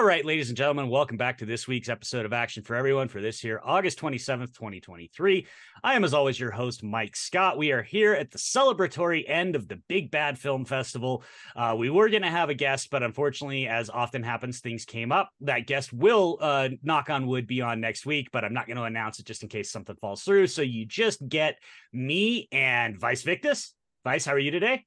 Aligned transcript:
All 0.00 0.06
right, 0.06 0.24
ladies 0.24 0.48
and 0.48 0.56
gentlemen, 0.56 0.88
welcome 0.88 1.18
back 1.18 1.36
to 1.36 1.44
this 1.44 1.68
week's 1.68 1.90
episode 1.90 2.24
of 2.24 2.32
Action 2.32 2.62
for 2.62 2.74
Everyone 2.74 3.06
for 3.06 3.20
this 3.20 3.44
year, 3.44 3.60
August 3.62 4.00
27th, 4.00 4.54
2023. 4.54 5.46
I 5.84 5.94
am, 5.94 6.04
as 6.04 6.14
always, 6.14 6.40
your 6.40 6.50
host, 6.50 6.82
Mike 6.82 7.14
Scott. 7.14 7.58
We 7.58 7.70
are 7.72 7.82
here 7.82 8.14
at 8.14 8.30
the 8.30 8.38
celebratory 8.38 9.28
end 9.28 9.56
of 9.56 9.68
the 9.68 9.76
Big 9.88 10.10
Bad 10.10 10.38
Film 10.38 10.64
Festival. 10.64 11.22
Uh, 11.54 11.74
we 11.78 11.90
were 11.90 12.08
going 12.08 12.22
to 12.22 12.30
have 12.30 12.48
a 12.48 12.54
guest, 12.54 12.88
but 12.90 13.02
unfortunately, 13.02 13.68
as 13.68 13.90
often 13.90 14.22
happens, 14.22 14.60
things 14.60 14.86
came 14.86 15.12
up. 15.12 15.28
That 15.42 15.66
guest 15.66 15.92
will, 15.92 16.38
uh, 16.40 16.70
knock 16.82 17.10
on 17.10 17.26
wood, 17.26 17.46
be 17.46 17.60
on 17.60 17.82
next 17.82 18.06
week, 18.06 18.30
but 18.32 18.42
I'm 18.42 18.54
not 18.54 18.66
going 18.66 18.78
to 18.78 18.84
announce 18.84 19.18
it 19.18 19.26
just 19.26 19.42
in 19.42 19.50
case 19.50 19.70
something 19.70 19.96
falls 19.96 20.22
through. 20.22 20.46
So 20.46 20.62
you 20.62 20.86
just 20.86 21.28
get 21.28 21.58
me 21.92 22.48
and 22.52 22.98
Vice 22.98 23.20
Victus. 23.20 23.74
Vice, 24.04 24.24
how 24.24 24.32
are 24.32 24.38
you 24.38 24.50
today? 24.50 24.86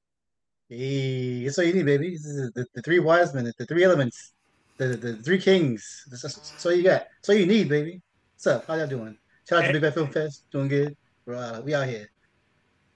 Hey, 0.70 1.44
that's 1.44 1.60
all 1.60 1.66
you 1.66 1.74
need, 1.74 1.86
baby. 1.86 2.10
This 2.10 2.26
is 2.26 2.52
the, 2.54 2.66
the 2.74 2.82
three 2.82 2.98
wise 2.98 3.32
men, 3.36 3.52
the 3.60 3.66
three 3.68 3.84
elements 3.84 4.33
the, 4.78 4.88
the 4.88 5.16
three 5.18 5.40
kings. 5.40 6.06
That's, 6.10 6.24
that's, 6.24 6.36
that's, 6.36 6.66
all 6.66 6.74
you 6.74 6.84
got. 6.84 7.08
That's 7.18 7.30
all 7.30 7.36
you 7.36 7.46
need, 7.46 7.70
baby. 7.70 8.02
What's 8.36 8.48
up? 8.48 8.68
How 8.68 8.76
y'all 8.76 8.88
doing? 8.88 9.18
Shout 9.48 9.64
out 9.64 9.68
to 9.68 9.74
Big 9.74 9.82
Bad 9.82 9.94
Film 9.94 10.08
Fest. 10.08 10.50
Doing 10.52 10.68
good. 10.68 10.96
We're, 11.26 11.36
uh, 11.36 11.62
we 11.62 11.74
out 11.74 11.88
here. 11.88 12.10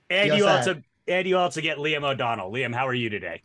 And 0.09 0.38
you 0.38 0.48
also 0.48 0.81
and 1.08 1.27
you 1.27 1.38
also 1.38 1.62
get 1.62 1.77
Liam 1.77 2.03
O'Donnell. 2.03 2.52
Liam, 2.52 2.73
how 2.73 2.88
are 2.88 2.94
you 2.94 3.09
today? 3.09 3.41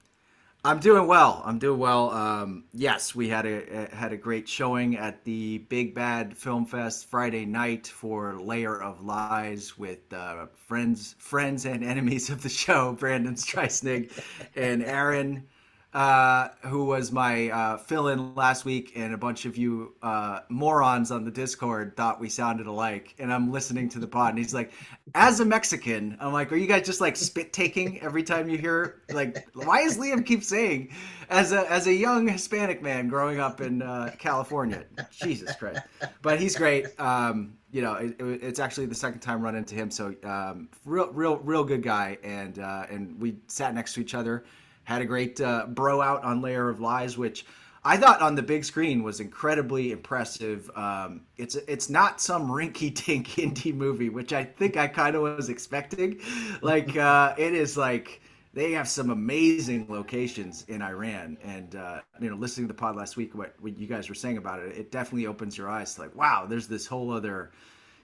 I'm 0.65 0.79
doing 0.79 1.09
well. 1.09 1.43
I'm 1.45 1.59
doing 1.59 1.81
well. 1.81 2.11
Um, 2.11 2.67
yes, 2.73 3.17
we 3.17 3.29
had 3.29 3.47
a, 3.47 3.91
a, 3.93 3.95
had 3.95 4.13
a 4.13 4.17
great 4.17 4.49
showing 4.49 4.97
at 4.97 5.25
the 5.25 5.59
Big 5.59 5.93
Bad 5.93 6.37
Film 6.37 6.67
Fest 6.67 7.11
Friday 7.11 7.47
night 7.47 7.89
for 7.89 8.39
Layer 8.41 8.81
of 8.81 9.05
Lies 9.05 9.77
with 9.77 10.13
uh, 10.13 10.47
friends, 10.55 11.17
friends 11.19 11.67
and 11.67 11.83
enemies 11.83 12.31
of 12.31 12.45
the 12.45 12.49
show, 12.49 12.93
Brandon 12.99 13.35
Streisnig 13.35 14.13
and 14.55 14.85
Aaron 14.85 15.49
uh, 15.95 16.49
who 16.63 16.87
was 16.87 17.13
my 17.13 17.51
uh, 17.51 17.77
fill 17.77 18.09
in 18.09 18.35
last 18.35 18.65
week, 18.65 18.93
and 18.97 19.13
a 19.13 19.19
bunch 19.19 19.45
of 19.45 19.59
you 19.59 19.95
uh, 20.03 20.41
morons 20.49 21.11
on 21.11 21.25
the 21.25 21.31
Discord 21.31 21.97
thought 21.97 22.19
we 22.19 22.31
sounded 22.31 22.67
alike. 22.67 23.15
And 23.19 23.33
I'm 23.33 23.53
listening 23.53 23.91
to 23.91 23.99
the 23.99 24.07
pod, 24.07 24.31
and 24.31 24.39
he's 24.39 24.55
like, 24.55 24.73
"As 25.15 25.41
a 25.41 25.45
Mexican, 25.45 26.17
I'm 26.19 26.33
like, 26.33 26.51
are 26.51 26.57
you 26.57 26.67
guys 26.67 26.87
just 26.87 27.03
like 27.03 27.17
spit 27.17 27.53
taking 27.53 28.01
every 28.01 28.23
time 28.23 28.49
you 28.49 28.57
hear 28.57 29.03
like, 29.13 29.47
why 29.55 29.81
is 29.81 29.99
Liam 29.99 30.25
keep 30.25 30.43
saying, 30.43 30.95
as 31.29 31.53
a 31.53 31.71
as 31.71 31.87
a 31.87 31.93
young 31.93 32.27
Hispanic 32.27 32.81
man 32.81 33.09
growing 33.09 33.39
up 33.39 33.61
in 33.61 33.83
uh, 33.83 34.15
California, 34.19 34.85
Jesus 35.11 35.55
Christ." 35.57 35.83
But 36.23 36.41
he's 36.41 36.57
great. 36.57 36.87
Um, 36.99 37.59
you 37.71 37.83
know, 37.83 37.95
it, 37.95 38.19
it, 38.19 38.43
it's 38.43 38.61
actually 38.61 38.87
the 38.87 38.95
second 38.95 39.21
time 39.21 39.43
run 39.43 39.57
into 39.57 39.75
him, 39.75 39.91
so 39.91 40.15
um, 40.25 40.71
real, 40.87 41.11
real, 41.13 41.37
real 41.39 41.65
good 41.65 41.83
guy, 41.83 42.17
and 42.23 42.59
uh, 42.59 42.87
and 42.89 43.21
we 43.21 43.37
sat 43.47 43.75
next 43.75 43.93
to 43.95 44.01
each 44.01 44.15
other 44.15 44.45
had 44.85 45.03
a 45.03 45.05
great 45.05 45.41
uh, 45.41 45.67
bro 45.67 46.01
out 46.01 46.25
on 46.25 46.43
Layer 46.43 46.69
of 46.69 46.81
Lies, 46.81 47.17
which 47.17 47.45
I 47.85 47.97
thought 47.97 48.23
on 48.23 48.37
the 48.37 48.43
big 48.43 48.65
screen 48.65 49.03
was 49.03 49.19
incredibly 49.21 49.91
impressive. 49.91 50.71
Um, 50.77 51.23
it's 51.37 51.57
it's 51.57 51.91
not 51.91 52.21
some 52.21 52.49
rinky 52.49 52.95
dink 53.07 53.29
indie 53.29 53.75
movie, 53.75 54.09
which 54.09 54.33
I 54.33 54.45
think 54.45 54.77
I 54.77 54.87
kind 54.87 55.17
of 55.17 55.23
was 55.23 55.49
expecting. 55.49 56.21
Like 56.61 56.97
uh, 56.97 57.35
it 57.37 57.55
is 57.55 57.77
like 57.77 58.21
they 58.55 58.73
have 58.73 58.89
some 58.89 59.11
amazing 59.11 59.87
locations 59.89 60.65
in 60.69 60.83
Iran, 60.83 61.39
and 61.43 61.75
uh, 61.75 62.01
you 62.21 62.31
know, 62.31 62.37
listening 62.37 62.69
to 62.69 62.73
the 62.73 62.79
pod 62.79 62.97
last 62.97 63.17
week, 63.17 63.35
what, 63.35 63.55
what 63.61 63.77
you 63.79 63.87
guys 63.87 64.09
were 64.09 64.15
saying 64.15 64.37
about 64.37 64.61
it, 64.61 64.77
it 64.77 64.93
definitely 64.93 65.27
opens 65.27 65.57
your 65.57 65.69
eyes 65.69 65.95
to 65.95 66.03
like, 66.03 66.15
wow, 66.15 66.47
there's 66.49 66.69
this 66.69 66.87
whole 66.87 67.11
other 67.11 67.51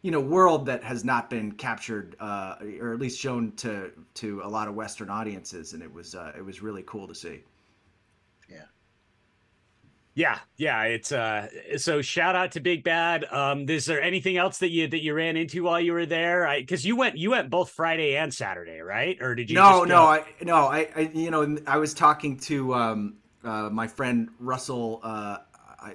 you 0.03 0.11
know 0.11 0.21
world 0.21 0.67
that 0.67 0.85
has 0.85 1.05
not 1.05 1.29
been 1.31 1.53
captured 1.53 2.17
uh, 2.21 2.57
or 2.81 2.93
at 2.93 3.01
least 3.01 3.19
shown 3.19 3.53
to 3.57 3.91
to 4.15 4.41
a 4.43 4.49
lot 4.49 4.69
of 4.69 4.75
Western 4.75 5.11
audiences, 5.11 5.73
and 5.73 5.83
it 5.83 5.93
was 5.93 6.15
uh, 6.15 6.33
it 6.37 6.45
was 6.45 6.63
really 6.63 6.85
cool 6.87 7.09
to 7.09 7.15
see. 7.15 7.43
Yeah. 8.49 8.63
Yeah, 10.15 10.39
yeah, 10.57 10.83
it's 10.83 11.13
uh 11.13 11.47
so 11.77 12.03
shout 12.03 12.35
out 12.35 12.53
to 12.53 12.61
Big 12.61 12.83
Bad. 12.83 13.25
Um 13.31 13.69
is 13.69 13.87
there 13.87 14.03
anything 14.03 14.37
else 14.37 14.59
that 14.59 14.71
you 14.71 14.89
that 14.89 15.01
you 15.01 15.15
ran 15.15 15.37
into 15.37 15.63
while 15.63 15.81
you 15.81 15.93
were 15.93 16.07
there? 16.07 16.45
I 16.47 16.65
cuz 16.65 16.85
you 16.85 16.97
went 16.97 17.17
you 17.17 17.31
went 17.31 17.51
both 17.51 17.71
Friday 17.71 18.17
and 18.17 18.35
Saturday, 18.35 18.81
right? 18.81 19.17
Or 19.21 19.37
did 19.37 19.49
you 19.49 19.57
No, 19.57 19.85
no, 19.85 20.07
I 20.07 20.25
no, 20.43 20.57
I, 20.57 20.89
I 20.97 21.01
you 21.15 21.31
know, 21.31 21.57
I 21.69 21.77
was 21.77 21.95
talking 21.95 22.37
to 22.39 22.75
um 22.75 23.15
uh, 23.45 23.71
my 23.71 23.87
friend 23.87 24.29
Russell 24.41 25.01
uh, 25.03 25.39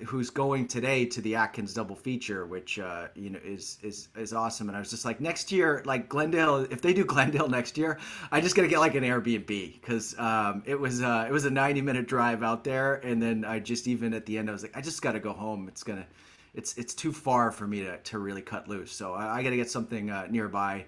who's 0.05 0.29
going 0.29 0.67
today 0.67 1.05
to 1.05 1.21
the 1.21 1.35
Adkins 1.35 1.73
double 1.73 1.95
feature, 1.95 2.45
which 2.45 2.79
uh, 2.79 3.07
you 3.16 3.29
know 3.29 3.39
is 3.44 3.77
is 3.83 4.07
is 4.16 4.33
awesome. 4.33 4.69
And 4.69 4.75
I 4.75 4.79
was 4.79 4.89
just 4.89 5.03
like, 5.05 5.19
next 5.19 5.51
year, 5.51 5.81
like 5.85 6.07
Glendale, 6.09 6.61
if 6.71 6.81
they 6.81 6.94
do 6.94 7.03
Glendale 7.13 7.47
next 7.47 7.77
year, 7.77 7.99
I 8.31 8.39
just 8.39 8.55
gotta 8.55 8.67
get 8.67 8.79
like 8.79 8.95
an 8.95 9.03
Airbnb 9.03 9.73
because 9.73 10.17
um, 10.17 10.63
it 10.66 10.79
was 10.79 11.01
uh, 11.01 11.25
it 11.27 11.31
was 11.31 11.45
a 11.45 11.49
ninety 11.49 11.81
minute 11.81 12.07
drive 12.07 12.44
out 12.44 12.63
there, 12.63 12.95
and 12.95 13.21
then 13.21 13.44
I 13.44 13.59
just 13.59 13.88
even 13.88 14.13
at 14.13 14.25
the 14.25 14.38
end 14.38 14.49
I 14.49 14.53
was 14.53 14.63
like, 14.63 14.75
I 14.75 14.81
just 14.81 15.01
gotta 15.01 15.19
go 15.19 15.33
home. 15.33 15.67
It's 15.67 15.83
gonna 15.83 16.05
it's 16.53 16.77
it's 16.77 16.94
too 16.94 17.11
far 17.11 17.51
for 17.51 17.67
me 17.67 17.81
to 17.81 17.97
to 17.97 18.19
really 18.19 18.41
cut 18.41 18.67
loose. 18.69 18.91
So 18.94 19.13
I, 19.13 19.39
I 19.39 19.44
gotta 19.44 19.57
get 19.57 19.69
something 19.69 20.09
uh, 20.09 20.27
nearby. 20.29 20.85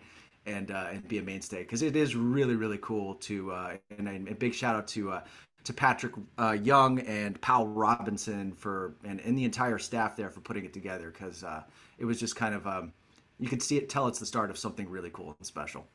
And, 0.47 0.69
uh, 0.69 0.89
and 0.91 1.07
be 1.07 1.17
a 1.17 1.23
mainstay 1.23 1.63
because 1.63 1.81
it 1.81 1.95
is 1.95 2.16
really 2.16 2.56
really 2.56 2.77
cool 2.79 3.16
to 3.16 3.51
uh, 3.51 3.77
and, 3.97 4.07
and 4.07 4.27
a 4.27 4.35
big 4.35 4.53
shout 4.53 4.75
out 4.75 4.88
to 4.89 5.13
uh, 5.13 5.22
to 5.65 5.73
Patrick 5.73 6.13
uh, 6.37 6.57
Young 6.61 6.99
and 6.99 7.39
Powell 7.41 7.67
Robinson 7.67 8.53
for 8.53 8.95
and, 9.03 9.19
and 9.19 9.37
the 9.37 9.43
entire 9.43 9.77
staff 9.77 10.15
there 10.15 10.29
for 10.29 10.39
putting 10.39 10.63
it 10.63 10.73
together 10.73 11.11
because 11.11 11.43
uh, 11.43 11.63
it 11.97 12.05
was 12.05 12.19
just 12.19 12.35
kind 12.35 12.55
of 12.55 12.65
um, 12.65 12.93
you 13.39 13.49
could 13.49 13.61
see 13.61 13.77
it 13.77 13.89
tell 13.89 14.07
it's 14.07 14.19
the 14.19 14.25
start 14.25 14.49
of 14.49 14.57
something 14.57 14.89
really 14.89 15.09
cool 15.11 15.35
and 15.37 15.45
special. 15.45 15.85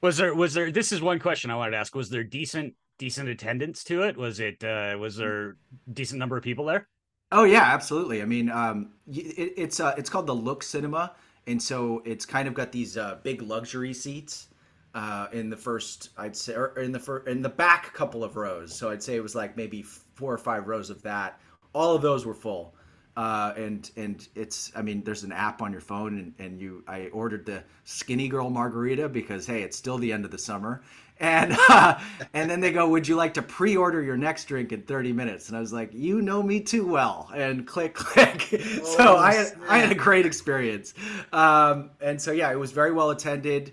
Was 0.00 0.16
there 0.16 0.34
was 0.34 0.54
there 0.54 0.70
this 0.70 0.92
is 0.92 1.02
one 1.02 1.18
question 1.18 1.50
I 1.50 1.56
wanted 1.56 1.72
to 1.72 1.76
ask 1.78 1.94
was 1.94 2.10
there 2.10 2.24
decent 2.24 2.74
decent 2.98 3.28
attendance 3.28 3.84
to 3.84 4.02
it 4.02 4.16
was 4.16 4.40
it 4.40 4.62
uh, 4.64 4.96
was 4.98 5.16
there 5.16 5.56
decent 5.92 6.18
number 6.18 6.36
of 6.36 6.42
people 6.42 6.64
there? 6.64 6.88
Oh 7.32 7.44
yeah, 7.44 7.62
absolutely. 7.62 8.20
I 8.20 8.26
mean, 8.26 8.50
um, 8.50 8.90
it, 9.08 9.54
it's 9.56 9.80
uh, 9.80 9.94
it's 9.96 10.10
called 10.10 10.26
the 10.26 10.34
Look 10.34 10.62
Cinema, 10.62 11.12
and 11.46 11.60
so 11.60 12.02
it's 12.04 12.26
kind 12.26 12.46
of 12.46 12.54
got 12.54 12.72
these 12.72 12.96
uh, 12.96 13.18
big 13.22 13.42
luxury 13.42 13.94
seats 13.94 14.48
uh, 14.94 15.28
in 15.32 15.48
the 15.50 15.56
first, 15.56 16.10
I'd 16.18 16.36
say, 16.36 16.54
or 16.54 16.78
in 16.78 16.92
the 16.92 16.98
first, 16.98 17.28
in 17.28 17.42
the 17.42 17.48
back 17.48 17.92
couple 17.94 18.22
of 18.22 18.36
rows. 18.36 18.74
So 18.74 18.90
I'd 18.90 19.02
say 19.02 19.16
it 19.16 19.22
was 19.22 19.34
like 19.34 19.56
maybe 19.56 19.82
four 19.82 20.32
or 20.32 20.38
five 20.38 20.68
rows 20.68 20.90
of 20.90 21.02
that. 21.02 21.40
All 21.72 21.94
of 21.94 22.02
those 22.02 22.26
were 22.26 22.34
full. 22.34 22.74
Uh, 23.14 23.52
and 23.58 23.90
and 23.96 24.26
it's 24.34 24.72
I 24.74 24.80
mean 24.80 25.02
there's 25.04 25.22
an 25.22 25.32
app 25.32 25.60
on 25.60 25.70
your 25.70 25.82
phone 25.82 26.18
and, 26.18 26.34
and 26.38 26.58
you 26.58 26.82
I 26.88 27.08
ordered 27.08 27.44
the 27.44 27.62
skinny 27.84 28.26
girl 28.26 28.48
margarita 28.48 29.06
because 29.10 29.46
hey 29.46 29.62
it's 29.62 29.76
still 29.76 29.98
the 29.98 30.10
end 30.10 30.24
of 30.24 30.30
the 30.30 30.38
summer. 30.38 30.82
And 31.20 31.54
uh, 31.68 32.00
and 32.32 32.50
then 32.50 32.60
they 32.60 32.72
go 32.72 32.88
would 32.88 33.06
you 33.06 33.16
like 33.16 33.34
to 33.34 33.42
pre-order 33.42 34.00
your 34.00 34.16
next 34.16 34.46
drink 34.46 34.72
in 34.72 34.80
30 34.80 35.12
minutes? 35.12 35.48
And 35.48 35.58
I 35.58 35.60
was 35.60 35.74
like 35.74 35.92
you 35.92 36.22
know 36.22 36.42
me 36.42 36.60
too 36.60 36.86
well. 36.86 37.30
And 37.34 37.66
click 37.66 37.92
click. 37.94 38.48
Oh, 38.54 38.96
so 38.96 39.16
I 39.18 39.34
had, 39.34 39.52
I 39.68 39.78
had 39.78 39.92
a 39.92 39.94
great 39.94 40.24
experience. 40.24 40.94
Um, 41.34 41.90
and 42.00 42.20
so 42.20 42.32
yeah 42.32 42.50
it 42.50 42.58
was 42.58 42.72
very 42.72 42.92
well 42.92 43.10
attended 43.10 43.72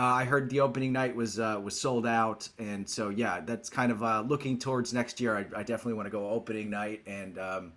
I 0.00 0.24
heard 0.24 0.48
the 0.48 0.60
opening 0.60 0.92
night 0.92 1.16
was 1.16 1.40
uh, 1.40 1.60
was 1.62 1.80
sold 1.80 2.06
out, 2.06 2.48
and 2.58 2.88
so 2.88 3.08
yeah, 3.08 3.40
that's 3.40 3.68
kind 3.68 3.90
of 3.90 4.02
uh, 4.02 4.22
looking 4.26 4.58
towards 4.58 4.94
next 4.94 5.20
year. 5.20 5.36
I, 5.36 5.40
I 5.58 5.62
definitely 5.64 5.94
want 5.94 6.06
to 6.06 6.10
go 6.10 6.28
opening 6.30 6.70
night, 6.70 7.02
and 7.06 7.36
um, 7.36 7.72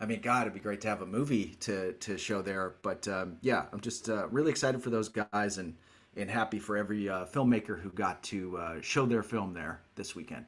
I 0.00 0.06
mean, 0.06 0.20
God, 0.20 0.42
it'd 0.42 0.54
be 0.54 0.58
great 0.58 0.80
to 0.80 0.88
have 0.88 1.00
a 1.00 1.06
movie 1.06 1.56
to 1.60 1.92
to 1.92 2.18
show 2.18 2.42
there. 2.42 2.74
But 2.82 3.06
um, 3.06 3.36
yeah, 3.40 3.66
I'm 3.72 3.80
just 3.80 4.08
uh, 4.08 4.26
really 4.28 4.50
excited 4.50 4.82
for 4.82 4.90
those 4.90 5.08
guys, 5.08 5.58
and 5.58 5.76
and 6.16 6.28
happy 6.28 6.58
for 6.58 6.76
every 6.76 7.08
uh, 7.08 7.26
filmmaker 7.26 7.80
who 7.80 7.90
got 7.90 8.20
to 8.24 8.58
uh, 8.58 8.80
show 8.80 9.06
their 9.06 9.22
film 9.22 9.54
there 9.54 9.80
this 9.94 10.16
weekend. 10.16 10.46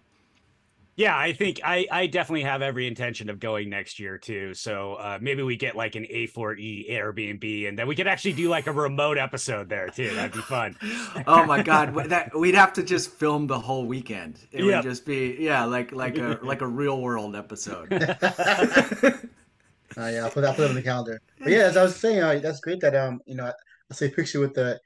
Yeah, 0.94 1.16
I 1.16 1.32
think 1.32 1.60
I, 1.64 1.86
I 1.90 2.06
definitely 2.06 2.42
have 2.42 2.60
every 2.60 2.86
intention 2.86 3.30
of 3.30 3.40
going 3.40 3.70
next 3.70 3.98
year 3.98 4.18
too. 4.18 4.52
So 4.52 4.94
uh, 4.94 5.18
maybe 5.22 5.42
we 5.42 5.56
get 5.56 5.74
like 5.74 5.94
an 5.94 6.04
A4E 6.04 6.90
Airbnb, 6.90 7.68
and 7.68 7.78
then 7.78 7.86
we 7.86 7.96
could 7.96 8.06
actually 8.06 8.34
do 8.34 8.50
like 8.50 8.66
a 8.66 8.72
remote 8.72 9.16
episode 9.16 9.70
there 9.70 9.88
too. 9.88 10.14
That'd 10.14 10.32
be 10.32 10.40
fun. 10.40 10.76
oh 11.26 11.46
my 11.46 11.62
god, 11.62 11.94
that 12.10 12.36
we'd 12.36 12.54
have 12.54 12.74
to 12.74 12.82
just 12.82 13.10
film 13.10 13.46
the 13.46 13.58
whole 13.58 13.86
weekend. 13.86 14.38
It 14.52 14.64
yep. 14.64 14.84
would 14.84 14.90
just 14.90 15.06
be 15.06 15.36
yeah, 15.40 15.64
like 15.64 15.92
like 15.92 16.18
a 16.18 16.38
like 16.42 16.60
a 16.60 16.66
real 16.66 17.00
world 17.00 17.36
episode. 17.36 17.90
uh, 17.92 18.06
yeah, 19.96 20.24
I'll 20.24 20.30
put 20.30 20.42
that 20.42 20.56
put 20.56 20.64
it 20.64 20.68
on 20.68 20.74
the 20.74 20.82
calendar. 20.82 21.22
But 21.38 21.52
yeah, 21.52 21.60
as 21.60 21.78
I 21.78 21.84
was 21.84 21.96
saying, 21.96 22.20
uh, 22.20 22.38
that's 22.42 22.60
great 22.60 22.80
that 22.80 22.94
um 22.94 23.22
you 23.24 23.34
know 23.34 23.46
I 23.90 23.94
see 23.94 24.06
a 24.06 24.10
picture 24.10 24.40
with 24.40 24.52
the 24.52 24.78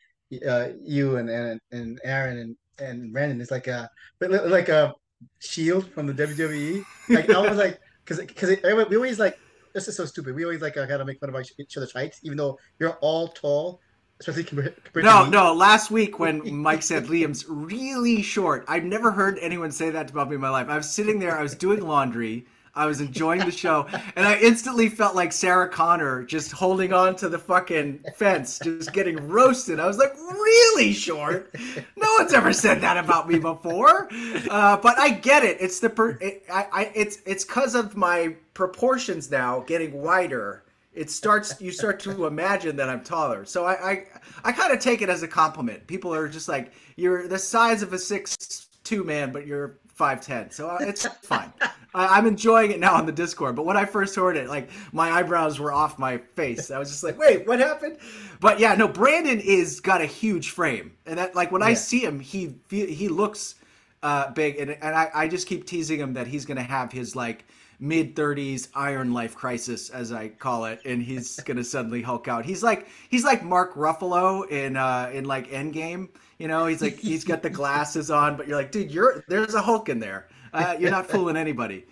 uh, 0.49 0.69
you 0.85 1.17
and 1.17 1.29
and 1.29 1.61
and 1.73 2.01
Aaron 2.05 2.39
and 2.39 2.57
and 2.79 3.13
Brandon. 3.13 3.41
It's 3.41 3.51
like 3.51 3.67
a 3.67 3.91
but 4.21 4.31
like 4.31 4.69
a 4.69 4.95
Shield 5.39 5.91
from 5.93 6.07
the 6.07 6.13
WWE. 6.13 6.85
Like 7.09 7.31
I 7.31 7.41
was 7.41 7.59
like, 7.59 7.81
because 8.05 8.25
because 8.25 8.57
we 8.63 8.97
always 8.97 9.19
like 9.19 9.39
this 9.77 9.89
is 9.89 9.97
so 9.97 10.07
stupid. 10.07 10.35
We 10.35 10.45
always 10.45 10.63
like 10.63 10.77
uh, 10.77 10.83
of 10.83 11.07
make 11.07 11.21
fun 11.21 11.35
of 11.35 11.47
each 11.59 11.77
other's 11.77 11.93
heights, 11.93 12.21
even 12.23 12.37
though 12.39 12.59
you're 12.79 12.95
all 13.01 13.29
tall. 13.29 13.81
Especially 14.19 14.45
compared, 14.45 14.83
compared 14.83 15.05
no, 15.05 15.27
no. 15.27 15.53
Last 15.53 15.91
week 15.91 16.19
when 16.19 16.57
Mike 16.57 16.83
said 16.83 17.05
Liam's 17.05 17.45
really 17.47 18.23
short, 18.23 18.65
I've 18.67 18.85
never 18.85 19.13
heard 19.13 19.39
anyone 19.43 19.71
say 19.71 19.91
that 19.91 20.11
about 20.11 20.31
me 20.31 20.37
in 20.37 20.41
my 20.41 20.49
life. 20.49 20.71
I 20.71 20.77
was 20.79 20.91
sitting 20.91 21.19
there, 21.19 21.39
I 21.39 21.43
was 21.43 21.55
doing 21.55 21.81
laundry. 21.81 22.47
I 22.77 22.87
was 22.87 23.01
enjoying 23.01 23.41
the 23.41 23.51
show, 23.51 23.87
and 24.15 24.27
I 24.27 24.39
instantly 24.39 24.91
felt 24.91 25.17
like 25.17 25.33
Sarah 25.33 25.69
Connor 25.69 26.23
just 26.25 26.53
holding 26.53 26.93
on 26.93 27.17
to 27.17 27.29
the 27.29 27.39
fucking 27.39 28.05
fence, 28.15 28.59
just 28.63 28.93
getting 28.93 29.29
roasted. 29.29 29.81
I 29.81 29.87
was 29.87 29.97
like, 29.97 30.15
really 30.17 30.93
short? 30.93 31.55
No 31.97 32.09
one's 32.19 32.35
ever 32.35 32.53
said 32.53 32.83
that 32.83 33.03
about 33.03 33.29
me 33.29 33.39
before. 33.39 34.09
Uh, 34.51 34.77
but 34.77 34.99
I 34.99 35.11
get 35.11 35.43
it. 35.43 35.57
It's 35.59 35.81
the 35.81 35.89
per- 35.91 36.19
it, 36.21 36.45
I, 36.53 36.67
I 36.73 36.93
it's 36.95 37.19
it's 37.25 37.45
because 37.45 37.75
of 37.75 37.97
my 37.97 38.37
proportions 38.55 39.31
now 39.31 39.61
getting 39.61 39.93
wider. 39.93 40.63
It 40.95 41.11
starts 41.11 41.61
you 41.61 41.73
start 41.73 41.99
to 42.01 42.27
imagine 42.27 42.77
that 42.77 42.89
I'm 42.89 43.03
taller. 43.03 43.45
So 43.47 43.65
I 43.65 43.91
I, 43.91 44.05
I 44.45 44.53
kind 44.53 44.73
of 44.73 44.81
take 44.81 45.03
it 45.03 45.09
as 45.09 45.23
a 45.23 45.29
compliment. 45.29 45.87
People 45.87 46.15
are 46.15 46.29
just 46.29 46.49
like, 46.49 46.73
you're 46.97 47.27
the 47.27 47.39
size 47.39 47.83
of 47.83 47.93
a 47.93 47.99
six 47.99 48.69
two 48.85 49.03
man, 49.03 49.33
but 49.33 49.47
you're 49.47 49.79
five 49.97 50.21
ten. 50.21 50.51
So 50.51 50.69
uh, 50.69 50.79
it's 50.81 51.07
fine. 51.07 51.53
I, 51.95 52.19
am 52.19 52.27
enjoying 52.27 52.71
it 52.71 52.79
now 52.79 52.95
on 52.95 53.07
the 53.07 53.13
Discord. 53.13 53.57
But 53.57 53.65
when 53.65 53.77
I 53.77 53.87
first 53.87 54.15
heard 54.15 54.37
it, 54.37 54.49
like 54.49 54.69
my 54.93 55.11
eyebrows 55.11 55.59
were 55.59 55.73
off 55.73 55.99
my 55.99 56.19
face. 56.19 56.71
I 56.71 56.79
was 56.79 56.91
just 56.91 57.03
like, 57.03 57.19
wait, 57.19 57.47
what 57.47 57.59
happened? 57.59 57.97
But 58.39 58.61
yeah, 58.61 58.75
no, 58.75 58.87
Brandon 58.87 59.41
is 59.41 59.81
got 59.81 60.03
a 60.03 60.07
huge 60.07 60.51
frame, 60.51 60.93
and 61.07 61.19
that 61.19 61.35
like 61.35 61.51
when 61.51 61.63
yeah. 61.63 61.69
I 61.69 61.75
see 61.75 62.05
him, 62.05 62.21
he 62.21 62.55
he 62.69 63.09
looks 63.09 63.57
uh, 64.03 64.31
big, 64.33 64.57
and 64.59 64.71
and 64.71 64.95
I, 64.95 65.11
I 65.15 65.29
just 65.29 65.47
keep 65.47 65.67
teasing 65.67 66.01
him 66.01 66.15
that 66.15 66.27
he's 66.27 66.45
gonna 66.45 66.63
have 66.63 66.93
his 66.93 67.17
like 67.17 67.45
mid 67.79 68.17
30s 68.17 68.69
iron 68.75 69.13
life 69.13 69.35
crisis 69.35 69.91
as 69.91 70.11
i 70.11 70.29
call 70.29 70.65
it 70.65 70.81
and 70.87 71.03
he's 71.03 71.37
gonna 71.45 71.63
suddenly 71.63 72.01
hulk 72.01 72.27
out 72.27 72.43
he's 72.43 72.63
like 72.63 72.89
he's 73.11 73.23
like 73.23 73.45
mark 73.45 73.75
ruffalo 73.75 74.49
in 74.51 74.79
uh 74.79 75.11
in 75.13 75.27
like 75.27 75.51
endgame 75.51 76.09
you 76.39 76.49
know 76.49 76.65
he's 76.65 76.81
like 76.81 76.99
he's 76.99 77.23
got 77.23 77.43
the 77.43 77.51
glasses 77.61 78.11
on 78.11 78.35
but 78.35 78.49
you're 78.49 78.57
like 78.57 78.73
dude 78.73 78.91
you're 78.91 79.23
there's 79.29 79.53
a 79.53 79.61
hulk 79.61 79.91
in 79.91 79.99
there 79.99 80.27
uh, 80.57 80.77
you're 80.79 80.91
not 80.91 81.07
fooling 81.07 81.37
anybody. 81.37 81.85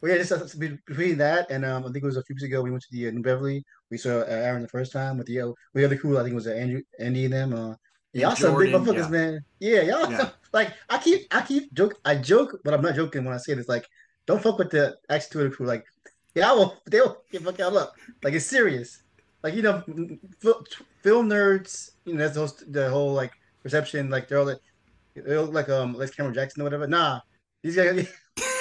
Well, 0.00 0.12
yeah, 0.12 0.18
just 0.18 0.58
between 0.58 1.18
that 1.18 1.50
and 1.50 1.64
um, 1.64 1.84
I 1.84 1.86
think 1.86 2.02
it 2.02 2.06
was 2.06 2.16
a 2.16 2.22
few 2.24 2.34
weeks 2.34 2.42
ago 2.42 2.62
we 2.62 2.70
went 2.70 2.82
to 2.82 2.88
the 2.90 3.08
uh, 3.08 3.10
New 3.12 3.22
Beverly. 3.22 3.64
We 3.90 3.98
saw 3.98 4.20
uh, 4.20 4.26
Aaron 4.26 4.62
the 4.62 4.68
first 4.68 4.92
time 4.92 5.18
with 5.18 5.26
the 5.26 5.40
uh, 5.40 5.52
we 5.74 5.84
other 5.84 5.96
crew. 5.96 6.18
I 6.18 6.22
think 6.22 6.32
it 6.32 6.36
was 6.36 6.46
uh, 6.46 6.52
Andrew, 6.52 6.82
Andy, 6.98 7.24
and 7.24 7.34
them. 7.34 7.52
Uh, 7.52 7.74
y'all 8.12 8.36
some 8.36 8.58
big 8.58 8.72
motherfuckers, 8.72 9.04
yeah. 9.04 9.08
man. 9.08 9.44
Yeah, 9.58 9.82
y'all 9.82 10.10
yeah. 10.10 10.30
like 10.52 10.72
I 10.88 10.98
keep 10.98 11.26
I 11.34 11.42
keep 11.42 11.72
joke 11.74 11.94
I 12.04 12.16
joke, 12.16 12.60
but 12.64 12.74
I'm 12.74 12.82
not 12.82 12.94
joking 12.94 13.24
when 13.24 13.34
I 13.34 13.38
say 13.38 13.54
this. 13.54 13.68
Like, 13.68 13.86
don't 14.26 14.42
fuck 14.42 14.58
with 14.58 14.70
the 14.70 14.96
Action 15.08 15.30
Two 15.32 15.50
crew. 15.50 15.66
Like, 15.66 15.84
yeah, 16.34 16.50
I 16.50 16.52
will. 16.52 16.76
They 16.86 17.00
will 17.00 17.22
get 17.30 17.42
fuck 17.42 17.58
y'all 17.58 17.76
up. 17.78 17.94
Like 18.22 18.34
it's 18.34 18.46
serious. 18.46 19.02
Like 19.42 19.54
you 19.54 19.62
know, 19.62 19.82
film 21.02 21.28
nerds. 21.28 21.92
You 22.04 22.14
know, 22.14 22.28
that's 22.28 22.52
the, 22.52 22.64
the 22.66 22.90
whole 22.90 23.12
like 23.12 23.32
perception. 23.62 24.10
Like 24.10 24.28
they're 24.28 24.38
all 24.38 24.46
like 24.46 24.60
they 25.14 25.36
look 25.36 25.52
like 25.52 25.68
um 25.68 25.94
like 25.94 26.14
Cameron 26.16 26.34
Jackson 26.34 26.62
or 26.62 26.64
whatever. 26.64 26.86
Nah, 26.86 27.20
these 27.62 27.76
guys, 27.76 28.08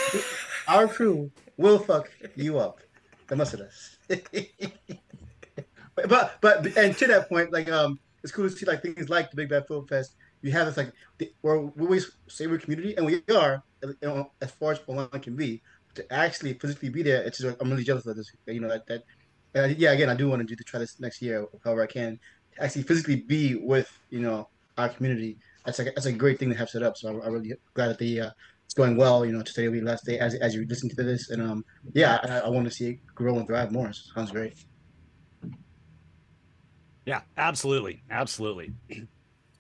our 0.68 0.88
crew 0.88 1.32
will 1.58 1.80
fuck 1.80 2.10
you 2.36 2.60
up. 2.60 2.80
The 3.28 3.36
most 3.36 3.54
of 3.54 3.62
us. 3.62 3.98
but 5.96 6.38
but 6.42 6.78
and 6.78 6.98
to 6.98 7.08
that 7.08 7.30
point, 7.30 7.52
like 7.54 7.72
um, 7.72 8.00
it's 8.24 8.32
cool 8.32 8.50
to 8.50 8.56
see 8.56 8.66
like 8.66 8.82
things 8.82 9.10
like 9.10 9.30
the 9.32 9.36
Big 9.36 9.50
Bad 9.50 9.68
Film 9.68 9.88
Fest. 9.88 10.16
You 10.42 10.52
have 10.52 10.68
this 10.68 10.78
like 10.78 10.94
where 11.42 11.60
we 11.60 11.86
always 11.86 12.12
say 12.28 12.48
we're 12.48 12.58
community, 12.58 12.96
and 12.98 13.06
we 13.06 13.22
are 13.36 13.64
you 13.84 13.96
know, 14.02 14.32
as 14.42 14.52
far 14.52 14.74
as 14.74 14.80
one 14.86 15.08
can 15.22 15.36
be. 15.36 15.62
To 15.96 16.14
actually 16.14 16.54
physically 16.54 16.88
be 16.88 17.04
there, 17.04 17.22
it's 17.22 17.40
just, 17.40 17.50
like, 17.50 17.58
I'm 17.60 17.70
really 17.70 17.84
jealous 17.84 18.06
of 18.06 18.16
this. 18.16 18.32
You 18.48 18.62
know 18.62 18.70
that 18.70 18.88
that. 18.88 19.04
And 19.54 19.78
yeah, 19.78 19.92
again, 19.92 20.08
I 20.08 20.16
do 20.16 20.30
want 20.30 20.42
to 20.42 20.48
do 20.48 20.56
to 20.56 20.64
try 20.64 20.80
this 20.80 21.02
next 21.02 21.22
year, 21.22 21.46
however 21.66 21.84
I 21.84 21.88
can. 21.88 22.18
Actually, 22.60 22.84
physically 22.84 23.18
be 23.18 23.56
with 23.56 23.92
you 24.10 24.22
know 24.22 24.48
our 24.78 24.88
community. 24.88 25.38
That's 25.66 25.80
like 25.80 25.94
that's 25.94 26.06
a 26.06 26.14
great 26.14 26.40
thing 26.40 26.50
to 26.50 26.56
have 26.56 26.70
set 26.70 26.82
up. 26.82 26.96
So 26.96 27.10
I'm, 27.10 27.22
I'm 27.22 27.34
really 27.34 27.54
glad 27.74 27.90
that 27.90 28.00
the 28.00 28.22
uh, 28.22 28.30
it's 28.64 28.74
going 28.74 28.96
well. 28.96 29.26
You 29.26 29.34
know, 29.34 29.42
today 29.42 29.68
will 29.68 29.74
be 29.74 29.80
the 29.82 29.86
last 29.86 30.06
day 30.06 30.18
as 30.18 30.36
as 30.36 30.56
you 30.56 30.66
listen 30.66 30.88
to 30.96 31.04
this, 31.04 31.30
and 31.30 31.42
um, 31.42 31.66
yeah, 31.94 32.20
I, 32.24 32.48
I 32.48 32.50
want 32.50 32.66
to 32.70 32.72
see 32.72 32.92
it 32.92 33.00
grow 33.14 33.36
and 33.38 33.46
thrive 33.46 33.74
more. 33.74 33.92
So 33.92 34.14
sounds 34.16 34.32
great. 34.32 34.54
Yeah, 37.06 37.22
absolutely, 37.38 38.04
absolutely. 38.10 38.74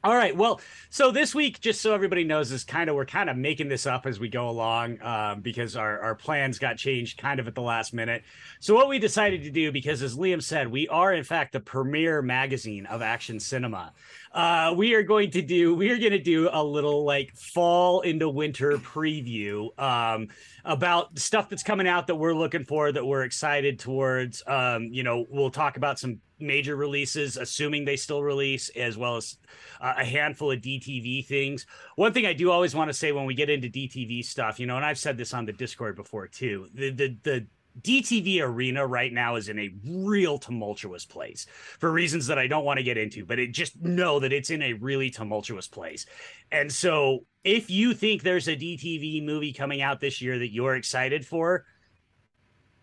All 0.03 0.15
right. 0.15 0.35
Well, 0.35 0.59
so 0.89 1.11
this 1.11 1.35
week, 1.35 1.59
just 1.59 1.79
so 1.79 1.93
everybody 1.93 2.23
knows, 2.23 2.51
is 2.51 2.63
kind 2.63 2.89
of 2.89 2.95
we're 2.95 3.05
kind 3.05 3.29
of 3.29 3.37
making 3.37 3.69
this 3.69 3.85
up 3.85 4.07
as 4.07 4.19
we 4.19 4.29
go 4.29 4.49
along 4.49 4.99
um, 5.03 5.41
because 5.41 5.75
our, 5.75 5.99
our 5.99 6.15
plans 6.15 6.57
got 6.57 6.77
changed 6.77 7.19
kind 7.19 7.39
of 7.39 7.47
at 7.47 7.53
the 7.53 7.61
last 7.61 7.93
minute. 7.93 8.23
So 8.59 8.73
what 8.73 8.89
we 8.89 8.97
decided 8.97 9.43
to 9.43 9.51
do, 9.51 9.71
because 9.71 10.01
as 10.01 10.17
Liam 10.17 10.41
said, 10.41 10.69
we 10.69 10.87
are 10.87 11.13
in 11.13 11.23
fact 11.23 11.53
the 11.53 11.59
premier 11.59 12.23
magazine 12.23 12.87
of 12.87 13.03
action 13.03 13.39
cinema. 13.39 13.93
Uh, 14.31 14.73
we 14.75 14.95
are 14.95 15.03
going 15.03 15.29
to 15.31 15.41
do 15.43 15.75
we 15.75 15.91
are 15.91 15.99
going 15.99 16.13
to 16.13 16.19
do 16.19 16.49
a 16.51 16.63
little 16.63 17.05
like 17.05 17.35
fall 17.35 18.01
into 18.01 18.27
winter 18.27 18.79
preview 18.79 19.77
um, 19.79 20.29
about 20.65 21.19
stuff 21.19 21.47
that's 21.47 21.61
coming 21.61 21.87
out 21.87 22.07
that 22.07 22.15
we're 22.15 22.33
looking 22.33 22.63
for 22.63 22.91
that 22.91 23.05
we're 23.05 23.21
excited 23.21 23.77
towards. 23.77 24.41
Um, 24.47 24.85
you 24.91 25.03
know, 25.03 25.27
we'll 25.29 25.51
talk 25.51 25.77
about 25.77 25.99
some 25.99 26.21
major 26.41 26.75
releases, 26.75 27.37
assuming 27.37 27.85
they 27.85 27.95
still 27.95 28.23
release, 28.23 28.69
as 28.69 28.97
well 28.97 29.17
as 29.17 29.37
uh, 29.79 29.93
a 29.97 30.05
handful 30.05 30.51
of 30.51 30.61
DTV 30.61 31.25
things. 31.25 31.65
One 31.95 32.13
thing 32.13 32.25
I 32.25 32.33
do 32.33 32.51
always 32.51 32.75
want 32.75 32.89
to 32.89 32.93
say 32.93 33.11
when 33.11 33.25
we 33.25 33.33
get 33.33 33.49
into 33.49 33.69
DTV 33.69 34.25
stuff, 34.25 34.59
you 34.59 34.67
know, 34.67 34.77
and 34.77 34.85
I've 34.85 34.99
said 34.99 35.17
this 35.17 35.33
on 35.33 35.45
the 35.45 35.53
Discord 35.53 35.95
before 35.95 36.27
too, 36.27 36.67
the 36.73 36.91
the 36.91 37.17
the 37.23 37.47
DTV 37.79 38.41
arena 38.41 38.85
right 38.85 39.13
now 39.13 39.35
is 39.35 39.47
in 39.47 39.57
a 39.57 39.73
real 39.87 40.37
tumultuous 40.37 41.05
place 41.05 41.45
for 41.79 41.91
reasons 41.91 42.27
that 42.27 42.37
I 42.37 42.47
don't 42.47 42.65
want 42.65 42.77
to 42.77 42.83
get 42.83 42.97
into, 42.97 43.25
but 43.25 43.39
it 43.39 43.53
just 43.53 43.79
know 43.81 44.19
that 44.19 44.33
it's 44.33 44.49
in 44.49 44.61
a 44.61 44.73
really 44.73 45.09
tumultuous 45.09 45.67
place. 45.67 46.05
And 46.51 46.71
so 46.71 47.25
if 47.43 47.69
you 47.69 47.93
think 47.93 48.21
there's 48.23 48.47
a 48.47 48.55
DTV 48.55 49.23
movie 49.23 49.53
coming 49.53 49.81
out 49.81 49.99
this 49.99 50.21
year 50.21 50.37
that 50.39 50.51
you're 50.51 50.75
excited 50.75 51.25
for, 51.25 51.65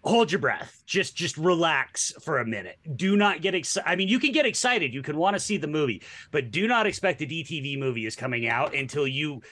hold 0.08 0.32
your 0.32 0.40
breath. 0.40 0.82
Just 0.86 1.14
just 1.14 1.36
relax 1.36 2.12
for 2.22 2.38
a 2.38 2.46
minute. 2.46 2.78
Do 2.96 3.16
not 3.16 3.42
get 3.42 3.54
excited 3.54 3.88
i 3.88 3.94
mean 3.94 4.08
you 4.08 4.18
can 4.18 4.32
get 4.32 4.46
excited. 4.46 4.92
You 4.92 5.02
can 5.02 5.16
want 5.16 5.34
to 5.34 5.40
see 5.40 5.56
the 5.56 5.66
movie 5.66 6.02
but 6.30 6.50
do 6.50 6.66
not 6.66 6.86
expect 6.86 7.20
a 7.22 7.26
dtv 7.26 7.78
movie 7.78 8.06
is 8.06 8.16
coming 8.16 8.48
out 8.48 8.74
until 8.74 9.06
you 9.06 9.42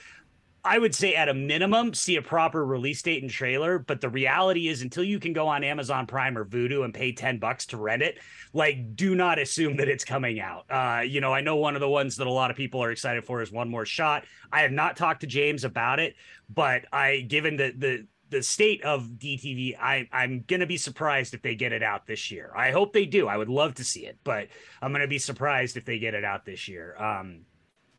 i 0.65 0.77
would 0.79 0.93
say 0.93 1.13
at 1.15 1.29
a 1.29 1.33
minimum 1.33 1.93
see 1.93 2.15
a 2.15 2.21
proper 2.21 2.65
release 2.65 3.01
date 3.01 3.21
and 3.21 3.31
trailer. 3.31 3.77
But 3.79 4.01
the 4.01 4.09
reality 4.09 4.67
is 4.67 4.81
until 4.81 5.03
you 5.03 5.19
can 5.19 5.31
go 5.31 5.47
on 5.47 5.63
amazon 5.63 6.07
prime 6.07 6.37
or 6.37 6.45
Vudu 6.45 6.83
and 6.83 6.93
pay 6.93 7.11
10 7.11 7.37
bucks 7.37 7.67
to 7.67 7.77
rent 7.77 8.01
it 8.01 8.17
like 8.53 8.95
do 8.95 9.15
not 9.15 9.39
assume 9.39 9.77
that 9.77 9.87
it's 9.87 10.03
coming 10.03 10.39
out. 10.39 10.65
Uh 10.69 11.01
you 11.01 11.21
know 11.21 11.33
i 11.33 11.41
know 11.41 11.55
one 11.57 11.75
of 11.75 11.81
the 11.81 11.89
ones 11.89 12.17
that 12.17 12.27
a 12.27 12.31
lot 12.31 12.49
of 12.49 12.57
people 12.57 12.83
are 12.83 12.91
excited 12.91 13.23
for 13.25 13.41
is 13.41 13.51
one 13.51 13.69
more 13.69 13.85
shot. 13.85 14.25
I 14.51 14.61
have 14.61 14.71
not 14.71 14.97
talked 14.97 15.21
to 15.21 15.27
james 15.27 15.63
about 15.63 15.99
it 15.99 16.15
but 16.49 16.85
i 16.91 17.19
given 17.21 17.57
the 17.57 17.73
the 17.77 18.07
the 18.29 18.43
state 18.43 18.83
of 18.83 19.03
DTV, 19.17 19.77
I, 19.79 20.07
I'm 20.11 20.43
going 20.47 20.59
to 20.59 20.65
be 20.65 20.77
surprised 20.77 21.33
if 21.33 21.41
they 21.41 21.55
get 21.55 21.71
it 21.71 21.83
out 21.83 22.05
this 22.05 22.31
year. 22.31 22.51
I 22.55 22.71
hope 22.71 22.93
they 22.93 23.05
do. 23.05 23.27
I 23.27 23.37
would 23.37 23.49
love 23.49 23.75
to 23.75 23.83
see 23.83 24.05
it, 24.05 24.17
but 24.23 24.47
I'm 24.81 24.91
going 24.91 25.01
to 25.01 25.07
be 25.07 25.19
surprised 25.19 25.77
if 25.77 25.85
they 25.85 25.99
get 25.99 26.13
it 26.13 26.23
out 26.23 26.45
this 26.45 26.67
year. 26.67 26.95
Um, 27.01 27.45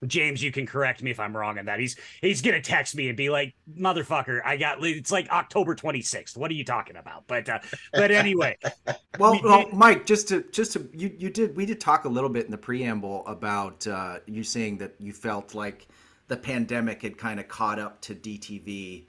James, 0.07 0.43
you 0.43 0.53
can 0.53 0.67
correct 0.67 1.03
me 1.03 1.11
if 1.11 1.19
I'm 1.19 1.37
wrong 1.37 1.59
on 1.59 1.65
that. 1.65 1.81
He's 1.81 1.97
he's 2.21 2.41
gonna 2.41 2.63
text 2.63 2.95
me 2.95 3.09
and 3.09 3.17
be 3.17 3.31
like, 3.31 3.55
"Motherfucker, 3.77 4.41
I 4.45 4.57
got 4.57 4.79
it's 4.85 5.11
like 5.11 5.29
October 5.31 5.75
26th. 5.75 6.37
What 6.37 6.51
are 6.51 6.55
you 6.55 6.65
talking 6.65 6.97
about?" 6.97 7.25
But 7.27 7.49
uh, 7.49 7.59
but 7.93 8.13
anyway, 8.13 8.57
well, 9.19 9.33
we, 9.33 9.41
well, 9.43 9.67
Mike, 9.73 10.07
just 10.07 10.29
to 10.29 10.45
just 10.53 10.75
to 10.75 10.89
you 10.93 11.13
you 11.19 11.31
did 11.31 11.57
we 11.57 11.67
did 11.67 11.81
talk 11.81 12.05
a 12.05 12.09
little 12.09 12.31
bit 12.31 12.45
in 12.45 12.53
the 12.53 12.59
preamble 12.59 13.27
about 13.27 13.87
uh, 13.89 14.19
you 14.27 14.45
saying 14.45 14.79
that 14.79 14.95
you 15.01 15.13
felt 15.13 15.55
like 15.55 15.89
the 16.29 16.37
pandemic 16.37 17.03
had 17.03 17.19
kind 17.19 17.41
of 17.41 17.49
caught 17.49 17.81
up 17.81 18.01
to 18.03 18.15
DTV 18.15 19.07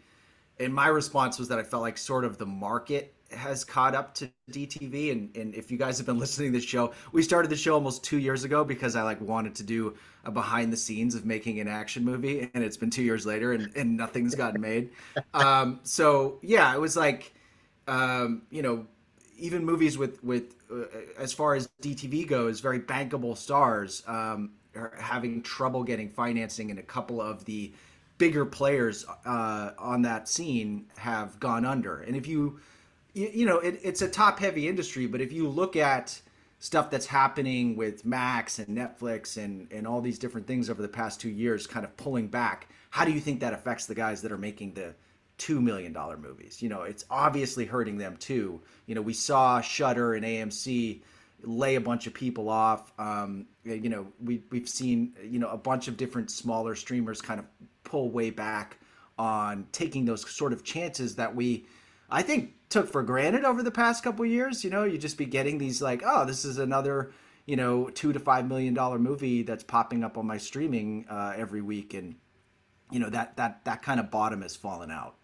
and 0.60 0.74
my 0.74 0.88
response 0.88 1.39
was 1.39 1.48
that 1.48 1.60
I 1.60 1.63
felt 1.63 1.82
like 1.82 1.98
sort 1.98 2.25
of 2.25 2.38
the 2.38 2.46
market 2.46 3.13
has 3.32 3.63
caught 3.63 3.96
up 3.96 4.13
to 4.16 4.30
DTV. 4.51 5.12
And, 5.12 5.36
and 5.36 5.56
if 5.56 5.72
you 5.72 5.78
guys 5.78 5.98
have 5.98 6.06
been 6.06 6.20
listening 6.20 6.51
to 6.51 6.60
the 6.60 6.66
show, 6.66 6.94
we 7.12 7.22
started 7.22 7.50
the 7.50 7.58
show 7.58 7.74
almost 7.74 8.04
two 8.04 8.18
years 8.18 8.44
ago 8.44 8.63
because 8.63 8.96
I 8.96 9.04
like 9.04 9.22
wanted 9.22 9.56
to 9.56 9.63
do 9.63 9.96
a 10.25 10.32
behind 10.32 10.74
the 10.74 10.78
scenes 10.78 11.16
of 11.16 11.25
making 11.25 11.60
an 11.60 11.68
action 11.68 12.04
movie. 12.04 12.50
And 12.54 12.63
it's 12.63 12.78
been 12.78 12.89
two 12.89 13.04
years 13.04 13.25
later 13.25 13.54
and, 13.54 13.72
and 13.75 13.96
nothing's 13.96 14.36
gotten 14.36 14.62
made. 14.62 14.89
Um, 15.34 15.80
so 15.84 16.39
yeah, 16.42 16.74
it 16.74 16.80
was 16.80 16.98
like, 16.98 17.34
um, 17.88 18.44
you 18.50 18.62
know, 18.62 18.88
even 19.38 19.63
movies 19.63 19.98
with, 19.98 20.24
with, 20.24 20.56
uh, 20.72 20.86
as 21.18 21.34
far 21.34 21.56
as 21.56 21.70
DTV 21.82 22.28
goes, 22.28 22.60
very 22.60 22.80
bankable 22.80 23.38
stars, 23.38 24.04
um, 24.08 24.51
are 24.75 24.94
having 25.00 25.42
trouble 25.42 25.84
getting 25.84 26.10
financing 26.10 26.70
in 26.70 26.78
a 26.78 26.84
couple 26.84 27.22
of 27.22 27.46
the, 27.46 27.74
bigger 28.20 28.46
players 28.46 29.06
uh, 29.26 29.72
on 29.80 30.04
that 30.04 30.28
scene 30.28 30.86
have 30.98 31.40
gone 31.40 31.66
under. 31.66 32.02
And 32.02 32.16
if 32.16 32.28
you, 32.28 32.60
you, 33.16 33.48
know, 33.48 33.58
it, 33.58 33.80
it's 33.82 34.04
a 34.04 34.08
top 34.08 34.38
heavy 34.38 34.68
industry, 34.68 35.08
but 35.08 35.22
if 35.22 35.32
you 35.34 35.48
look 35.48 35.76
at 35.76 36.22
stuff 36.60 36.92
that's 36.92 37.06
happening 37.06 37.76
with 37.76 38.06
Max 38.06 38.60
and 38.60 38.78
Netflix 38.78 39.44
and, 39.44 39.72
and 39.72 39.88
all 39.88 40.02
these 40.02 40.20
different 40.20 40.46
things 40.46 40.70
over 40.70 40.82
the 40.82 40.90
past 40.90 41.22
two 41.22 41.30
years, 41.30 41.66
kind 41.66 41.86
of 41.86 41.96
pulling 41.98 42.28
back, 42.28 42.68
how 42.92 43.06
do 43.06 43.12
you 43.12 43.22
think 43.22 43.40
that 43.40 43.54
affects 43.54 43.86
the 43.86 43.96
guys 43.96 44.22
that 44.22 44.32
are 44.32 44.38
making 44.38 44.74
the 44.74 44.94
$2 45.38 45.62
million 45.62 45.96
movies? 46.22 46.62
You 46.62 46.68
know, 46.68 46.82
it's 46.82 47.06
obviously 47.10 47.66
hurting 47.66 47.98
them 47.98 48.18
too. 48.18 48.62
You 48.86 48.96
know, 48.96 49.02
we 49.02 49.14
saw 49.14 49.62
Shudder 49.62 50.14
and 50.14 50.26
AMC 50.26 51.00
lay 51.44 51.76
a 51.76 51.82
bunch 51.82 52.06
of 52.06 52.14
people 52.14 52.50
off. 52.50 52.92
Um, 53.00 53.46
you 53.64 53.88
know, 53.90 54.08
we, 54.22 54.44
we've 54.52 54.68
seen, 54.68 55.14
you 55.24 55.40
know, 55.40 55.50
a 55.50 55.58
bunch 55.58 55.88
of 55.88 55.96
different 55.96 56.32
smaller 56.32 56.76
streamers 56.76 57.22
kind 57.22 57.40
of 57.40 57.46
pull 57.84 58.10
way 58.12 58.30
back 58.30 58.78
on 59.18 59.68
taking 59.72 60.06
those 60.06 60.30
sort 60.30 60.54
of 60.54 60.64
chances 60.64 61.16
that 61.16 61.36
we 61.36 61.66
I 62.10 62.22
think 62.22 62.54
took 62.70 62.88
for 62.88 63.04
granted 63.04 63.46
over 63.46 63.62
the 63.62 63.72
past 63.72 64.04
couple 64.04 64.26
years. 64.26 64.64
You 64.64 64.70
know, 64.70 64.84
you 64.84 64.98
just 64.98 65.18
be 65.18 65.26
getting 65.26 65.58
these 65.58 65.82
like, 65.82 66.02
oh, 66.06 66.26
this 66.26 66.46
is 66.46 66.58
another 66.58 67.12
you 67.46 67.56
know 67.56 67.90
two 67.90 68.14
to 68.14 68.20
five 68.20 68.48
million 68.48 68.74
dollar 68.74 69.00
movie 69.00 69.44
that's 69.44 69.64
popping 69.64 70.04
up 70.04 70.18
on 70.18 70.26
my 70.26 70.38
streaming 70.38 71.06
uh, 71.10 71.34
every 71.36 71.62
week, 71.62 71.94
and 71.94 72.16
you 72.92 73.00
know 73.00 73.10
that 73.10 73.38
that 73.38 73.64
that 73.66 73.82
kind 73.82 74.00
of 74.00 74.12
bottom 74.12 74.42
has 74.42 74.56
fallen 74.56 74.92
out. 74.92 75.16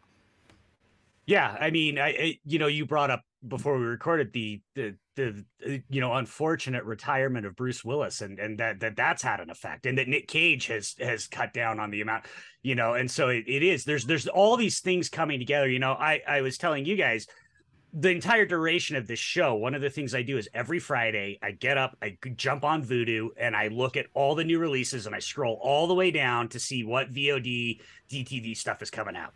Yeah, 1.26 1.56
I 1.60 1.72
mean, 1.72 1.98
I, 1.98 2.08
I 2.08 2.40
you 2.46 2.60
know 2.60 2.68
you 2.68 2.86
brought 2.86 3.10
up 3.10 3.22
before 3.48 3.78
we 3.78 3.86
recorded 3.86 4.32
the 4.34 4.62
the 4.76 4.96
the 5.16 5.46
you 5.90 6.02
know 6.02 6.14
unfortunate 6.14 6.84
retirement 6.84 7.46
of 7.46 7.56
Bruce 7.56 7.84
Willis 7.84 8.22
and 8.22 8.40
and 8.40 8.58
that 8.60 8.80
that 8.80 8.96
that's 8.96 9.22
had 9.24 9.40
an 9.40 9.50
effect 9.50 9.86
and 9.86 9.98
that 9.98 10.08
Nick 10.08 10.28
Cage 10.28 10.68
has 10.68 10.96
has 11.00 11.28
cut 11.28 11.54
down 11.54 11.80
on 11.80 11.92
the 11.92 12.02
amount 12.02 12.26
you 12.64 12.76
know 12.76 12.94
and 12.94 13.10
so 13.10 13.30
it, 13.30 13.46
it 13.48 13.64
is 13.64 13.86
there's 13.86 14.06
there's 14.06 14.28
all 14.28 14.58
these 14.58 14.80
things 14.80 15.10
coming 15.10 15.40
together 15.40 15.70
you 15.70 15.80
know 15.80 15.94
I 15.94 16.22
I 16.28 16.42
was 16.42 16.58
telling 16.58 16.86
you 16.86 16.96
guys 16.96 17.28
the 17.98 18.10
entire 18.10 18.46
duration 18.46 18.98
of 18.98 19.08
this 19.08 19.20
show, 19.20 19.56
one 19.56 19.74
of 19.74 19.82
the 19.82 19.90
things 19.90 20.14
I 20.14 20.22
do 20.22 20.38
is 20.38 20.50
every 20.54 20.80
Friday 20.80 21.40
I 21.42 21.52
get 21.52 21.78
up, 21.78 21.96
I 22.02 22.18
jump 22.36 22.66
on 22.66 22.84
Vudu, 22.84 23.30
and 23.38 23.56
I 23.56 23.70
look 23.70 23.96
at 23.96 24.08
all 24.14 24.36
the 24.36 24.44
new 24.44 24.60
releases 24.60 25.06
and 25.06 25.16
I 25.16 25.20
scroll 25.20 25.58
all 25.62 25.88
the 25.88 25.94
way 25.94 26.12
down 26.12 26.50
to 26.50 26.60
see 26.60 26.84
what 26.84 27.14
VOD, 27.14 27.80
DTV 28.12 28.58
stuff 28.58 28.82
is 28.82 28.92
coming 28.92 29.16
out. 29.16 29.34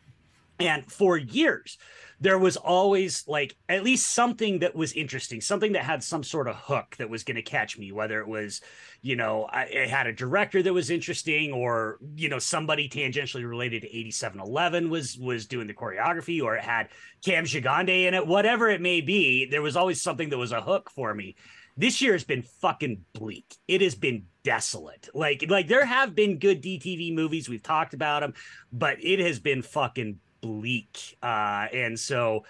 And 0.59 0.91
for 0.91 1.17
years, 1.17 1.77
there 2.21 2.37
was 2.37 2.57
always 2.57 3.25
like 3.27 3.55
at 3.69 3.83
least 3.83 4.07
something 4.07 4.59
that 4.59 4.75
was 4.75 4.91
interesting, 4.93 5.39
something 5.39 5.71
that 5.71 5.83
had 5.83 6.03
some 6.03 6.23
sort 6.23 6.49
of 6.49 6.55
hook 6.55 6.95
that 6.97 7.09
was 7.09 7.23
going 7.23 7.35
to 7.35 7.41
catch 7.41 7.77
me, 7.77 7.91
whether 7.91 8.19
it 8.19 8.27
was, 8.27 8.61
you 9.01 9.15
know, 9.15 9.45
I, 9.45 9.63
it 9.63 9.89
had 9.89 10.07
a 10.07 10.13
director 10.13 10.61
that 10.61 10.73
was 10.73 10.89
interesting 10.89 11.53
or, 11.53 11.97
you 12.15 12.27
know, 12.27 12.39
somebody 12.39 12.89
tangentially 12.89 13.47
related 13.47 13.83
to 13.83 13.89
87Eleven 13.89 14.89
was 14.89 15.17
was 15.17 15.45
doing 15.45 15.67
the 15.67 15.73
choreography 15.73 16.43
or 16.43 16.57
it 16.57 16.63
had 16.63 16.89
Cam 17.23 17.45
Gigandet 17.45 18.07
in 18.07 18.13
it, 18.13 18.27
whatever 18.27 18.67
it 18.69 18.81
may 18.81 18.99
be, 18.99 19.45
there 19.45 19.61
was 19.61 19.77
always 19.77 20.01
something 20.01 20.29
that 20.29 20.37
was 20.37 20.51
a 20.51 20.61
hook 20.61 20.89
for 20.89 21.13
me. 21.13 21.35
This 21.77 22.01
year 22.01 22.11
has 22.11 22.25
been 22.25 22.41
fucking 22.41 23.05
bleak. 23.13 23.55
It 23.69 23.79
has 23.79 23.95
been 23.95 24.25
desolate. 24.43 25.07
Like 25.13 25.45
like 25.47 25.69
there 25.69 25.85
have 25.85 26.13
been 26.15 26.37
good 26.37 26.61
DTV 26.61 27.15
movies, 27.15 27.47
we've 27.47 27.63
talked 27.63 27.93
about 27.93 28.19
them, 28.19 28.33
but 28.73 28.97
it 29.01 29.19
has 29.19 29.39
been 29.39 29.61
fucking 29.61 30.19
bleak. 30.41 31.17
Uh, 31.21 31.67
and 31.73 31.99
so 31.99 32.43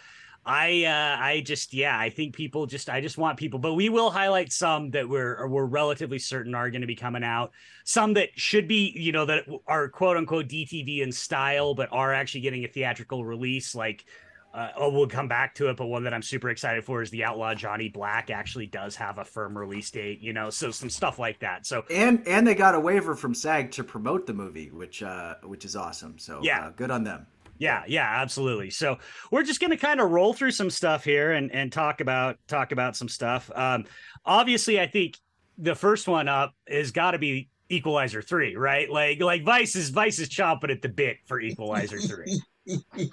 I 0.45 0.85
uh, 0.85 1.23
I 1.23 1.41
just 1.41 1.73
yeah 1.73 1.97
I 1.97 2.09
think 2.09 2.35
people 2.35 2.65
just 2.65 2.89
I 2.89 3.01
just 3.01 3.17
want 3.17 3.37
people 3.37 3.59
but 3.59 3.75
we 3.75 3.89
will 3.89 4.09
highlight 4.09 4.51
some 4.51 4.89
that 4.91 5.07
we're 5.07 5.47
we're 5.47 5.65
relatively 5.65 6.17
certain 6.17 6.55
are 6.55 6.71
going 6.71 6.81
to 6.81 6.87
be 6.87 6.95
coming 6.95 7.23
out 7.23 7.51
some 7.83 8.13
that 8.13 8.29
should 8.35 8.67
be 8.67 8.91
you 8.95 9.11
know 9.11 9.25
that 9.25 9.45
are 9.67 9.89
quote 9.89 10.17
unquote 10.17 10.47
DTV 10.47 11.01
in 11.01 11.11
style 11.11 11.75
but 11.75 11.89
are 11.91 12.13
actually 12.13 12.41
getting 12.41 12.63
a 12.63 12.67
theatrical 12.67 13.25
release 13.25 13.75
like 13.75 14.05
uh, 14.51 14.69
oh 14.77 14.89
we'll 14.89 15.07
come 15.07 15.27
back 15.27 15.53
to 15.53 15.69
it 15.69 15.77
but 15.77 15.85
one 15.85 16.03
that 16.05 16.13
I'm 16.13 16.23
super 16.23 16.49
excited 16.49 16.83
for 16.83 17.03
is 17.03 17.11
the 17.11 17.25
Outlaw 17.25 17.53
Johnny 17.53 17.89
Black 17.89 18.31
actually 18.31 18.65
does 18.65 18.95
have 18.95 19.19
a 19.19 19.25
firm 19.25 19.55
release 19.55 19.91
date 19.91 20.19
you 20.21 20.33
know 20.33 20.49
so 20.49 20.71
some 20.71 20.89
stuff 20.89 21.19
like 21.19 21.39
that 21.41 21.67
so 21.67 21.83
and 21.91 22.27
and 22.27 22.47
they 22.47 22.55
got 22.55 22.73
a 22.73 22.79
waiver 22.79 23.13
from 23.13 23.35
SAG 23.35 23.71
to 23.73 23.83
promote 23.83 24.25
the 24.25 24.33
movie 24.33 24.71
which 24.71 25.03
uh 25.03 25.35
which 25.43 25.65
is 25.65 25.75
awesome 25.75 26.17
so 26.17 26.39
yeah 26.41 26.67
uh, 26.67 26.69
good 26.71 26.89
on 26.89 27.03
them 27.03 27.27
yeah, 27.59 27.83
yeah, 27.87 28.07
absolutely. 28.21 28.69
So 28.69 28.97
we're 29.31 29.43
just 29.43 29.59
going 29.59 29.71
to 29.71 29.77
kind 29.77 29.99
of 29.99 30.09
roll 30.09 30.33
through 30.33 30.51
some 30.51 30.69
stuff 30.69 31.03
here 31.03 31.33
and 31.33 31.51
and 31.51 31.71
talk 31.71 31.99
about 31.99 32.37
talk 32.47 32.71
about 32.71 32.95
some 32.95 33.09
stuff. 33.09 33.51
Um, 33.53 33.85
obviously, 34.25 34.79
I 34.79 34.87
think 34.87 35.17
the 35.57 35.75
first 35.75 36.07
one 36.07 36.29
up 36.29 36.53
has 36.67 36.91
got 36.91 37.11
to 37.11 37.19
be 37.19 37.49
Equalizer 37.69 38.21
three, 38.21 38.55
right? 38.55 38.89
Like 38.89 39.21
like 39.21 39.43
Vice 39.43 39.75
is 39.75 39.89
Vice 39.89 40.19
is 40.19 40.29
chomping 40.29 40.71
at 40.71 40.81
the 40.81 40.89
bit 40.89 41.17
for 41.25 41.39
Equalizer 41.41 41.99
three. 41.99 42.41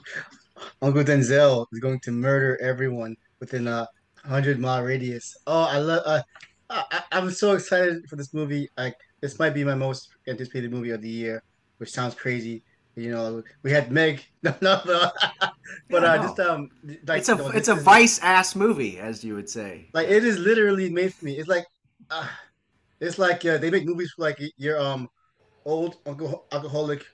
Uncle 0.80 1.02
Denzel 1.02 1.66
is 1.72 1.80
going 1.80 2.00
to 2.00 2.12
murder 2.12 2.56
everyone 2.62 3.16
within 3.40 3.66
a 3.66 3.88
hundred 4.24 4.60
mile 4.60 4.82
radius. 4.82 5.36
Oh, 5.48 5.64
I 5.64 5.78
love. 5.78 6.02
Uh, 6.06 6.22
I, 6.70 7.02
I'm 7.10 7.30
so 7.32 7.52
excited 7.52 8.08
for 8.08 8.14
this 8.14 8.32
movie. 8.32 8.70
Like 8.78 8.94
this 9.20 9.40
might 9.40 9.54
be 9.54 9.64
my 9.64 9.74
most 9.74 10.10
anticipated 10.28 10.70
movie 10.70 10.90
of 10.90 11.02
the 11.02 11.08
year, 11.08 11.42
which 11.78 11.90
sounds 11.90 12.14
crazy 12.14 12.62
you 12.96 13.10
know, 13.10 13.42
we 13.62 13.70
had 13.70 13.92
Meg. 13.92 14.24
No, 14.42 14.54
no, 14.62 14.80
no. 14.86 15.10
but 15.90 16.04
uh, 16.04 16.16
no. 16.16 16.22
just 16.22 16.40
um, 16.40 16.70
like, 17.04 17.18
it's 17.18 17.28
a 17.28 17.34
know, 17.34 17.48
it's 17.48 17.68
a 17.68 17.74
vice 17.74 18.20
ass 18.20 18.54
movie, 18.54 18.98
as 18.98 19.24
you 19.24 19.34
would 19.34 19.50
say. 19.50 19.88
Like 19.92 20.08
it 20.08 20.24
is 20.24 20.38
literally 20.38 20.88
made 20.88 21.12
for 21.12 21.24
me. 21.24 21.36
It's 21.36 21.48
like, 21.48 21.66
uh, 22.10 22.28
it's 23.00 23.18
like 23.18 23.44
uh, 23.44 23.58
they 23.58 23.70
make 23.70 23.84
movies 23.84 24.12
for 24.14 24.22
like 24.22 24.40
your 24.56 24.80
um, 24.80 25.08
old 25.64 25.96
alcoholic, 26.06 27.04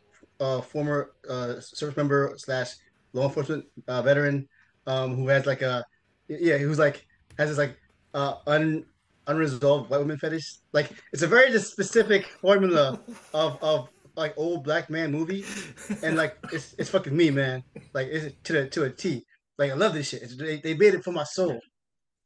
uh, 0.41 0.61
former 0.61 1.13
uh, 1.29 1.59
service 1.61 1.97
member 1.97 2.35
slash 2.37 2.75
law 3.15 3.25
enforcement 3.25 3.65
uh, 3.89 4.03
veteran, 4.03 4.47
um, 4.87 5.17
who 5.17 5.29
has 5.29 5.47
like 5.47 5.63
a, 5.63 5.83
yeah, 6.29 6.59
who's 6.59 6.79
like 6.79 7.07
has 7.39 7.49
this 7.49 7.59
like 7.59 7.79
uh 8.15 8.35
un 8.47 8.85
unresolved 9.27 9.91
white 9.91 10.01
woman 10.01 10.19
fetish. 10.19 10.59
Like 10.73 10.93
it's 11.13 11.23
a 11.23 11.27
very 11.27 11.59
specific 11.59 12.27
formula 12.27 13.01
of 13.33 13.59
of 13.63 13.89
like 14.17 14.35
old 14.37 14.65
black 14.65 14.91
man 14.91 15.11
movie, 15.11 15.45
and 16.03 16.17
like 16.17 16.37
it's 16.53 16.75
it's 16.79 16.91
fucking 16.91 17.17
me, 17.17 17.31
man. 17.31 17.63
Like 17.93 18.09
it's 18.09 18.35
to 18.45 18.53
the 18.53 18.69
to 18.69 18.85
a 18.85 18.91
T. 18.91 19.25
Like 19.59 19.71
I 19.71 19.75
love 19.75 19.95
this 19.95 20.09
shit. 20.09 20.23
It's, 20.23 20.37
they 20.37 20.59
they 20.59 20.75
made 20.75 20.95
it 20.95 21.05
for 21.05 21.13
my 21.13 21.25
soul, 21.25 21.59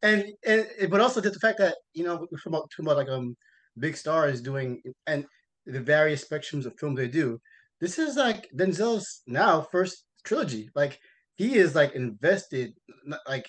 and 0.02 0.24
and 0.46 0.66
but 0.90 1.00
also 1.00 1.20
just 1.20 1.34
the 1.34 1.40
fact 1.40 1.58
that 1.58 1.76
you 1.94 2.04
know 2.04 2.26
we're 2.30 2.38
talking 2.38 2.68
about, 2.78 2.96
like 2.96 3.08
um 3.08 3.36
big 3.78 3.96
stars 3.96 4.40
doing 4.40 4.80
and 5.06 5.26
the 5.66 5.80
various 5.80 6.24
spectrums 6.24 6.64
of 6.66 6.78
films 6.78 6.96
they 6.96 7.08
do. 7.08 7.38
This 7.80 7.98
is 7.98 8.16
like 8.16 8.48
Denzel's 8.56 9.22
now 9.26 9.60
first 9.60 10.04
trilogy. 10.24 10.70
Like 10.74 10.98
he 11.36 11.56
is 11.56 11.74
like 11.74 11.94
invested 11.94 12.72
like 13.28 13.46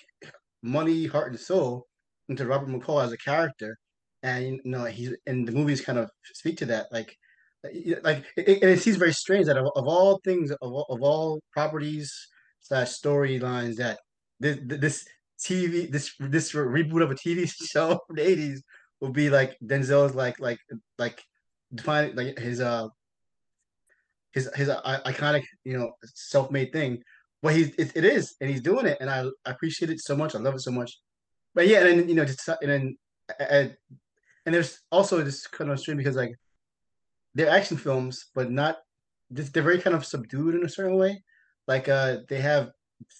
money, 0.62 1.06
heart, 1.06 1.30
and 1.30 1.40
soul 1.40 1.86
into 2.28 2.46
Robert 2.46 2.68
McCall 2.68 3.02
as 3.02 3.12
a 3.12 3.16
character, 3.18 3.76
and 4.22 4.44
you 4.44 4.60
know 4.64 4.84
he's 4.84 5.14
and 5.26 5.46
the 5.46 5.52
movies 5.52 5.80
kind 5.80 5.98
of 5.98 6.10
speak 6.34 6.58
to 6.58 6.66
that. 6.66 6.86
Like 6.92 7.16
like 8.02 8.24
it, 8.36 8.62
it 8.62 8.80
seems 8.80 8.96
very 8.96 9.12
strange 9.12 9.46
that 9.46 9.56
of, 9.56 9.70
of 9.74 9.86
all 9.86 10.20
things 10.24 10.50
of, 10.50 10.58
of 10.62 11.02
all 11.02 11.40
properties 11.52 12.12
slash 12.60 12.88
storylines 12.88 13.76
that 13.76 13.98
this, 14.40 14.58
this 14.62 15.04
TV 15.40 15.90
this 15.90 16.14
this 16.18 16.52
reboot 16.52 17.02
of 17.02 17.10
a 17.10 17.14
TV 17.14 17.50
show 17.72 18.00
from 18.06 18.16
the 18.16 18.28
eighties 18.28 18.62
will 19.00 19.10
be 19.10 19.30
like 19.30 19.56
Denzel's 19.64 20.14
like 20.14 20.38
like 20.40 20.58
like 20.98 21.22
define 21.74 22.14
like 22.14 22.38
his 22.38 22.60
uh 22.60 22.88
his 24.32 24.50
his 24.54 24.68
uh, 24.68 25.00
iconic 25.06 25.44
you 25.64 25.76
know 25.76 25.92
self 26.02 26.50
made 26.50 26.72
thing. 26.72 27.02
But 27.42 27.54
he's 27.54 27.68
it, 27.76 27.92
it 27.94 28.04
is 28.04 28.34
and 28.40 28.50
he's 28.50 28.60
doing 28.60 28.86
it 28.86 28.98
and 29.00 29.08
I, 29.08 29.24
I 29.46 29.50
appreciate 29.50 29.90
it 29.90 30.00
so 30.00 30.16
much. 30.16 30.34
I 30.34 30.38
love 30.38 30.54
it 30.54 30.60
so 30.60 30.72
much. 30.72 30.92
But 31.54 31.68
yeah, 31.68 31.84
and 31.84 32.00
then 32.00 32.08
you 32.08 32.14
know 32.14 32.24
just 32.24 32.46
and 32.48 32.70
then 32.70 32.96
and, 33.38 33.76
and 34.44 34.54
there's 34.54 34.80
also 34.90 35.22
this 35.22 35.46
kind 35.46 35.70
of 35.70 35.78
strange 35.78 35.98
because 35.98 36.16
like 36.16 36.34
they're 37.34 37.50
action 37.50 37.76
films, 37.76 38.26
but 38.34 38.50
not 38.50 38.78
they're 39.30 39.62
very 39.62 39.80
kind 39.80 39.94
of 39.94 40.04
subdued 40.04 40.54
in 40.54 40.64
a 40.64 40.68
certain 40.68 40.96
way. 40.96 41.22
Like 41.66 41.88
uh, 41.88 42.18
they 42.28 42.40
have 42.40 42.70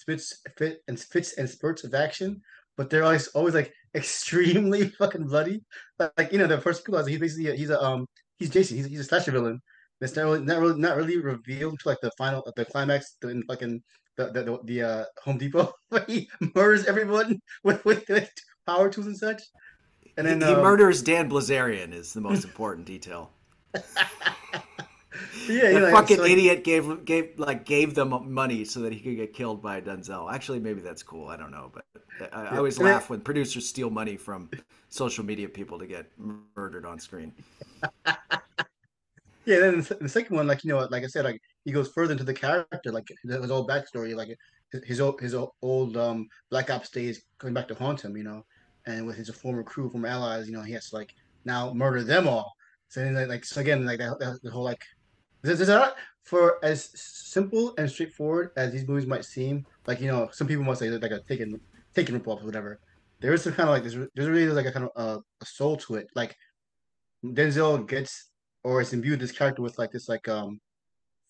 fits, 0.06 0.38
fit, 0.56 0.82
and 0.88 0.98
fits 0.98 1.36
and 1.36 1.48
spurts 1.48 1.84
of 1.84 1.94
action, 1.94 2.40
but 2.76 2.90
they're 2.90 3.04
always 3.04 3.28
always 3.28 3.54
like 3.54 3.72
extremely 3.94 4.88
fucking 4.98 5.26
bloody. 5.26 5.62
Like, 5.98 6.32
you 6.32 6.38
know, 6.38 6.46
the 6.46 6.60
first 6.60 6.84
people, 6.84 7.04
he's 7.04 7.18
basically 7.18 7.56
he's 7.56 7.70
a 7.70 7.80
um 7.82 8.06
he's 8.38 8.50
Jason, 8.50 8.76
he's 8.76 8.86
he's 8.86 9.00
a 9.00 9.04
slasher 9.04 9.32
villain. 9.32 9.60
That's 10.00 10.14
not 10.14 10.24
really 10.24 10.44
not 10.44 10.60
really 10.60 10.80
not 10.80 10.96
really 10.96 11.18
revealed 11.18 11.80
to 11.80 11.88
like 11.88 12.00
the 12.00 12.10
final 12.16 12.50
the 12.56 12.64
climax 12.64 13.16
in 13.22 13.42
fucking 13.44 13.82
the 14.16 14.26
the 14.26 14.42
the, 14.42 14.58
the 14.64 14.82
uh, 14.82 15.04
Home 15.24 15.38
Depot 15.38 15.72
where 15.88 16.04
he 16.08 16.28
murders 16.54 16.86
everyone 16.86 17.40
with, 17.64 17.84
with, 17.84 18.08
with 18.08 18.30
power 18.66 18.88
tools 18.88 19.06
and 19.06 19.16
such. 19.16 19.42
And 20.16 20.26
then 20.26 20.40
he, 20.40 20.46
he 20.46 20.54
um, 20.54 20.62
murders 20.62 21.02
Dan 21.02 21.28
Bilzerian 21.28 21.92
is 21.92 22.12
the 22.12 22.20
most 22.20 22.44
important 22.44 22.86
detail 22.86 23.30
yeah, 25.48 25.72
the 25.72 25.80
know, 25.80 25.90
fucking 25.90 26.18
like, 26.18 26.30
idiot 26.30 26.64
gave 26.64 27.04
gave 27.04 27.38
like 27.38 27.64
gave 27.64 27.94
them 27.94 28.32
money 28.32 28.64
so 28.64 28.80
that 28.80 28.92
he 28.92 29.00
could 29.00 29.16
get 29.16 29.32
killed 29.32 29.62
by 29.62 29.80
Denzel. 29.80 30.32
Actually, 30.32 30.60
maybe 30.60 30.80
that's 30.80 31.02
cool. 31.02 31.28
I 31.28 31.36
don't 31.36 31.50
know, 31.50 31.72
but 31.72 31.84
I, 32.32 32.46
I 32.46 32.56
always 32.56 32.78
laugh 32.78 33.10
when 33.10 33.20
producers 33.20 33.68
steal 33.68 33.90
money 33.90 34.16
from 34.16 34.50
social 34.88 35.24
media 35.24 35.48
people 35.48 35.78
to 35.78 35.86
get 35.86 36.06
murdered 36.56 36.86
on 36.86 36.98
screen. 36.98 37.32
yeah, 39.44 39.60
then 39.60 39.86
the 40.00 40.08
second 40.08 40.36
one, 40.36 40.46
like 40.46 40.64
you 40.64 40.70
know, 40.70 40.86
like 40.90 41.04
I 41.04 41.08
said, 41.08 41.24
like 41.24 41.40
he 41.64 41.72
goes 41.72 41.88
further 41.88 42.12
into 42.12 42.24
the 42.24 42.34
character, 42.34 42.92
like 42.92 43.08
his 43.22 43.50
old 43.50 43.68
backstory, 43.68 44.14
like 44.14 44.36
his 44.84 45.00
old 45.00 45.20
his 45.20 45.34
old 45.34 45.96
um 45.96 46.28
black 46.50 46.70
ops 46.70 46.90
days 46.90 47.22
coming 47.38 47.54
back 47.54 47.68
to 47.68 47.74
haunt 47.74 48.04
him, 48.04 48.16
you 48.16 48.24
know, 48.24 48.44
and 48.86 49.06
with 49.06 49.16
his 49.16 49.28
former 49.30 49.62
crew, 49.62 49.90
former 49.90 50.08
allies, 50.08 50.46
you 50.48 50.54
know, 50.54 50.62
he 50.62 50.72
has 50.72 50.90
to 50.90 50.96
like 50.96 51.14
now 51.44 51.72
murder 51.72 52.02
them 52.02 52.28
all 52.28 52.57
so 52.88 53.02
like, 53.10 53.28
like 53.28 53.44
so 53.44 53.60
again, 53.60 53.84
like 53.84 53.98
that, 53.98 54.18
that 54.18 54.40
the 54.42 54.50
whole 54.50 54.64
like 54.64 54.82
there's, 55.42 55.58
there's 55.58 55.68
not 55.68 55.96
for 56.24 56.58
as 56.62 56.90
simple 56.94 57.74
and 57.78 57.90
straightforward 57.90 58.50
as 58.56 58.72
these 58.72 58.86
movies 58.86 59.06
might 59.06 59.24
seem. 59.24 59.66
Like 59.86 60.00
you 60.00 60.08
know, 60.08 60.28
some 60.32 60.46
people 60.46 60.64
might 60.64 60.78
say 60.78 60.90
like 60.90 61.10
a 61.10 61.20
taken 61.28 61.60
taken 61.94 62.18
ripoff 62.18 62.42
or 62.42 62.46
whatever. 62.46 62.80
There 63.20 63.32
is 63.32 63.42
some 63.42 63.52
kind 63.52 63.68
of 63.68 63.74
like 63.74 63.82
there's 63.82 64.08
there's 64.14 64.28
really 64.28 64.52
like 64.52 64.66
a 64.66 64.72
kind 64.72 64.86
of 64.86 64.90
uh, 64.96 65.20
a 65.40 65.46
soul 65.46 65.76
to 65.78 65.96
it. 65.96 66.08
Like 66.14 66.34
Denzel 67.24 67.86
gets 67.86 68.30
or 68.64 68.80
is 68.80 68.92
imbued 68.92 69.20
this 69.20 69.32
character 69.32 69.62
with 69.62 69.78
like 69.78 69.92
this 69.92 70.08
like 70.08 70.28
um 70.28 70.60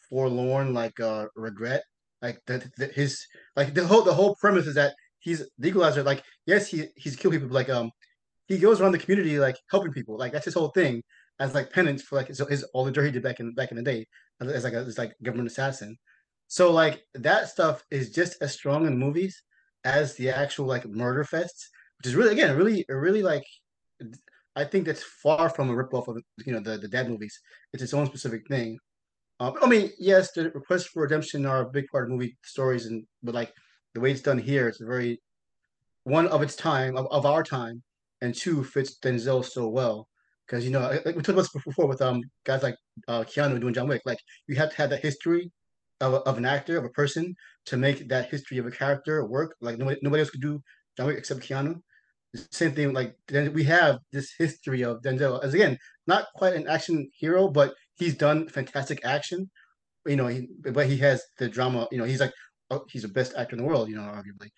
forlorn 0.08 0.74
like 0.74 0.98
uh 1.00 1.26
regret 1.36 1.82
Like 2.22 2.40
the 2.46 2.90
his 2.94 3.26
like 3.56 3.74
the 3.74 3.86
whole 3.86 4.02
the 4.02 4.14
whole 4.14 4.36
premise 4.36 4.66
is 4.66 4.74
that 4.76 4.94
he's 5.18 5.44
the 5.58 5.68
equalizer. 5.68 6.02
Like 6.02 6.22
yes, 6.46 6.68
he 6.68 6.86
he's 6.96 7.16
killed 7.16 7.34
people. 7.34 7.48
But 7.48 7.54
like 7.54 7.70
um, 7.70 7.90
he 8.46 8.58
goes 8.58 8.80
around 8.80 8.92
the 8.92 8.98
community 8.98 9.38
like 9.38 9.56
helping 9.70 9.92
people. 9.92 10.16
Like 10.16 10.32
that's 10.32 10.46
his 10.46 10.54
whole 10.54 10.70
thing 10.70 11.02
as 11.40 11.54
like 11.54 11.72
penance 11.72 12.02
for 12.02 12.16
like 12.16 12.28
his, 12.28 12.38
his 12.48 12.64
all 12.74 12.84
the 12.84 12.90
dirt 12.90 13.06
he 13.06 13.10
did 13.12 13.22
back 13.22 13.40
in 13.40 13.54
back 13.54 13.70
in 13.70 13.76
the 13.76 13.82
day 13.82 14.06
as, 14.40 14.48
as 14.48 14.64
like 14.64 14.72
a 14.72 14.78
as 14.78 14.98
like 14.98 15.14
government 15.22 15.48
assassin. 15.48 15.96
So 16.48 16.72
like 16.72 17.02
that 17.14 17.48
stuff 17.48 17.84
is 17.90 18.10
just 18.10 18.40
as 18.40 18.52
strong 18.52 18.86
in 18.86 18.98
movies 18.98 19.42
as 19.84 20.16
the 20.16 20.30
actual 20.30 20.66
like 20.66 20.86
murder 20.86 21.24
fests, 21.24 21.68
which 21.98 22.06
is 22.06 22.14
really 22.14 22.32
again 22.32 22.56
really 22.56 22.84
really 22.88 23.22
like 23.22 23.44
I 24.56 24.64
think 24.64 24.86
that's 24.86 25.02
far 25.02 25.48
from 25.48 25.70
a 25.70 25.74
ripoff 25.74 26.08
of 26.08 26.20
you 26.44 26.52
know 26.52 26.60
the 26.60 26.78
the 26.78 26.88
dead 26.88 27.08
movies. 27.08 27.38
It's 27.72 27.82
its 27.82 27.94
own 27.94 28.06
specific 28.06 28.46
thing. 28.48 28.78
Um, 29.40 29.54
I 29.62 29.68
mean, 29.68 29.92
yes, 30.00 30.32
the 30.32 30.50
requests 30.50 30.86
for 30.86 31.02
redemption 31.02 31.46
are 31.46 31.62
a 31.62 31.70
big 31.70 31.86
part 31.92 32.04
of 32.04 32.10
movie 32.10 32.36
stories, 32.42 32.86
and 32.86 33.04
but 33.22 33.34
like 33.34 33.52
the 33.94 34.00
way 34.00 34.10
it's 34.10 34.22
done 34.22 34.38
here, 34.38 34.66
it's 34.68 34.80
a 34.80 34.86
very 34.86 35.20
one 36.02 36.26
of 36.28 36.42
its 36.42 36.56
time 36.56 36.96
of, 36.96 37.06
of 37.12 37.24
our 37.24 37.44
time, 37.44 37.82
and 38.20 38.34
two 38.34 38.64
fits 38.64 38.98
Denzel 38.98 39.44
so 39.44 39.68
well 39.68 40.07
because 40.48 40.64
you 40.64 40.70
know 40.70 40.80
like 40.80 41.04
we 41.04 41.22
talked 41.22 41.28
about 41.30 41.42
this 41.42 41.64
before 41.64 41.86
with 41.86 42.00
um 42.00 42.22
guys 42.44 42.62
like 42.62 42.76
uh, 43.06 43.22
Keanu 43.24 43.60
doing 43.60 43.74
John 43.74 43.88
Wick. 43.88 44.02
Like 44.04 44.18
you 44.46 44.56
have 44.56 44.70
to 44.70 44.76
have 44.76 44.90
that 44.90 45.02
history 45.02 45.50
of, 46.00 46.14
of 46.14 46.38
an 46.38 46.44
actor 46.44 46.78
of 46.78 46.84
a 46.84 46.90
person 46.90 47.34
to 47.66 47.76
make 47.76 48.08
that 48.08 48.30
history 48.30 48.58
of 48.58 48.66
a 48.66 48.70
character 48.70 49.24
work. 49.26 49.56
Like 49.60 49.78
nobody 49.78 50.00
nobody 50.02 50.22
else 50.22 50.30
could 50.30 50.40
do 50.40 50.62
John 50.96 51.06
Wick 51.06 51.18
except 51.18 51.40
Keanu. 51.40 51.80
Same 52.50 52.72
thing. 52.72 52.92
Like 52.92 53.16
we 53.30 53.64
have 53.64 53.98
this 54.12 54.32
history 54.38 54.82
of 54.82 55.02
Denzel 55.02 55.42
as 55.44 55.54
again 55.54 55.78
not 56.06 56.26
quite 56.34 56.54
an 56.54 56.66
action 56.66 57.10
hero, 57.14 57.48
but 57.48 57.74
he's 57.96 58.16
done 58.16 58.48
fantastic 58.48 59.04
action. 59.04 59.50
You 60.06 60.16
know, 60.16 60.28
he, 60.28 60.48
but 60.72 60.86
he 60.86 60.96
has 60.98 61.22
the 61.38 61.48
drama. 61.48 61.86
You 61.90 61.98
know, 61.98 62.04
he's 62.04 62.20
like 62.20 62.32
oh, 62.70 62.84
he's 62.90 63.02
the 63.02 63.08
best 63.08 63.34
actor 63.36 63.56
in 63.56 63.62
the 63.62 63.68
world. 63.68 63.88
You 63.88 63.96
know, 63.96 64.02
arguably. 64.02 64.50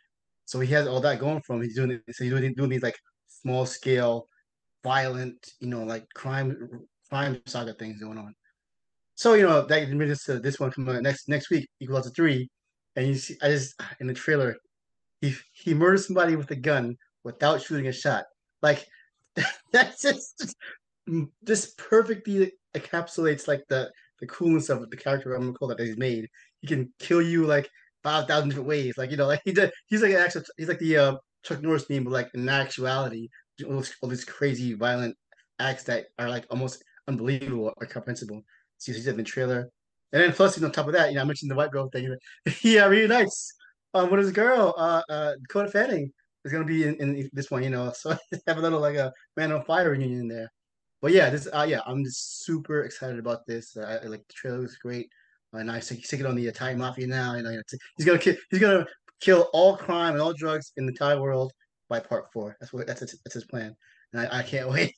So 0.45 0.59
he 0.61 0.73
has 0.73 0.87
all 0.87 1.01
that 1.01 1.21
going 1.21 1.43
for 1.43 1.57
him. 1.57 1.63
He's 1.63 1.77
doing 1.77 2.01
so 2.11 2.25
he's 2.25 2.33
doing, 2.33 2.55
doing 2.55 2.71
these 2.71 2.83
like 2.83 2.99
small 3.29 3.67
scale, 3.67 4.27
violent, 4.83 5.53
you 5.61 5.69
know, 5.69 5.85
like 5.85 6.07
crime 6.15 6.87
crime 7.09 7.41
saga 7.47 7.75
things 7.75 8.01
going 8.01 8.19
on. 8.19 8.35
So 9.15 9.35
you 9.35 9.43
know 9.43 9.67
that 9.67 9.97
brings 9.97 10.25
to 10.25 10.39
this 10.39 10.59
one 10.59 10.71
coming 10.71 10.97
out 10.97 11.03
next 11.03 11.29
next 11.29 11.51
week, 11.51 11.69
Equalizer 11.81 12.11
three, 12.11 12.49
and 12.97 13.07
you 13.07 13.15
see 13.15 13.37
I 13.43 13.49
just 13.49 13.81
in 14.01 14.07
the 14.07 14.15
trailer, 14.15 14.57
he 15.21 15.35
he 15.53 15.75
murders 15.75 16.07
somebody 16.07 16.37
with 16.37 16.51
a 16.51 16.57
gun 16.57 16.97
without 17.25 17.63
shooting 17.63 17.89
a 17.89 17.93
shot. 17.93 18.25
Like 18.63 18.87
that's 19.73 20.03
just 20.03 20.55
this 21.43 21.75
perfectly 21.77 22.53
encapsulates 22.75 23.49
like 23.49 23.65
the 23.69 23.91
the 24.21 24.27
coolness 24.27 24.69
of 24.69 24.89
the 24.91 24.97
character 24.97 25.35
I'm 25.35 25.43
gonna 25.43 25.55
call 25.55 25.69
that, 25.69 25.79
that 25.79 25.87
he's 25.87 25.99
made. 25.99 26.29
He 26.61 26.67
can 26.67 26.93
kill 26.99 27.23
you 27.23 27.47
like 27.47 27.69
five 28.03 28.27
thousand 28.27 28.51
different 28.51 28.69
ways. 28.69 28.97
Like 28.97 29.11
you 29.11 29.17
know, 29.17 29.27
like 29.27 29.43
he 29.45 29.53
did, 29.53 29.71
he's 29.87 30.03
like 30.03 30.13
an 30.13 30.19
actual 30.19 30.43
he's 30.57 30.69
like 30.69 30.79
the 30.79 30.97
uh, 30.97 31.17
Chuck 31.43 31.63
Norris 31.63 31.89
meme, 31.89 32.05
but 32.05 32.13
like 32.13 32.31
in 32.35 32.49
actuality, 32.49 33.29
all, 33.63 34.09
these 34.09 34.25
crazy 34.25 34.75
violent 34.75 35.17
acts 35.59 35.85
that 35.85 36.07
are 36.19 36.29
like 36.29 36.47
almost 36.51 36.83
unbelievable 37.09 37.73
or 37.77 37.87
comprehensible. 37.87 38.43
So 38.79 38.93
he's 38.93 39.07
in 39.07 39.17
the 39.17 39.23
trailer, 39.23 39.71
and 40.13 40.23
then 40.23 40.33
plus 40.33 40.57
you 40.57 40.63
know 40.63 40.69
on 40.69 40.73
top 40.73 40.87
of 40.87 40.93
that, 40.95 41.11
you 41.11 41.17
know 41.17 41.23
I 41.23 41.25
mentioned 41.25 41.51
the 41.51 41.55
white 41.55 41.71
girl 41.71 41.89
thing. 41.89 42.17
yeah, 42.63 42.85
uh, 42.85 42.89
reunites 42.89 43.53
um 43.95 44.11
with 44.11 44.21
his 44.21 44.33
girl, 44.33 44.75
uh, 44.77 45.03
uh 45.09 45.33
Dakota 45.43 45.71
Fanning 45.71 46.13
is 46.45 46.53
gonna 46.53 46.65
be 46.65 46.85
in, 46.85 46.97
in 46.97 47.31
this 47.33 47.51
one, 47.51 47.63
you 47.63 47.71
know. 47.71 47.93
So 47.95 48.17
have 48.47 48.59
a 48.59 48.61
little 48.61 48.81
like 48.81 48.97
a 48.97 49.13
Man 49.37 49.53
on 49.53 49.65
Fire 49.65 49.91
reunion 49.91 50.29
there. 50.29 50.51
But 51.03 51.13
yeah, 51.13 51.31
this 51.31 51.49
uh 51.53 51.67
yeah, 51.69 51.81
I'm 51.87 52.05
just 52.05 52.45
super 52.45 52.83
excited 52.83 53.19
about 53.19 53.47
this. 53.47 53.77
Uh, 53.77 54.01
I, 54.03 54.07
like 54.07 54.27
the 54.27 54.35
trailer 54.35 54.61
was 54.61 54.77
great. 54.77 55.09
And 55.53 55.71
I 55.71 55.81
he's 55.81 56.09
taking 56.09 56.27
on 56.27 56.37
the 56.37 56.47
Italian 56.47 56.79
mafia 56.79 57.07
now. 57.07 57.35
You 57.35 57.43
know, 57.43 57.61
he's 57.97 58.07
gonna 58.07 58.19
kill. 58.19 58.37
He's 58.51 58.61
gonna 58.61 58.87
kill 59.21 59.49
all 59.53 59.77
crime 59.77 60.15
and 60.15 60.23
all 60.23 60.33
drugs 60.33 60.73
in 60.77 60.87
the 60.87 60.93
Thai 60.93 61.19
world 61.19 61.53
by 61.91 62.01
part 62.01 62.33
four. 62.33 62.57
That's 62.61 62.73
what 62.73 62.87
that's 62.87 63.01
his, 63.01 63.21
that's 63.23 63.35
his 63.35 63.45
plan, 63.45 63.77
and 64.15 64.23
I, 64.23 64.39
I 64.39 64.43
can't 64.43 64.71
wait. 64.71 64.95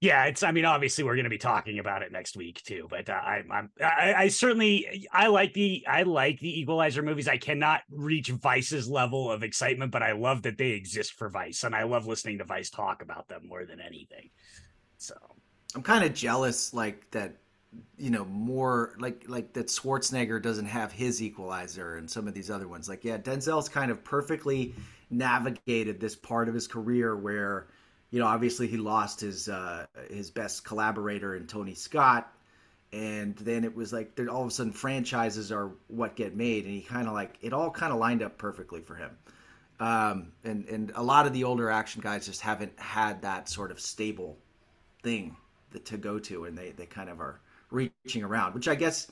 yeah, 0.00 0.26
it's. 0.26 0.44
I 0.44 0.52
mean, 0.52 0.64
obviously, 0.64 1.02
we're 1.02 1.16
going 1.16 1.24
to 1.24 1.30
be 1.30 1.38
talking 1.38 1.80
about 1.80 2.02
it 2.02 2.12
next 2.12 2.36
week 2.36 2.62
too. 2.62 2.86
But 2.88 3.10
uh, 3.10 3.14
I, 3.14 3.42
I'm, 3.50 3.70
I, 3.82 4.14
I 4.16 4.28
certainly, 4.28 5.08
I 5.12 5.26
like 5.26 5.54
the, 5.54 5.84
I 5.88 6.04
like 6.04 6.38
the 6.38 6.60
Equalizer 6.60 7.02
movies. 7.02 7.26
I 7.26 7.38
cannot 7.38 7.80
reach 7.90 8.28
Vice's 8.28 8.88
level 8.88 9.32
of 9.32 9.42
excitement, 9.42 9.90
but 9.90 10.04
I 10.04 10.12
love 10.12 10.42
that 10.42 10.58
they 10.58 10.70
exist 10.70 11.14
for 11.14 11.28
Vice, 11.28 11.64
and 11.64 11.74
I 11.74 11.82
love 11.82 12.06
listening 12.06 12.38
to 12.38 12.44
Vice 12.44 12.70
talk 12.70 13.02
about 13.02 13.26
them 13.26 13.48
more 13.48 13.64
than 13.64 13.80
anything. 13.80 14.30
So 14.98 15.14
I'm 15.74 15.82
kind 15.82 16.04
of 16.04 16.14
jealous, 16.14 16.72
like 16.74 17.10
that 17.10 17.34
you 17.96 18.10
know 18.10 18.24
more 18.24 18.94
like 18.98 19.24
like 19.28 19.52
that 19.52 19.68
Schwarzenegger 19.68 20.42
doesn't 20.42 20.66
have 20.66 20.90
his 20.90 21.22
equalizer 21.22 21.96
and 21.96 22.10
some 22.10 22.26
of 22.26 22.34
these 22.34 22.50
other 22.50 22.66
ones. 22.66 22.88
Like 22.88 23.04
yeah 23.04 23.18
Denzel's 23.18 23.68
kind 23.68 23.90
of 23.90 24.02
perfectly 24.02 24.74
navigated 25.10 26.00
this 26.00 26.16
part 26.16 26.48
of 26.48 26.54
his 26.54 26.66
career 26.66 27.16
where 27.16 27.68
you 28.10 28.18
know 28.18 28.26
obviously 28.26 28.66
he 28.66 28.76
lost 28.76 29.20
his 29.20 29.48
uh 29.48 29.86
his 30.08 30.30
best 30.30 30.64
collaborator 30.64 31.36
in 31.36 31.46
Tony 31.46 31.74
Scott. 31.74 32.32
And 32.92 33.36
then 33.36 33.62
it 33.62 33.76
was 33.76 33.92
like 33.92 34.18
all 34.28 34.42
of 34.42 34.48
a 34.48 34.50
sudden 34.50 34.72
franchises 34.72 35.52
are 35.52 35.70
what 35.86 36.16
get 36.16 36.34
made. 36.34 36.64
And 36.64 36.74
he 36.74 36.80
kind 36.80 37.06
of 37.06 37.14
like 37.14 37.36
it 37.40 37.52
all 37.52 37.70
kind 37.70 37.92
of 37.92 38.00
lined 38.00 38.22
up 38.22 38.36
perfectly 38.36 38.80
for 38.80 38.96
him. 38.96 39.10
Um 39.78 40.32
and 40.42 40.64
and 40.66 40.92
a 40.96 41.02
lot 41.02 41.26
of 41.26 41.32
the 41.32 41.44
older 41.44 41.70
action 41.70 42.00
guys 42.00 42.26
just 42.26 42.40
haven't 42.40 42.72
had 42.80 43.22
that 43.22 43.48
sort 43.48 43.70
of 43.70 43.78
stable 43.78 44.38
thing 45.04 45.36
to 45.84 45.96
go 45.96 46.18
to. 46.18 46.46
And 46.46 46.58
they 46.58 46.70
they 46.70 46.86
kind 46.86 47.08
of 47.08 47.20
are 47.20 47.40
reaching 47.70 48.22
around, 48.22 48.54
which 48.54 48.68
I 48.68 48.74
guess 48.74 49.08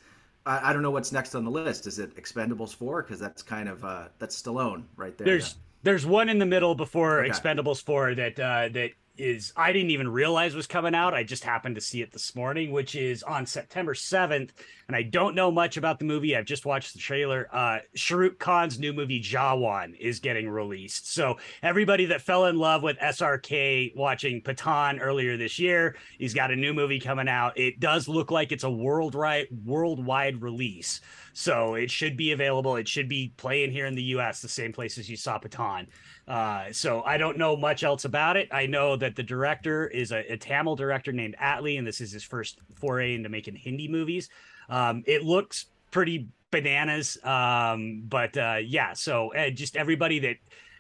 I, 0.46 0.70
I, 0.70 0.72
don't 0.72 0.82
know 0.82 0.90
what's 0.90 1.12
next 1.12 1.34
on 1.34 1.44
the 1.44 1.50
list. 1.50 1.86
Is 1.86 1.98
it 1.98 2.16
Expendables 2.16 2.74
four? 2.74 3.02
Because 3.02 3.20
that's 3.20 3.42
kind 3.42 3.68
of 3.68 3.84
uh, 3.84 4.08
that's 4.18 4.40
Stallone 4.40 4.84
right 4.96 5.16
there. 5.16 5.26
There's 5.26 5.56
there's 5.82 6.06
one 6.06 6.28
in 6.28 6.38
the 6.38 6.46
middle 6.46 6.74
before 6.74 7.20
okay. 7.20 7.30
Expendables 7.30 7.82
four 7.82 8.14
that 8.14 8.38
uh, 8.38 8.68
that 8.70 8.90
is 9.18 9.52
I 9.56 9.72
didn't 9.72 9.90
even 9.90 10.08
realize 10.08 10.54
was 10.54 10.66
coming 10.66 10.94
out. 10.94 11.14
I 11.14 11.22
just 11.22 11.44
happened 11.44 11.74
to 11.74 11.80
see 11.80 12.02
it 12.02 12.12
this 12.12 12.34
morning, 12.34 12.70
which 12.72 12.94
is 12.94 13.22
on 13.22 13.46
September 13.46 13.94
7th. 13.94 14.50
And 14.86 14.96
I 14.96 15.02
don't 15.02 15.34
know 15.34 15.50
much 15.50 15.76
about 15.76 15.98
the 15.98 16.04
movie. 16.04 16.36
I've 16.36 16.46
just 16.46 16.64
watched 16.64 16.92
the 16.94 16.98
trailer. 16.98 17.48
Uh 17.52 17.78
Shahrukh 17.96 18.38
Khan's 18.38 18.78
new 18.78 18.92
movie 18.92 19.20
Jawan 19.20 19.98
is 19.98 20.20
getting 20.20 20.48
released. 20.48 21.12
So 21.12 21.36
everybody 21.62 22.06
that 22.06 22.22
fell 22.22 22.46
in 22.46 22.56
love 22.56 22.82
with 22.82 22.96
SRK 22.98 23.94
watching 23.96 24.40
Pathaan 24.40 24.98
earlier 25.00 25.36
this 25.36 25.58
year, 25.58 25.96
he's 26.18 26.34
got 26.34 26.50
a 26.50 26.56
new 26.56 26.72
movie 26.72 27.00
coming 27.00 27.28
out. 27.28 27.58
It 27.58 27.80
does 27.80 28.08
look 28.08 28.30
like 28.30 28.52
it's 28.52 28.64
a 28.64 28.70
worldwide 28.70 29.48
worldwide 29.64 30.40
release. 30.40 31.00
So 31.32 31.74
it 31.74 31.90
should 31.90 32.16
be 32.16 32.32
available. 32.32 32.76
It 32.76 32.88
should 32.88 33.08
be 33.08 33.32
playing 33.36 33.70
here 33.70 33.86
in 33.86 33.94
the 33.94 34.02
US, 34.14 34.40
the 34.40 34.48
same 34.48 34.72
places 34.72 35.08
you 35.08 35.16
saw 35.16 35.38
Pathaan. 35.38 35.86
Uh, 36.28 36.70
so 36.72 37.02
I 37.04 37.16
don't 37.16 37.38
know 37.38 37.56
much 37.56 37.82
else 37.82 38.04
about 38.04 38.36
it. 38.36 38.48
I 38.52 38.66
know 38.66 38.96
that 38.96 39.16
the 39.16 39.22
director 39.22 39.86
is 39.86 40.12
a, 40.12 40.32
a, 40.32 40.36
Tamil 40.36 40.76
director 40.76 41.10
named 41.10 41.34
Atlee, 41.40 41.78
and 41.78 41.86
this 41.86 42.02
is 42.02 42.12
his 42.12 42.22
first 42.22 42.60
foray 42.74 43.14
into 43.14 43.30
making 43.30 43.56
Hindi 43.56 43.88
movies. 43.88 44.28
Um, 44.68 45.02
it 45.06 45.24
looks 45.24 45.66
pretty 45.90 46.28
bananas, 46.50 47.16
um, 47.24 48.02
but 48.06 48.36
uh, 48.36 48.58
yeah. 48.62 48.92
So 48.92 49.32
uh, 49.34 49.48
just 49.48 49.74
everybody 49.74 50.18
that 50.18 50.36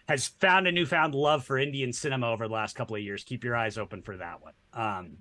has 0.06 0.26
found 0.26 0.66
a 0.66 0.72
newfound 0.72 1.14
love 1.14 1.46
for 1.46 1.58
Indian 1.58 1.94
cinema 1.94 2.30
over 2.30 2.46
the 2.46 2.52
last 2.52 2.76
couple 2.76 2.96
of 2.96 3.02
years, 3.02 3.24
keep 3.24 3.42
your 3.42 3.56
eyes 3.56 3.78
open 3.78 4.02
for 4.02 4.18
that 4.18 4.42
one. 4.42 4.52
Um, 4.74 5.16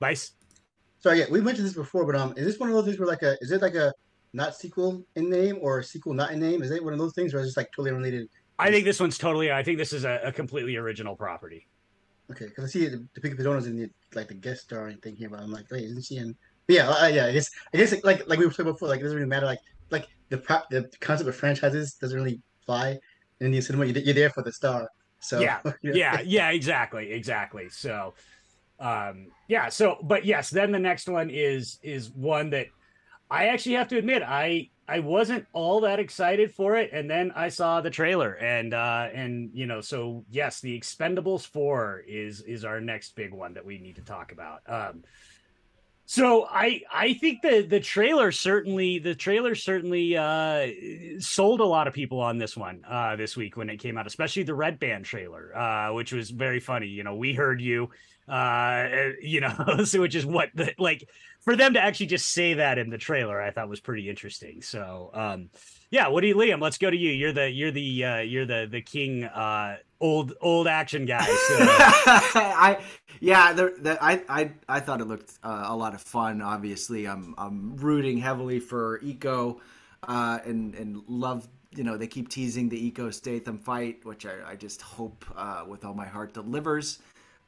Vice. 0.00 0.32
Sorry, 0.98 1.18
yeah, 1.18 1.26
we 1.30 1.42
mentioned 1.42 1.66
this 1.66 1.74
before, 1.74 2.06
but 2.06 2.16
um, 2.16 2.32
is 2.38 2.46
this 2.46 2.58
one 2.58 2.70
of 2.70 2.74
those 2.74 2.86
things 2.86 2.98
where 2.98 3.06
like 3.06 3.22
a 3.22 3.36
is 3.42 3.52
it 3.52 3.60
like 3.60 3.74
a 3.74 3.92
not 4.32 4.54
sequel 4.54 5.04
in 5.14 5.28
name 5.28 5.58
or 5.60 5.82
sequel 5.82 6.14
not 6.14 6.30
in 6.30 6.40
name? 6.40 6.62
Is 6.62 6.70
it 6.70 6.82
one 6.82 6.94
of 6.94 6.98
those 6.98 7.12
things, 7.14 7.34
or 7.34 7.40
is 7.40 7.50
it 7.50 7.56
like 7.58 7.70
totally 7.72 7.90
unrelated 7.90 8.28
I 8.58 8.70
think 8.70 8.84
this 8.84 9.00
one's 9.00 9.18
totally. 9.18 9.52
I 9.52 9.62
think 9.62 9.78
this 9.78 9.92
is 9.92 10.04
a, 10.04 10.20
a 10.24 10.32
completely 10.32 10.76
original 10.76 11.16
property. 11.16 11.66
Okay, 12.30 12.46
because 12.46 12.64
I 12.64 12.66
see 12.68 12.88
the, 12.88 13.06
the 13.14 13.20
Deepika 13.20 13.38
Padukone's 13.38 13.66
in 13.66 13.76
the 13.76 13.90
like 14.14 14.28
the 14.28 14.34
guest 14.34 14.62
starring 14.62 14.96
thing 14.98 15.14
here, 15.16 15.28
but 15.28 15.40
I'm 15.40 15.52
like, 15.52 15.70
wait, 15.70 15.84
isn't 15.84 16.04
she 16.04 16.16
in? 16.16 16.34
But 16.66 16.76
yeah, 16.76 16.88
uh, 16.88 17.06
yeah. 17.06 17.26
I 17.26 17.32
guess 17.32 17.50
I 17.72 17.76
guess 17.76 17.94
like 18.02 18.26
like 18.26 18.38
we 18.38 18.46
were 18.46 18.50
talking 18.50 18.72
before, 18.72 18.88
like 18.88 19.00
it 19.00 19.04
doesn't 19.04 19.16
really 19.16 19.28
matter. 19.28 19.46
Like 19.46 19.60
like 19.90 20.08
the 20.30 20.38
prop, 20.38 20.68
the 20.70 20.90
concept 21.00 21.28
of 21.28 21.36
franchises 21.36 21.94
doesn't 21.94 22.16
really 22.16 22.40
fly 22.64 22.98
in 23.40 23.46
Indian 23.46 23.62
cinema. 23.62 23.86
You're, 23.86 24.02
you're 24.02 24.14
there 24.14 24.30
for 24.30 24.42
the 24.42 24.52
star. 24.52 24.88
So 25.20 25.40
yeah, 25.40 25.60
yeah, 25.82 26.20
yeah, 26.24 26.50
exactly, 26.50 27.12
exactly. 27.12 27.68
So, 27.68 28.14
um, 28.80 29.28
yeah. 29.48 29.68
So, 29.68 29.98
but 30.02 30.24
yes, 30.24 30.50
then 30.50 30.72
the 30.72 30.78
next 30.78 31.08
one 31.08 31.30
is 31.30 31.78
is 31.82 32.10
one 32.10 32.50
that 32.50 32.66
I 33.30 33.48
actually 33.48 33.76
have 33.76 33.88
to 33.88 33.98
admit 33.98 34.22
I 34.22 34.70
I 34.88 35.00
wasn't 35.00 35.46
all 35.52 35.80
that 35.80 35.98
excited 35.98 36.52
for 36.52 36.76
it, 36.76 36.90
and 36.92 37.10
then 37.10 37.32
I 37.34 37.48
saw 37.48 37.80
the 37.80 37.90
trailer, 37.90 38.32
and 38.34 38.72
uh, 38.72 39.08
and 39.12 39.50
you 39.52 39.66
know, 39.66 39.80
so 39.80 40.24
yes, 40.30 40.60
the 40.60 40.78
Expendables 40.78 41.46
four 41.46 42.04
is 42.06 42.40
is 42.42 42.64
our 42.64 42.80
next 42.80 43.16
big 43.16 43.32
one 43.32 43.54
that 43.54 43.64
we 43.64 43.78
need 43.78 43.96
to 43.96 44.02
talk 44.02 44.32
about. 44.32 44.60
Um, 44.66 45.02
So 46.08 46.46
I 46.48 46.82
I 46.92 47.14
think 47.14 47.42
the 47.42 47.62
the 47.62 47.80
trailer 47.80 48.30
certainly 48.30 49.00
the 49.00 49.16
trailer 49.16 49.56
certainly 49.56 50.16
uh, 50.16 50.68
sold 51.18 51.60
a 51.60 51.64
lot 51.64 51.88
of 51.88 51.94
people 51.94 52.20
on 52.20 52.38
this 52.38 52.56
one 52.56 52.84
uh, 52.88 53.16
this 53.16 53.36
week 53.36 53.56
when 53.56 53.68
it 53.68 53.78
came 53.78 53.98
out, 53.98 54.06
especially 54.06 54.44
the 54.44 54.54
Red 54.54 54.78
Band 54.78 55.04
trailer, 55.04 55.50
uh, 55.56 55.92
which 55.94 56.12
was 56.12 56.30
very 56.30 56.60
funny. 56.60 56.86
You 56.86 57.02
know, 57.02 57.16
we 57.16 57.34
heard 57.34 57.60
you, 57.60 57.90
uh, 58.28 58.88
you 59.20 59.40
know, 59.40 59.54
so 59.84 60.00
which 60.00 60.14
is 60.14 60.26
what 60.26 60.50
the 60.54 60.74
like 60.78 61.08
for 61.40 61.56
them 61.56 61.74
to 61.74 61.80
actually 61.80 62.06
just 62.06 62.32
say 62.32 62.54
that 62.54 62.78
in 62.78 62.90
the 62.90 62.98
trailer, 62.98 63.40
I 63.40 63.50
thought 63.50 63.68
was 63.68 63.80
pretty 63.80 64.08
interesting. 64.08 64.62
So 64.62 65.10
um, 65.14 65.50
yeah, 65.90 66.08
you, 66.08 66.34
Liam? 66.34 66.60
Let's 66.60 66.78
go 66.78 66.90
to 66.90 66.96
you. 66.96 67.10
You're 67.10 67.32
the 67.32 67.50
you're 67.50 67.70
the 67.70 68.04
uh, 68.04 68.18
you're 68.18 68.46
the 68.46 68.68
the 68.70 68.80
king 68.80 69.24
uh, 69.24 69.76
old 70.00 70.34
old 70.40 70.66
action 70.66 71.06
guy. 71.06 71.24
So. 71.24 71.56
I 71.60 72.78
yeah, 73.20 73.52
the, 73.52 73.74
the, 73.78 74.04
I 74.04 74.22
I 74.28 74.50
I 74.68 74.80
thought 74.80 75.00
it 75.00 75.06
looked 75.06 75.38
uh, 75.42 75.64
a 75.66 75.76
lot 75.76 75.94
of 75.94 76.00
fun. 76.02 76.42
Obviously, 76.42 77.06
I'm 77.06 77.34
I'm 77.38 77.76
rooting 77.76 78.18
heavily 78.18 78.60
for 78.60 78.98
Iko 79.00 79.58
uh, 80.08 80.38
and 80.44 80.74
and 80.74 81.02
love 81.08 81.48
you 81.74 81.84
know 81.84 81.96
they 81.96 82.06
keep 82.06 82.28
teasing 82.28 82.68
the 82.68 82.90
Iko 82.90 83.12
Statham 83.12 83.58
fight, 83.58 84.04
which 84.04 84.26
I, 84.26 84.50
I 84.50 84.56
just 84.56 84.82
hope 84.82 85.24
uh, 85.36 85.64
with 85.66 85.84
all 85.84 85.94
my 85.94 86.06
heart 86.06 86.34
delivers. 86.34 86.98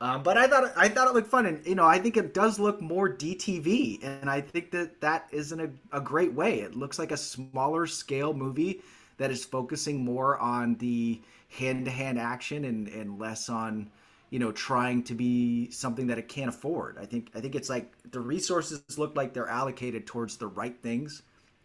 Um, 0.00 0.22
but 0.22 0.38
I 0.38 0.46
thought 0.46 0.72
I 0.76 0.88
thought 0.88 1.08
it 1.08 1.14
looked 1.14 1.28
fun, 1.28 1.46
and 1.46 1.66
you 1.66 1.74
know 1.74 1.87
I 1.87 1.98
think 1.98 2.16
it 2.16 2.32
does 2.32 2.61
look 2.61 2.80
more 2.80 3.08
DTV, 3.08 4.04
and 4.04 4.30
I 4.30 4.40
think 4.40 4.70
that 4.70 5.00
that 5.00 5.28
isn't 5.32 5.61
a, 5.61 5.70
a 5.96 6.00
great 6.00 6.32
way. 6.32 6.61
It 6.61 6.76
looks 6.76 6.98
like 7.00 7.11
a 7.11 7.16
smaller 7.16 7.87
scale 7.87 8.32
movie 8.32 8.80
that 9.16 9.32
is 9.32 9.44
focusing 9.44 10.04
more 10.04 10.38
on 10.38 10.76
the 10.76 11.20
hand 11.48 11.84
to 11.87 11.90
hand 11.90 12.18
action 12.18 12.64
and 12.64 12.87
and 12.88 13.18
less 13.18 13.48
on 13.48 13.90
you 14.30 14.38
know 14.38 14.52
trying 14.52 15.02
to 15.02 15.14
be 15.14 15.70
something 15.72 16.06
that 16.06 16.18
it 16.18 16.28
can't 16.28 16.48
afford. 16.48 16.96
I 17.00 17.04
think 17.04 17.30
I 17.34 17.40
think 17.40 17.56
it's 17.56 17.68
like 17.68 17.92
the 18.12 18.20
resources 18.20 18.80
look 18.98 19.16
like 19.16 19.34
they're 19.34 19.48
allocated 19.48 20.06
towards 20.06 20.37
the 20.37 20.46
right 20.46 20.80
things, 20.80 21.22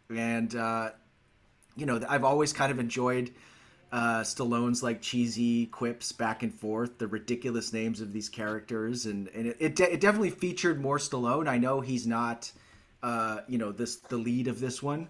and 0.10 0.56
uh, 0.56 0.90
you 1.76 1.86
know 1.86 2.02
I've 2.10 2.24
always 2.24 2.52
kind 2.52 2.72
of 2.72 2.80
enjoyed 2.80 3.32
uh, 3.94 4.22
Stallone's 4.22 4.82
like 4.82 5.04
cheesy 5.04 5.68
quips 5.68 6.12
back 6.12 6.42
and 6.42 6.52
forth, 6.52 6.98
the 6.98 7.08
ridiculous 7.08 7.72
names 7.72 8.02
of 8.02 8.12
these 8.12 8.28
characters, 8.28 9.06
and 9.06 9.28
and 9.36 9.46
it 9.46 9.58
it, 9.60 9.76
de- 9.76 9.94
it 9.94 10.02
definitely 10.02 10.32
featured 10.32 10.82
more 10.82 10.98
Stallone. 10.98 11.48
I 11.48 11.60
know 11.60 11.80
he's 11.80 12.08
not, 12.08 12.52
uh, 13.04 13.42
you 13.48 13.60
know, 13.60 13.72
this 13.72 13.98
the 13.98 14.18
lead 14.18 14.48
of 14.48 14.60
this 14.60 14.82
one, 14.82 15.10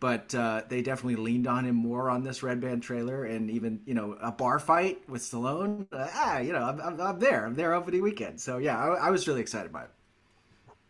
but 0.00 0.34
uh, 0.34 0.62
they 0.70 0.80
definitely 0.80 1.16
leaned 1.16 1.46
on 1.46 1.66
him 1.66 1.76
more 1.76 2.08
on 2.08 2.22
this 2.22 2.42
Red 2.42 2.58
Band 2.58 2.82
trailer, 2.82 3.26
and 3.26 3.50
even 3.50 3.80
you 3.84 3.92
know 3.92 4.16
a 4.22 4.32
bar 4.32 4.58
fight 4.58 5.06
with 5.10 5.20
Stallone. 5.20 5.86
Uh, 5.92 6.08
ah, 6.14 6.38
you 6.38 6.54
know, 6.54 6.64
I'm, 6.64 6.80
I'm, 6.80 7.00
I'm, 7.02 7.18
there. 7.18 7.44
I'm 7.44 7.54
there 7.54 7.74
opening 7.74 8.00
weekend. 8.00 8.40
So 8.40 8.56
yeah, 8.56 8.78
I, 8.82 9.08
I 9.08 9.10
was 9.10 9.28
really 9.28 9.42
excited 9.42 9.70
by 9.70 9.82
it. 9.82 9.90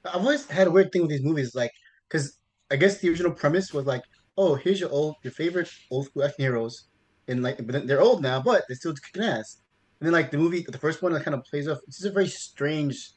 I've 0.04 0.20
always 0.20 0.48
had 0.48 0.68
a 0.68 0.70
weird 0.70 0.92
thing 0.92 1.02
with 1.02 1.10
these 1.10 1.24
movies, 1.24 1.56
like 1.56 1.72
because 2.08 2.38
I 2.70 2.76
guess 2.76 2.98
the 2.98 3.08
original 3.08 3.32
premise 3.32 3.74
was 3.74 3.86
like, 3.86 4.04
oh, 4.38 4.54
here's 4.54 4.78
your 4.78 4.90
old 4.90 5.16
your 5.24 5.32
favorite 5.32 5.68
old 5.90 6.06
school 6.06 6.22
action 6.22 6.44
heroes 6.44 6.84
and 7.32 7.42
like 7.42 7.66
but 7.66 7.86
they're 7.86 8.00
old 8.00 8.22
now, 8.22 8.40
but 8.40 8.64
they're 8.68 8.76
still 8.76 8.94
kicking 8.94 9.24
ass. 9.24 9.58
And 10.00 10.06
then 10.06 10.12
like 10.12 10.30
the 10.30 10.38
movie, 10.38 10.64
the 10.68 10.78
first 10.78 11.02
one 11.02 11.12
that 11.12 11.24
kind 11.24 11.34
of 11.34 11.44
plays 11.44 11.68
off. 11.68 11.78
It's 11.86 11.98
just 11.98 12.08
a 12.08 12.12
very 12.12 12.26
strange. 12.26 13.10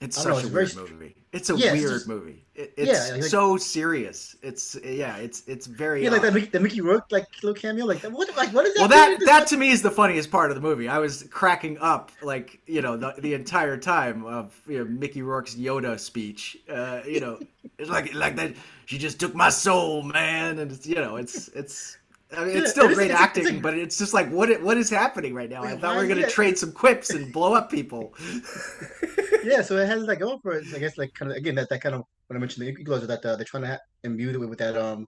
It's 0.00 0.16
such 0.16 0.26
know, 0.26 0.38
it's 0.38 0.48
a 0.48 0.52
weird 0.52 0.70
very, 0.70 0.90
movie. 0.90 1.16
It's 1.32 1.50
a 1.50 1.56
yeah, 1.56 1.72
weird 1.72 1.84
it's 1.84 1.92
just, 1.92 2.08
movie. 2.08 2.46
It, 2.54 2.72
it's 2.76 3.08
yeah, 3.08 3.14
like, 3.16 3.22
so 3.24 3.56
serious. 3.58 4.34
It's 4.42 4.76
yeah. 4.82 5.16
It's 5.18 5.42
it's 5.46 5.66
very 5.66 6.02
yeah. 6.02 6.10
Like 6.10 6.22
that 6.22 6.32
Mickey, 6.32 6.46
the 6.46 6.58
Mickey 6.58 6.80
Rourke 6.80 7.04
like 7.10 7.26
little 7.42 7.54
cameo. 7.54 7.84
Like 7.84 8.00
what? 8.02 8.34
Like 8.36 8.52
what 8.52 8.66
is 8.66 8.74
that? 8.74 8.80
Well, 8.80 8.88
that 8.88 9.18
that 9.26 9.46
to 9.48 9.56
me 9.56 9.70
is 9.70 9.82
the 9.82 9.90
funniest 9.90 10.30
part 10.30 10.50
of 10.50 10.56
the 10.56 10.62
movie. 10.62 10.88
I 10.88 10.98
was 10.98 11.24
cracking 11.30 11.78
up 11.78 12.10
like 12.22 12.60
you 12.66 12.82
know 12.82 12.96
the, 12.96 13.14
the 13.18 13.34
entire 13.34 13.76
time 13.76 14.24
of 14.24 14.58
you 14.66 14.78
know, 14.78 14.84
Mickey 14.86 15.22
Rourke's 15.22 15.54
Yoda 15.54 16.00
speech. 16.00 16.56
Uh, 16.68 17.02
you 17.06 17.20
know, 17.20 17.38
it's 17.78 17.90
like 17.90 18.14
like 18.14 18.36
that. 18.36 18.54
She 18.86 18.98
just 18.98 19.20
took 19.20 19.34
my 19.34 19.50
soul, 19.50 20.02
man, 20.02 20.58
and 20.58 20.72
it's 20.72 20.86
you 20.86 20.96
know 20.96 21.16
it's 21.16 21.48
it's 21.48 21.98
I 22.36 22.44
mean, 22.44 22.56
it's 22.56 22.70
still 22.70 22.92
great 22.94 23.10
it's, 23.10 23.20
acting, 23.20 23.46
it's, 23.46 23.62
but 23.62 23.76
it's 23.76 23.98
just 23.98 24.14
like 24.14 24.28
what 24.30 24.62
what 24.62 24.76
is 24.76 24.90
happening 24.90 25.34
right 25.34 25.50
now? 25.50 25.62
I 25.62 25.76
thought 25.76 25.96
we 25.96 26.02
were 26.02 26.14
gonna 26.14 26.28
trade 26.28 26.58
some 26.58 26.72
quips 26.72 27.10
and 27.10 27.32
blow 27.32 27.54
up 27.54 27.70
people. 27.70 28.14
yeah, 29.44 29.62
so 29.62 29.76
it 29.76 29.86
has 29.86 30.04
like 30.04 30.20
going 30.20 30.38
for 30.40 30.52
it. 30.52 30.64
I 30.74 30.78
guess 30.78 30.98
like 30.98 31.14
kind 31.14 31.30
of 31.30 31.36
again 31.36 31.54
that, 31.56 31.68
that 31.68 31.80
kind 31.80 31.94
of 31.94 32.04
when 32.26 32.36
I 32.36 32.40
mentioned 32.40 32.66
the 32.66 32.70
equalizer 32.70 33.06
that 33.06 33.24
uh, 33.24 33.36
they're 33.36 33.44
trying 33.44 33.64
to 33.64 33.80
imbue 34.04 34.30
it 34.30 34.48
with 34.48 34.58
that 34.58 34.76
um 34.76 35.06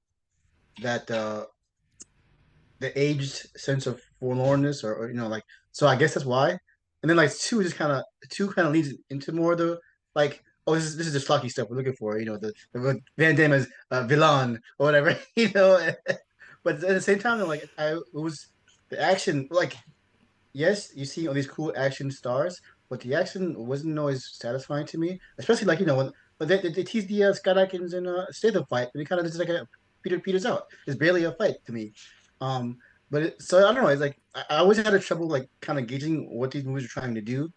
that 0.83 1.11
uh 1.11 1.47
the 2.81 2.99
aged 3.01 3.47
sense 3.57 3.87
of 3.87 4.01
forlornness 4.21 4.85
or, 4.85 4.95
or 4.95 5.09
you 5.09 5.15
know 5.15 5.29
like 5.29 5.45
so 5.73 5.87
I 5.87 5.97
guess 5.97 6.15
that's 6.15 6.27
why. 6.27 6.51
And 7.03 7.11
then 7.11 7.17
like 7.17 7.35
two 7.35 7.63
just 7.63 7.77
kind 7.77 7.93
of 7.93 8.03
two 8.31 8.49
kind 8.51 8.67
of 8.67 8.73
leads 8.73 8.95
into 9.11 9.33
more 9.33 9.53
of 9.53 9.59
the 9.59 9.79
like 10.15 10.43
oh 10.67 10.75
this 10.75 10.85
is 10.85 10.97
this 10.97 11.07
is 11.07 11.13
the 11.13 11.19
schlocky 11.19 11.51
stuff 11.51 11.69
we're 11.69 11.77
looking 11.77 11.95
for 11.95 12.19
you 12.19 12.25
know 12.25 12.37
the, 12.37 12.53
the 12.73 13.01
Van 13.19 13.35
Damme 13.35 13.53
as 13.53 13.69
uh, 13.91 14.07
villain 14.07 14.61
or 14.79 14.87
whatever 14.87 15.17
you 15.37 15.51
know 15.55 15.91
but 16.65 16.77
at 16.77 16.95
the 16.95 17.01
same 17.01 17.19
time, 17.19 17.41
like 17.47 17.69
I 17.79 17.93
it 17.93 18.03
was 18.13 18.49
the 18.89 19.01
action. 19.01 19.47
Like, 19.51 19.77
yes, 20.53 20.91
you 20.97 21.05
see 21.05 21.29
all 21.29 21.35
these 21.35 21.47
cool 21.47 21.73
action 21.77 22.11
stars, 22.11 22.61
but 22.89 23.01
the 23.01 23.15
action 23.15 23.55
wasn't 23.67 23.99
always 23.99 24.31
satisfying 24.33 24.87
to 24.87 24.99
me. 24.99 25.21
Especially 25.39 25.67
like 25.67 25.81
you 25.81 25.87
know 25.87 25.97
when, 25.97 26.11
but 26.39 26.49
they, 26.49 26.59
they, 26.59 26.71
they 26.71 26.83
tease 26.83 27.07
the 27.07 27.25
uh, 27.25 27.33
Scott 27.35 27.59
Adkins 27.59 27.93
and 27.95 28.09
uh, 28.09 28.27
Statham 28.31 28.65
fight, 28.67 28.89
and 28.95 29.03
it 29.03 29.09
kind 29.09 29.21
of 29.21 29.27
just 29.27 29.39
like 29.39 29.51
a 29.51 29.69
Peter 30.03 30.19
Peters 30.19 30.47
out. 30.47 30.65
It's 30.87 30.97
barely 30.97 31.25
a 31.25 31.33
fight 31.33 31.57
to 31.67 31.73
me. 31.73 31.93
Um, 32.41 32.79
but 33.11 33.23
it, 33.23 33.43
so 33.43 33.59
I 33.59 33.73
don't 33.73 33.85
know. 33.85 33.91
It's 33.91 34.01
like 34.01 34.19
I, 34.35 34.45
I 34.51 34.57
always 34.57 34.79
had 34.79 34.95
a 34.95 34.99
trouble 34.99 35.29
like 35.29 35.49
kind 35.61 35.79
of 35.79 35.87
gauging 35.87 36.29
what 36.31 36.51
these 36.51 36.65
movies 36.65 36.87
are 36.87 37.01
trying 37.01 37.15
to 37.15 37.21
do. 37.21 37.53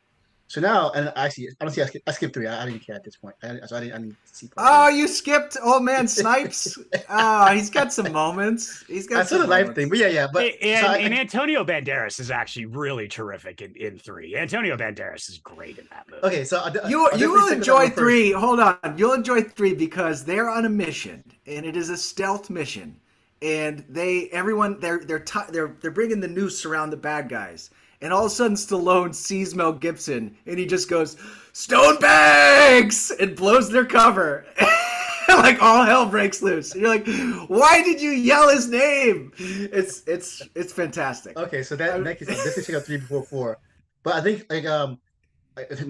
So 0.50 0.62
now, 0.62 0.92
and 0.92 1.12
actually, 1.18 1.50
honestly, 1.60 1.84
I, 1.84 1.90
I 2.08 2.12
skipped 2.14 2.34
three. 2.34 2.48
I, 2.48 2.64
I, 2.64 2.66
didn't 2.66 2.80
care 2.80 2.96
at 2.96 3.04
this 3.04 3.18
point. 3.18 3.36
I, 3.44 3.60
so 3.66 3.76
I 3.76 3.82
didn't, 3.82 3.94
I 3.94 3.98
didn't 3.98 4.16
see. 4.24 4.50
Oh, 4.56 4.88
you 4.88 5.06
skipped 5.10 5.58
old 5.62 5.84
man 5.84 6.08
Snipes. 6.08 6.78
oh, 7.10 7.48
he's 7.48 7.70
got 7.70 7.92
some 7.92 8.14
moments. 8.14 8.86
He's 8.88 9.08
got. 9.08 9.20
I 9.20 9.24
saw 9.24 9.40
the 9.40 9.48
life 9.48 9.76
thing, 9.76 9.90
but 9.90 9.98
yeah, 9.98 10.08
yeah. 10.08 10.28
But 10.32 10.54
and, 10.62 10.86
so 10.86 10.94
and 10.94 11.14
Antonio 11.14 11.66
Banderas 11.66 12.22
is 12.22 12.32
actually 12.32 12.66
really 12.66 13.10
terrific 13.10 13.62
in, 13.62 13.76
in 13.76 14.00
three. 14.00 14.38
Antonio 14.38 14.78
Banderas 14.78 15.30
is 15.30 15.38
great 15.40 15.80
in 15.80 15.88
that 15.92 16.06
movie. 16.10 16.26
Okay, 16.26 16.44
so 16.46 16.60
I'll, 16.60 16.90
you 16.90 17.10
I'll 17.12 17.20
you 17.20 17.34
will 17.34 17.52
enjoy 17.52 17.90
three. 17.90 18.32
Hold 18.32 18.62
on, 18.62 18.78
you'll 18.96 19.14
enjoy 19.14 19.44
three 19.44 19.74
because 19.74 20.24
they're 20.24 20.50
on 20.50 20.64
a 20.64 20.70
mission, 20.70 21.26
and 21.46 21.66
it 21.66 21.76
is 21.76 21.90
a 21.90 21.98
stealth 21.98 22.50
mission, 22.50 22.96
and 23.42 23.84
they 23.90 24.30
everyone 24.30 24.80
they're 24.80 25.00
they're 25.00 25.20
t- 25.20 25.40
they're 25.52 25.76
they're 25.82 25.92
bringing 25.92 26.22
the 26.22 26.28
noose 26.30 26.66
around 26.66 26.92
the 26.92 26.98
bad 26.98 27.28
guys 27.28 27.70
and 28.02 28.14
all 28.14 28.26
of 28.26 28.32
a 28.32 28.36
sudden, 28.36 28.56
Stallone 28.56 29.14
sees 29.14 29.56
Mel 29.56 29.74
Gibson 29.74 30.38
and 30.46 30.60
he 30.60 30.66
just 30.66 30.90
goes, 30.90 31.16
Stonebanks! 31.54 33.12
and 33.20 33.36
blows 33.36 33.70
their 33.70 33.86
cover. 33.86 34.46
like 35.28 35.62
all 35.62 35.84
hell 35.84 36.06
breaks 36.06 36.42
loose. 36.42 36.74
And 36.74 36.82
you're 36.82 36.90
like, 36.90 37.08
why 37.50 37.84
did 37.84 38.02
you 38.02 38.12
yell 38.12 38.50
his 38.50 38.68
name? 38.68 39.32
It's 39.38 40.04
it's 40.08 40.42
it's 40.56 40.72
fantastic. 40.72 41.38
Okay, 41.38 41.64
so 41.64 41.76
that 41.76 42.04
that 42.04 42.20
case, 42.20 42.28
this 42.28 42.58
is 42.58 42.86
three 42.86 42.98
before 42.98 43.24
four. 43.24 43.58
But 44.04 44.16
I 44.16 44.22
think 44.22 44.46
like 44.50 44.66
um 44.66 45.00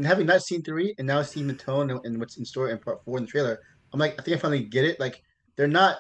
having 0.03 0.25
not 0.25 0.41
seen 0.41 0.63
three 0.63 0.95
and 0.97 1.07
now 1.07 1.21
seeing 1.21 1.47
the 1.47 1.53
tone 1.53 1.91
and 2.03 2.19
what's 2.19 2.37
in 2.37 2.45
store 2.45 2.69
in 2.69 2.77
part 2.77 3.03
four 3.03 3.17
in 3.17 3.25
the 3.25 3.29
trailer, 3.29 3.59
I'm 3.93 3.99
like, 3.99 4.19
I 4.19 4.23
think 4.23 4.37
I 4.37 4.39
finally 4.39 4.63
get 4.63 4.85
it. 4.85 4.99
Like 4.99 5.23
they're 5.55 5.67
not 5.67 5.97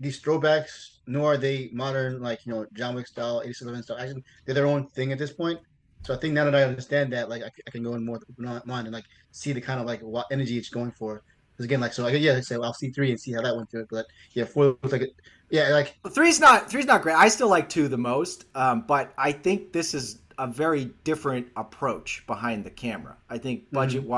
these 0.00 0.20
throwbacks 0.20 0.91
nor 1.06 1.32
are 1.32 1.36
they 1.36 1.70
modern, 1.72 2.20
like 2.20 2.46
you 2.46 2.52
know, 2.52 2.66
John 2.74 2.94
Wick 2.94 3.06
style, 3.06 3.42
87 3.44 3.82
style 3.82 3.98
action. 3.98 4.24
They're 4.44 4.54
their 4.54 4.66
own 4.66 4.86
thing 4.88 5.12
at 5.12 5.18
this 5.18 5.32
point. 5.32 5.60
So 6.02 6.14
I 6.14 6.16
think 6.16 6.34
now 6.34 6.44
that 6.44 6.54
I 6.54 6.64
understand 6.64 7.12
that, 7.12 7.28
like 7.28 7.42
I, 7.42 7.50
I 7.66 7.70
can 7.70 7.82
go 7.82 7.94
in 7.94 8.04
more 8.04 8.20
mind 8.38 8.86
and 8.86 8.92
like 8.92 9.04
see 9.30 9.52
the 9.52 9.60
kind 9.60 9.80
of 9.80 9.86
like 9.86 10.00
what 10.00 10.26
energy 10.30 10.58
it's 10.58 10.68
going 10.68 10.92
for. 10.92 11.22
Because 11.52 11.64
again, 11.66 11.80
like 11.80 11.92
so, 11.92 12.02
like, 12.02 12.18
yeah, 12.18 12.34
say 12.36 12.56
so 12.56 12.62
I'll 12.64 12.72
see 12.72 12.90
three 12.90 13.10
and 13.10 13.20
see 13.20 13.32
how 13.32 13.42
that 13.42 13.54
went 13.54 13.70
through 13.70 13.82
it. 13.82 13.88
But 13.90 14.06
yeah, 14.32 14.44
four 14.44 14.64
looks 14.64 14.92
like 14.92 15.02
it. 15.02 15.14
Yeah, 15.50 15.68
like 15.68 15.96
three's 16.10 16.40
not 16.40 16.70
three's 16.70 16.86
not 16.86 17.02
great. 17.02 17.14
I 17.14 17.28
still 17.28 17.48
like 17.48 17.68
two 17.68 17.88
the 17.88 17.98
most, 17.98 18.46
um, 18.54 18.84
but 18.88 19.12
I 19.18 19.32
think 19.32 19.72
this 19.72 19.94
is 19.94 20.18
a 20.38 20.46
very 20.46 20.86
different 21.04 21.46
approach 21.56 22.24
behind 22.26 22.64
the 22.64 22.70
camera. 22.70 23.16
I 23.28 23.38
think 23.38 23.70
budget 23.70 24.02
mm-hmm. 24.02 24.10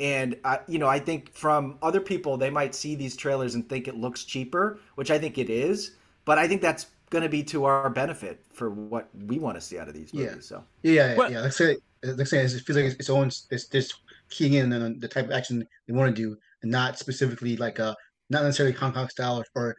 Wise 0.00 0.06
and 0.06 0.36
uh, 0.44 0.58
you 0.66 0.78
know, 0.78 0.88
I 0.88 0.98
think 0.98 1.32
from 1.34 1.78
other 1.82 2.00
people, 2.00 2.36
they 2.36 2.50
might 2.50 2.74
see 2.74 2.94
these 2.94 3.16
trailers 3.16 3.54
and 3.54 3.68
think 3.68 3.88
it 3.88 3.96
looks 3.96 4.24
cheaper, 4.24 4.78
which 4.94 5.10
I 5.10 5.18
think 5.18 5.38
it 5.38 5.50
is. 5.50 5.92
But 6.24 6.38
I 6.38 6.48
think 6.48 6.62
that's 6.62 6.86
going 7.10 7.22
to 7.22 7.28
be 7.28 7.42
to 7.42 7.64
our 7.64 7.90
benefit 7.90 8.44
for 8.52 8.70
what 8.70 9.08
we 9.26 9.38
want 9.38 9.56
to 9.56 9.60
see 9.60 9.78
out 9.78 9.88
of 9.88 9.94
these 9.94 10.14
movies. 10.14 10.34
Yeah. 10.34 10.40
So 10.40 10.64
yeah, 10.82 11.14
yeah, 11.14 11.28
yeah. 11.28 11.40
Let's 11.40 11.56
say, 11.56 11.76
let's 12.02 12.30
say 12.30 12.42
it 12.42 12.50
feels 12.50 12.76
like 12.76 12.86
it's, 12.86 12.94
its 12.94 13.10
own. 13.10 13.30
It's 13.50 13.66
just 13.66 13.94
keying 14.30 14.54
in 14.54 14.72
on 14.72 14.98
the 14.98 15.08
type 15.08 15.26
of 15.26 15.32
action 15.32 15.66
they 15.86 15.92
want 15.92 16.14
to 16.14 16.22
do, 16.22 16.36
and 16.62 16.70
not 16.70 16.98
specifically 16.98 17.56
like 17.56 17.78
a 17.78 17.96
not 18.30 18.44
necessarily 18.44 18.74
Hong 18.76 18.92
Kong 18.92 19.08
style 19.08 19.42
or, 19.42 19.44
or 19.54 19.76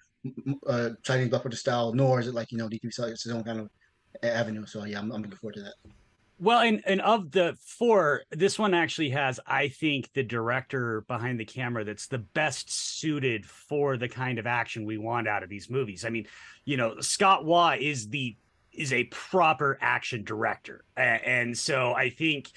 uh, 0.68 0.90
Chinese 1.04 1.30
blockbuster 1.30 1.56
style, 1.56 1.94
nor 1.94 2.20
is 2.20 2.28
it 2.28 2.36
like 2.36 2.52
you 2.52 2.58
know 2.58 2.68
DTV 2.68 2.94
style. 2.94 3.08
It's 3.08 3.26
its 3.26 3.34
own 3.34 3.44
kind 3.44 3.60
of 3.60 3.70
avenue. 4.24 4.66
So 4.66 4.86
yeah, 4.86 5.00
I'm, 5.00 5.12
I'm 5.12 5.22
looking 5.22 5.38
forward 5.38 5.56
to 5.56 5.62
that. 5.62 5.76
Well, 6.42 6.62
and 6.62 6.82
and 6.88 7.02
of 7.02 7.30
the 7.30 7.56
four, 7.64 8.24
this 8.32 8.58
one 8.58 8.74
actually 8.74 9.12
has, 9.12 9.40
I 9.46 9.68
think, 9.68 10.12
the 10.14 10.24
director 10.24 11.02
behind 11.02 11.40
the 11.40 11.46
camera 11.46 11.84
that's 11.84 12.08
the 12.08 12.18
best 12.18 12.72
suited 12.72 13.46
for 13.46 13.96
the 13.96 14.10
kind 14.10 14.40
of 14.40 14.48
action 14.48 14.84
we 14.84 14.98
want 14.98 15.28
out 15.28 15.44
of 15.44 15.50
these 15.50 15.70
movies. 15.70 16.04
I 16.04 16.10
mean, 16.10 16.26
you 16.66 16.78
know, 16.78 17.00
Scott 17.00 17.46
Waugh 17.46 17.76
is 17.80 18.10
the 18.10 18.36
is 18.74 18.92
a 18.92 19.04
proper 19.06 19.78
action 19.82 20.24
director, 20.24 20.84
and 20.98 21.56
so 21.56 21.94
I 21.94 22.10
think 22.10 22.52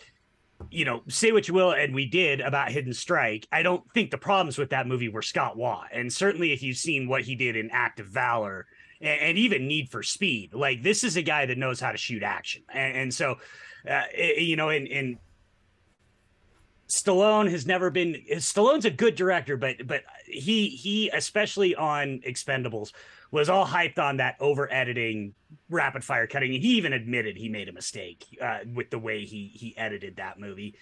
you 0.70 0.86
know, 0.86 1.02
say 1.08 1.32
what 1.32 1.46
you 1.46 1.52
will, 1.52 1.72
and 1.72 1.94
we 1.94 2.06
did 2.06 2.40
about 2.40 2.72
Hidden 2.72 2.94
Strike. 2.94 3.46
I 3.52 3.62
don't 3.62 3.82
think 3.92 4.10
the 4.10 4.16
problems 4.16 4.56
with 4.56 4.70
that 4.70 4.86
movie 4.86 5.10
were 5.10 5.20
Scott 5.20 5.58
Waugh, 5.58 5.84
and 5.92 6.10
certainly 6.10 6.52
if 6.52 6.62
you've 6.62 6.78
seen 6.78 7.06
what 7.06 7.22
he 7.22 7.34
did 7.34 7.54
in 7.54 7.68
Act 7.70 8.00
of 8.00 8.06
Valor 8.06 8.66
and, 9.00 9.36
even 9.36 9.66
Need 9.66 9.90
for 9.90 10.02
Speed, 10.02 10.54
like 10.54 10.82
this 10.82 11.04
is 11.04 11.16
a 11.16 11.22
guy 11.22 11.44
that 11.44 11.58
knows 11.58 11.80
how 11.80 11.92
to 11.92 11.98
shoot 11.98 12.22
action, 12.22 12.62
and, 12.72 12.96
and 12.96 13.14
so, 13.14 13.36
uh, 13.88 14.02
you 14.16 14.56
know, 14.56 14.70
in 14.70 14.86
in 14.86 15.18
Stallone 16.88 17.50
has 17.50 17.66
never 17.66 17.90
been 17.90 18.22
Stallone's 18.34 18.84
a 18.84 18.90
good 18.90 19.14
director, 19.14 19.56
but 19.56 19.86
but 19.86 20.02
he 20.26 20.68
he 20.68 21.10
especially 21.10 21.74
on 21.74 22.20
Expendables 22.26 22.92
was 23.30 23.48
all 23.48 23.66
hyped 23.66 23.98
on 23.98 24.18
that 24.18 24.36
over 24.38 24.72
editing, 24.72 25.34
rapid 25.68 26.04
fire 26.04 26.26
cutting. 26.26 26.52
He 26.52 26.76
even 26.76 26.92
admitted 26.92 27.36
he 27.36 27.48
made 27.48 27.68
a 27.68 27.72
mistake 27.72 28.24
uh, 28.40 28.60
with 28.74 28.90
the 28.90 28.98
way 28.98 29.24
he 29.24 29.50
he 29.54 29.76
edited 29.76 30.16
that 30.16 30.38
movie. 30.38 30.76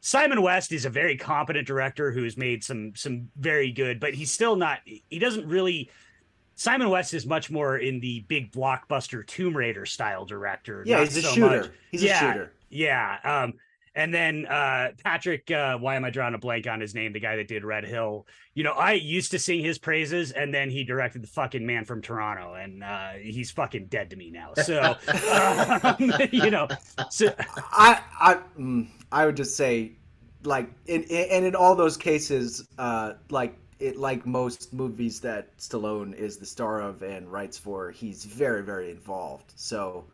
Simon 0.00 0.40
West 0.40 0.70
is 0.70 0.84
a 0.84 0.90
very 0.90 1.16
competent 1.16 1.66
director 1.66 2.12
who's 2.12 2.36
made 2.36 2.62
some 2.62 2.94
some 2.94 3.28
very 3.36 3.72
good, 3.72 3.98
but 3.98 4.14
he's 4.14 4.30
still 4.30 4.56
not. 4.56 4.78
He 4.84 5.18
doesn't 5.18 5.48
really. 5.48 5.90
Simon 6.56 6.88
West 6.88 7.12
is 7.12 7.26
much 7.26 7.50
more 7.50 7.76
in 7.76 8.00
the 8.00 8.20
big 8.28 8.50
blockbuster 8.50 9.24
Tomb 9.26 9.54
Raider 9.56 9.84
style 9.84 10.24
director. 10.24 10.82
Yeah, 10.86 11.00
he's 11.00 11.16
a 11.18 11.22
so 11.22 11.32
shooter. 11.32 11.60
Much. 11.60 11.70
He's 11.90 12.02
yeah, 12.02 12.16
a 12.16 12.32
shooter. 12.32 12.52
Yeah. 12.70 13.18
Um, 13.22 13.54
and 13.94 14.12
then 14.12 14.46
uh, 14.46 14.88
Patrick, 15.02 15.50
uh, 15.50 15.78
why 15.78 15.96
am 15.96 16.04
I 16.04 16.10
drawing 16.10 16.34
a 16.34 16.38
blank 16.38 16.66
on 16.66 16.80
his 16.80 16.94
name? 16.94 17.12
The 17.12 17.20
guy 17.20 17.36
that 17.36 17.48
did 17.48 17.64
Red 17.64 17.84
Hill. 17.84 18.26
You 18.54 18.64
know, 18.64 18.72
I 18.72 18.92
used 18.92 19.30
to 19.30 19.38
sing 19.38 19.64
his 19.64 19.78
praises, 19.78 20.32
and 20.32 20.52
then 20.52 20.70
he 20.70 20.84
directed 20.84 21.22
the 21.22 21.28
fucking 21.28 21.64
Man 21.64 21.84
from 21.84 22.02
Toronto, 22.02 22.54
and 22.54 22.84
uh, 22.84 23.12
he's 23.12 23.50
fucking 23.50 23.86
dead 23.86 24.10
to 24.10 24.16
me 24.16 24.30
now. 24.30 24.52
So, 24.54 24.80
um, 25.82 26.12
you 26.30 26.50
know, 26.50 26.68
so 27.10 27.34
I 27.72 28.02
I 28.20 28.38
mm, 28.58 28.88
I 29.12 29.24
would 29.24 29.36
just 29.36 29.56
say, 29.56 29.92
like, 30.44 30.70
in, 30.86 31.02
in 31.04 31.28
and 31.30 31.44
in 31.46 31.54
all 31.54 31.74
those 31.74 31.96
cases, 31.96 32.68
uh, 32.78 33.14
like 33.30 33.58
it 33.78 33.96
like 33.96 34.26
most 34.26 34.72
movies 34.72 35.20
that 35.20 35.56
Stallone 35.58 36.14
is 36.14 36.38
the 36.38 36.46
star 36.46 36.80
of 36.80 37.02
and 37.02 37.30
writes 37.30 37.58
for, 37.58 37.90
he's 37.90 38.24
very 38.24 38.62
very 38.62 38.90
involved. 38.90 39.52
So 39.56 40.04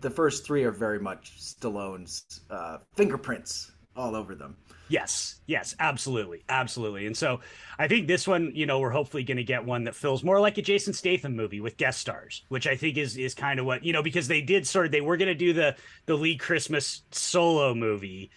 the 0.00 0.10
first 0.10 0.44
three 0.46 0.64
are 0.64 0.70
very 0.70 1.00
much 1.00 1.38
Stallone's 1.38 2.40
uh, 2.50 2.78
fingerprints 2.94 3.72
all 3.96 4.16
over 4.16 4.34
them. 4.34 4.56
Yes, 4.88 5.40
yes, 5.46 5.74
absolutely, 5.80 6.44
absolutely. 6.48 7.06
And 7.06 7.16
so 7.16 7.40
I 7.78 7.88
think 7.88 8.06
this 8.06 8.28
one, 8.28 8.52
you 8.54 8.66
know, 8.66 8.80
we're 8.80 8.90
hopefully 8.90 9.24
going 9.24 9.38
to 9.38 9.44
get 9.44 9.64
one 9.64 9.84
that 9.84 9.94
feels 9.94 10.22
more 10.22 10.40
like 10.40 10.58
a 10.58 10.62
Jason 10.62 10.92
Statham 10.92 11.34
movie 11.34 11.60
with 11.60 11.76
guest 11.76 12.00
stars, 12.00 12.44
which 12.48 12.66
I 12.66 12.76
think 12.76 12.98
is 12.98 13.16
is 13.16 13.34
kind 13.34 13.58
of 13.58 13.66
what 13.66 13.84
you 13.84 13.92
know 13.92 14.02
because 14.02 14.28
they 14.28 14.42
did 14.42 14.66
sort 14.66 14.86
of 14.86 14.92
they 14.92 15.00
were 15.00 15.16
going 15.16 15.28
to 15.28 15.34
do 15.34 15.52
the 15.52 15.76
the 16.06 16.14
Lee 16.14 16.36
Christmas 16.36 17.02
solo 17.12 17.74
movie, 17.74 18.30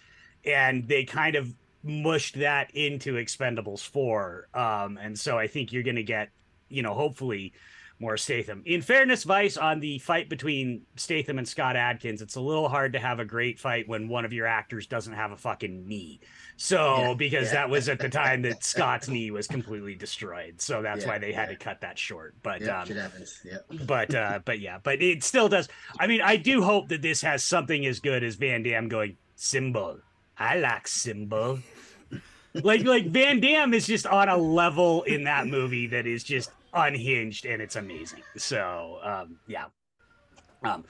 and 0.44 0.88
they 0.88 1.04
kind 1.04 1.36
of 1.36 1.52
mushed 1.88 2.38
that 2.38 2.70
into 2.74 3.14
Expendables 3.14 3.80
four. 3.80 4.48
Um, 4.54 4.98
and 4.98 5.18
so 5.18 5.38
I 5.38 5.46
think 5.46 5.72
you're 5.72 5.82
going 5.82 5.96
to 5.96 6.02
get, 6.02 6.30
you 6.68 6.82
know, 6.82 6.94
hopefully 6.94 7.52
more 8.00 8.16
Statham. 8.16 8.62
In 8.64 8.80
fairness, 8.80 9.24
Vice, 9.24 9.56
on 9.56 9.80
the 9.80 9.98
fight 9.98 10.28
between 10.28 10.82
Statham 10.96 11.38
and 11.38 11.48
Scott 11.48 11.76
Adkins, 11.76 12.22
it's 12.22 12.36
a 12.36 12.40
little 12.40 12.68
hard 12.68 12.92
to 12.92 12.98
have 12.98 13.18
a 13.18 13.24
great 13.24 13.58
fight 13.58 13.88
when 13.88 14.08
one 14.08 14.24
of 14.24 14.32
your 14.32 14.46
actors 14.46 14.86
doesn't 14.86 15.14
have 15.14 15.32
a 15.32 15.36
fucking 15.36 15.86
knee. 15.86 16.20
So, 16.56 16.98
yeah, 16.98 17.14
because 17.14 17.48
yeah. 17.48 17.54
that 17.54 17.70
was 17.70 17.88
at 17.88 17.98
the 17.98 18.08
time 18.08 18.42
that 18.42 18.62
Scott's 18.64 19.08
knee 19.08 19.30
was 19.30 19.46
completely 19.46 19.94
destroyed. 19.94 20.60
So 20.60 20.82
that's 20.82 21.02
yeah, 21.02 21.10
why 21.10 21.18
they 21.18 21.32
had 21.32 21.48
to 21.48 21.56
cut 21.56 21.80
that 21.80 21.98
short. 21.98 22.34
But, 22.42 22.66
um, 22.68 22.88
but, 23.86 24.14
uh, 24.14 24.40
but 24.44 24.60
yeah, 24.60 24.78
but 24.82 25.02
it 25.02 25.24
still 25.24 25.48
does. 25.48 25.68
I 25.98 26.06
mean, 26.06 26.20
I 26.20 26.36
do 26.36 26.62
hope 26.62 26.88
that 26.88 27.02
this 27.02 27.22
has 27.22 27.44
something 27.44 27.84
as 27.86 28.00
good 28.00 28.22
as 28.22 28.36
Van 28.36 28.62
Damme 28.62 28.88
going, 28.88 29.16
symbol. 29.34 29.98
I 30.36 30.58
like 30.58 30.86
symbol. 30.86 31.58
Like 32.54 32.84
like 32.84 33.06
Van 33.06 33.40
Damme 33.40 33.74
is 33.74 33.86
just 33.86 34.06
on 34.06 34.28
a 34.28 34.36
level 34.36 35.02
in 35.04 35.24
that 35.24 35.46
movie 35.46 35.86
that 35.88 36.06
is 36.06 36.24
just 36.24 36.50
unhinged 36.72 37.46
and 37.46 37.62
it's 37.62 37.76
amazing. 37.76 38.22
So 38.36 38.98
um, 39.02 39.38
yeah. 39.46 39.66
Um, 40.62 40.84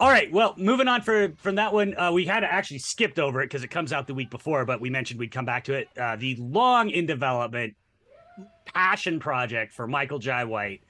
all 0.00 0.08
right. 0.08 0.32
Well, 0.32 0.54
moving 0.56 0.88
on 0.88 1.02
for 1.02 1.32
from 1.38 1.56
that 1.56 1.72
one, 1.72 1.96
uh, 1.96 2.10
we 2.12 2.24
had 2.24 2.44
actually 2.44 2.78
skipped 2.78 3.18
over 3.18 3.40
it 3.40 3.46
because 3.46 3.62
it 3.62 3.68
comes 3.68 3.92
out 3.92 4.06
the 4.06 4.14
week 4.14 4.30
before, 4.30 4.64
but 4.64 4.80
we 4.80 4.90
mentioned 4.90 5.20
we'd 5.20 5.30
come 5.30 5.44
back 5.44 5.64
to 5.64 5.74
it. 5.74 5.88
Uh, 5.96 6.16
the 6.16 6.34
long 6.36 6.90
in 6.90 7.06
development 7.06 7.74
passion 8.64 9.20
project 9.20 9.72
for 9.72 9.86
Michael 9.86 10.18
Jai 10.18 10.44
White, 10.44 10.82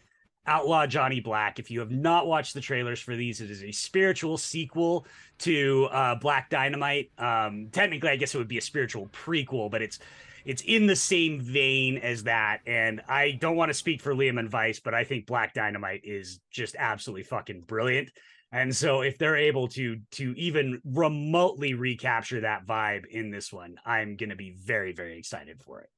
Outlaw 0.46 0.86
Johnny 0.86 1.20
Black. 1.20 1.58
If 1.58 1.70
you 1.70 1.80
have 1.80 1.90
not 1.90 2.26
watched 2.26 2.54
the 2.54 2.60
trailers 2.60 3.00
for 3.00 3.14
these, 3.14 3.40
it 3.40 3.50
is 3.50 3.62
a 3.62 3.70
spiritual 3.70 4.36
sequel 4.36 5.06
to 5.38 5.88
uh, 5.92 6.14
Black 6.16 6.50
Dynamite. 6.50 7.10
Um, 7.18 7.68
technically, 7.70 8.10
I 8.10 8.16
guess 8.16 8.34
it 8.34 8.38
would 8.38 8.48
be 8.48 8.58
a 8.58 8.62
spiritual 8.62 9.08
prequel, 9.08 9.70
but 9.70 9.82
it's 9.82 9.98
it's 10.44 10.62
in 10.62 10.86
the 10.86 10.96
same 10.96 11.40
vein 11.40 11.98
as 11.98 12.24
that. 12.24 12.60
And 12.66 13.00
I 13.08 13.32
don't 13.32 13.54
want 13.54 13.70
to 13.70 13.74
speak 13.74 14.00
for 14.00 14.14
Liam 14.14 14.40
and 14.40 14.50
Vice, 14.50 14.80
but 14.80 14.94
I 14.94 15.04
think 15.04 15.26
Black 15.26 15.54
Dynamite 15.54 16.00
is 16.04 16.40
just 16.50 16.74
absolutely 16.76 17.22
fucking 17.22 17.62
brilliant. 17.62 18.10
And 18.50 18.74
so 18.74 19.00
if 19.00 19.16
they're 19.16 19.36
able 19.36 19.68
to 19.68 20.00
to 20.12 20.34
even 20.36 20.82
remotely 20.84 21.74
recapture 21.74 22.40
that 22.40 22.66
vibe 22.66 23.06
in 23.06 23.30
this 23.30 23.52
one, 23.52 23.76
I'm 23.86 24.16
going 24.16 24.30
to 24.30 24.36
be 24.36 24.50
very 24.50 24.92
very 24.92 25.18
excited 25.18 25.60
for 25.62 25.80
it. 25.80 25.90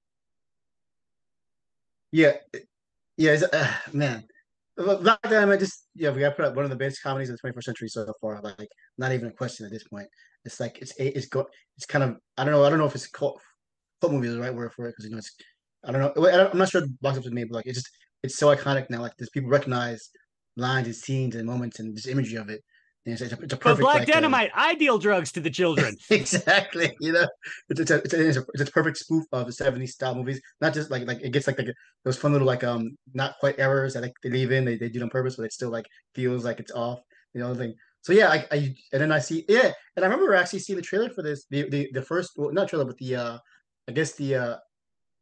Yeah, 2.13 2.35
yeah, 3.17 3.41
uh, 3.53 3.73
man. 3.93 4.25
Black 4.77 5.23
Dynamite 5.23 5.61
just 5.61 5.87
yeah, 5.95 6.11
we 6.11 6.21
got 6.21 6.37
put 6.37 6.47
up 6.47 6.57
one 6.57 6.65
of 6.65 6.71
the 6.71 6.77
best 6.77 7.03
comedies 7.03 7.31
of 7.31 7.39
the 7.41 7.53
21st 7.53 7.63
century 7.63 7.89
so 7.89 8.13
far. 8.21 8.41
Like, 8.41 8.69
not 8.99 9.13
even 9.13 9.29
a 9.29 9.33
question 9.33 9.67
at 9.67 9.73
this 9.73 9.87
point. 9.87 10.09
It's 10.45 10.59
like 10.61 10.79
it's 10.79 10.93
it's 10.99 11.27
go 11.27 11.47
it's 11.77 11.87
kind 11.87 12.05
of 12.05 12.17
I 12.37 12.45
don't 12.45 12.53
know 12.53 12.65
I 12.65 12.71
don't 12.71 12.79
know 12.79 12.87
if 12.87 12.95
it's 12.95 13.07
called 13.07 13.41
cult 14.01 14.13
movie 14.13 14.29
is 14.29 14.35
the 14.35 14.41
right 14.41 14.55
word 14.55 14.73
for 14.73 14.87
it 14.87 14.93
because 14.93 15.05
you 15.05 15.13
know 15.13 15.19
it's 15.19 15.35
I 15.85 15.93
don't 15.93 16.01
know 16.01 16.29
I'm 16.29 16.59
not 16.59 16.69
sure 16.69 16.81
the 16.81 16.95
box 17.01 17.19
office 17.19 17.31
made, 17.31 17.49
but 17.49 17.57
like 17.57 17.67
it's 17.67 17.79
just 17.79 17.91
it's 18.23 18.37
so 18.37 18.55
iconic 18.55 18.91
now. 18.91 19.01
Like 19.01 19.13
there's 19.17 19.31
people 19.31 19.51
recognize 19.51 20.11
lines 20.57 20.87
and 20.87 20.97
scenes 20.97 21.37
and 21.37 21.47
moments 21.47 21.79
and 21.79 21.95
just 21.95 22.09
imagery 22.09 22.39
of 22.39 22.49
it. 22.51 22.63
It's, 23.07 23.21
it's, 23.21 23.33
a, 23.35 23.39
it's 23.43 23.53
a 23.53 23.57
perfect. 23.57 23.81
But 23.81 23.93
Black 23.93 24.09
uh, 24.09 24.13
Dynamite, 24.13 24.51
uh, 24.57 24.61
ideal 24.61 24.99
drugs 24.99 25.31
to 25.33 25.41
the 25.41 25.51
children. 25.51 25.95
exactly. 26.11 26.97
You 27.01 27.13
know, 27.13 27.29
it's, 27.69 27.81
it's, 27.81 27.91
a, 27.91 27.97
it's, 27.97 28.15
a, 28.15 28.45
it's, 28.55 28.69
a, 28.69 28.73
perfect 28.73 28.97
spoof 28.97 29.25
of 29.33 29.47
the 29.47 29.53
'70s 29.53 29.91
style 29.91 30.15
movies. 30.15 30.41
Not 30.63 30.73
just 30.73 30.91
like 30.91 31.07
like 31.07 31.21
it 31.21 31.31
gets 31.31 31.47
like, 31.47 31.59
like 31.59 31.69
those 32.05 32.17
fun 32.17 32.33
little 32.33 32.47
like 32.47 32.65
um 32.65 32.97
not 33.13 33.35
quite 33.41 33.59
errors 33.59 33.95
that 33.95 34.03
like 34.03 34.15
they 34.23 34.31
leave 34.31 34.53
in. 34.53 34.65
They, 34.65 34.77
they 34.77 34.89
do 34.89 35.01
it 35.01 35.03
on 35.03 35.11
purpose, 35.11 35.37
but 35.37 35.45
it 35.45 35.53
still 35.53 35.71
like 35.71 35.87
feels 36.15 36.45
like 36.45 36.61
it's 36.61 36.73
off. 36.73 37.01
You 37.35 37.41
know, 37.41 37.55
thing. 37.55 37.75
So 38.01 38.13
yeah, 38.13 38.31
I, 38.31 38.47
I 38.51 38.75
and 38.93 39.03
then 39.03 39.13
I 39.13 39.19
see 39.19 39.45
yeah, 39.49 39.73
and 39.97 40.05
I 40.05 40.09
remember 40.09 40.35
actually 40.35 40.61
seeing 40.61 40.79
the 40.79 40.83
trailer 40.83 41.11
for 41.11 41.23
this 41.23 41.45
the 41.51 41.69
the, 41.69 41.91
the 41.93 42.03
first 42.03 42.33
well 42.37 42.53
not 42.53 42.69
trailer 42.69 42.85
but 42.87 42.97
the 42.99 43.17
uh 43.17 43.39
I 43.87 43.93
guess 43.93 44.13
the 44.13 44.35
uh 44.35 44.57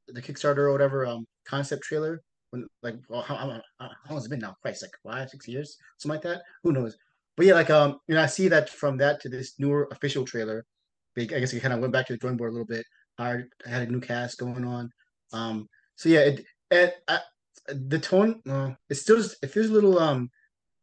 the 0.09 0.23
Kickstarter 0.23 0.59
or 0.59 0.73
whatever 0.73 1.07
um 1.07 1.27
concept 1.47 1.83
trailer 1.83 2.23
when 2.51 2.67
like 2.83 2.97
well, 3.09 3.23
how, 3.23 3.35
how, 3.35 3.61
how 3.79 3.89
long 4.09 4.19
has 4.19 4.27
it 4.27 4.31
been 4.31 4.39
now? 4.39 4.55
Christ, 4.63 4.83
like 4.83 5.15
five, 5.15 5.31
six 5.31 5.49
years, 5.49 5.77
something 5.99 6.17
like 6.17 6.23
that. 6.23 6.43
Who 6.63 6.73
knows? 6.73 6.97
But 7.37 7.47
yeah, 7.47 7.55
like 7.55 7.71
um, 7.71 7.99
you 8.09 8.15
know, 8.15 8.23
I 8.23 8.27
see 8.27 8.49
that 8.49 8.69
from 8.69 8.99
that 8.99 9.21
to 9.21 9.29
this 9.29 9.55
newer 9.59 9.89
official 9.91 10.25
trailer. 10.25 10.65
I 11.19 11.25
guess 11.25 11.53
it 11.53 11.61
kind 11.61 11.75
of 11.75 11.81
went 11.81 11.93
back 11.93 12.07
to 12.07 12.15
the 12.15 12.19
drawing 12.19 12.37
board 12.37 12.51
a 12.51 12.53
little 12.53 12.67
bit. 12.67 12.85
I 13.19 13.43
had 13.67 13.89
a 13.89 13.91
new 13.91 14.01
cast 14.01 14.39
going 14.39 14.65
on. 14.65 14.91
Um, 15.33 15.69
so 15.97 16.09
yeah, 16.09 16.21
it, 16.21 16.45
it 16.71 16.95
I, 17.09 17.21
the 17.69 17.99
tone, 17.99 18.41
uh, 18.49 18.71
it's 18.89 19.03
still 19.03 19.17
just 19.17 19.37
it 19.43 19.51
feels 19.51 19.69
a 19.69 19.73
little 19.73 19.99
um 19.99 20.31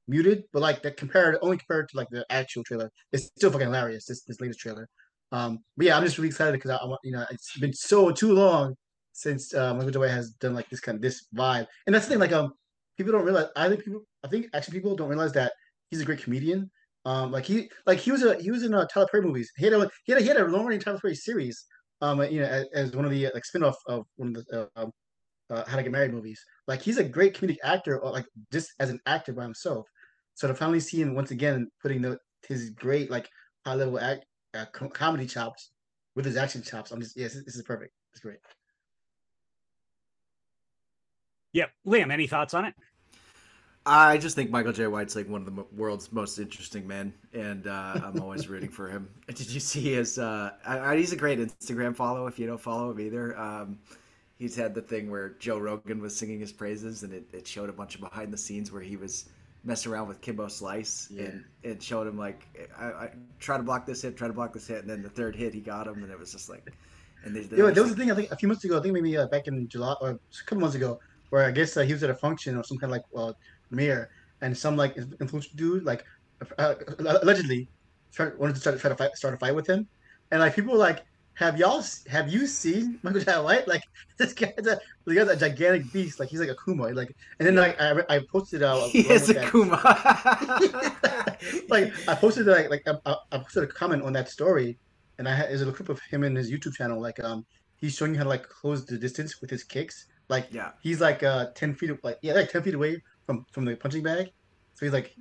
muted, 0.08 0.44
but 0.54 0.62
like 0.62 0.82
that 0.84 0.98
compared 0.98 1.38
only 1.42 1.58
compared 1.58 1.90
to 1.90 1.98
like 1.98 2.10
the 2.10 2.26
actual 2.30 2.64
trailer, 2.64 2.90
it's 3.12 3.26
still 3.26 3.52
fucking 3.52 3.68
hilarious. 3.68 4.06
This 4.06 4.24
this 4.24 4.42
latest 4.42 4.60
trailer. 4.60 4.88
Um, 5.32 5.60
but 5.78 5.88
yeah, 5.88 5.98
I'm 5.98 6.04
just 6.04 6.18
really 6.18 6.30
excited 6.30 6.54
because 6.54 6.72
I, 6.72 6.78
I, 6.78 6.96
you 7.04 7.12
know, 7.12 7.26
it's 7.30 7.58
been 7.60 7.74
so 7.74 8.12
too 8.12 8.34
long 8.34 8.76
since 9.14 9.54
uh, 9.54 9.74
Michael 9.74 10.02
has 10.04 10.32
done 10.32 10.56
like 10.56 10.70
this 10.70 10.80
kind 10.80 10.96
of 10.96 11.02
this 11.02 11.28
vibe, 11.36 11.68
and 11.86 11.94
that's 11.94 12.06
the 12.06 12.12
thing. 12.12 12.20
Like, 12.20 12.32
um, 12.32 12.54
people 12.98 13.12
don't 13.14 13.26
realize. 13.26 13.48
I 13.56 13.70
think 13.70 13.84
people, 13.84 14.02
I 14.24 14.28
think 14.28 14.48
actually 14.54 14.80
people 14.80 14.96
don't 14.96 15.10
realize 15.10 15.34
that 15.34 15.54
he's 15.90 16.02
a 16.02 16.06
great 16.06 16.24
comedian. 16.24 16.70
Um, 17.06 17.32
like 17.32 17.46
he, 17.46 17.70
like 17.86 18.00
he 18.00 18.12
was 18.12 18.24
a 18.24 18.36
he 18.42 18.52
was 18.52 18.64
in 18.64 18.74
uh, 18.74 18.86
Tyler 18.88 19.08
Perry 19.12 19.24
movies. 19.24 19.52
He 19.58 19.66
had 19.66 19.74
a 19.74 19.90
he 20.04 20.12
had 20.12 20.22
a, 20.22 20.24
he 20.24 20.28
had 20.28 20.38
a 20.38 20.46
long 20.46 20.66
running 20.66 20.80
Tyler 20.80 21.00
Perry 21.00 21.16
series. 21.16 21.66
Um, 22.02 22.22
you 22.32 22.42
know, 22.42 22.48
as, 22.48 22.66
as 22.74 22.96
one 22.96 23.06
of 23.06 23.12
the 23.12 23.30
like 23.34 23.44
spinoff 23.44 23.76
of 23.88 24.06
one 24.16 24.36
of 24.36 24.46
the 24.46 24.70
uh, 24.76 24.86
uh, 25.50 25.64
How 25.68 25.78
to 25.78 25.84
Get 25.84 25.92
Married 25.92 26.14
movies. 26.14 26.44
Like 26.68 26.82
he's 26.82 26.98
a 26.98 27.04
great 27.04 27.36
comedic 27.36 27.58
actor, 27.64 28.00
or 28.00 28.12
like 28.12 28.26
just 28.52 28.72
as 28.80 28.90
an 28.90 29.00
actor 29.06 29.34
by 29.34 29.44
himself. 29.44 29.88
So 30.36 30.48
to 30.48 30.56
finally 30.56 30.80
see 30.80 31.02
him 31.02 31.16
once 31.16 31.32
again 31.32 31.68
putting 31.82 32.02
the 32.02 32.18
his 32.48 32.70
great 32.72 33.12
like 33.12 33.28
high 33.66 33.76
level 33.76 34.00
act 34.00 34.26
uh, 34.54 34.66
comedy 34.94 35.26
chops 35.26 35.72
with 36.16 36.26
his 36.26 36.38
action 36.38 36.62
chops. 36.62 36.92
I'm 36.92 37.02
just 37.02 37.18
yes, 37.18 37.34
this 37.34 37.56
is 37.56 37.64
perfect. 37.64 37.94
It's 38.14 38.22
great. 38.22 38.40
Yep, 41.54 41.72
Liam. 41.88 42.12
Any 42.12 42.28
thoughts 42.28 42.54
on 42.54 42.66
it? 42.66 42.76
I 43.90 44.18
just 44.18 44.36
think 44.36 44.52
Michael 44.52 44.72
Jai 44.72 44.88
White's 44.88 45.16
like 45.16 45.28
one 45.28 45.46
of 45.46 45.56
the 45.56 45.64
world's 45.76 46.12
most 46.12 46.38
interesting 46.38 46.88
men, 46.88 47.14
and 47.34 47.66
uh, 47.68 48.00
I'm 48.06 48.22
always 48.22 48.48
rooting 48.48 48.70
for 48.70 48.88
him. 48.88 49.10
Did 49.28 49.50
you 49.50 49.60
see 49.60 49.94
his? 49.94 50.20
Uh, 50.20 50.52
I, 50.66 50.96
he's 50.96 51.12
a 51.12 51.16
great 51.16 51.40
Instagram 51.40 51.96
follow. 51.96 52.28
If 52.28 52.38
you 52.38 52.46
don't 52.46 52.62
follow 52.62 52.92
him 52.92 53.00
either, 53.00 53.38
um, 53.38 53.80
he's 54.38 54.56
had 54.56 54.76
the 54.76 54.82
thing 54.82 55.10
where 55.10 55.30
Joe 55.40 55.58
Rogan 55.58 56.02
was 56.02 56.16
singing 56.16 56.40
his 56.40 56.52
praises, 56.52 57.04
and 57.04 57.14
it, 57.14 57.24
it 57.34 57.48
showed 57.48 57.70
a 57.70 57.74
bunch 57.74 57.96
of 57.96 58.02
behind 58.02 58.32
the 58.32 58.38
scenes 58.38 58.72
where 58.72 58.82
he 58.82 58.96
was 58.96 59.26
messing 59.64 59.92
around 59.92 60.08
with 60.08 60.22
Kimbo 60.22 60.48
Slice 60.48 61.10
Yeah. 61.12 61.24
and 61.24 61.44
it 61.64 61.84
showed 61.84 62.08
him 62.08 62.18
like 62.18 62.48
I, 62.78 62.86
I 62.86 63.10
try 63.40 63.58
to 63.58 63.64
block 63.64 63.86
this 63.86 64.02
hit, 64.02 64.16
try 64.16 64.28
to 64.28 64.34
block 64.34 64.54
this 64.54 64.68
hit, 64.68 64.82
and 64.82 64.90
then 64.90 65.02
the 65.02 65.10
third 65.10 65.36
hit 65.36 65.54
he 65.54 65.60
got 65.60 65.86
him, 65.88 66.02
and 66.04 66.12
it 66.12 66.18
was 66.18 66.32
just 66.32 66.48
like, 66.50 66.72
and 67.26 67.36
they, 67.36 67.42
they 67.42 67.58
Yeah, 67.58 67.72
there 67.72 67.84
was 67.84 67.92
just 67.92 67.94
a 67.94 67.96
thing 68.00 68.12
I 68.12 68.16
think 68.16 68.32
a 68.32 68.36
few 68.38 68.48
months 68.48 68.64
ago. 68.64 68.78
I 68.80 68.82
think 68.82 68.94
maybe 68.94 69.18
uh, 69.18 69.28
back 69.28 69.48
in 69.48 69.68
July 69.68 69.96
or 70.00 70.12
a 70.12 70.20
couple 70.46 70.60
months 70.62 70.76
ago, 70.76 71.00
where 71.30 71.46
I 71.46 71.52
guess 71.52 71.76
uh, 71.76 71.82
he 71.82 71.92
was 71.94 72.04
at 72.04 72.10
a 72.10 72.16
function 72.16 72.56
or 72.56 72.64
some 72.64 72.78
kind 72.78 72.94
of 72.94 72.98
like 72.98 73.06
uh, 73.16 73.34
premiere, 73.70 74.10
and 74.42 74.58
some 74.58 74.76
like 74.76 74.98
influential 74.98 75.52
dude 75.56 75.84
like 75.84 76.06
uh, 76.58 76.76
allegedly 77.00 77.70
tried, 78.12 78.38
wanted 78.38 78.56
to 78.56 78.62
try 78.62 78.72
to 78.72 78.78
try 78.78 78.90
to 78.90 78.96
fight, 78.96 79.16
start 79.16 79.34
a 79.34 79.38
fight 79.38 79.56
with 79.56 79.68
him, 79.68 79.88
and 80.32 80.42
like 80.42 80.56
people 80.56 80.74
were 80.74 80.80
like, 80.80 81.06
have 81.40 81.58
y'all 81.58 81.82
have 82.08 82.32
you 82.32 82.46
seen 82.46 83.00
Michael 83.02 83.22
Jai 83.22 83.40
White? 83.40 83.68
Like 83.68 83.84
this 84.18 84.34
guy's 84.34 84.52
a 84.58 84.80
this 85.06 85.16
guy's 85.18 85.30
a 85.30 85.36
gigantic 85.38 85.92
beast. 85.94 86.20
Like 86.20 86.30
he's 86.30 86.40
like 86.42 86.50
a 86.50 86.56
Kuma. 86.56 86.90
Like 86.90 87.16
and 87.40 87.48
then 87.48 87.56
like 87.56 87.80
I, 87.80 88.04
I 88.10 88.20
posted 88.32 88.62
uh, 88.62 88.88
he 88.88 89.00
is 89.10 89.30
a 89.30 89.34
that- 89.34 89.50
Kuma. 89.52 89.80
like 91.70 91.94
I 92.10 92.16
posted 92.16 92.48
like 92.48 92.70
like 92.70 92.86
I, 93.06 93.16
I 93.32 93.38
posted 93.38 93.64
a 93.64 93.68
comment 93.68 94.04
on 94.04 94.12
that 94.14 94.30
story, 94.30 94.78
and 95.18 95.28
I 95.30 95.36
had 95.36 95.50
there's 95.50 95.62
a 95.62 95.72
clip 95.72 95.90
of 95.90 96.02
him 96.02 96.24
in 96.24 96.36
his 96.36 96.52
YouTube 96.52 96.76
channel. 96.76 97.00
Like 97.02 97.24
um, 97.24 97.46
he's 97.78 97.96
showing 97.96 98.12
you 98.14 98.18
how 98.18 98.24
to 98.24 98.30
like 98.30 98.48
close 98.48 98.86
the 98.86 98.98
distance 98.98 99.40
with 99.40 99.50
his 99.50 99.64
kicks. 99.64 100.08
Like 100.28 100.48
yeah, 100.52 100.72
he's 100.82 101.00
like 101.00 101.24
uh 101.24 101.48
ten 101.56 101.74
feet 101.74 101.92
like 102.04 102.20
yeah 102.22 102.34
like 102.34 102.52
ten 102.52 102.62
feet 102.64 102.74
away 102.74 103.02
from 103.30 103.46
from 103.52 103.66
the 103.66 103.76
punching 103.76 104.02
bag. 104.02 104.32
So 104.74 104.88
he's 104.88 104.94
like 104.94 105.16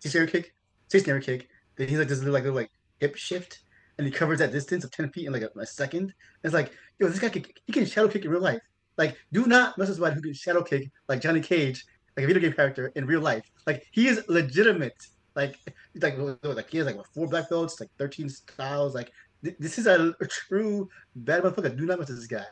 stationary 0.00 0.28
kick, 0.28 0.52
stationary 0.88 1.22
kick. 1.22 1.48
Then 1.76 1.86
he's 1.86 1.98
like 1.98 2.08
this 2.08 2.18
little 2.18 2.34
like 2.34 2.42
little 2.42 2.56
like 2.56 2.72
hip 2.98 3.14
shift, 3.14 3.60
and 3.98 4.06
he 4.06 4.12
covers 4.12 4.40
that 4.40 4.50
distance 4.50 4.82
of 4.82 4.90
ten 4.90 5.08
feet 5.10 5.26
in 5.28 5.32
like 5.32 5.42
a, 5.42 5.50
a 5.56 5.64
second. 5.64 6.12
It's 6.42 6.52
like 6.52 6.72
yo, 6.98 7.06
this 7.08 7.20
guy 7.20 7.28
can 7.28 7.44
he 7.66 7.72
can 7.72 7.86
shadow 7.86 8.08
kick 8.08 8.24
in 8.24 8.32
real 8.32 8.40
life. 8.40 8.58
Like 8.98 9.16
do 9.32 9.46
not 9.46 9.78
mess 9.78 9.86
with 9.86 9.98
somebody 9.98 10.16
who 10.16 10.22
can 10.22 10.34
shadow 10.34 10.64
kick 10.64 10.90
like 11.08 11.20
Johnny 11.20 11.40
Cage, 11.40 11.84
like 12.16 12.24
a 12.24 12.26
video 12.26 12.42
game 12.42 12.52
character 12.52 12.90
in 12.96 13.06
real 13.06 13.20
life. 13.20 13.44
Like 13.64 13.86
he 13.92 14.08
is 14.08 14.24
legitimate. 14.28 15.00
Like 15.36 15.54
like 15.94 16.18
like 16.42 16.68
he 16.68 16.78
has 16.78 16.86
like 16.86 16.96
four 17.14 17.28
black 17.28 17.48
belts, 17.48 17.78
like 17.78 17.90
thirteen 17.96 18.28
styles. 18.28 18.92
Like 18.92 19.12
th- 19.44 19.56
this 19.60 19.78
is 19.78 19.86
a, 19.86 20.12
a 20.20 20.26
true 20.26 20.88
bad 21.14 21.44
motherfucker. 21.44 21.76
Do 21.76 21.86
not 21.86 22.00
mess 22.00 22.08
with 22.08 22.18
this 22.18 22.26
guy. 22.26 22.46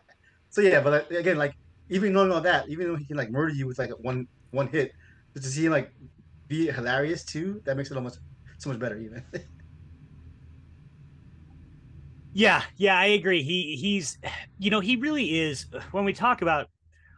So 0.51 0.61
yeah, 0.61 0.81
but 0.81 0.93
like, 0.93 1.19
again, 1.19 1.37
like 1.37 1.55
even 1.89 2.13
knowing 2.13 2.31
all 2.31 2.43
that, 2.43 2.69
even 2.69 2.87
though 2.87 2.97
he 2.97 3.07
can 3.07 3.17
like 3.17 3.33
murder 3.33 3.53
you 3.53 3.67
with 3.67 3.81
like 3.81 3.91
one 3.99 4.29
one 4.55 4.69
hit, 4.69 4.93
just 5.35 5.47
to 5.47 5.53
see 5.53 5.67
him 5.67 5.73
like 5.73 5.93
be 6.49 6.69
hilarious 6.71 7.25
too, 7.25 7.63
that 7.67 7.77
makes 7.77 7.91
it 7.91 7.97
almost 7.97 8.21
so 8.59 8.71
much 8.71 8.79
better 8.79 8.99
even. 8.99 9.25
Yeah, 12.33 12.65
yeah, 12.77 12.99
I 12.99 13.07
agree. 13.07 13.43
He 13.43 13.77
he's 13.77 14.19
you 14.59 14.71
know, 14.71 14.81
he 14.81 14.97
really 14.97 15.39
is 15.39 15.67
when 15.93 16.05
we 16.05 16.13
talk 16.13 16.43
about 16.43 16.69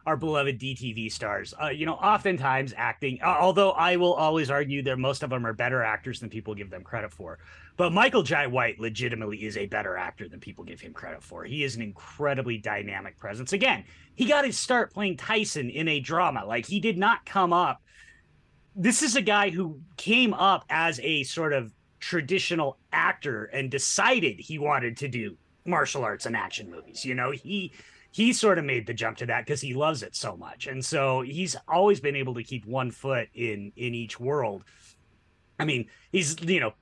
our 0.06 0.16
beloved 0.16 0.60
DTV 0.60 1.10
stars, 1.10 1.52
uh, 1.60 1.66
you 1.66 1.84
know, 1.84 1.94
oftentimes 1.94 2.72
acting, 2.76 3.18
uh, 3.22 3.36
although 3.40 3.72
I 3.72 3.96
will 3.96 4.14
always 4.14 4.50
argue 4.50 4.80
that 4.82 4.98
most 4.98 5.24
of 5.24 5.30
them 5.30 5.44
are 5.44 5.52
better 5.52 5.82
actors 5.82 6.20
than 6.20 6.30
people 6.30 6.54
give 6.54 6.70
them 6.70 6.84
credit 6.84 7.12
for. 7.12 7.40
But 7.76 7.92
Michael 7.92 8.22
Jai 8.22 8.46
White 8.46 8.78
legitimately 8.78 9.44
is 9.44 9.56
a 9.56 9.66
better 9.66 9.96
actor 9.96 10.28
than 10.28 10.38
people 10.38 10.64
give 10.64 10.80
him 10.80 10.92
credit 10.92 11.24
for. 11.24 11.44
He 11.44 11.64
is 11.64 11.74
an 11.74 11.82
incredibly 11.82 12.56
dynamic 12.56 13.18
presence. 13.18 13.52
Again, 13.52 13.84
he 14.14 14.26
got 14.26 14.44
his 14.44 14.56
start 14.56 14.94
playing 14.94 15.16
Tyson 15.16 15.68
in 15.70 15.88
a 15.88 15.98
drama. 15.98 16.44
Like 16.46 16.66
he 16.66 16.78
did 16.78 16.96
not 16.96 17.26
come 17.26 17.52
up. 17.52 17.82
This 18.76 19.02
is 19.02 19.16
a 19.16 19.22
guy 19.22 19.50
who 19.50 19.80
came 19.96 20.32
up 20.34 20.64
as 20.70 21.00
a 21.00 21.24
sort 21.24 21.52
of 21.52 21.72
traditional 21.98 22.78
actor 22.92 23.46
and 23.46 23.70
decided 23.70 24.38
he 24.38 24.58
wanted 24.58 24.98
to 24.98 25.08
do 25.08 25.36
martial 25.64 26.04
arts 26.04 26.26
and 26.26 26.36
action 26.36 26.70
movies. 26.70 27.04
You 27.04 27.14
know, 27.14 27.32
he 27.32 27.72
he 28.16 28.32
sort 28.32 28.56
of 28.58 28.64
made 28.64 28.86
the 28.86 28.94
jump 28.94 29.18
to 29.18 29.26
that 29.26 29.44
because 29.44 29.60
he 29.60 29.74
loves 29.74 30.02
it 30.02 30.16
so 30.16 30.38
much. 30.38 30.68
And 30.68 30.82
so 30.82 31.20
he's 31.20 31.54
always 31.68 32.00
been 32.00 32.16
able 32.16 32.32
to 32.32 32.42
keep 32.42 32.64
one 32.64 32.90
foot 32.90 33.28
in 33.34 33.72
in 33.76 33.94
each 33.94 34.18
world. 34.18 34.64
I 35.60 35.66
mean, 35.66 35.88
he's 36.12 36.40
you 36.40 36.58
know, 36.58 36.72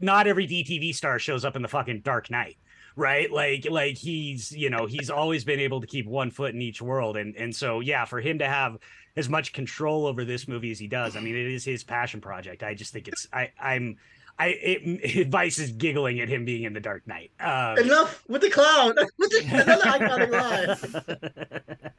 not 0.00 0.26
every 0.26 0.44
DTV 0.44 0.92
star 0.92 1.20
shows 1.20 1.44
up 1.44 1.54
in 1.54 1.62
the 1.62 1.68
fucking 1.68 2.00
Dark 2.00 2.32
Knight, 2.32 2.56
right? 2.96 3.30
Like 3.30 3.64
like 3.70 3.96
he's, 3.96 4.50
you 4.50 4.70
know, 4.70 4.86
he's 4.86 5.08
always 5.08 5.44
been 5.44 5.60
able 5.60 5.80
to 5.80 5.86
keep 5.86 6.04
one 6.04 6.32
foot 6.32 6.52
in 6.52 6.60
each 6.60 6.82
world 6.82 7.16
and 7.16 7.36
and 7.36 7.54
so 7.54 7.78
yeah, 7.78 8.04
for 8.04 8.20
him 8.20 8.40
to 8.40 8.48
have 8.48 8.76
as 9.14 9.28
much 9.28 9.52
control 9.52 10.04
over 10.04 10.24
this 10.24 10.48
movie 10.48 10.72
as 10.72 10.80
he 10.80 10.88
does, 10.88 11.16
I 11.16 11.20
mean, 11.20 11.36
it 11.36 11.46
is 11.46 11.64
his 11.64 11.84
passion 11.84 12.20
project. 12.20 12.64
I 12.64 12.74
just 12.74 12.92
think 12.92 13.06
it's 13.06 13.28
I 13.32 13.52
I'm 13.56 13.98
I 14.38 14.46
it, 14.48 15.28
Vice 15.30 15.58
is 15.58 15.72
giggling 15.72 16.20
at 16.20 16.28
him 16.28 16.44
being 16.44 16.64
in 16.64 16.72
the 16.72 16.80
Dark 16.80 17.06
Knight. 17.06 17.30
Um, 17.40 17.78
Enough 17.78 18.24
with 18.28 18.42
the 18.42 18.50
clown. 18.50 18.94
with 19.18 19.30
the, 19.30 19.48
another 19.52 19.82
iconic 19.82 20.30
line. 20.30 21.98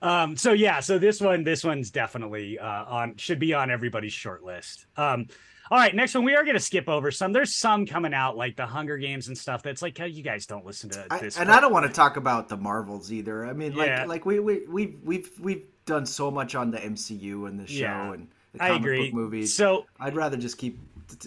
um 0.02 0.36
so 0.36 0.52
yeah 0.52 0.80
so 0.80 0.98
this 0.98 1.20
one 1.20 1.44
this 1.44 1.62
one's 1.62 1.90
definitely 1.90 2.58
uh 2.58 2.84
on 2.84 3.16
should 3.16 3.38
be 3.38 3.52
on 3.54 3.70
everybody's 3.70 4.12
short 4.12 4.42
list 4.42 4.86
um 4.96 5.26
all 5.70 5.78
right 5.78 5.94
next 5.94 6.14
one 6.14 6.24
we 6.24 6.34
are 6.34 6.44
going 6.44 6.56
to 6.56 6.60
skip 6.60 6.88
over 6.88 7.10
some 7.10 7.32
there's 7.32 7.54
some 7.54 7.84
coming 7.86 8.14
out 8.14 8.36
like 8.36 8.56
the 8.56 8.64
hunger 8.66 8.96
games 8.96 9.28
and 9.28 9.36
stuff 9.36 9.62
that's 9.62 9.82
like 9.82 9.96
how 9.98 10.04
you 10.06 10.22
guys 10.22 10.46
don't 10.46 10.64
listen 10.64 10.88
to 10.90 11.06
I, 11.10 11.18
and 11.18 11.32
but- 11.36 11.48
I 11.48 11.60
don't 11.60 11.72
want 11.72 11.86
to 11.86 11.92
talk 11.92 12.16
about 12.16 12.48
the 12.48 12.56
Marvels 12.56 13.12
either. 13.12 13.44
I 13.46 13.52
mean, 13.52 13.74
like 13.74 13.88
Yeah. 13.88 14.04
like 14.06 14.24
we 14.24 14.40
we 14.40 14.66
we 14.66 14.96
we've 15.04 15.30
we've 15.40 15.64
done 15.84 16.06
so 16.06 16.30
much 16.30 16.54
on 16.54 16.70
the 16.70 16.78
MCU 16.78 17.48
and 17.48 17.58
the 17.60 17.66
show 17.66 17.74
Yeah, 17.80 18.12
and 18.14 18.28
the 18.54 18.62
i 18.64 18.68
comic 18.68 18.80
agree 18.82 19.04
book 19.06 19.14
movies. 19.14 19.54
so 19.54 19.84
I'd 20.00 20.16
rather 20.16 20.36
just 20.36 20.56
keep 20.58 20.78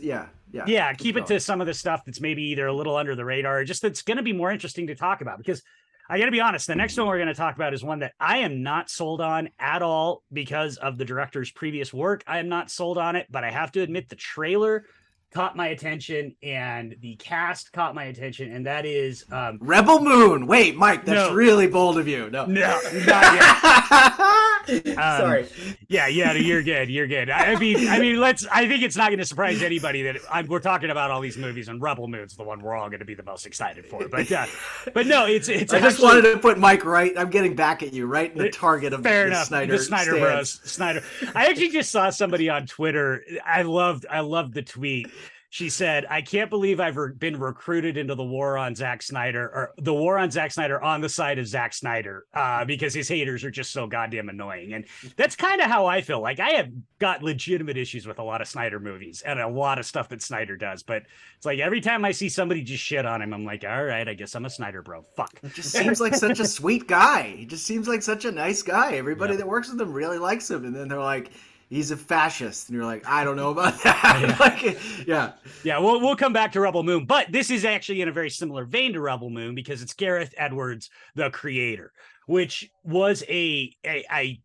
yeah 0.01 0.27
yeah 0.51 0.63
yeah 0.67 0.93
keep 0.93 1.17
it 1.17 1.25
to 1.25 1.39
some 1.39 1.61
of 1.61 1.67
the 1.67 1.73
stuff 1.73 2.03
that's 2.05 2.21
maybe 2.21 2.43
either 2.43 2.67
a 2.67 2.73
little 2.73 2.95
under 2.95 3.15
the 3.15 3.25
radar 3.25 3.59
or 3.59 3.63
just 3.63 3.81
that's 3.81 4.01
going 4.01 4.17
to 4.17 4.23
be 4.23 4.33
more 4.33 4.51
interesting 4.51 4.87
to 4.87 4.95
talk 4.95 5.21
about 5.21 5.37
because 5.37 5.61
i 6.09 6.17
gotta 6.17 6.31
be 6.31 6.41
honest 6.41 6.67
the 6.67 6.75
next 6.75 6.97
one 6.97 7.07
we're 7.07 7.17
going 7.17 7.27
to 7.27 7.33
talk 7.33 7.55
about 7.55 7.73
is 7.73 7.83
one 7.83 7.99
that 7.99 8.13
i 8.19 8.37
am 8.37 8.63
not 8.63 8.89
sold 8.89 9.21
on 9.21 9.49
at 9.59 9.81
all 9.81 10.23
because 10.33 10.77
of 10.77 10.97
the 10.97 11.05
director's 11.05 11.51
previous 11.51 11.93
work. 11.93 12.23
I 12.27 12.39
am 12.39 12.49
not 12.49 12.71
sold 12.71 12.97
on 12.97 13.15
it 13.15 13.27
but 13.29 13.43
i 13.43 13.51
have 13.51 13.71
to 13.73 13.81
admit 13.81 14.09
the 14.09 14.15
trailer 14.15 14.85
caught 15.33 15.55
my 15.55 15.67
attention 15.67 16.35
and 16.41 16.95
the 17.01 17.15
cast 17.17 17.71
caught 17.71 17.93
my 17.93 18.05
attention 18.05 18.51
and 18.51 18.65
that 18.65 18.85
is 18.85 19.25
um 19.31 19.57
Rebel 19.61 19.99
Moon. 20.01 20.47
Wait, 20.47 20.75
Mike, 20.75 21.05
that's 21.05 21.29
No. 21.29 21.33
really 21.35 21.67
bold 21.67 21.97
of 21.99 22.07
you. 22.07 22.29
No. 22.29 22.45
no 22.45 22.79
not 23.05 23.33
yet 23.35 24.19
Um, 24.69 24.85
Sorry. 24.95 25.47
yeah 25.87 26.05
yeah 26.07 26.33
you're 26.33 26.61
good 26.61 26.91
you're 26.91 27.07
good 27.07 27.31
i 27.31 27.53
I 27.53 27.55
mean 27.55 27.87
i 27.87 27.97
mean 27.97 28.19
let's 28.19 28.45
i 28.51 28.67
think 28.67 28.83
it's 28.83 28.95
not 28.95 29.07
going 29.07 29.17
to 29.17 29.25
surprise 29.25 29.63
anybody 29.63 30.03
that 30.03 30.17
I'm, 30.31 30.45
we're 30.45 30.59
talking 30.59 30.91
about 30.91 31.09
all 31.09 31.21
these 31.21 31.37
movies 31.39 31.69
and 31.69 31.81
rebel 31.81 32.07
moon's 32.07 32.35
the 32.35 32.43
one 32.43 32.61
we're 32.61 32.75
all 32.75 32.87
going 32.87 32.99
to 32.99 33.05
be 33.05 33.15
the 33.15 33.23
most 33.23 33.47
excited 33.47 33.87
for 33.87 34.07
but 34.09 34.31
uh, 34.31 34.45
but 34.93 35.07
no 35.07 35.25
it's 35.25 35.49
it's 35.49 35.73
I 35.73 35.79
just 35.79 35.99
wanted 36.03 36.21
to 36.31 36.37
put 36.37 36.59
Mike 36.59 36.85
right. 36.85 37.17
I'm 37.17 37.31
getting 37.31 37.55
back 37.55 37.81
at 37.81 37.93
you, 37.93 38.05
right 38.05 38.31
in 38.31 38.37
the 38.37 38.51
target 38.51 38.93
of 38.93 39.01
fair 39.01 39.23
the 39.23 39.31
enough 39.31 39.47
Snyder. 39.47 39.71
the 39.77 39.83
snyder 39.83 40.11
bros 40.19 40.59
snyder 40.69 41.01
i 41.33 41.47
actually 41.47 41.69
just 41.69 41.91
saw 41.91 42.11
somebody 42.11 42.47
on 42.49 42.67
twitter 42.67 43.23
i 43.43 43.63
loved 43.63 44.05
i 44.11 44.19
loved 44.19 44.53
the 44.53 44.61
tweet 44.61 45.09
she 45.51 45.67
said, 45.69 46.05
I 46.11 46.21
can't 46.21 46.49
believe 46.51 46.79
I've 46.79 46.95
re- 46.95 47.11
been 47.11 47.39
recruited 47.39 47.97
into 47.97 48.13
the 48.13 48.23
war 48.23 48.55
on 48.55 48.75
Zack 48.75 49.01
Snyder 49.01 49.41
or 49.45 49.73
the 49.77 49.93
war 49.93 50.19
on 50.19 50.29
Zack 50.29 50.51
Snyder 50.51 50.79
on 50.79 51.01
the 51.01 51.09
side 51.09 51.39
of 51.39 51.47
Zack 51.47 51.73
Snyder 51.73 52.25
uh, 52.35 52.65
because 52.65 52.93
his 52.93 53.07
haters 53.07 53.43
are 53.43 53.49
just 53.49 53.71
so 53.71 53.87
goddamn 53.87 54.29
annoying. 54.29 54.73
And 54.73 54.85
that's 55.15 55.35
kind 55.35 55.59
of 55.59 55.65
how 55.67 55.87
I 55.87 56.01
feel. 56.01 56.21
Like 56.21 56.39
I 56.39 56.51
have 56.51 56.69
got 56.99 57.23
legitimate 57.23 57.77
issues 57.77 58.05
with 58.05 58.19
a 58.19 58.23
lot 58.23 58.41
of 58.41 58.47
Snyder 58.47 58.79
movies 58.79 59.23
and 59.25 59.39
a 59.39 59.47
lot 59.47 59.79
of 59.79 59.87
stuff 59.87 60.07
that 60.09 60.21
Snyder 60.21 60.55
does. 60.55 60.83
But 60.83 61.03
it's 61.37 61.47
like 61.47 61.57
every 61.57 61.81
time 61.81 62.05
I 62.05 62.11
see 62.11 62.29
somebody 62.29 62.61
just 62.61 62.83
shit 62.83 63.07
on 63.07 63.19
him, 63.23 63.33
I'm 63.33 63.43
like, 63.43 63.63
all 63.67 63.83
right, 63.83 64.07
I 64.07 64.13
guess 64.13 64.35
I'm 64.35 64.45
a 64.45 64.51
Snyder 64.51 64.83
bro. 64.83 65.01
Fuck. 65.15 65.39
It 65.41 65.55
just 65.55 65.71
seems 65.71 65.99
like 65.99 66.13
such 66.13 66.39
a 66.39 66.45
sweet 66.45 66.87
guy. 66.87 67.23
He 67.37 67.45
just 67.45 67.65
seems 67.65 67.87
like 67.87 68.03
such 68.03 68.25
a 68.25 68.31
nice 68.31 68.61
guy. 68.61 68.93
Everybody 68.93 69.33
Yeah. 69.33 69.37
that 69.37 69.47
works 69.47 69.71
with 69.71 69.81
him 69.81 69.91
really 69.93 70.19
likes 70.19 70.47
him, 70.49 70.63
and 70.65 70.75
then 70.75 70.87
they're 70.87 70.99
like, 70.99 71.31
"He's 71.69 71.91
a 71.91 71.97
fascist," 71.97 72.69
and 72.69 72.75
you're 72.75 72.85
like, 72.85 73.07
"I 73.07 73.23
don't 73.23 73.35
know 73.35 73.51
about 73.51 73.81
that." 73.83 74.35
like, 74.39 75.07
yeah, 75.07 75.33
Yeah, 75.63 75.79
we'll 75.79 75.99
we'll 75.99 76.15
come 76.15 76.33
back 76.33 76.51
to 76.53 76.61
Rebel 76.61 76.83
Moon, 76.83 77.05
but 77.05 77.31
this 77.31 77.49
is 77.49 77.65
actually 77.65 78.01
in 78.01 78.07
a 78.07 78.11
very 78.11 78.29
similar 78.29 78.65
vein 78.65 78.93
to 78.93 79.01
Rebel 79.01 79.29
Moon 79.29 79.55
because 79.55 79.81
it's 79.81 79.93
Gareth 79.93 80.33
Edwards, 80.37 80.89
the 81.15 81.29
creator, 81.29 81.93
which 82.25 82.69
was 82.83 83.23
a, 83.29 83.71
a 83.85 84.05
I 84.09 84.39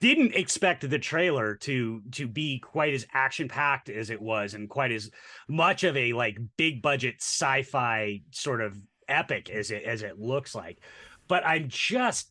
didn't 0.00 0.34
expect 0.34 0.88
the 0.88 0.98
trailer 0.98 1.54
to 1.54 2.02
to 2.12 2.28
be 2.28 2.58
quite 2.58 2.94
as 2.94 3.06
action 3.12 3.48
packed 3.48 3.88
as 3.88 4.10
it 4.10 4.20
was 4.20 4.54
and 4.54 4.68
quite 4.68 4.92
as 4.92 5.10
much 5.48 5.84
of 5.84 5.96
a 5.96 6.12
like 6.12 6.38
big 6.56 6.82
budget 6.82 7.16
sci-fi 7.18 8.20
sort 8.30 8.60
of 8.60 8.78
epic 9.08 9.48
as 9.50 9.70
it 9.70 9.84
as 9.84 10.02
it 10.02 10.18
looks 10.18 10.54
like 10.54 10.78
but 11.28 11.46
I'm 11.46 11.68
just 11.68 12.28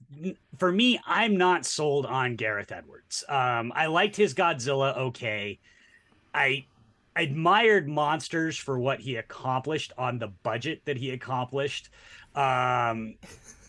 for 0.57 0.71
me, 0.71 0.99
I'm 1.05 1.37
not 1.37 1.65
sold 1.65 2.05
on 2.05 2.35
Gareth 2.35 2.71
Edwards. 2.71 3.23
Um, 3.27 3.71
I 3.75 3.87
liked 3.87 4.15
his 4.15 4.33
Godzilla 4.33 4.97
okay. 4.97 5.59
I 6.33 6.65
admired 7.15 7.87
Monsters 7.87 8.57
for 8.57 8.77
what 8.77 8.99
he 8.99 9.15
accomplished 9.15 9.93
on 9.97 10.19
the 10.19 10.27
budget 10.27 10.81
that 10.85 10.97
he 10.97 11.11
accomplished. 11.11 11.89
Um, 12.35 13.15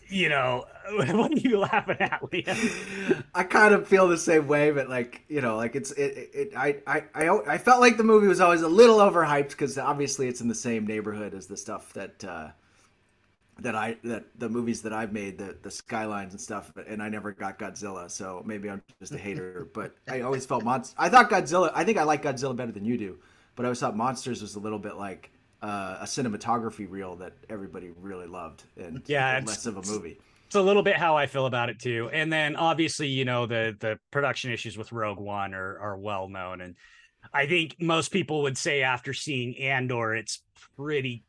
you 0.09 0.29
know, 0.29 0.65
what 0.91 1.31
are 1.31 1.37
you 1.37 1.59
laughing 1.59 1.97
at, 1.99 2.21
Liam? 2.21 3.23
I 3.33 3.43
kind 3.43 3.73
of 3.73 3.87
feel 3.87 4.07
the 4.07 4.17
same 4.17 4.47
way, 4.47 4.71
but 4.71 4.89
like 4.89 5.23
you 5.27 5.41
know, 5.41 5.55
like 5.55 5.75
it's 5.75 5.91
it. 5.91 6.29
it, 6.33 6.53
I, 6.55 6.77
I 6.85 7.03
I 7.13 7.53
I 7.53 7.57
felt 7.57 7.81
like 7.81 7.97
the 7.97 8.03
movie 8.03 8.27
was 8.27 8.39
always 8.39 8.61
a 8.61 8.67
little 8.67 8.97
overhyped 8.97 9.49
because 9.49 9.77
obviously 9.77 10.27
it's 10.27 10.41
in 10.41 10.47
the 10.47 10.55
same 10.55 10.85
neighborhood 10.85 11.33
as 11.33 11.47
the 11.47 11.57
stuff 11.57 11.93
that 11.93 12.23
uh, 12.23 12.49
that 13.59 13.75
I 13.75 13.97
that 14.03 14.25
the 14.37 14.49
movies 14.49 14.81
that 14.83 14.93
I've 14.93 15.13
made, 15.13 15.37
the 15.37 15.57
the 15.61 15.71
skylines 15.71 16.33
and 16.33 16.41
stuff, 16.41 16.71
and 16.87 17.01
I 17.01 17.09
never 17.09 17.31
got 17.31 17.59
Godzilla, 17.59 18.09
so 18.09 18.43
maybe 18.45 18.69
I'm 18.69 18.81
just 18.99 19.13
a 19.13 19.17
hater. 19.17 19.67
but 19.73 19.95
I 20.09 20.21
always 20.21 20.45
felt 20.45 20.63
monsters. 20.63 20.95
I 20.97 21.09
thought 21.09 21.29
Godzilla. 21.29 21.71
I 21.73 21.83
think 21.83 21.97
I 21.97 22.03
like 22.03 22.23
Godzilla 22.23 22.55
better 22.55 22.71
than 22.71 22.85
you 22.85 22.97
do, 22.97 23.17
but 23.55 23.65
I 23.65 23.67
always 23.67 23.79
thought 23.79 23.95
Monsters 23.95 24.41
was 24.41 24.55
a 24.55 24.59
little 24.59 24.79
bit 24.79 24.95
like 24.95 25.31
uh, 25.61 25.97
a 26.01 26.05
cinematography 26.05 26.89
reel 26.89 27.15
that 27.17 27.33
everybody 27.49 27.91
really 27.97 28.27
loved, 28.27 28.63
and 28.77 29.01
yeah, 29.07 29.41
less 29.45 29.65
of 29.65 29.77
a 29.77 29.81
movie. 29.81 30.17
It's 30.45 30.55
a 30.55 30.61
little 30.61 30.83
bit 30.83 30.95
how 30.95 31.17
I 31.17 31.25
feel 31.25 31.45
about 31.45 31.69
it 31.69 31.77
too. 31.79 32.09
And 32.13 32.31
then 32.31 32.55
obviously, 32.55 33.07
you 33.07 33.25
know, 33.25 33.45
the 33.45 33.75
the 33.79 33.99
production 34.11 34.51
issues 34.51 34.77
with 34.77 34.91
Rogue 34.91 35.19
One 35.19 35.53
are 35.53 35.79
are 35.79 35.97
well 35.97 36.29
known, 36.29 36.61
and 36.61 36.75
I 37.33 37.47
think 37.47 37.75
most 37.79 38.09
people 38.09 38.43
would 38.43 38.57
say 38.57 38.81
after 38.81 39.13
seeing 39.13 39.57
Andor, 39.57 40.15
it's 40.15 40.41
pretty 40.77 41.23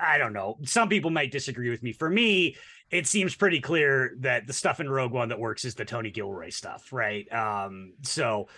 I 0.00 0.18
don't 0.18 0.32
know. 0.32 0.58
Some 0.64 0.88
people 0.88 1.10
might 1.10 1.30
disagree 1.30 1.70
with 1.70 1.82
me. 1.82 1.92
For 1.92 2.08
me, 2.08 2.56
it 2.90 3.06
seems 3.06 3.34
pretty 3.34 3.60
clear 3.60 4.16
that 4.20 4.46
the 4.46 4.52
stuff 4.52 4.80
in 4.80 4.88
Rogue 4.88 5.12
One 5.12 5.28
that 5.28 5.38
works 5.38 5.64
is 5.64 5.74
the 5.74 5.84
Tony 5.84 6.10
Gilroy 6.10 6.50
stuff, 6.50 6.92
right? 6.92 7.30
Um, 7.32 7.92
so 8.02 8.48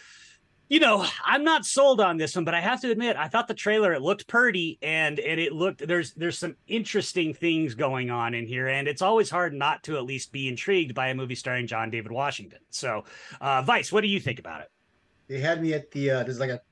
you 0.72 0.80
know, 0.80 1.05
I'm 1.22 1.45
not 1.45 1.66
sold 1.66 2.01
on 2.01 2.16
this 2.16 2.34
one, 2.34 2.47
but 2.47 2.55
I 2.55 2.61
have 2.62 2.80
to 2.80 2.90
admit, 2.90 3.14
I 3.14 3.28
thought 3.28 3.47
the 3.47 3.53
trailer 3.53 3.93
it 3.93 4.01
looked 4.01 4.26
pretty 4.26 4.78
and 4.80 5.20
and 5.20 5.38
it 5.38 5.53
looked 5.53 5.86
there's 5.86 6.14
there's 6.14 6.38
some 6.38 6.57
interesting 6.66 7.34
things 7.34 7.74
going 7.74 8.11
on 8.11 8.32
in 8.32 8.47
here, 8.47 8.68
and 8.68 8.88
it's 8.88 9.03
always 9.03 9.28
hard 9.28 9.53
not 9.53 9.82
to 9.82 9.99
at 9.99 10.05
least 10.05 10.32
be 10.32 10.49
intrigued 10.49 10.95
by 10.95 11.09
a 11.09 11.14
movie 11.14 11.34
starring 11.34 11.66
John 11.66 11.90
David 11.90 12.11
Washington. 12.11 12.61
So, 12.70 13.05
uh, 13.43 13.61
Vice, 13.61 13.93
what 13.93 14.01
do 14.01 14.09
you 14.09 14.18
think 14.18 14.38
about 14.38 14.62
it? 14.62 14.70
They 15.28 15.40
had 15.40 15.61
me 15.61 15.74
at 15.74 15.90
the 15.90 16.11
uh, 16.11 16.22
there's 16.22 16.40
like 16.40 16.49
a 16.49 16.62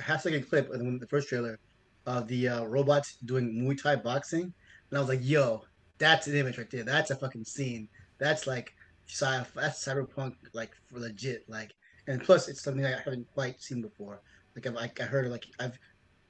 half 0.00 0.22
second 0.22 0.48
clip 0.48 0.72
in 0.72 0.98
the 0.98 1.06
first 1.06 1.28
trailer 1.28 1.58
of 2.06 2.26
the 2.28 2.48
uh, 2.48 2.64
robots 2.64 3.16
doing 3.24 3.52
Muay 3.52 3.80
Thai 3.80 3.96
boxing, 3.96 4.42
and 4.42 4.98
I 4.98 5.00
was 5.00 5.08
like, 5.08 5.20
"Yo, 5.22 5.62
that's 6.00 6.26
an 6.26 6.34
image 6.34 6.58
right 6.58 6.68
there. 6.70 6.82
That's 6.82 7.10
a 7.10 7.16
fucking 7.16 7.44
scene. 7.44 7.88
That's 8.18 8.46
like 8.46 8.74
sci 9.06 9.44
that's 9.54 9.84
cyberpunk 9.84 10.34
like 10.52 10.70
for 10.86 10.98
legit. 10.98 11.44
Like, 11.48 11.72
and 12.08 12.22
plus 12.22 12.48
it's 12.48 12.62
something 12.62 12.84
I 12.84 12.98
haven't 13.04 13.28
quite 13.32 13.62
seen 13.62 13.82
before. 13.82 14.20
Like 14.56 14.66
I've 14.66 14.74
like 14.74 15.00
I 15.00 15.04
heard 15.04 15.30
like 15.30 15.46
I've 15.60 15.78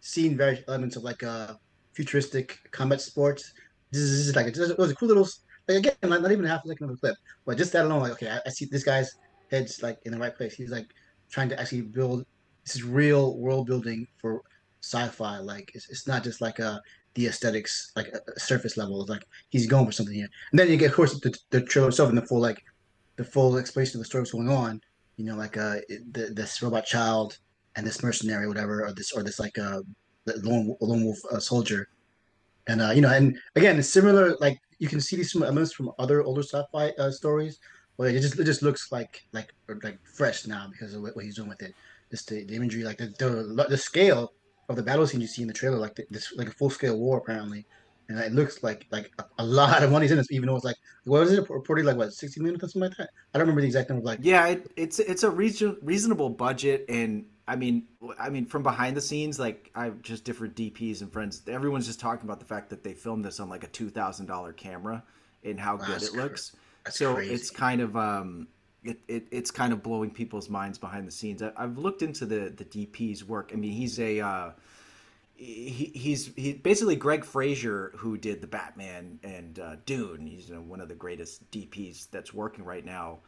seen 0.01 0.37
various 0.37 0.63
elements 0.69 0.97
of 0.97 1.05
like 1.05 1.23
uh 1.23 1.55
futuristic 1.95 2.59
combat 2.73 3.01
sports. 3.01 3.53
This 3.91 4.03
is, 4.03 4.19
this 4.19 4.27
is 4.29 4.37
like 4.37 4.47
it 4.47 4.79
was 4.79 4.91
a 4.91 4.95
cool 4.95 5.09
little 5.09 5.29
like 5.69 5.79
again 5.79 5.95
not, 6.03 6.23
not 6.23 6.33
even 6.33 6.45
half 6.45 6.65
a 6.65 6.69
second 6.69 6.91
of 6.91 6.97
a 6.97 6.97
clip, 6.97 7.17
but 7.47 7.57
just 7.57 7.73
that 7.73 7.87
alone 7.87 8.03
like 8.03 8.13
okay 8.13 8.29
I, 8.29 8.41
I 8.45 8.51
see 8.51 8.65
this 8.65 8.85
guy's 8.85 9.17
head's 9.51 9.83
like 9.83 9.99
in 10.05 10.13
the 10.13 10.19
right 10.19 10.37
place. 10.37 10.55
He's 10.55 10.71
like 10.71 10.87
trying 11.31 11.49
to 11.51 11.61
actually 11.61 11.83
build 11.83 12.27
this 12.65 12.75
is 12.77 12.83
real 12.83 13.37
world 13.39 13.67
building 13.67 14.07
for 14.21 14.43
sci-fi. 14.81 15.39
Like 15.39 15.73
it's, 15.75 15.89
it's 15.91 16.07
not 16.07 16.25
just 16.25 16.41
like 16.41 16.59
a 16.59 16.67
uh, 16.67 16.79
the 17.15 17.27
aesthetics 17.27 17.93
like 17.97 18.09
a, 18.09 18.41
surface 18.41 18.77
level. 18.77 19.05
Like 19.07 19.25
he's 19.51 19.67
going 19.67 19.87
for 19.87 19.93
something 19.93 20.15
here. 20.15 20.29
And 20.51 20.59
then 20.59 20.69
you 20.69 20.77
get 20.77 20.91
of 20.91 20.97
course 20.97 21.19
the, 21.21 21.37
the 21.51 21.63
trailer 21.63 21.89
itself 21.89 22.09
and 22.09 22.19
the 22.19 22.27
full 22.27 22.41
like 22.41 22.63
the 23.17 23.25
full 23.25 23.57
explanation 23.59 23.99
of 23.99 24.03
the 24.03 24.07
story 24.07 24.25
going 24.31 24.49
on. 24.49 24.81
You 25.17 25.27
know, 25.27 25.37
like 25.37 25.57
uh 25.57 25.77
the, 26.13 26.33
this 26.35 26.63
robot 26.63 26.87
child 26.87 27.39
and 27.77 27.87
this 27.87 28.03
mercenary, 28.03 28.49
whatever, 28.49 28.87
or 28.87 28.93
this 28.93 29.13
or 29.13 29.23
this 29.23 29.39
like 29.39 29.59
uh 29.59 29.81
lone 30.27 30.77
lone 30.81 31.05
wolf 31.05 31.19
uh, 31.31 31.41
soldier. 31.41 31.89
And 32.67 32.81
uh, 32.81 32.91
you 32.91 33.01
know, 33.01 33.11
and 33.11 33.37
again, 33.57 33.79
it's 33.79 33.89
similar. 33.89 34.37
Like 34.41 34.61
you 34.79 34.89
can 34.89 35.01
see 35.01 35.17
these 35.17 35.35
elements 35.35 35.73
from 35.73 35.91
other 35.99 36.23
older 36.23 36.43
sci-fi 36.43 36.91
uh, 36.99 37.11
stories, 37.11 37.59
but 37.97 38.15
it 38.15 38.21
just 38.21 38.39
it 38.39 38.45
just 38.45 38.63
looks 38.63 38.93
like 38.93 39.23
like 39.33 39.53
like 39.83 39.99
fresh 40.05 40.47
now 40.47 40.69
because 40.71 40.95
of 40.95 41.03
what, 41.03 41.17
what 41.17 41.25
he's 41.25 41.37
doing 41.37 41.49
with 41.49 41.63
it. 41.63 41.75
Just 42.11 42.29
the, 42.29 42.45
the 42.45 42.57
imagery, 42.57 42.83
like 42.83 42.99
the, 42.99 43.07
the 43.19 43.67
the 43.69 43.77
scale 43.77 44.33
of 44.71 44.77
the 44.77 44.83
battle 44.83 45.07
scene 45.07 45.21
you 45.21 45.27
see 45.27 45.43
in 45.43 45.49
the 45.49 45.55
trailer, 45.55 45.77
like 45.77 46.01
this 46.11 46.33
like 46.37 46.49
a 46.49 46.53
full 46.53 46.71
scale 46.71 46.97
war 46.97 47.19
apparently, 47.19 47.67
and 48.09 48.19
it 48.19 48.33
looks 48.33 48.63
like 48.63 48.87
like 48.91 49.11
a, 49.19 49.25
a 49.39 49.45
lot 49.45 49.83
of 49.83 49.91
money's 49.91 50.11
in 50.11 50.17
this, 50.17 50.31
even 50.31 50.49
though 50.49 50.57
it's 50.57 50.65
like 50.65 50.77
what 51.05 51.21
was 51.21 51.33
it 51.33 51.51
reported 51.51 51.85
like 51.85 51.97
what 51.97 52.13
sixty 52.13 52.41
million 52.41 52.57
or 52.57 52.61
something 52.61 52.83
like 52.83 52.97
that? 52.97 53.11
I 53.35 53.39
don't 53.39 53.43
remember 53.43 53.61
the 53.63 53.67
exact 53.67 53.91
number. 53.91 54.05
Like 54.05 54.21
yeah, 54.23 54.47
it, 54.47 54.71
it's 54.77 54.99
it's 55.01 55.25
a 55.25 55.31
reason, 55.31 55.77
reasonable 55.83 56.31
budget, 56.31 56.85
and 56.89 57.27
I 57.49 57.57
mean 57.57 57.89
I 58.19 58.31
mean 58.31 58.47
from 58.47 58.63
behind 58.63 58.97
the 58.97 59.01
scenes, 59.01 59.39
like 59.39 59.71
I've 59.75 60.01
just 60.03 60.25
different 60.25 60.55
DPs 60.55 61.03
and 61.03 61.13
friends. 61.13 61.43
Everyone's 61.49 61.87
just 61.87 62.01
talking 62.01 62.25
about 62.25 62.39
the 62.39 62.47
fact 62.47 62.71
that 62.71 62.85
they 62.85 62.95
filmed 62.95 63.25
this 63.25 63.41
on 63.41 63.49
like 63.49 63.65
a 63.65 63.69
two 63.69 63.91
thousand 63.91 64.27
dollar 64.27 64.53
camera 64.53 65.03
and 65.45 65.59
how 65.59 65.77
wow, 65.77 65.87
good 65.87 66.03
it 66.03 66.15
looks. 66.15 66.55
so 66.89 67.15
crazy. 67.15 67.35
it's 67.35 67.51
kind 67.51 67.81
of 67.81 67.97
um 67.97 68.47
it, 68.83 68.99
it, 69.09 69.27
it's 69.31 69.51
kind 69.51 69.73
of 69.73 69.83
blowing 69.83 70.11
people's 70.11 70.49
minds 70.49 70.79
behind 70.79 71.07
the 71.07 71.13
scenes. 71.13 71.43
I, 71.43 71.53
have 71.57 71.79
looked 71.79 72.03
into 72.03 72.27
the 72.27 72.51
the 72.51 72.65
DP's 72.65 73.25
work. 73.25 73.51
I 73.53 73.57
mean, 73.57 73.73
he's 73.73 73.99
a 73.99 74.21
uh, 74.21 74.51
he, 75.35 75.91
he's 75.95 76.35
he 76.35 76.55
basically 76.55 76.97
Greig 76.97 77.25
Fraser 77.25 77.93
who 77.97 78.17
did 78.17 78.41
the 78.41 78.47
Batman 78.47 79.19
and 79.23 79.59
uh, 79.59 79.77
Dune. 79.87 80.27
He's 80.27 80.49
you 80.49 80.55
know, 80.55 80.63
one 80.63 80.81
of 80.81 80.89
the 80.89 80.95
greatest 80.95 81.51
DPs 81.51 82.11
that's 82.11 82.33
working 82.33 82.65
right 82.65 82.85
now. 82.85 83.19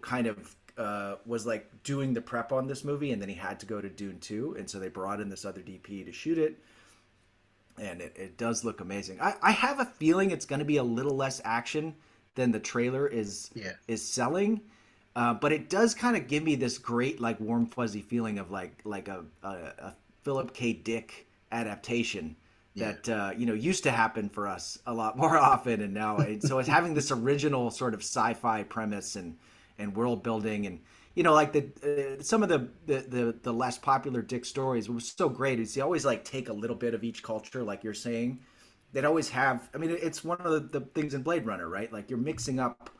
Kind 0.00 0.26
of 0.26 0.56
uh, 0.78 1.16
was 1.26 1.46
like 1.46 1.70
doing 1.82 2.14
the 2.14 2.22
prep 2.22 2.52
on 2.52 2.66
this 2.66 2.84
movie, 2.84 3.12
and 3.12 3.20
then 3.20 3.28
he 3.28 3.34
had 3.34 3.60
to 3.60 3.66
go 3.66 3.80
to 3.80 3.88
Dune 3.90 4.18
two, 4.20 4.54
and 4.58 4.68
so 4.68 4.78
they 4.78 4.88
brought 4.88 5.20
in 5.20 5.28
this 5.28 5.44
other 5.44 5.60
DP 5.60 6.04
to 6.06 6.12
shoot 6.12 6.38
it. 6.38 6.58
And 7.78 8.00
it, 8.00 8.16
it 8.16 8.38
does 8.38 8.64
look 8.64 8.80
amazing. 8.80 9.20
I, 9.20 9.34
I 9.42 9.50
have 9.50 9.80
a 9.80 9.84
feeling 9.84 10.30
it's 10.30 10.46
going 10.46 10.60
to 10.60 10.64
be 10.64 10.76
a 10.76 10.84
little 10.84 11.16
less 11.16 11.40
action 11.44 11.96
than 12.36 12.52
the 12.52 12.60
trailer 12.60 13.06
is 13.06 13.50
yeah. 13.54 13.72
is 13.88 14.02
selling 14.02 14.60
uh, 15.16 15.34
but 15.34 15.52
it 15.52 15.70
does 15.70 15.94
kind 15.94 16.16
of 16.16 16.26
give 16.26 16.42
me 16.42 16.56
this 16.56 16.78
great 16.78 17.20
like 17.20 17.38
warm 17.40 17.66
fuzzy 17.66 18.02
feeling 18.02 18.38
of 18.38 18.50
like 18.50 18.80
like 18.84 19.08
a, 19.08 19.24
a, 19.42 19.48
a 19.48 19.96
Philip 20.22 20.54
K. 20.54 20.72
Dick 20.72 21.26
adaptation 21.52 22.36
that 22.76 23.06
yeah. 23.06 23.26
uh, 23.26 23.30
you 23.32 23.46
know 23.46 23.54
used 23.54 23.84
to 23.84 23.90
happen 23.90 24.28
for 24.28 24.48
us 24.48 24.78
a 24.86 24.92
lot 24.92 25.16
more 25.16 25.38
often, 25.38 25.80
and 25.80 25.94
now 25.94 26.18
so 26.40 26.58
it's 26.58 26.68
having 26.68 26.94
this 26.94 27.10
original 27.10 27.70
sort 27.70 27.94
of 27.94 28.00
sci-fi 28.00 28.64
premise 28.64 29.16
and 29.16 29.36
and 29.78 29.94
world 29.94 30.22
building 30.22 30.66
and 30.66 30.80
you 31.14 31.22
know 31.22 31.34
like 31.34 31.52
the 31.52 32.18
uh, 32.18 32.22
some 32.22 32.42
of 32.42 32.48
the, 32.48 32.68
the, 32.86 33.00
the 33.08 33.36
the 33.42 33.52
less 33.52 33.78
popular 33.78 34.22
Dick 34.22 34.44
stories 34.44 34.88
was 34.88 35.12
so 35.16 35.28
great 35.28 35.60
is 35.60 35.74
he 35.74 35.80
always 35.80 36.04
like 36.04 36.24
take 36.24 36.48
a 36.48 36.52
little 36.52 36.76
bit 36.76 36.94
of 36.94 37.04
each 37.04 37.22
culture 37.22 37.62
like 37.62 37.84
you're 37.84 37.94
saying. 37.94 38.40
They'd 38.92 39.04
always 39.04 39.28
have. 39.30 39.68
I 39.74 39.78
mean, 39.78 39.90
it's 39.90 40.22
one 40.22 40.40
of 40.40 40.52
the, 40.52 40.78
the 40.78 40.86
things 40.86 41.14
in 41.14 41.24
Blade 41.24 41.46
Runner, 41.46 41.68
right? 41.68 41.92
Like 41.92 42.10
you're 42.10 42.18
mixing 42.18 42.60
up 42.60 42.90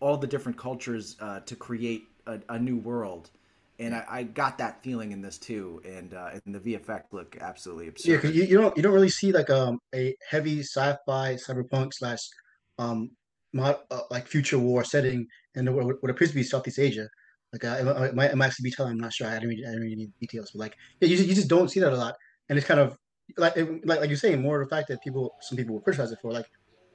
all 0.00 0.16
the 0.16 0.26
different 0.26 0.58
cultures 0.58 1.16
uh, 1.20 1.40
to 1.40 1.56
create 1.56 2.04
a, 2.26 2.40
a, 2.48 2.58
new 2.58 2.76
world. 2.76 3.30
And 3.78 3.94
I, 3.94 4.04
I, 4.08 4.22
got 4.22 4.58
that 4.58 4.82
feeling 4.82 5.12
in 5.12 5.20
this 5.20 5.36
too, 5.36 5.82
and 5.84 6.14
uh, 6.14 6.30
and 6.44 6.54
the 6.54 6.60
VFX 6.60 7.02
look 7.10 7.36
absolutely 7.40 7.88
absurd. 7.88 8.22
Yeah, 8.24 8.30
you, 8.30 8.44
you 8.44 8.60
don't 8.60 8.76
you 8.76 8.82
don't 8.84 8.92
really 8.92 9.08
see 9.08 9.32
like 9.32 9.50
um 9.50 9.80
a 9.92 10.14
heavy 10.30 10.60
sci-fi 10.60 11.34
cyberpunk 11.34 11.92
slash 11.92 12.20
um 12.78 13.10
mod, 13.52 13.78
uh, 13.90 14.02
like 14.10 14.28
future 14.28 14.58
war 14.58 14.84
setting 14.84 15.26
in 15.56 15.64
the, 15.64 15.72
what, 15.72 16.00
what 16.00 16.10
appears 16.10 16.30
to 16.30 16.36
be 16.36 16.44
Southeast 16.44 16.78
Asia. 16.78 17.08
Like 17.52 17.64
uh, 17.64 18.04
it, 18.04 18.14
might, 18.14 18.30
it 18.30 18.36
might 18.36 18.46
actually 18.46 18.64
be 18.64 18.70
telling. 18.70 18.92
I'm 18.92 18.98
not 18.98 19.12
sure. 19.12 19.26
I 19.26 19.38
don't 19.38 19.48
read, 19.48 19.64
I 19.64 19.70
didn't 19.70 19.82
read 19.82 19.92
any 19.92 20.08
details, 20.20 20.50
but 20.52 20.60
like 20.60 20.76
yeah, 21.00 21.08
you 21.08 21.16
just, 21.16 21.28
you 21.28 21.34
just 21.34 21.48
don't 21.48 21.68
see 21.68 21.80
that 21.80 21.92
a 21.92 21.96
lot, 21.96 22.14
and 22.48 22.56
it's 22.58 22.66
kind 22.66 22.80
of 22.80 22.96
like 23.36 23.56
like 23.56 24.00
like 24.00 24.08
you're 24.08 24.16
saying 24.16 24.42
more 24.42 24.60
of 24.60 24.68
the 24.68 24.74
fact 24.74 24.88
that 24.88 25.02
people 25.02 25.34
some 25.40 25.56
people 25.56 25.74
will 25.74 25.82
criticize 25.82 26.12
it 26.12 26.18
for 26.20 26.32
like 26.32 26.46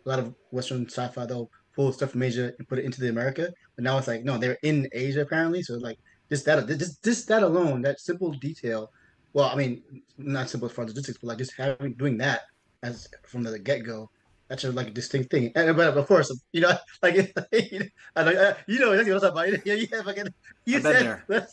a 0.05 0.09
lot 0.09 0.19
of 0.19 0.33
Western 0.51 0.85
sci-fi 0.85 1.25
though 1.25 1.49
pull 1.75 1.91
stuff 1.91 2.11
from 2.11 2.23
Asia 2.23 2.53
and 2.57 2.67
put 2.67 2.79
it 2.79 2.85
into 2.85 3.01
the 3.01 3.09
America. 3.09 3.51
But 3.75 3.83
now 3.83 3.97
it's 3.97 4.07
like 4.07 4.23
no, 4.23 4.37
they're 4.37 4.57
in 4.63 4.87
Asia 4.91 5.21
apparently. 5.21 5.61
So 5.61 5.75
like 5.75 5.99
just 6.29 6.45
that 6.45 6.67
just 6.67 7.03
just 7.03 7.27
that 7.27 7.43
alone, 7.43 7.81
that 7.83 7.99
simple 7.99 8.31
detail. 8.31 8.91
Well, 9.33 9.49
I 9.49 9.55
mean, 9.55 9.83
not 10.17 10.49
simple 10.49 10.69
as 10.69 10.77
logistics, 10.77 11.19
but 11.19 11.27
like 11.27 11.37
just 11.37 11.53
having 11.55 11.93
doing 11.93 12.17
that 12.17 12.41
as 12.83 13.07
from 13.23 13.43
the 13.43 13.59
get 13.59 13.85
go. 13.85 14.09
That's 14.47 14.63
a 14.63 14.71
like 14.71 14.87
a 14.87 14.91
distinct 14.91 15.29
thing, 15.29 15.51
and 15.55 15.77
but 15.77 15.95
of 15.95 16.07
course, 16.07 16.35
you 16.53 16.61
know, 16.61 16.75
like 17.03 17.31
I 17.51 18.23
know 18.23 18.55
you 18.65 18.79
know 18.79 18.91
exactly 18.93 19.13
what 19.13 19.23
I'm 19.23 19.33
talking 19.33 19.53
about. 19.53 19.65
Yeah, 19.65 19.73
yeah, 19.75 20.01
fucking. 20.01 20.33
You 20.65 20.77
I've 20.77 21.47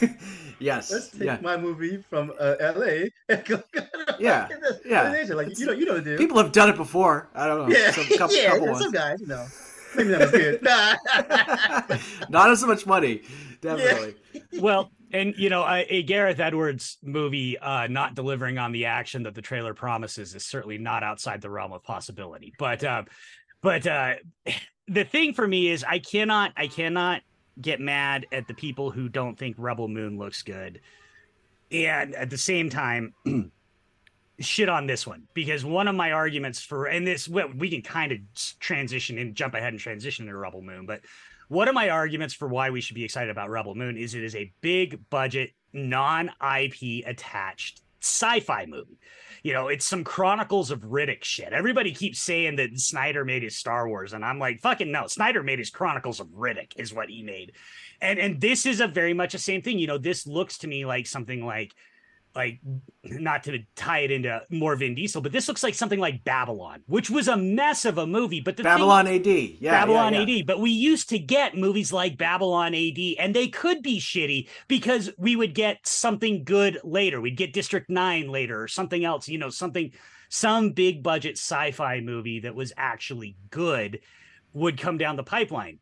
said. 0.00 0.40
Yes. 0.60 0.92
Let's 0.92 1.08
take 1.08 1.22
yeah. 1.22 1.38
my 1.40 1.56
movie 1.56 1.96
from 2.08 2.32
uh, 2.38 2.54
LA 2.60 3.08
and 3.28 3.44
go. 3.44 3.62
yeah. 4.20 4.48
yeah. 4.84 5.24
Like 5.30 5.58
you 5.58 5.66
know, 5.66 5.72
you 5.72 5.86
know 5.86 5.94
the 5.94 6.02
deal. 6.02 6.18
People 6.18 6.36
have 6.36 6.52
done 6.52 6.68
it 6.68 6.76
before. 6.76 7.28
I 7.34 7.46
don't 7.46 7.68
know. 7.68 7.76
Yeah. 7.76 7.90
Some, 7.90 8.06
couple, 8.18 8.36
yeah. 8.42 8.58
Couple 8.58 8.74
some 8.76 8.92
guys, 8.92 9.20
you 9.20 9.26
know. 9.26 9.46
Maybe 9.96 10.10
not 10.10 10.22
as 10.22 10.30
good. 10.30 10.62
not 12.30 12.50
as 12.50 12.62
much 12.62 12.86
money, 12.86 13.22
definitely. 13.60 14.14
Yeah. 14.32 14.60
Well, 14.60 14.92
and 15.12 15.34
you 15.36 15.48
know, 15.48 15.62
a, 15.62 15.84
a 15.88 16.02
Gareth 16.04 16.38
Edwards 16.38 16.98
movie 17.02 17.58
uh, 17.58 17.88
not 17.88 18.14
delivering 18.14 18.58
on 18.58 18.70
the 18.70 18.84
action 18.84 19.24
that 19.24 19.34
the 19.34 19.42
trailer 19.42 19.74
promises 19.74 20.34
is 20.34 20.44
certainly 20.44 20.78
not 20.78 21.02
outside 21.02 21.40
the 21.40 21.50
realm 21.50 21.72
of 21.72 21.82
possibility. 21.82 22.52
But, 22.58 22.84
uh, 22.84 23.02
but 23.62 23.86
uh, 23.86 24.14
the 24.88 25.04
thing 25.04 25.34
for 25.34 25.46
me 25.46 25.68
is, 25.68 25.82
I 25.82 25.98
cannot, 25.98 26.52
I 26.56 26.68
cannot 26.68 27.22
get 27.60 27.80
mad 27.80 28.26
at 28.32 28.46
the 28.48 28.54
people 28.54 28.90
who 28.90 29.08
don't 29.08 29.38
think 29.38 29.56
Rebel 29.58 29.88
Moon 29.88 30.18
looks 30.18 30.42
good. 30.42 30.80
And 31.70 32.14
at 32.14 32.30
the 32.30 32.38
same 32.38 32.70
time, 32.70 33.14
shit 34.40 34.68
on 34.68 34.86
this 34.86 35.06
one 35.06 35.28
because 35.34 35.64
one 35.66 35.86
of 35.86 35.94
my 35.94 36.12
arguments 36.12 36.62
for 36.62 36.86
and 36.86 37.06
this 37.06 37.28
we 37.28 37.68
can 37.68 37.82
kind 37.82 38.10
of 38.10 38.18
transition 38.58 39.18
and 39.18 39.34
jump 39.34 39.54
ahead 39.54 39.74
and 39.74 39.78
transition 39.78 40.26
into 40.26 40.36
Rebel 40.36 40.62
Moon, 40.62 40.86
but 40.86 41.02
one 41.48 41.68
of 41.68 41.74
my 41.74 41.90
arguments 41.90 42.32
for 42.32 42.46
why 42.48 42.70
we 42.70 42.80
should 42.80 42.94
be 42.94 43.04
excited 43.04 43.28
about 43.28 43.50
Rebel 43.50 43.74
Moon 43.74 43.96
is 43.98 44.14
it 44.14 44.22
is 44.22 44.36
a 44.36 44.52
big 44.60 45.00
budget, 45.10 45.50
non 45.72 46.30
IP 46.40 47.04
attached 47.06 47.82
sci-fi 48.00 48.66
movie. 48.66 48.98
You 49.42 49.52
know, 49.52 49.68
it's 49.68 49.84
some 49.84 50.04
Chronicles 50.04 50.70
of 50.70 50.80
Riddick 50.80 51.24
shit. 51.24 51.52
Everybody 51.52 51.92
keeps 51.92 52.20
saying 52.20 52.56
that 52.56 52.78
Snyder 52.78 53.24
made 53.24 53.42
his 53.42 53.56
Star 53.56 53.88
Wars, 53.88 54.12
and 54.12 54.24
I'm 54.24 54.38
like, 54.38 54.60
fucking 54.60 54.90
no. 54.90 55.06
Snyder 55.06 55.42
made 55.42 55.58
his 55.58 55.70
Chronicles 55.70 56.20
of 56.20 56.28
Riddick, 56.28 56.72
is 56.76 56.92
what 56.92 57.08
he 57.08 57.22
made, 57.22 57.52
and 58.00 58.18
and 58.18 58.40
this 58.40 58.66
is 58.66 58.80
a 58.80 58.86
very 58.86 59.14
much 59.14 59.32
the 59.32 59.38
same 59.38 59.62
thing. 59.62 59.78
You 59.78 59.86
know, 59.86 59.98
this 59.98 60.26
looks 60.26 60.58
to 60.58 60.68
me 60.68 60.84
like 60.84 61.06
something 61.06 61.44
like 61.44 61.74
like 62.34 62.60
not 63.04 63.44
to 63.44 63.60
tie 63.76 64.00
it 64.00 64.10
into 64.10 64.42
more 64.50 64.76
Vin 64.76 64.94
Diesel, 64.94 65.22
but 65.22 65.32
this 65.32 65.48
looks 65.48 65.62
like 65.62 65.74
something 65.74 65.98
like 65.98 66.24
Babylon, 66.24 66.82
which 66.86 67.10
was 67.10 67.28
a 67.28 67.36
mess 67.36 67.84
of 67.84 67.98
a 67.98 68.06
movie. 68.06 68.40
But 68.40 68.56
the 68.56 68.62
Babylon 68.62 69.06
thing, 69.06 69.20
AD, 69.20 69.26
yeah, 69.60 69.72
Babylon 69.72 70.14
yeah, 70.14 70.22
yeah. 70.22 70.38
AD. 70.40 70.46
But 70.46 70.60
we 70.60 70.70
used 70.70 71.08
to 71.10 71.18
get 71.18 71.56
movies 71.56 71.92
like 71.92 72.18
Babylon 72.18 72.74
AD, 72.74 72.98
and 73.18 73.34
they 73.34 73.48
could 73.48 73.82
be 73.82 73.98
shitty 73.98 74.48
because 74.68 75.10
we 75.18 75.36
would 75.36 75.54
get 75.54 75.86
something 75.86 76.44
good 76.44 76.78
later. 76.84 77.20
We'd 77.20 77.36
get 77.36 77.52
District 77.52 77.88
Nine 77.90 78.28
later 78.28 78.62
or 78.62 78.68
something 78.68 79.04
else. 79.04 79.28
You 79.28 79.38
know, 79.38 79.50
something 79.50 79.92
some 80.28 80.70
big 80.70 81.02
budget 81.02 81.36
sci-fi 81.36 82.00
movie 82.00 82.40
that 82.40 82.54
was 82.54 82.72
actually 82.76 83.36
good 83.50 84.00
would 84.52 84.78
come 84.78 84.98
down 84.98 85.16
the 85.16 85.22
pipeline 85.22 85.78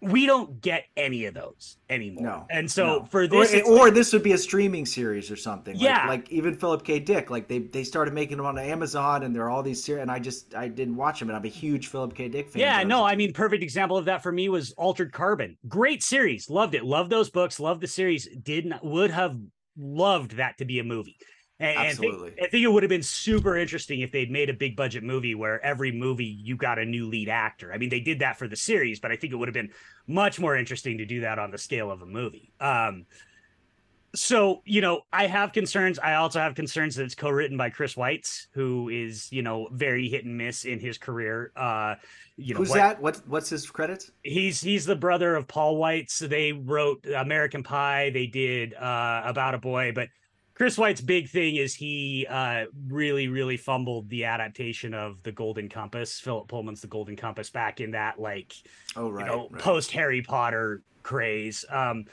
we 0.00 0.26
don't 0.26 0.60
get 0.60 0.84
any 0.96 1.24
of 1.24 1.34
those 1.34 1.76
anymore. 1.90 2.22
No. 2.22 2.46
And 2.50 2.70
so 2.70 2.86
no. 2.86 3.04
for 3.06 3.26
this, 3.26 3.54
or, 3.54 3.88
or 3.88 3.90
this 3.90 4.12
would 4.12 4.22
be 4.22 4.32
a 4.32 4.38
streaming 4.38 4.86
series 4.86 5.30
or 5.30 5.36
something. 5.36 5.74
Yeah. 5.76 6.06
Like, 6.06 6.08
like, 6.08 6.32
even 6.32 6.54
Philip 6.54 6.84
K. 6.84 7.00
Dick, 7.00 7.30
like 7.30 7.48
they 7.48 7.58
they 7.58 7.84
started 7.84 8.14
making 8.14 8.36
them 8.36 8.46
on 8.46 8.58
Amazon, 8.58 9.24
and 9.24 9.34
there 9.34 9.42
are 9.42 9.50
all 9.50 9.62
these 9.62 9.82
series, 9.82 10.02
and 10.02 10.10
I 10.10 10.18
just 10.18 10.54
I 10.54 10.68
didn't 10.68 10.96
watch 10.96 11.18
them, 11.18 11.28
and 11.28 11.36
I'm 11.36 11.44
a 11.44 11.48
huge 11.48 11.88
Philip 11.88 12.14
K. 12.14 12.28
Dick 12.28 12.50
fan. 12.50 12.60
Yeah, 12.60 12.82
no, 12.84 13.04
I 13.04 13.16
mean, 13.16 13.32
perfect 13.32 13.62
example 13.62 13.96
of 13.96 14.04
that 14.04 14.22
for 14.22 14.30
me 14.30 14.48
was 14.48 14.72
Altered 14.72 15.12
Carbon. 15.12 15.56
Great 15.66 16.02
series, 16.02 16.48
loved 16.48 16.74
it, 16.74 16.84
loved 16.84 17.10
those 17.10 17.30
books, 17.30 17.58
loved 17.58 17.80
the 17.80 17.88
series. 17.88 18.28
Did 18.42 18.66
not 18.66 18.84
would 18.84 19.10
have 19.10 19.36
loved 19.76 20.36
that 20.36 20.58
to 20.58 20.64
be 20.64 20.78
a 20.78 20.84
movie. 20.84 21.16
And, 21.60 21.76
Absolutely. 21.76 22.28
I 22.28 22.34
think, 22.34 22.46
I 22.46 22.50
think, 22.50 22.64
it 22.64 22.68
would 22.68 22.82
have 22.84 22.90
been 22.90 23.02
super 23.02 23.56
interesting 23.56 24.00
if 24.00 24.12
they'd 24.12 24.30
made 24.30 24.48
a 24.48 24.54
big 24.54 24.76
budget 24.76 25.02
movie 25.02 25.34
where 25.34 25.64
every 25.64 25.90
movie 25.90 26.24
you 26.24 26.56
got 26.56 26.78
a 26.78 26.84
new 26.84 27.08
lead 27.08 27.28
actor. 27.28 27.72
I 27.72 27.78
mean, 27.78 27.88
they 27.88 28.00
did 28.00 28.20
that 28.20 28.38
for 28.38 28.46
the 28.46 28.54
series, 28.54 29.00
but 29.00 29.10
I 29.10 29.16
think 29.16 29.32
it 29.32 29.36
would 29.36 29.48
have 29.48 29.54
been 29.54 29.72
much 30.06 30.38
more 30.38 30.56
interesting 30.56 30.98
to 30.98 31.04
do 31.04 31.22
that 31.22 31.40
on 31.40 31.50
the 31.50 31.58
scale 31.58 31.90
of 31.90 32.00
a 32.00 32.06
movie. 32.06 32.52
Um, 32.60 33.06
so 34.14 34.62
you 34.64 34.80
know, 34.80 35.02
I 35.12 35.26
have 35.26 35.52
concerns. 35.52 35.98
I 35.98 36.14
also 36.14 36.40
have 36.40 36.54
concerns 36.54 36.96
that 36.96 37.04
it's 37.04 37.14
co-written 37.14 37.56
by 37.56 37.70
Chris 37.70 37.94
Weitz, 37.94 38.46
who 38.52 38.88
is 38.88 39.30
you 39.32 39.42
know 39.42 39.68
very 39.72 40.08
hit 40.08 40.24
and 40.24 40.38
miss 40.38 40.64
in 40.64 40.80
his 40.80 40.96
career. 40.96 41.52
Uh, 41.56 41.96
you 42.36 42.54
know, 42.54 42.58
who's 42.58 42.70
what, 42.70 42.76
that? 42.76 43.02
What 43.02 43.20
what's 43.26 43.50
his 43.50 43.68
credits? 43.68 44.10
He's 44.22 44.60
he's 44.60 44.86
the 44.86 44.96
brother 44.96 45.34
of 45.34 45.46
Paul 45.46 45.78
Weitz. 45.78 46.18
They 46.18 46.52
wrote 46.52 47.06
American 47.06 47.62
Pie. 47.62 48.10
They 48.10 48.26
did 48.26 48.74
uh, 48.74 49.22
About 49.24 49.54
a 49.54 49.58
Boy, 49.58 49.92
but 49.94 50.08
Chris 50.58 50.76
Weitz's 50.76 51.06
big 51.06 51.28
thing 51.28 51.54
is 51.54 51.72
he 51.72 52.26
uh, 52.28 52.64
really, 52.88 53.28
really 53.28 53.56
fumbled 53.56 54.08
the 54.08 54.24
adaptation 54.24 54.92
of 54.92 55.22
the 55.22 55.30
Golden 55.30 55.68
Compass, 55.68 56.18
Philip 56.18 56.48
Pullman's 56.48 56.80
The 56.80 56.88
Golden 56.88 57.14
Compass, 57.14 57.48
back 57.48 57.80
in 57.80 57.92
that 57.92 58.20
like, 58.20 58.52
oh 58.96 59.08
right, 59.08 59.24
you 59.24 59.30
know, 59.30 59.48
right. 59.52 59.62
post 59.62 59.92
Harry 59.92 60.20
Potter 60.20 60.82
craze. 61.04 61.64
Um, 61.70 62.06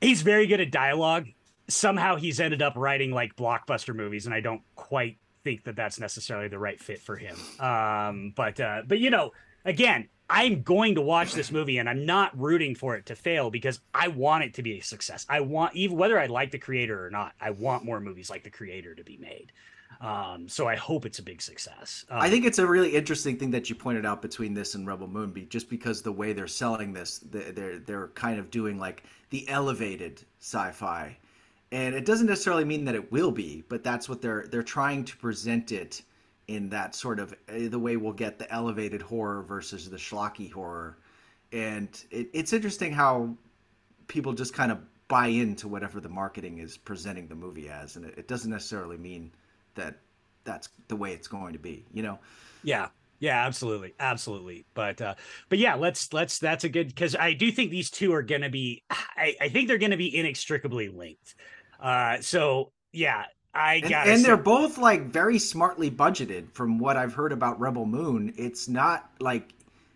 he's 0.00 0.22
very 0.22 0.48
good 0.48 0.60
at 0.60 0.72
dialogue. 0.72 1.28
Somehow 1.68 2.16
he's 2.16 2.40
ended 2.40 2.60
up 2.60 2.74
writing 2.74 3.12
like 3.12 3.36
blockbuster 3.36 3.94
movies, 3.94 4.26
and 4.26 4.34
I 4.34 4.40
don't 4.40 4.62
quite 4.74 5.18
think 5.44 5.62
that 5.62 5.76
that's 5.76 6.00
necessarily 6.00 6.48
the 6.48 6.58
right 6.58 6.80
fit 6.80 7.00
for 7.00 7.16
him. 7.16 7.36
Um, 7.60 8.32
but 8.34 8.58
uh, 8.58 8.82
but 8.84 8.98
you 8.98 9.10
know, 9.10 9.30
again, 9.64 10.08
I'm 10.34 10.62
going 10.62 10.94
to 10.94 11.02
watch 11.02 11.34
this 11.34 11.52
movie 11.52 11.76
and 11.76 11.90
I'm 11.90 12.06
not 12.06 12.36
rooting 12.40 12.74
for 12.74 12.96
it 12.96 13.04
to 13.06 13.14
fail 13.14 13.50
because 13.50 13.80
I 13.92 14.08
want 14.08 14.44
it 14.44 14.54
to 14.54 14.62
be 14.62 14.78
a 14.78 14.80
success. 14.80 15.26
I 15.28 15.40
want 15.40 15.76
even 15.76 15.98
whether 15.98 16.18
I 16.18 16.24
like 16.24 16.52
the 16.52 16.58
creator 16.58 17.04
or 17.04 17.10
not, 17.10 17.34
I 17.38 17.50
want 17.50 17.84
more 17.84 18.00
movies 18.00 18.30
like 18.30 18.42
the 18.42 18.50
creator 18.50 18.94
to 18.94 19.04
be 19.04 19.18
made. 19.18 19.52
Um, 20.00 20.48
so 20.48 20.66
I 20.66 20.74
hope 20.74 21.04
it's 21.04 21.18
a 21.18 21.22
big 21.22 21.42
success. 21.42 22.06
Um, 22.08 22.22
I 22.22 22.30
think 22.30 22.46
it's 22.46 22.58
a 22.58 22.66
really 22.66 22.96
interesting 22.96 23.36
thing 23.36 23.50
that 23.50 23.68
you 23.68 23.76
pointed 23.76 24.06
out 24.06 24.22
between 24.22 24.54
this 24.54 24.74
and 24.74 24.86
Rebel 24.86 25.06
Moon, 25.06 25.46
just 25.50 25.68
because 25.68 26.00
the 26.00 26.10
way 26.10 26.32
they're 26.32 26.46
selling 26.46 26.94
this, 26.94 27.18
they're 27.30 27.78
they're 27.78 28.08
kind 28.08 28.40
of 28.40 28.50
doing 28.50 28.78
like 28.78 29.04
the 29.28 29.46
elevated 29.50 30.24
sci-fi, 30.40 31.14
and 31.72 31.94
it 31.94 32.06
doesn't 32.06 32.26
necessarily 32.26 32.64
mean 32.64 32.86
that 32.86 32.94
it 32.94 33.12
will 33.12 33.30
be, 33.30 33.64
but 33.68 33.84
that's 33.84 34.08
what 34.08 34.22
they're 34.22 34.46
they're 34.50 34.62
trying 34.62 35.04
to 35.04 35.16
present 35.18 35.70
it 35.70 36.02
in 36.48 36.68
that 36.70 36.94
sort 36.94 37.20
of 37.20 37.32
uh, 37.48 37.68
the 37.68 37.78
way 37.78 37.96
we'll 37.96 38.12
get 38.12 38.38
the 38.38 38.50
elevated 38.52 39.02
horror 39.02 39.42
versus 39.42 39.88
the 39.88 39.96
schlocky 39.96 40.50
horror. 40.50 40.98
And 41.52 41.88
it, 42.10 42.28
it's 42.32 42.52
interesting 42.52 42.92
how 42.92 43.36
people 44.08 44.32
just 44.32 44.54
kind 44.54 44.72
of 44.72 44.78
buy 45.08 45.26
into 45.26 45.68
whatever 45.68 46.00
the 46.00 46.08
marketing 46.08 46.58
is 46.58 46.76
presenting 46.76 47.28
the 47.28 47.34
movie 47.34 47.68
as, 47.68 47.96
and 47.96 48.06
it, 48.06 48.14
it 48.18 48.28
doesn't 48.28 48.50
necessarily 48.50 48.96
mean 48.96 49.32
that 49.74 49.96
that's 50.44 50.68
the 50.88 50.96
way 50.96 51.12
it's 51.12 51.28
going 51.28 51.52
to 51.52 51.58
be. 51.58 51.84
You 51.92 52.02
know? 52.02 52.18
Yeah. 52.62 52.88
Yeah, 53.20 53.46
absolutely, 53.46 53.94
absolutely. 54.00 54.66
But 54.74 55.00
uh, 55.00 55.14
but 55.48 55.60
yeah, 55.60 55.76
let's 55.76 56.12
let's 56.12 56.40
that's 56.40 56.64
a 56.64 56.68
good 56.68 56.88
because 56.88 57.14
I 57.14 57.34
do 57.34 57.52
think 57.52 57.70
these 57.70 57.88
two 57.88 58.12
are 58.14 58.22
going 58.22 58.40
to 58.40 58.50
be. 58.50 58.82
I, 58.90 59.36
I 59.40 59.48
think 59.48 59.68
they're 59.68 59.78
going 59.78 59.92
to 59.92 59.96
be 59.96 60.16
inextricably 60.16 60.88
linked. 60.88 61.36
Uh, 61.78 62.20
so 62.20 62.72
yeah, 62.92 63.26
I 63.54 63.80
got 63.80 64.06
and, 64.06 64.16
and 64.16 64.24
they're 64.24 64.36
both 64.36 64.78
like 64.78 65.06
very 65.06 65.38
smartly 65.38 65.90
budgeted 65.90 66.52
from 66.52 66.78
what 66.78 66.96
I've 66.96 67.12
heard 67.12 67.32
about 67.32 67.60
Rebel 67.60 67.84
Moon. 67.84 68.32
It's 68.36 68.68
not 68.68 69.10
like 69.20 69.52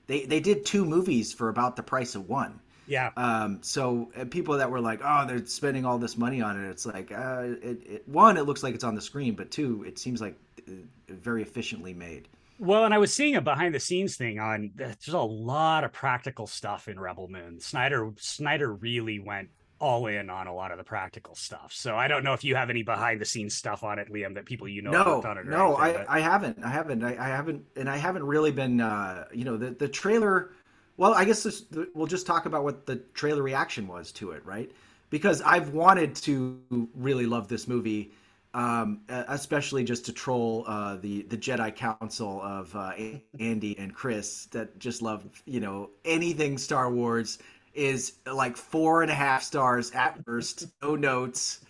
they 0.07 0.27
they 0.27 0.41
did 0.41 0.67
two 0.67 0.85
movies 0.85 1.33
for 1.33 1.49
about 1.49 1.77
the 1.77 1.83
price 1.83 2.15
of 2.15 2.29
one. 2.29 2.61
Yeah. 2.87 3.11
Um. 3.17 3.59
So 3.63 4.11
uh, 4.17 4.27
people 4.27 4.59
that 4.59 4.71
were 4.71 4.81
like, 4.81 5.01
oh, 5.03 5.25
they're 5.27 5.45
spending 5.47 5.85
all 5.85 5.99
this 5.99 6.17
money 6.17 6.41
on 6.41 6.63
it. 6.63 6.69
It's 6.69 6.87
like, 6.87 7.11
uh, 7.11 7.43
it, 7.63 7.83
it, 7.87 8.09
one, 8.09 8.37
it 8.37 8.43
looks 8.43 8.63
like 8.63 8.75
it's 8.75 8.85
on 8.85 8.95
the 8.95 9.01
screen, 9.01 9.35
but 9.35 9.51
two, 9.51 9.85
it 9.87 9.99
seems 9.99 10.21
like 10.21 10.37
uh, 10.69 10.73
very 11.09 11.43
efficiently 11.43 11.95
made. 11.95 12.29
Well, 12.59 12.85
and 12.85 12.95
I 12.95 12.99
was 12.99 13.13
seeing 13.13 13.37
a 13.37 13.41
behind 13.41 13.75
the 13.75 13.81
scenes 13.81 14.17
thing 14.17 14.39
on. 14.39 14.71
There's 14.77 15.09
a 15.09 15.19
lot 15.19 15.85
of 15.85 15.93
practical 15.93 16.47
stuff 16.47 16.89
in 16.89 16.99
Rebel 16.99 17.29
Moon. 17.29 17.61
Snyder 17.61 18.13
Snyder 18.19 18.73
really 18.73 19.19
went 19.19 19.49
all 19.79 20.07
in 20.07 20.31
on 20.31 20.47
a 20.47 20.55
lot 20.55 20.71
of 20.71 20.79
the 20.79 20.85
practical 20.85 21.35
stuff. 21.35 21.73
So 21.73 21.97
I 21.97 22.09
don't 22.09 22.25
know 22.25 22.33
if 22.33 22.45
you 22.45 22.55
have 22.55 22.71
any 22.71 22.83
behind 22.83 23.21
the 23.21 23.25
scenes 23.25 23.55
stuff 23.55 23.85
on 23.85 23.99
it, 23.99 24.11
Liam, 24.11 24.35
that 24.35 24.47
people 24.47 24.67
you 24.69 24.83
know 24.83 24.91
no, 24.91 25.21
no, 25.45 25.77
anything, 25.77 26.07
I, 26.09 26.17
I 26.17 26.21
haven't, 26.21 26.65
I 26.65 26.71
haven't, 26.71 27.05
I, 27.05 27.11
I, 27.11 27.29
haven't, 27.29 27.65
and 27.77 27.89
I 27.89 27.97
haven't 27.97 28.25
really 28.25 28.53
been, 28.53 28.81
uh, 28.81 29.27
you 29.33 29.45
know, 29.45 29.57
the 29.57 29.71
the 29.71 29.89
trailer. 29.89 30.53
Well, 30.97 31.13
I 31.13 31.27
guess 31.27 31.43
this, 31.43 31.65
we'll 31.95 32.07
just 32.07 32.27
talk 32.27 32.47
about 32.47 32.65
what 32.65 32.87
the 32.87 32.97
trailer 33.13 33.43
reaction 33.43 33.87
was 33.87 34.13
to 34.13 34.31
it, 34.31 34.45
right? 34.47 34.71
Because 35.11 35.43
I've 35.43 35.75
wanted 35.75 36.17
to 36.17 36.59
really 36.95 37.27
love 37.27 37.49
this 37.49 37.69
movie, 37.69 38.13
um, 38.55 39.03
especially 39.09 39.85
just 39.85 40.07
to 40.07 40.13
troll 40.15 40.65
uh, 40.67 40.97
the 40.97 41.23
the 41.25 41.37
Jedi 41.37 41.75
Council 41.77 42.41
of 42.43 42.75
uh, 42.75 42.93
Andy 43.39 43.79
and 43.79 43.95
Chris 43.95 44.47
that 44.53 44.79
just 44.79 45.03
love, 45.03 45.27
you 45.45 45.61
know, 45.61 45.91
anything 46.07 46.57
Star 46.57 46.91
Wars 46.91 47.39
is 47.77 48.15
like 48.33 48.57
four 48.57 49.03
and 49.03 49.11
a 49.11 49.15
half 49.15 49.43
stars 49.43 49.91
at 49.93 50.25
first, 50.25 50.67
no 50.83 50.97
notes. 50.97 51.61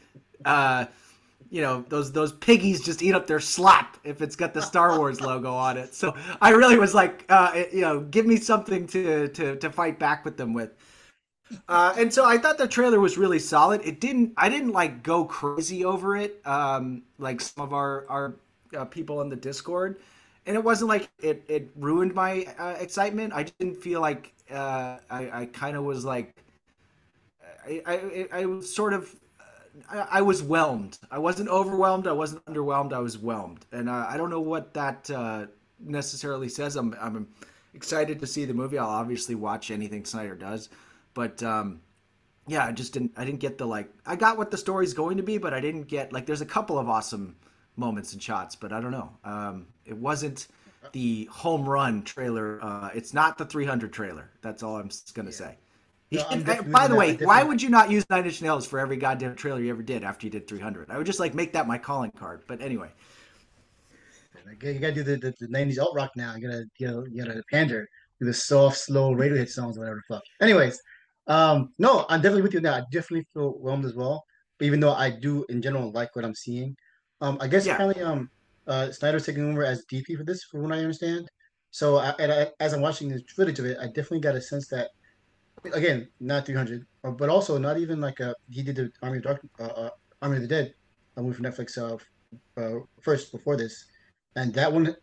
Uh, 0.45 0.87
you 1.51 1.63
know 1.63 1.85
those 1.89 2.13
those 2.13 2.33
piggies 2.33 2.81
just 2.81 3.03
eat 3.03 3.15
up 3.15 3.27
their 3.27 3.41
slop 3.41 3.97
if 4.05 4.21
it's 4.21 4.37
got 4.37 4.53
the 4.53 4.63
Star 4.63 4.99
Wars 4.99 5.21
logo 5.21 5.53
on 5.53 5.77
it. 5.77 5.95
So 5.95 6.15
I 6.41 6.51
really 6.51 6.79
was 6.79 6.95
like, 6.95 7.25
uh, 7.29 7.65
you 7.73 7.83
know, 7.83 8.01
give 8.01 8.27
me 8.27 8.37
something 8.37 8.87
to 8.89 9.29
to 9.29 9.57
to 9.57 9.71
fight 9.71 9.99
back 9.99 10.25
with 10.25 10.37
them 10.37 10.55
with. 10.55 10.71
Uh, 11.69 11.95
and 11.97 12.13
so 12.13 12.25
I 12.25 12.39
thought 12.39 12.59
the 12.59 12.67
trailer 12.67 12.99
was 12.99 13.17
really 13.17 13.39
solid. 13.39 13.81
It 13.85 14.01
didn't. 14.01 14.33
I 14.37 14.49
didn't 14.49 14.73
like 14.73 15.03
go 15.03 15.25
crazy 15.25 15.85
over 15.85 16.17
it, 16.17 16.41
um, 16.45 17.03
like 17.19 17.41
some 17.41 17.65
of 17.65 17.73
our 17.73 18.05
our 18.09 18.35
uh, 18.77 18.85
people 18.85 19.21
on 19.21 19.29
the 19.29 19.37
Discord. 19.37 20.01
And 20.47 20.57
it 20.57 20.63
wasn't 20.63 20.89
like 20.89 21.11
it, 21.21 21.45
it 21.49 21.71
ruined 21.77 22.15
my 22.15 22.47
uh, 22.59 22.77
excitement. 22.79 23.33
I 23.35 23.45
didn't 23.45 23.77
feel 23.77 24.01
like 24.01 24.33
uh, 24.51 24.99
I, 25.11 25.41
I 25.41 25.47
kind 25.47 25.77
of 25.77 25.85
was 25.85 26.05
like, 26.05 26.35
I, 27.67 27.83
I, 27.85 28.29
I 28.33 28.47
was 28.47 28.73
sort 28.73 28.93
of, 28.93 29.15
I, 29.91 30.07
I, 30.11 30.23
was 30.23 30.45
whelmed. 30.45 30.99
I 31.11 31.19
wasn't 31.19 31.49
overwhelmed. 31.49 32.07
I 32.07 32.13
wasn't 32.13 32.45
underwhelmed. 32.45 32.93
I 32.93 33.01
was 33.01 33.19
whelmed. 33.19 33.67
And 33.73 33.89
uh, 33.89 34.07
I 34.09 34.17
don't 34.17 34.31
know 34.31 34.41
what 34.41 34.73
that 34.75 35.11
uh, 35.11 35.47
necessarily 35.81 36.49
says. 36.49 36.77
I'm, 36.77 36.95
I'm 37.01 37.27
excited 37.75 38.21
to 38.21 38.27
see 38.27 38.45
the 38.45 38.55
movie. 38.55 38.79
I'll 38.79 38.89
obviously 38.89 39.35
watch 39.35 39.71
anything 39.71 40.05
Snyder 40.05 40.35
does, 40.35 40.69
but 41.15 41.43
um, 41.43 41.81
yeah, 42.49 42.65
I 42.65 42.73
just 42.73 42.93
didn't. 42.93 43.13
I 43.17 43.25
didn't 43.25 43.41
get 43.41 43.59
the 43.59 43.67
like. 43.67 43.91
I 44.07 44.17
got 44.17 44.39
what 44.39 44.51
the 44.51 44.57
story's 44.57 44.95
going 44.95 45.17
to 45.19 45.23
be, 45.23 45.39
but 45.39 45.55
I 45.55 45.61
didn't 45.61 45.85
get 45.85 46.13
like. 46.13 46.27
There's 46.27 46.41
a 46.41 46.47
couple 46.47 46.79
of 46.79 46.89
awesome 46.89 47.37
moments 47.77 48.13
and 48.13 48.23
shots, 48.23 48.57
but 48.57 48.73
I 48.73 48.81
don't 48.81 48.93
know. 48.93 49.11
Um, 49.25 49.67
it 49.85 49.97
wasn't 49.97 50.49
the 50.93 51.29
home 51.31 51.69
run 51.69 52.03
trailer. 52.03 52.59
Uh, 52.63 52.91
it's 52.95 53.13
not 53.13 53.39
the 53.39 53.45
300 53.45 53.93
trailer. 53.93 54.31
That's 54.43 54.63
all 54.63 54.77
I'm 54.77 54.91
gonna 55.15 55.31
yeah. 55.31 55.35
say. 55.35 55.57
No, 56.13 56.63
by 56.63 56.87
the 56.87 56.95
way, 56.95 57.17
why 57.17 57.43
would 57.43 57.61
you 57.61 57.69
not 57.69 57.91
use 57.91 58.09
Nine 58.09 58.25
Inch 58.25 58.41
Nails 58.41 58.67
for 58.67 58.79
every 58.79 58.97
goddamn 58.97 59.35
trailer 59.35 59.61
you 59.61 59.71
ever 59.71 59.83
did 59.83 60.05
after 60.05 60.27
you 60.27 60.31
did 60.31 60.47
300? 60.47 60.89
I 60.89 60.99
would 60.99 61.07
just 61.07 61.19
like 61.19 61.35
make 61.35 61.53
that 61.55 61.67
my 61.67 61.79
calling 61.79 62.13
card. 62.13 62.43
But 62.47 62.61
anyway, 62.61 62.91
you 64.63 64.75
gotta 64.75 64.95
do 64.95 65.03
the, 65.03 65.17
the, 65.17 65.35
the 65.41 65.49
90s 65.49 65.81
alt 65.81 65.95
rock 65.97 66.13
now. 66.17 66.37
You 66.37 66.49
gotta 66.49 66.65
you 66.79 66.87
know 66.87 67.05
you 67.11 67.25
gotta 67.25 67.43
pander 67.51 67.89
do 68.21 68.27
the 68.27 68.35
soft, 68.35 68.79
slow 68.79 69.13
radio 69.13 69.37
hit 69.37 69.51
songs, 69.51 69.79
whatever 69.79 70.03
the 70.09 70.15
fuck. 70.15 70.23
Anyways, 70.41 70.81
um, 71.27 71.73
no, 71.79 72.07
I'm 72.09 72.21
definitely 72.21 72.43
with 72.43 72.55
you 72.55 72.61
now. 72.61 72.75
I 72.75 72.83
definitely 72.93 73.27
feel 73.35 73.51
whelmed 73.53 73.85
as 73.85 73.95
well. 73.95 74.25
But 74.59 74.67
even 74.67 74.81
though 74.81 74.95
I 74.95 75.11
do 75.11 75.45
in 75.49 75.61
general 75.61 75.91
like 75.91 76.15
what 76.15 76.25
I'm 76.25 76.35
seeing. 76.35 76.77
Um, 77.21 77.39
I 77.41 77.49
guess 77.49 77.67
Yeah. 77.67 77.75
apparently 77.75 78.03
um 78.03 78.29
uh 78.67 78.91
Snyder's 78.93 79.27
taking 79.27 79.51
over 79.51 79.65
as 79.65 79.85
DP 79.91 80.17
for 80.17 80.25
this, 80.25 80.45
from 80.45 80.63
what 80.63 80.73
I 80.73 80.79
understand. 80.79 81.29
So 81.71 81.97
I, 81.97 82.11
and 82.19 82.33
I, 82.33 82.53
as 82.61 82.73
I'm 82.73 82.81
watching 82.81 83.09
the 83.09 83.23
footage 83.35 83.59
of 83.59 83.67
it, 83.67 83.79
I 83.81 83.87
definitely 83.87 84.21
got 84.21 84.35
a 84.37 84.41
sense 84.41 84.69
that 84.69 84.91
again, 85.75 86.09
not 86.21 86.47
300, 86.47 86.83
uh, 87.05 87.11
but 87.11 87.29
also 87.29 87.59
not 87.59 87.79
even 87.79 88.01
like 88.01 88.21
a 88.21 88.35
he 88.51 88.63
did 88.63 88.77
the 88.77 88.91
Army 89.03 89.19
of 89.19 89.25
Dark, 89.25 89.41
uh, 89.61 89.65
uh, 89.65 89.91
Army 90.23 90.37
of 90.37 90.43
the 90.43 90.49
Dead, 90.49 90.73
a 91.17 91.23
movie 91.23 91.37
for 91.37 91.43
Netflix 91.43 91.77
uh, 91.79 91.97
uh, 92.61 92.81
first 93.03 93.33
before 93.33 93.57
this, 93.57 93.85
and 94.37 94.55
that 94.55 94.73
one. 94.73 94.95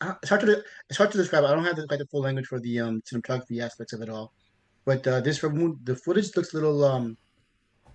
uh, 0.00 0.14
It's 0.22 0.28
hard 0.30 0.42
to 0.42 0.62
it's 0.88 0.98
hard 0.98 1.10
to 1.12 1.18
describe. 1.18 1.44
I 1.44 1.54
don't 1.54 1.64
have 1.64 1.76
the, 1.76 1.86
quite 1.86 1.98
the 1.98 2.06
full 2.10 2.22
language 2.22 2.46
for 2.46 2.60
the 2.60 2.80
um, 2.80 3.02
cinematography 3.02 3.60
aspects 3.62 3.92
of 3.92 4.02
it 4.02 4.08
all, 4.10 4.32
but 4.86 5.06
uh, 5.06 5.20
this 5.20 5.38
from 5.38 5.78
the 5.84 5.96
footage 5.96 6.36
looks 6.36 6.52
a 6.54 6.56
little 6.56 6.84
um 6.84 7.16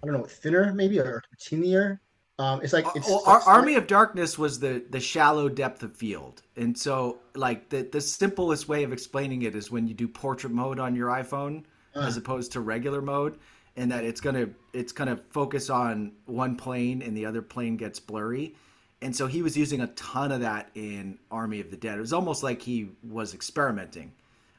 I 0.03 0.07
don't 0.07 0.17
know 0.17 0.25
thinner 0.27 0.73
maybe 0.73 0.99
or 0.99 1.21
teenier. 1.41 1.97
Um, 2.39 2.61
it's 2.63 2.73
like 2.73 2.85
it's, 2.95 3.07
well, 3.07 3.23
it's 3.27 3.47
Army 3.47 3.75
of 3.75 3.85
Darkness 3.85 4.39
was 4.39 4.59
the 4.59 4.83
the 4.89 4.99
shallow 4.99 5.49
depth 5.49 5.83
of 5.83 5.95
field, 5.95 6.41
and 6.55 6.75
so 6.77 7.19
like 7.35 7.69
the 7.69 7.83
the 7.83 8.01
simplest 8.01 8.67
way 8.67 8.83
of 8.83 8.91
explaining 8.91 9.43
it 9.43 9.55
is 9.55 9.69
when 9.69 9.87
you 9.87 9.93
do 9.93 10.07
portrait 10.07 10.51
mode 10.51 10.79
on 10.79 10.95
your 10.95 11.09
iPhone 11.09 11.63
Uh. 11.95 12.01
as 12.01 12.17
opposed 12.17 12.51
to 12.53 12.59
regular 12.59 13.03
mode, 13.03 13.37
and 13.75 13.91
that 13.91 14.03
it's 14.03 14.19
gonna 14.19 14.49
it's 14.73 14.91
gonna 14.91 15.19
focus 15.29 15.69
on 15.69 16.13
one 16.25 16.55
plane 16.55 17.03
and 17.03 17.15
the 17.15 17.27
other 17.27 17.43
plane 17.43 17.77
gets 17.77 17.99
blurry, 17.99 18.55
and 19.03 19.15
so 19.15 19.27
he 19.27 19.43
was 19.43 19.55
using 19.55 19.81
a 19.81 19.87
ton 19.87 20.31
of 20.31 20.41
that 20.41 20.71
in 20.73 21.19
Army 21.29 21.59
of 21.59 21.69
the 21.69 21.77
Dead. 21.77 21.99
It 21.99 22.01
was 22.01 22.13
almost 22.13 22.41
like 22.41 22.63
he 22.63 22.89
was 23.07 23.35
experimenting. 23.35 24.11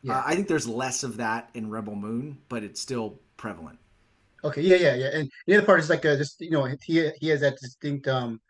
Yeah. 0.02 0.18
Uh, 0.18 0.22
I 0.26 0.36
think 0.36 0.46
there's 0.46 0.68
less 0.68 1.02
of 1.02 1.16
that 1.16 1.50
in 1.54 1.70
Rebel 1.70 1.96
Moon, 1.96 2.38
but 2.48 2.62
it's 2.62 2.80
still 2.80 3.18
prevalent. 3.36 3.80
Okay, 4.44 4.60
yeah, 4.62 4.76
yeah, 4.76 4.94
yeah. 4.94 5.10
And 5.14 5.30
the 5.46 5.56
other 5.56 5.66
part 5.66 5.80
is 5.80 5.88
like 5.90 6.04
uh, 6.04 6.16
just 6.16 6.40
you 6.40 6.50
know 6.50 6.64
he 6.82 7.10
he 7.20 7.28
has 7.28 7.40
that 7.40 7.56
distinct 7.60 8.06
um 8.08 8.40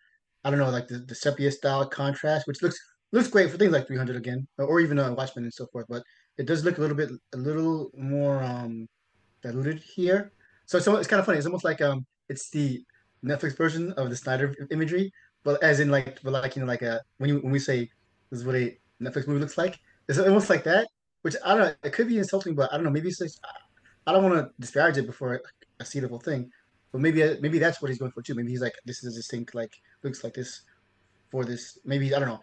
I 0.44 0.50
don't 0.50 0.60
know 0.60 0.70
like 0.70 0.88
the, 0.88 0.98
the 1.00 1.14
sepia 1.16 1.50
style 1.52 1.86
contrast, 1.88 2.46
which 2.48 2.62
looks 2.62 2.78
looks 3.12 3.28
great 3.28 3.50
for 3.50 3.58
things 3.58 3.72
like 3.72 3.88
300 3.88 4.16
again, 4.16 4.46
or 4.58 4.80
even 4.80 4.98
uh, 5.00 5.12
Watchmen 5.14 5.44
and 5.44 5.54
so 5.54 5.66
forth. 5.68 5.86
But 5.90 6.04
it 6.38 6.46
does 6.46 6.64
look 6.64 6.78
a 6.78 6.82
little 6.82 6.96
bit 6.96 7.10
a 7.34 7.38
little 7.38 7.90
more 7.96 8.42
um 8.44 8.88
diluted 9.42 9.80
here. 9.96 10.32
So 10.66 10.78
so 10.80 10.96
it's 10.96 11.08
kind 11.08 11.20
of 11.20 11.26
funny. 11.26 11.38
It's 11.38 11.46
almost 11.48 11.64
like 11.64 11.82
um 11.82 12.06
it's 12.30 12.50
the 12.50 12.84
Netflix 13.24 13.56
version 13.56 13.92
of 13.94 14.10
the 14.10 14.16
Snyder 14.16 14.54
imagery, 14.70 15.12
but 15.44 15.62
as 15.64 15.80
in 15.80 15.90
like 15.90 16.20
but 16.24 16.32
like 16.32 16.56
you 16.56 16.62
know 16.62 16.68
like 16.68 16.82
a 16.82 17.02
when 17.18 17.30
you 17.30 17.38
when 17.40 17.52
we 17.52 17.58
say 17.60 17.90
this 18.30 18.40
is 18.40 18.46
what 18.46 18.56
a 18.56 18.78
Netflix 19.02 19.28
movie 19.28 19.40
looks 19.40 19.58
like, 19.58 19.78
it's 20.08 20.18
almost 20.18 20.50
like 20.50 20.64
that. 20.64 20.88
Which 21.22 21.36
I 21.44 21.50
don't 21.56 21.60
know. 21.60 21.74
It 21.84 21.92
could 21.94 22.08
be 22.08 22.18
insulting, 22.18 22.54
but 22.54 22.72
I 22.72 22.76
don't 22.76 22.84
know. 22.84 22.90
Maybe 22.90 23.08
it's 23.08 23.18
just 23.18 23.40
I 24.06 24.12
don't 24.12 24.24
want 24.24 24.36
to 24.36 24.52
disparage 24.60 24.98
it 24.98 25.06
before 25.06 25.40
The 25.92 26.08
whole 26.08 26.18
thing, 26.18 26.50
but 26.92 27.00
maybe 27.00 27.36
maybe 27.40 27.58
that's 27.58 27.80
what 27.80 27.88
he's 27.88 27.98
going 27.98 28.12
for 28.12 28.22
too. 28.22 28.34
Maybe 28.34 28.50
he's 28.50 28.60
like, 28.62 28.74
this 28.84 29.02
is 29.02 29.14
a 29.14 29.16
distinct 29.16 29.54
like 29.54 29.72
looks 30.02 30.24
like 30.24 30.34
this 30.34 30.62
for 31.30 31.44
this. 31.44 31.78
Maybe 31.84 32.14
I 32.14 32.18
don't 32.18 32.28
know, 32.28 32.40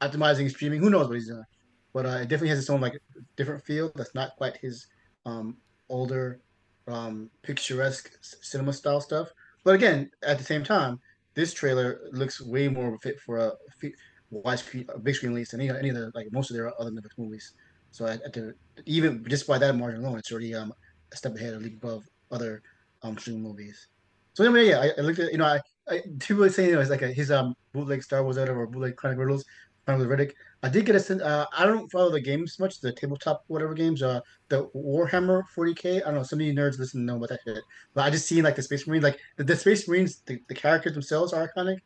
optimizing 0.00 0.50
streaming. 0.50 0.80
Who 0.80 0.90
knows 0.90 1.08
what 1.08 1.14
he's 1.14 1.28
doing? 1.28 1.44
But 1.92 2.06
uh, 2.06 2.18
it 2.22 2.28
definitely 2.28 2.48
has 2.48 2.58
its 2.58 2.70
own 2.70 2.80
like 2.80 2.98
different 3.36 3.64
feel. 3.64 3.92
That's 3.94 4.14
not 4.14 4.36
quite 4.36 4.56
his 4.56 4.86
um, 5.26 5.56
older 5.88 6.40
um, 6.88 7.30
picturesque 7.42 8.10
cinema 8.20 8.72
style 8.72 9.00
stuff. 9.00 9.28
But 9.64 9.74
again, 9.74 10.10
at 10.22 10.38
the 10.38 10.44
same 10.44 10.64
time, 10.64 10.98
this 11.34 11.54
trailer 11.54 12.00
looks 12.12 12.40
way 12.40 12.68
more 12.68 12.98
fit 12.98 13.20
for 13.20 13.38
a 13.38 13.52
fi- 13.80 13.94
wide 14.30 14.58
screen, 14.58 14.86
a 14.94 14.98
big 14.98 15.14
screen 15.14 15.32
release 15.32 15.52
than 15.52 15.60
any 15.60 15.70
any 15.70 15.88
of 15.90 15.96
the 15.96 16.10
like 16.14 16.28
most 16.32 16.50
of 16.50 16.56
their 16.56 16.78
other 16.80 16.90
Netflix 16.90 17.16
movies. 17.18 17.52
So 17.90 18.06
at, 18.06 18.22
at 18.22 18.32
the 18.32 18.54
even 18.86 19.24
just 19.28 19.46
by 19.46 19.58
that 19.58 19.76
margin 19.76 20.04
alone, 20.04 20.18
it's 20.18 20.30
already 20.30 20.54
um, 20.54 20.72
a 21.12 21.16
step 21.16 21.36
ahead, 21.36 21.54
a 21.54 21.58
league 21.58 21.78
above 21.82 22.04
other 22.30 22.62
um 23.04 23.16
movies. 23.28 23.86
So 24.32 24.44
anyway, 24.44 24.70
yeah, 24.70 24.80
I, 24.80 24.90
I 24.98 25.00
looked 25.02 25.20
at 25.20 25.30
you 25.30 25.38
know 25.38 25.44
I, 25.44 25.60
I 25.88 26.02
people 26.18 26.48
saying 26.50 26.70
you 26.70 26.74
know, 26.74 26.80
it's 26.80 26.90
like 26.90 27.02
a, 27.02 27.08
his 27.08 27.30
um 27.30 27.54
bootleg 27.72 28.02
Star 28.02 28.24
Wars 28.24 28.38
editor 28.38 28.58
or 28.58 28.66
bootleg 28.66 28.96
Chronic 28.96 29.18
Riddles, 29.18 29.44
Chronicle 29.84 30.10
of 30.10 30.18
Riddick. 30.18 30.32
I 30.62 30.68
did 30.70 30.86
get 30.86 30.96
a 30.96 31.00
sense. 31.00 31.22
Uh, 31.22 31.44
I 31.56 31.66
don't 31.66 31.90
follow 31.92 32.10
the 32.10 32.20
games 32.20 32.58
much, 32.58 32.80
the 32.80 32.92
tabletop 32.92 33.44
whatever 33.46 33.74
games. 33.74 34.02
Uh, 34.02 34.20
the 34.48 34.66
Warhammer 34.74 35.42
40k. 35.56 35.96
I 35.96 36.06
don't 36.06 36.14
know. 36.14 36.22
Some 36.22 36.40
of 36.40 36.46
you 36.46 36.54
nerds 36.54 36.78
listen 36.78 37.00
to 37.00 37.06
know 37.06 37.16
about 37.16 37.28
that 37.28 37.40
shit. 37.44 37.62
But 37.92 38.04
I 38.04 38.10
just 38.10 38.26
seen 38.26 38.44
like 38.44 38.56
the 38.56 38.62
Space 38.62 38.86
Marines, 38.86 39.04
like 39.04 39.18
the, 39.36 39.44
the 39.44 39.56
Space 39.56 39.86
Marines, 39.86 40.22
the, 40.26 40.40
the 40.48 40.54
characters 40.54 40.94
themselves 40.94 41.32
are 41.32 41.48
iconic. 41.48 41.78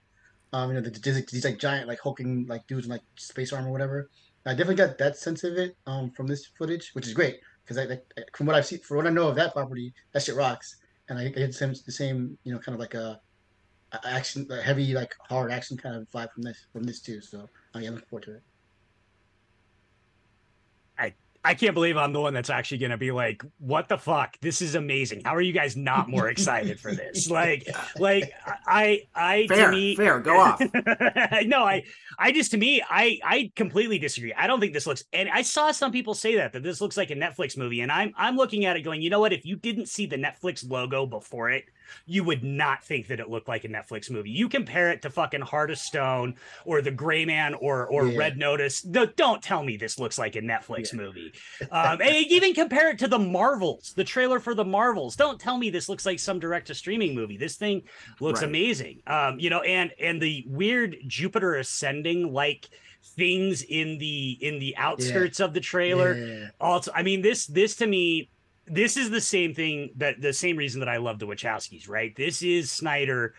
Um, 0.52 0.70
you 0.70 0.76
know, 0.76 0.80
the, 0.80 0.90
the, 0.90 1.26
these 1.30 1.44
like 1.44 1.58
giant 1.58 1.88
like 1.88 1.98
hulking 2.00 2.46
like 2.48 2.66
dudes 2.68 2.86
in 2.86 2.92
like 2.92 3.02
space 3.16 3.52
armor 3.52 3.68
or 3.68 3.72
whatever. 3.72 4.08
I 4.46 4.52
definitely 4.52 4.76
got 4.76 4.96
that 4.96 5.18
sense 5.18 5.44
of 5.44 5.58
it 5.58 5.76
um 5.86 6.10
from 6.12 6.26
this 6.26 6.46
footage, 6.56 6.90
which 6.94 7.06
is 7.06 7.12
great 7.12 7.38
because 7.64 7.76
I, 7.76 7.92
I 7.92 8.22
from 8.34 8.46
what 8.46 8.56
I've 8.56 8.64
seen, 8.64 8.78
for 8.78 8.96
what 8.96 9.06
I 9.06 9.10
know 9.10 9.28
of 9.28 9.34
that 9.36 9.52
property, 9.52 9.92
that 10.12 10.22
shit 10.22 10.36
rocks. 10.36 10.76
And 11.08 11.18
I, 11.18 11.22
I 11.22 11.28
get 11.28 11.46
the 11.48 11.52
same, 11.52 11.74
the 11.86 11.92
same, 11.92 12.38
you 12.44 12.52
know, 12.52 12.58
kind 12.58 12.74
of 12.74 12.80
like 12.80 12.94
a, 12.94 13.20
a 13.92 14.08
action, 14.08 14.46
a 14.50 14.60
heavy 14.60 14.94
like 14.94 15.14
hard 15.28 15.50
action 15.50 15.76
kind 15.76 15.96
of 15.96 16.08
vibe 16.10 16.32
from 16.32 16.42
this 16.42 16.66
from 16.72 16.84
this 16.84 17.00
too. 17.00 17.20
So 17.20 17.48
I 17.74 17.84
am 17.84 17.94
looking 17.94 18.08
forward 18.08 18.24
to 18.24 18.36
it. 18.36 18.42
I 21.48 21.54
can't 21.54 21.72
believe 21.72 21.96
I'm 21.96 22.12
the 22.12 22.20
one 22.20 22.34
that's 22.34 22.50
actually 22.50 22.76
going 22.76 22.90
to 22.90 22.98
be 22.98 23.10
like, 23.10 23.42
what 23.56 23.88
the 23.88 23.96
fuck? 23.96 24.38
This 24.42 24.60
is 24.60 24.74
amazing. 24.74 25.22
How 25.24 25.34
are 25.34 25.40
you 25.40 25.54
guys 25.54 25.78
not 25.78 26.06
more 26.06 26.28
excited 26.28 26.78
for 26.78 26.94
this? 26.94 27.30
Like, 27.38 27.68
like 27.98 28.32
I, 28.66 29.02
I, 29.14 29.46
Fair, 29.46 29.66
to 29.66 29.72
me, 29.72 29.94
fair, 29.94 30.18
go 30.18 30.38
off. 30.38 30.60
no, 31.46 31.64
I, 31.64 31.84
I 32.18 32.32
just, 32.32 32.50
to 32.50 32.56
me, 32.56 32.82
I, 32.88 33.20
I 33.24 33.52
completely 33.54 33.98
disagree. 33.98 34.34
I 34.34 34.46
don't 34.46 34.60
think 34.60 34.72
this 34.72 34.86
looks, 34.86 35.04
and 35.12 35.28
I 35.28 35.42
saw 35.42 35.70
some 35.70 35.92
people 35.92 36.14
say 36.14 36.36
that, 36.36 36.52
that 36.52 36.62
this 36.62 36.80
looks 36.80 36.96
like 36.96 37.10
a 37.10 37.14
Netflix 37.14 37.56
movie. 37.56 37.80
And 37.80 37.92
I'm, 37.92 38.12
I'm 38.16 38.36
looking 38.36 38.64
at 38.64 38.76
it 38.76 38.82
going, 38.82 39.02
you 39.02 39.08
know 39.08 39.20
what? 39.20 39.32
If 39.32 39.46
you 39.46 39.56
didn't 39.56 39.86
see 39.88 40.06
the 40.06 40.16
Netflix 40.16 40.68
logo 40.68 41.06
before 41.06 41.50
it, 41.50 41.64
you 42.06 42.24
would 42.24 42.42
not 42.44 42.82
think 42.84 43.06
that 43.08 43.20
it 43.20 43.28
looked 43.28 43.48
like 43.48 43.64
a 43.64 43.68
Netflix 43.68 44.10
movie. 44.10 44.30
You 44.30 44.48
compare 44.48 44.90
it 44.90 45.02
to 45.02 45.10
fucking 45.10 45.40
Heart 45.42 45.70
of 45.70 45.78
Stone 45.78 46.36
or 46.64 46.82
The 46.82 46.90
Gray 46.90 47.24
Man 47.24 47.54
or 47.54 47.86
or 47.86 48.06
Yeah. 48.06 48.18
Red 48.18 48.36
Notice. 48.38 48.84
No, 48.84 49.06
don't 49.06 49.42
tell 49.42 49.62
me 49.62 49.76
this 49.76 49.98
looks 49.98 50.18
like 50.18 50.36
a 50.36 50.40
Netflix 50.42 50.92
Yeah. 50.92 50.98
movie. 51.00 51.32
Um, 51.70 52.00
and 52.00 52.14
even 52.16 52.54
compare 52.54 52.90
it 52.90 52.98
to 53.00 53.08
the 53.08 53.18
Marvels, 53.18 53.92
the 53.94 54.04
trailer 54.04 54.40
for 54.40 54.54
the 54.54 54.64
Marvels. 54.64 55.16
Don't 55.16 55.38
tell 55.40 55.58
me 55.58 55.70
this 55.70 55.88
looks 55.88 56.06
like 56.06 56.18
some 56.18 56.38
direct 56.40 56.68
to 56.68 56.74
streaming 56.74 57.14
movie. 57.14 57.36
This 57.36 57.56
thing 57.56 57.82
looks 58.20 58.40
Right. 58.40 58.48
amazing. 58.48 59.02
Um, 59.06 59.38
you 59.38 59.50
know, 59.50 59.60
and 59.62 59.92
and 60.00 60.20
the 60.22 60.44
weird 60.46 60.96
Jupiter 61.06 61.56
ascending 61.56 62.32
like 62.32 62.68
things 63.16 63.62
in 63.62 63.98
the 63.98 64.36
in 64.40 64.58
the 64.58 64.76
outskirts 64.76 65.40
of 65.40 65.54
the 65.54 65.60
trailer 65.60 66.14
Yeah. 66.16 66.48
also 66.60 66.90
i 66.94 67.02
mean 67.02 67.22
this 67.22 67.46
this 67.46 67.76
to 67.76 67.86
me 67.86 68.28
this 68.70 68.96
is 68.96 69.10
the 69.10 69.20
same 69.20 69.54
thing 69.54 69.90
that 69.96 70.20
the 70.20 70.32
same 70.32 70.56
reason 70.56 70.80
that 70.80 70.88
i 70.88 70.96
love 70.96 71.18
the 71.18 71.26
wachowskis 71.26 71.88
right? 71.88 72.14
This 72.16 72.42
is 72.42 72.70
snyder. 72.70 73.34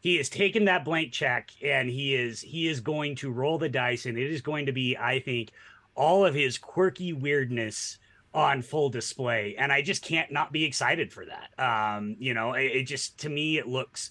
He 0.00 0.16
has 0.16 0.28
taken 0.28 0.66
that 0.66 0.84
blank 0.84 1.12
check 1.12 1.50
and 1.62 1.88
he 1.88 2.14
is 2.14 2.40
he 2.40 2.68
is 2.68 2.80
going 2.80 3.16
to 3.16 3.30
roll 3.30 3.58
the 3.58 3.68
dice 3.68 4.06
and 4.06 4.18
it 4.18 4.30
is 4.30 4.42
going 4.42 4.66
to 4.66 4.72
be 4.72 4.96
i 4.96 5.18
think 5.20 5.50
all 5.94 6.26
of 6.26 6.34
his 6.34 6.58
quirky 6.58 7.12
weirdness 7.12 7.98
on 8.34 8.62
full 8.62 8.90
display. 8.90 9.54
And 9.58 9.72
i 9.72 9.80
just 9.80 10.02
can't 10.04 10.30
not 10.30 10.52
be 10.52 10.64
excited 10.64 11.12
for 11.12 11.24
that. 11.26 11.50
Um 11.58 12.16
you 12.18 12.34
know 12.34 12.52
it, 12.54 12.64
it 12.64 12.82
just 12.84 13.18
to 13.20 13.28
me 13.28 13.58
it 13.58 13.66
looks 13.66 14.10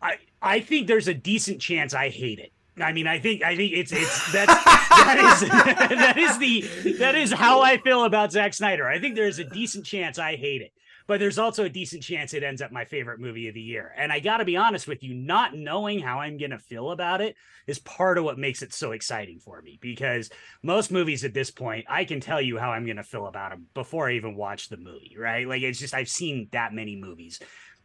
i 0.00 0.16
i 0.40 0.60
think 0.60 0.86
there's 0.86 1.08
a 1.08 1.14
decent 1.14 1.60
chance 1.60 1.94
i 1.94 2.08
hate 2.08 2.38
it 2.38 2.52
I 2.80 2.92
mean, 2.92 3.06
I 3.06 3.18
think 3.18 3.42
I 3.42 3.56
think 3.56 3.72
it's 3.72 3.92
it's 3.92 4.32
that's 4.32 4.64
that 4.64 5.40
is 5.42 5.48
that 5.98 6.18
is 6.18 6.38
the 6.38 6.94
that 6.98 7.14
is 7.14 7.32
how 7.32 7.60
I 7.60 7.78
feel 7.78 8.04
about 8.04 8.32
Zack 8.32 8.54
Snyder. 8.54 8.88
I 8.88 8.98
think 8.98 9.14
there's 9.14 9.38
a 9.38 9.44
decent 9.44 9.84
chance 9.84 10.18
I 10.18 10.34
hate 10.34 10.60
it, 10.60 10.72
but 11.06 11.20
there's 11.20 11.38
also 11.38 11.64
a 11.64 11.68
decent 11.68 12.02
chance 12.02 12.34
it 12.34 12.42
ends 12.42 12.60
up 12.60 12.72
my 12.72 12.84
favorite 12.84 13.20
movie 13.20 13.46
of 13.46 13.54
the 13.54 13.60
year. 13.60 13.92
And 13.96 14.10
I 14.10 14.18
got 14.18 14.38
to 14.38 14.44
be 14.44 14.56
honest 14.56 14.88
with 14.88 15.04
you, 15.04 15.14
not 15.14 15.54
knowing 15.54 16.00
how 16.00 16.18
I'm 16.18 16.36
gonna 16.36 16.58
feel 16.58 16.90
about 16.90 17.20
it 17.20 17.36
is 17.68 17.78
part 17.78 18.18
of 18.18 18.24
what 18.24 18.38
makes 18.38 18.60
it 18.60 18.72
so 18.72 18.90
exciting 18.90 19.38
for 19.38 19.62
me. 19.62 19.78
Because 19.80 20.30
most 20.62 20.90
movies 20.90 21.24
at 21.24 21.34
this 21.34 21.52
point, 21.52 21.86
I 21.88 22.04
can 22.04 22.18
tell 22.18 22.40
you 22.40 22.58
how 22.58 22.72
I'm 22.72 22.86
gonna 22.86 23.04
feel 23.04 23.26
about 23.26 23.50
them 23.50 23.66
before 23.74 24.08
I 24.08 24.14
even 24.14 24.34
watch 24.34 24.68
the 24.68 24.78
movie. 24.78 25.14
Right? 25.16 25.46
Like 25.46 25.62
it's 25.62 25.78
just 25.78 25.94
I've 25.94 26.08
seen 26.08 26.48
that 26.50 26.72
many 26.72 26.96
movies. 26.96 27.40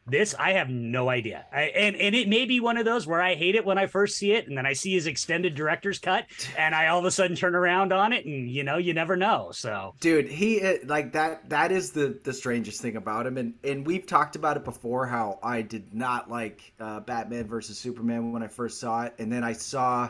This 0.10 0.36
I 0.40 0.54
have 0.54 0.70
no 0.70 1.10
idea, 1.10 1.46
I, 1.54 1.62
and 1.64 1.96
and 1.96 2.16
it 2.16 2.28
may 2.28 2.46
be 2.46 2.60
one 2.60 2.78
of 2.78 2.86
those 2.86 3.06
where 3.06 3.22
I 3.22 3.36
hate 3.36 3.56
it 3.56 3.66
when 3.66 3.78
I 3.78 3.86
first 3.86 4.18
see 4.18 4.32
it, 4.32 4.48
and 4.48 4.58
then 4.58 4.66
I 4.66 4.74
see 4.74 4.94
his 4.94 5.08
extended 5.08 5.56
director's 5.56 6.00
cut, 6.00 6.26
and 6.58 6.74
I 6.74 6.88
all 6.88 7.00
of 7.00 7.06
a 7.06 7.12
sudden 7.12 7.36
turn 7.36 7.56
around 7.56 7.94
on 7.94 8.14
it, 8.14 8.26
and 8.26 8.50
you 8.50 8.64
know, 8.64 8.78
you 8.78 8.94
never 8.94 9.16
know. 9.16 9.52
So 9.52 9.94
dude 10.00 10.30
he 10.30 10.62
uh, 10.62 10.76
like 10.86 11.14
that 11.14 11.50
that 11.50 11.72
is 11.72 11.92
the 11.92 12.18
the 12.24 12.34
strangest 12.34 12.82
thing 12.82 12.96
about 12.96 13.26
him 13.26 13.38
and 13.38 13.54
and 13.64 13.86
we've 13.86 14.06
talked 14.06 14.36
about 14.36 14.58
it 14.58 14.64
before 14.64 15.06
how 15.06 15.38
i 15.44 15.62
did 15.62 15.94
not 15.94 16.30
like 16.30 16.74
uh, 16.80 17.00
batman 17.02 17.46
versus 17.46 17.78
superman 17.78 18.32
when 18.32 18.44
i 18.44 18.48
first 18.48 18.80
saw 18.80 19.04
it 19.04 19.14
and 19.20 19.32
then 19.32 19.44
i 19.44 19.54
saw 19.54 20.10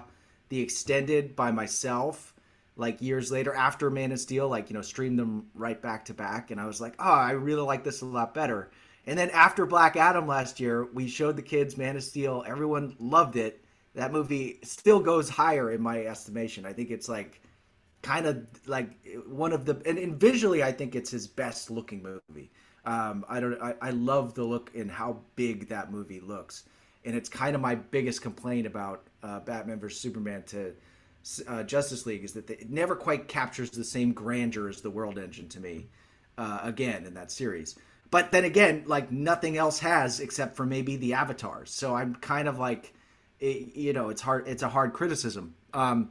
the 0.50 0.60
extended 0.60 1.36
by 1.36 1.52
myself 1.52 2.34
like 2.76 3.02
years 3.02 3.32
later 3.32 3.54
after 3.54 3.90
man 3.90 4.12
of 4.12 4.20
steel 4.20 4.48
like 4.48 4.70
you 4.70 4.76
know 4.76 4.82
streamed 4.82 5.18
them 5.18 5.46
right 5.56 5.82
back 5.82 6.06
to 6.06 6.14
back 6.14 6.52
and 6.52 6.60
i 6.60 6.66
was 6.66 6.80
like 6.80 6.96
oh 7.00 7.04
i 7.04 7.32
really 7.32 7.62
like 7.62 7.84
this 7.84 8.02
a 8.02 8.06
lot 8.06 8.34
better 8.34 8.70
and 9.10 9.18
then 9.18 9.30
after 9.32 9.66
black 9.66 9.96
adam 9.96 10.28
last 10.28 10.60
year 10.60 10.88
we 10.94 11.08
showed 11.08 11.36
the 11.36 11.42
kids 11.42 11.78
man 11.78 11.96
of 11.96 12.04
steel 12.04 12.44
everyone 12.48 12.96
loved 13.00 13.36
it 13.36 13.64
that 13.96 14.14
movie 14.14 14.60
still 14.64 15.00
goes 15.00 15.30
higher 15.30 15.72
in 15.72 15.82
my 15.82 16.06
estimation 16.06 16.66
i 16.66 16.72
think 16.72 16.90
it's 16.90 17.10
like 17.10 17.42
kind 18.02 18.26
of 18.26 18.46
like 18.66 18.90
one 19.28 19.54
of 19.54 19.66
the 19.66 19.82
and, 19.86 19.98
and 19.98 20.20
visually 20.20 20.64
I 20.64 20.72
think 20.72 20.96
it's 20.96 21.12
his 21.12 21.28
best 21.28 21.70
looking 21.70 22.02
movie. 22.04 22.52
Um, 22.86 23.26
I 23.28 23.40
don't. 23.40 23.62
I, 23.62 23.76
I 23.82 23.90
love 23.92 24.34
the 24.34 24.44
look 24.44 24.72
and 24.76 24.90
how 24.90 25.20
big 25.36 25.68
that 25.70 25.92
movie 25.92 26.20
looks, 26.20 26.64
and 27.06 27.16
it's 27.16 27.30
kind 27.30 27.56
of 27.56 27.62
my 27.62 27.76
biggest 27.76 28.22
complaint 28.22 28.66
about 28.66 29.08
uh, 29.22 29.42
Batman 29.42 29.80
vs 29.80 30.00
Superman 30.00 30.44
to 30.48 30.74
uh, 31.48 31.64
Justice 31.64 32.06
League 32.06 32.24
is 32.24 32.34
that 32.34 32.48
they, 32.48 32.56
it 32.56 32.70
never 32.70 32.96
quite 32.96 33.28
captures 33.28 33.70
the 33.70 33.84
same 33.84 34.14
grandeur 34.14 34.70
as 34.70 34.82
the 34.82 34.90
World 34.90 35.18
Engine 35.18 35.50
to 35.50 35.60
me. 35.60 35.88
Uh, 36.38 36.60
again, 36.64 37.06
in 37.06 37.14
that 37.14 37.32
series, 37.32 37.76
but 38.12 38.32
then 38.32 38.44
again, 38.44 38.84
like 38.88 39.12
nothing 39.12 39.58
else 39.58 39.80
has 39.80 40.20
except 40.20 40.56
for 40.56 40.66
maybe 40.66 40.96
the 40.96 41.14
avatars. 41.14 41.72
So 41.72 41.96
I'm 41.96 42.16
kind 42.16 42.48
of 42.48 42.58
like, 42.58 42.94
it, 43.40 43.76
you 43.76 43.94
know, 43.94 44.10
it's 44.10 44.22
hard. 44.22 44.48
It's 44.48 44.64
a 44.64 44.70
hard 44.70 44.94
criticism. 44.94 45.56
Um, 45.74 46.10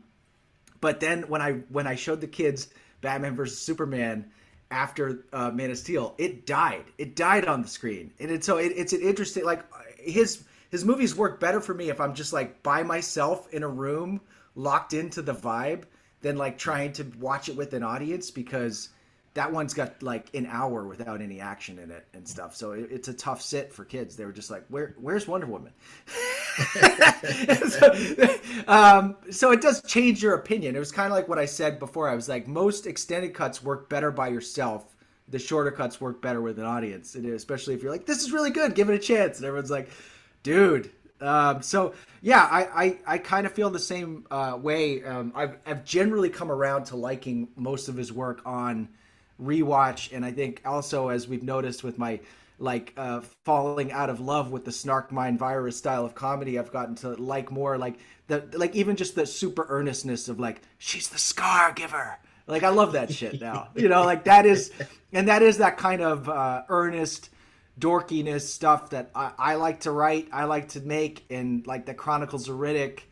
but 0.81 1.01
then 1.01 1.23
when 1.23 1.43
I 1.43 1.53
when 1.71 1.87
I 1.87 1.97
showed 1.97 2.21
the 2.21 2.29
kids 2.29 2.69
Batman 3.01 3.35
versus 3.35 3.59
Superman 3.59 4.31
after 4.71 5.25
uh, 5.33 5.51
Man 5.51 5.71
of 5.71 5.79
Steel, 5.79 6.15
it 6.19 6.47
died. 6.47 6.85
It 6.99 7.17
died 7.17 7.47
on 7.47 7.63
the 7.63 7.69
screen, 7.69 8.13
and 8.21 8.31
it's 8.31 8.47
so 8.47 8.59
it, 8.59 8.73
it's 8.77 8.93
an 8.93 9.01
interesting 9.01 9.45
like 9.45 9.65
his 9.99 10.45
his 10.71 10.85
movies 10.85 11.17
work 11.17 11.41
better 11.41 11.61
for 11.61 11.75
me 11.75 11.91
if 11.91 12.01
I'm 12.01 12.15
just 12.15 12.33
like 12.33 12.63
by 12.63 12.83
myself 12.83 13.53
in 13.53 13.63
a 13.63 13.69
room 13.69 14.21
locked 14.55 14.93
into 14.93 15.23
the 15.23 15.35
vibe 15.35 15.85
than 16.21 16.37
like 16.37 16.59
trying 16.59 16.93
to 16.93 17.05
watch 17.19 17.49
it 17.49 17.57
with 17.57 17.73
an 17.75 17.83
audience 17.83 18.31
because 18.31 18.91
that 19.39 19.53
one's 19.53 19.73
got 19.73 20.03
like 20.03 20.35
an 20.35 20.49
hour 20.51 20.83
without 20.85 21.23
any 21.23 21.39
action 21.41 21.79
in 21.79 21.93
it 21.93 22.05
and 22.13 22.27
stuff. 22.27 22.57
So 22.57 22.73
it, 22.73 22.89
it's 22.91 23.07
a 23.07 23.15
tough 23.15 23.41
sit 23.41 23.73
for 23.73 23.85
kids. 23.85 24.17
They 24.17 24.25
were 24.25 24.33
just 24.33 24.51
like, 24.51 24.65
"Where, 24.69 24.97
where's 24.99 25.29
Wonder 25.29 25.47
Woman?" 25.47 25.73
so, 27.69 27.95
um, 28.67 29.17
so 29.31 29.53
it 29.53 29.61
does 29.61 29.81
change 29.83 30.25
your 30.25 30.35
opinion. 30.35 30.75
It 30.75 30.81
was 30.81 30.91
kind 30.91 31.13
of 31.13 31.17
like 31.17 31.29
what 31.29 31.39
I 31.39 31.45
said 31.45 31.79
before. 31.79 32.09
I 32.09 32.17
was 32.17 32.29
like, 32.29 32.49
most 32.49 32.89
extended 32.89 33.33
cuts 33.33 33.63
work 33.63 33.89
better 33.89 34.11
by 34.11 34.27
yourself. 34.27 34.97
The 35.29 35.39
shorter 35.39 35.71
cuts 35.71 36.01
work 36.01 36.21
better 36.21 36.43
with 36.43 36.59
an 36.59 36.65
audience, 36.65 37.15
and 37.15 37.25
especially 37.27 37.75
if 37.75 37.83
you're 37.83 37.93
like, 37.93 38.07
"This 38.07 38.25
is 38.25 38.33
really 38.33 38.51
good, 38.51 38.75
give 38.75 38.91
it 38.91 38.95
a 38.97 38.99
chance," 38.99 39.37
and 39.37 39.47
everyone's 39.47 39.71
like, 39.71 39.89
"Dude." 40.43 40.91
Um, 41.21 41.63
so 41.63 41.95
yeah, 42.23 42.43
I, 42.43 42.85
I, 42.85 42.99
I 43.07 43.19
kind 43.19 43.47
of 43.47 43.53
feel 43.53 43.71
the 43.71 43.79
same 43.79 44.27
uh, 44.33 44.59
way. 44.61 45.05
Um, 45.05 45.31
I've, 45.37 45.59
I've 45.65 45.85
generally 45.85 46.29
come 46.29 46.51
around 46.51 46.87
to 46.87 46.97
liking 46.97 47.49
most 47.55 47.89
of 47.89 47.97
his 47.97 48.13
work 48.13 48.43
on 48.45 48.89
rewatch, 49.43 50.13
and 50.13 50.25
I 50.25 50.33
think 50.33 50.63
also 50.65 51.09
as 51.09 51.29
we've 51.29 51.43
noticed 51.43 51.85
with 51.85 51.99
my 51.99 52.21
like 52.59 52.93
uh, 52.97 53.21
falling 53.45 53.93
out 53.93 54.11
of 54.11 54.21
love 54.21 54.51
with 54.51 54.65
the 54.65 54.73
snark 54.73 55.13
mind 55.13 55.39
virus 55.39 55.77
style 55.77 56.05
of 56.05 56.13
comedy 56.15 56.59
i've 56.59 56.73
gotten 56.73 56.95
to 56.97 57.11
like 57.11 57.53
more 57.53 57.79
like 57.79 58.01
the 58.29 58.49
like 58.53 58.75
even 58.75 58.97
just 58.97 59.15
the 59.15 59.27
super 59.27 59.67
earnestness 59.69 60.29
of 60.29 60.39
like 60.39 60.63
she's 60.79 61.09
the 61.09 61.19
scar 61.19 61.73
giver. 61.73 62.19
Like 62.47 62.63
i 62.63 62.69
love 62.69 62.93
that 62.93 63.13
shit 63.13 63.41
now. 63.41 63.69
You 63.75 63.89
know 63.89 64.05
like 64.05 64.25
that 64.25 64.47
is 64.47 64.71
and 65.13 65.29
that 65.29 65.43
is 65.43 65.59
that 65.59 65.77
kind 65.77 66.03
of 66.03 66.29
uh, 66.29 66.63
earnest 66.69 67.31
dorkiness 67.79 68.43
stuff 68.43 68.91
that 68.91 69.11
I, 69.15 69.33
I, 69.39 69.55
like 69.55 69.81
to 69.81 69.93
write 69.93 70.29
i 70.33 70.45
like 70.45 70.71
to 70.71 70.81
make 70.81 71.25
and 71.31 71.65
like 71.65 71.87
the 71.87 71.95
chronicles 71.95 72.49
of 72.49 72.57
riddick 72.57 73.03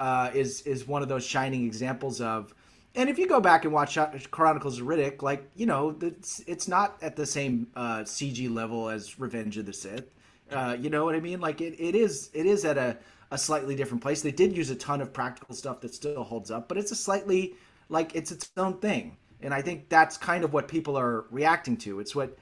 uh, 0.00 0.30
is 0.32 0.62
is 0.62 0.88
one 0.88 1.02
of 1.02 1.08
those 1.08 1.26
shining 1.26 1.66
examples 1.66 2.22
of 2.22 2.54
and 2.94 3.10
if 3.10 3.18
you 3.18 3.26
go 3.26 3.40
back 3.40 3.64
and 3.64 3.72
watch 3.72 3.98
Chronicles 4.30 4.80
of 4.80 4.86
Riddick, 4.86 5.22
like 5.22 5.48
you 5.56 5.66
know, 5.66 5.96
it's 6.00 6.40
it's 6.46 6.68
not 6.68 6.96
at 7.02 7.16
the 7.16 7.26
same 7.26 7.68
uh, 7.74 8.00
CG 8.00 8.52
level 8.52 8.88
as 8.88 9.18
Revenge 9.18 9.56
of 9.58 9.66
the 9.66 9.72
Sith. 9.72 10.10
Uh, 10.50 10.76
you 10.78 10.90
know 10.90 11.04
what 11.04 11.14
I 11.14 11.20
mean? 11.20 11.40
Like 11.40 11.60
it, 11.60 11.74
it 11.78 11.94
is 11.94 12.30
it 12.34 12.46
is 12.46 12.64
at 12.64 12.78
a, 12.78 12.96
a 13.30 13.38
slightly 13.38 13.74
different 13.74 14.02
place. 14.02 14.22
They 14.22 14.32
did 14.32 14.56
use 14.56 14.70
a 14.70 14.76
ton 14.76 15.00
of 15.00 15.12
practical 15.12 15.54
stuff 15.54 15.80
that 15.80 15.94
still 15.94 16.22
holds 16.22 16.50
up, 16.50 16.68
but 16.68 16.78
it's 16.78 16.92
a 16.92 16.96
slightly 16.96 17.54
like 17.88 18.14
it's 18.14 18.30
its 18.30 18.50
own 18.56 18.78
thing. 18.78 19.16
And 19.40 19.52
I 19.52 19.60
think 19.60 19.88
that's 19.88 20.16
kind 20.16 20.44
of 20.44 20.52
what 20.52 20.68
people 20.68 20.96
are 20.96 21.26
reacting 21.30 21.76
to. 21.78 22.00
It's 22.00 22.14
what 22.14 22.38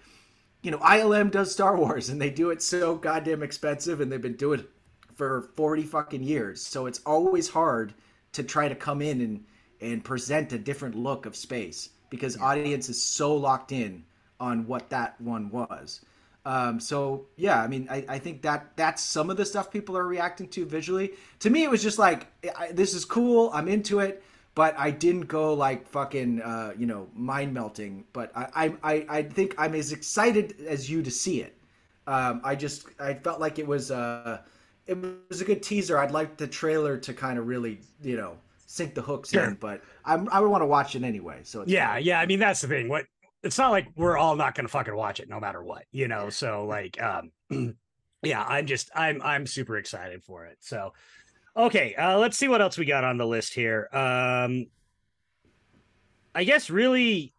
you 0.63 0.71
know, 0.71 0.79
ILM 0.79 1.31
does 1.31 1.51
Star 1.51 1.77
Wars 1.77 2.09
and 2.09 2.21
they 2.21 2.31
do 2.31 2.51
it 2.51 2.63
so 2.63 2.95
goddamn 2.95 3.43
expensive 3.43 4.01
and 4.01 4.11
they've 4.11 4.21
been 4.21 4.37
doing 4.37 4.61
it 4.61 4.71
for 5.15 5.51
40 5.57 5.83
fucking 5.83 6.23
years. 6.23 6.65
So 6.65 6.87
it's 6.87 7.01
always 7.05 7.49
hard 7.49 7.95
to 8.33 8.43
try 8.43 8.69
to 8.69 8.75
come 8.75 9.03
in 9.03 9.21
and 9.21 9.45
and 9.83 10.05
present 10.05 10.53
a 10.53 10.59
different 10.59 10.95
look 10.95 11.27
of 11.27 11.37
space 11.37 11.91
because 12.11 12.39
audience 12.39 12.89
is 12.89 13.03
so 13.03 13.35
locked 13.35 13.73
in 13.73 14.05
on 14.39 14.67
what 14.67 14.91
that 14.91 15.21
one 15.21 15.51
was. 15.51 16.01
Um, 16.45 16.81
so 16.81 17.27
yeah, 17.37 17.63
I 17.63 17.69
mean, 17.69 17.87
I, 17.91 18.05
I 18.09 18.19
think 18.19 18.43
that 18.43 18.77
that's 18.77 19.03
some 19.03 19.31
of 19.31 19.37
the 19.37 19.45
stuff 19.45 19.71
people 19.71 19.97
are 19.97 20.07
reacting 20.07 20.49
to 20.49 20.67
visually. 20.67 21.13
To 21.41 21.51
me, 21.51 21.63
it 21.63 21.71
was 21.71 21.83
just 21.83 21.99
like, 21.99 22.27
I, 22.57 22.73
this 22.73 22.95
is 22.95 23.05
cool. 23.05 23.51
I'm 23.55 23.69
into 23.69 24.01
it, 24.01 24.23
but 24.55 24.75
I 24.77 24.91
didn't 24.91 25.29
go 25.29 25.55
like 25.55 25.87
fucking, 25.87 26.43
uh, 26.43 26.73
you 26.77 26.87
know, 26.87 27.09
mind 27.15 27.55
melting. 27.55 28.05
But 28.13 28.33
I, 28.35 28.75
I, 28.83 29.07
I 29.09 29.23
think 29.23 29.55
I'm 29.57 29.75
as 29.75 29.93
excited 29.93 30.57
as 30.67 30.91
you 30.91 31.03
to 31.03 31.11
see 31.11 31.41
it. 31.41 31.57
Um, 32.07 32.41
I 32.43 32.57
just, 32.57 32.87
I 32.99 33.15
felt 33.15 33.39
like 33.39 33.61
it 33.61 33.67
was, 33.67 33.93
uh, 33.93 34.41
it 34.89 34.99
was 35.29 35.41
a 35.41 35.45
good 35.45 35.63
teaser. 35.63 35.97
I'd 35.97 36.11
like 36.11 36.37
the 36.37 36.49
trailer 36.49 36.97
to 36.99 37.15
kind 37.15 37.39
of 37.39 37.47
really, 37.47 37.79
you 38.03 38.17
know, 38.17 38.37
sink 38.73 38.95
the 38.95 39.03
hooks 39.03 39.31
sure. 39.31 39.45
in, 39.45 39.55
but 39.55 39.83
I'm, 40.05 40.29
I 40.31 40.41
would 40.41 40.51
want 40.51 40.63
to 40.63 40.67
watch 40.67 40.97
it 40.97 41.03
anyway. 41.03 41.41
So 41.43 41.65
yeah, 41.67 41.99
yeah. 41.99 42.19
I 42.19 42.27
mean, 42.27 42.39
that's 42.39 42.63
the 42.63 42.69
thing. 42.69 42.89
What 42.89 43.05
it's 43.43 43.59
not 43.59 43.71
like 43.71 43.89
we're 43.97 44.17
all 44.17 44.35
not 44.35 44.55
going 44.55 44.65
to 44.65 44.73
fucking 44.73 44.97
watch 44.97 45.21
it 45.21 45.29
no 45.29 45.39
matter 45.39 45.63
what, 45.63 45.85
you 45.93 46.09
know. 46.09 46.31
So 46.31 46.65
like, 46.65 47.01
um, 47.03 47.31
yeah, 48.23 48.43
I'm 48.43 48.67
just 48.67 48.91
I'm 48.95 49.21
I'm 49.23 49.47
super 49.47 49.77
excited 49.77 50.25
for 50.25 50.47
it. 50.47 50.57
So 50.61 50.95
okay, 51.55 51.95
uh, 51.97 52.19
let's 52.19 52.39
see 52.39 52.49
what 52.49 52.63
else 52.63 52.79
we 52.79 52.87
got 52.87 53.05
on 53.05 53.19
the 53.19 53.27
list 53.27 53.53
here. 53.53 53.89
Um, 53.93 54.67
I 56.35 56.45
guess 56.45 56.71
really 56.71 57.35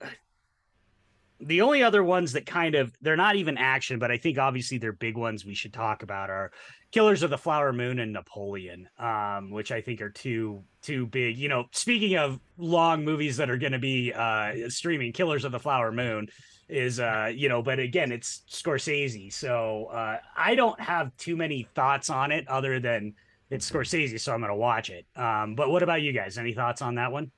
the 1.46 1.62
only 1.62 1.84
other 1.84 2.04
ones 2.04 2.34
that 2.34 2.46
kind 2.46 2.76
of 2.76 2.94
they're 3.02 3.16
not 3.16 3.36
even 3.36 3.58
action, 3.58 4.00
but 4.00 4.12
I 4.12 4.18
think 4.18 4.38
obviously 4.38 4.78
they're 4.78 4.94
big 4.94 5.18
ones 5.18 5.46
we 5.46 5.54
should 5.54 5.74
talk 5.74 6.04
about 6.04 6.30
are 6.30 6.52
Killers 6.92 7.24
of 7.24 7.30
the 7.30 7.38
Flower 7.38 7.74
Moon 7.74 8.00
and 8.00 8.14
Napoleon, 8.14 8.88
um, 9.00 9.50
which 9.52 9.72
I 9.72 9.82
think 9.82 10.02
are 10.02 10.10
two 10.10 10.64
two 10.82 11.08
big. 11.08 11.38
You 11.38 11.50
know, 11.50 11.66
speaking 11.72 12.18
of 12.18 12.40
long 12.58 13.04
movies 13.04 13.38
that 13.38 13.50
are 13.50 13.58
going 13.58 13.72
to 13.72 13.80
be 13.80 14.14
uh, 14.14 14.70
streaming, 14.70 15.12
Killers 15.12 15.46
of 15.46 15.52
the 15.52 15.60
Flower 15.60 15.92
Moon 15.92 16.28
is 16.70 17.00
uh, 17.00 17.32
you 17.34 17.50
know, 17.50 17.62
but 17.62 17.80
again, 17.80 18.12
it's 18.12 18.44
Scorsese, 18.50 19.32
so 19.34 19.86
uh, 19.94 20.18
I 20.36 20.56
don't 20.56 20.80
have 20.80 21.16
too 21.18 21.36
many 21.36 21.68
thoughts 21.76 22.10
on 22.10 22.32
it 22.32 22.48
other 22.48 22.80
than 22.80 23.14
it's 23.50 23.70
Scorsese, 23.70 24.20
so 24.20 24.34
I'm 24.34 24.40
going 24.40 24.50
to 24.50 24.56
watch 24.56 24.90
it. 24.90 25.06
Um, 25.16 25.56
but 25.56 25.70
what 25.70 25.84
about 25.84 26.02
you 26.02 26.14
guys? 26.14 26.38
Any 26.38 26.54
thoughts 26.54 26.82
on 26.82 26.96
that 26.96 27.12
one? 27.12 27.32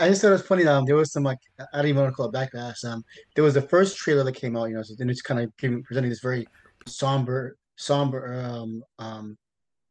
I, 0.00 0.08
just 0.08 0.20
thought 0.20 0.28
it 0.28 0.32
was 0.32 0.42
funny. 0.42 0.66
Um, 0.66 0.84
there 0.84 0.96
was 0.96 1.12
some 1.12 1.22
like 1.22 1.38
I 1.60 1.78
don't 1.78 1.86
even 1.86 2.02
want 2.02 2.12
to 2.12 2.16
call 2.16 2.28
it 2.28 2.34
backlash. 2.34 2.84
Um, 2.84 3.04
there 3.34 3.44
was 3.44 3.54
the 3.54 3.62
first 3.62 3.96
trailer 3.96 4.24
that 4.24 4.32
came 4.32 4.56
out, 4.56 4.68
you 4.68 4.74
know, 4.74 4.82
and 4.98 5.10
it's 5.10 5.22
kind 5.22 5.40
of 5.40 5.56
giving 5.56 5.82
presenting 5.84 6.10
this 6.10 6.20
very 6.20 6.46
somber 6.86 7.56
somber, 7.76 8.34
um, 8.42 8.82
um, 8.98 9.38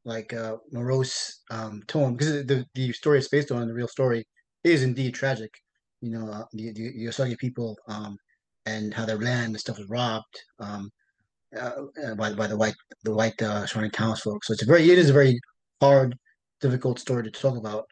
like 0.03 0.33
uh, 0.33 0.57
morose 0.71 1.41
um, 1.49 1.81
tone 1.87 2.15
because 2.15 2.45
the 2.45 2.65
the 2.73 2.91
story 2.91 3.19
is 3.19 3.29
based 3.29 3.51
on 3.51 3.67
the 3.67 3.73
real 3.73 3.87
story 3.87 4.27
is 4.63 4.83
indeed 4.83 5.13
tragic. 5.13 5.51
You 6.01 6.11
know, 6.11 6.29
uh, 6.29 6.43
the, 6.53 6.73
the 6.73 6.91
the 6.97 7.07
Osage 7.07 7.37
people 7.37 7.77
um, 7.87 8.17
and 8.65 8.93
how 8.93 9.05
their 9.05 9.17
land 9.17 9.47
and 9.47 9.59
stuff 9.59 9.77
was 9.77 9.89
robbed 9.89 10.41
um, 10.59 10.91
uh, 11.57 12.15
by 12.17 12.33
by 12.33 12.47
the 12.47 12.57
white 12.57 12.75
the 13.03 13.13
white 13.13 13.41
uh, 13.41 13.65
surrounding 13.65 13.91
townsfolk. 13.91 14.43
So 14.43 14.53
it's 14.53 14.63
a 14.63 14.65
very 14.65 14.89
it 14.89 14.97
is 14.97 15.09
a 15.09 15.13
very 15.13 15.39
hard, 15.81 16.15
difficult 16.59 16.99
story 16.99 17.23
to 17.23 17.31
talk 17.31 17.57
about. 17.57 17.85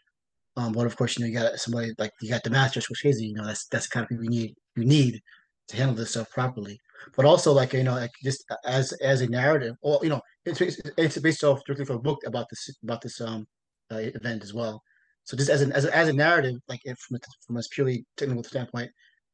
Um, 0.56 0.72
but 0.72 0.86
of 0.86 0.96
course, 0.96 1.18
you 1.18 1.26
know, 1.26 1.30
you 1.30 1.34
got 1.34 1.60
somebody 1.60 1.94
like 1.98 2.12
you 2.22 2.30
got 2.30 2.44
the 2.44 2.50
master 2.50 2.80
Scorsese. 2.80 3.22
You 3.22 3.34
know, 3.34 3.46
that's 3.46 3.68
that's 3.68 3.88
the 3.88 3.92
kind 3.92 4.04
of 4.04 4.10
people 4.10 4.26
you 4.26 4.30
need 4.30 4.56
you 4.76 4.86
need 4.86 5.22
to 5.70 5.78
handle 5.78 5.96
this 5.96 6.12
stuff 6.12 6.30
properly 6.30 6.80
but 7.16 7.26
also 7.26 7.52
like 7.52 7.74
you 7.74 7.84
know 7.84 7.96
like 7.96 8.12
just 8.24 8.46
as 8.66 8.94
as 8.94 9.22
a 9.22 9.28
narrative 9.28 9.76
or 9.82 10.00
you 10.04 10.10
know 10.10 10.22
it's 10.46 10.62
it's 10.98 11.18
based 11.20 11.44
off 11.44 11.64
directly 11.66 11.86
from 11.86 11.98
a 11.98 12.02
book 12.02 12.20
about 12.26 12.48
this 12.50 12.70
about 12.84 13.02
this 13.02 13.20
um 13.22 13.46
uh, 13.92 13.98
event 13.98 14.44
as 14.44 14.54
well 14.54 14.82
so 15.24 15.38
just 15.38 15.50
as 15.50 15.62
an 15.62 15.72
as 15.72 15.86
a, 15.86 15.96
as 15.96 16.08
a 16.08 16.14
narrative 16.14 16.56
like 16.68 16.82
from 16.98 17.18
a, 17.18 17.20
from 17.46 17.58
a 17.58 17.62
purely 17.72 18.06
technical 18.18 18.44
standpoint 18.44 18.90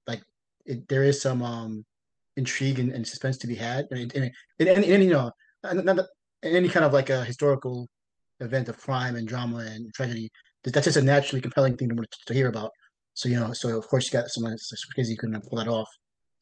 like 0.08 0.22
it, 0.66 0.88
there 0.88 1.04
is 1.04 1.22
some 1.22 1.42
um 1.42 1.86
intrigue 2.38 2.80
and, 2.80 2.92
and 2.92 3.08
suspense 3.08 3.38
to 3.38 3.48
be 3.48 3.56
had 3.56 3.86
and, 3.92 4.14
and, 4.16 4.32
and 4.60 5.04
you 5.04 5.10
know 5.10 5.32
not, 5.64 6.06
any 6.44 6.70
kind 6.70 6.86
of 6.86 6.94
like 6.94 7.10
a 7.10 7.26
historical 7.26 7.88
event 8.40 8.70
of 8.70 8.78
crime 8.78 9.16
and 9.16 9.28
drama 9.28 9.58
and 9.58 9.94
tragedy 9.94 10.30
that's 10.72 10.86
just 10.86 10.98
a 10.98 11.02
naturally 11.02 11.42
compelling 11.42 11.76
thing 11.76 11.90
to, 11.90 12.06
to 12.26 12.34
hear 12.34 12.48
about 12.48 12.72
so 13.14 13.30
you 13.30 13.40
know 13.40 13.54
so 13.54 13.78
of 13.78 13.88
course 13.88 14.06
you 14.06 14.12
got 14.12 14.30
someone 14.30 14.56
crazy 14.94 15.12
you 15.12 15.18
couldn't 15.18 15.42
pull 15.48 15.58
that 15.58 15.68
off 15.68 15.90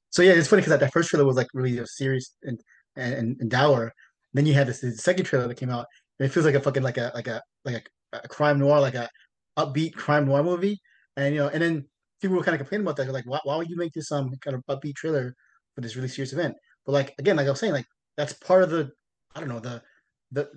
so 0.10 0.22
yeah, 0.22 0.34
it's 0.34 0.48
funny 0.48 0.62
because 0.62 0.72
that, 0.72 0.80
that 0.80 0.94
first 0.94 1.10
trailer 1.10 1.26
was 1.26 1.36
like 1.36 1.48
really 1.54 1.84
serious 1.86 2.36
and 2.44 2.60
and, 2.96 3.38
and 3.40 3.50
dour. 3.50 3.94
Then 4.34 4.46
you 4.46 4.54
had 4.54 4.68
this, 4.68 4.82
this, 4.82 5.04
second 5.04 5.26
trailer 5.26 5.48
that 5.48 5.58
came 5.58 5.70
out, 5.70 5.86
and 6.20 6.28
it 6.28 6.32
feels 6.32 6.46
like 6.46 6.56
a 6.56 6.60
fucking 6.60 6.84
like 6.84 6.98
a 6.98 7.12
like 7.14 7.28
a 7.28 7.42
like 7.66 7.90
a, 8.14 8.18
a 8.24 8.28
crime 8.28 8.60
noir, 8.60 8.80
like 8.80 8.96
a 8.96 9.10
upbeat 9.58 9.94
crime 9.94 10.26
noir 10.26 10.44
movie. 10.44 10.80
And 11.16 11.34
you 11.34 11.42
know, 11.42 11.50
and 11.50 11.62
then 11.62 11.86
people 12.22 12.38
were 12.38 12.44
kind 12.44 12.56
of 12.56 12.60
complaining 12.60 12.86
about 12.86 12.96
that. 12.98 13.04
They're 13.04 13.14
like, 13.14 13.28
why, 13.28 13.40
why 13.44 13.58
would 13.58 13.70
you 13.70 13.78
make 13.78 13.94
this 13.94 14.12
um 14.12 14.32
kind 14.42 14.56
of 14.56 14.64
upbeat 14.70 14.96
trailer 14.96 15.36
for 15.76 15.82
this 15.82 15.96
really 15.96 16.08
serious 16.08 16.34
event? 16.34 16.56
But 16.86 16.94
like 16.94 17.16
again, 17.20 17.36
like 17.36 17.48
I 17.48 17.52
was 17.52 17.60
saying, 17.60 17.74
like 17.74 17.88
that's 18.16 18.34
part 18.34 18.64
of 18.64 18.70
the 18.70 18.92
I 19.36 19.40
don't 19.40 19.50
know 19.50 19.60
the 19.60 19.82
the 20.32 20.50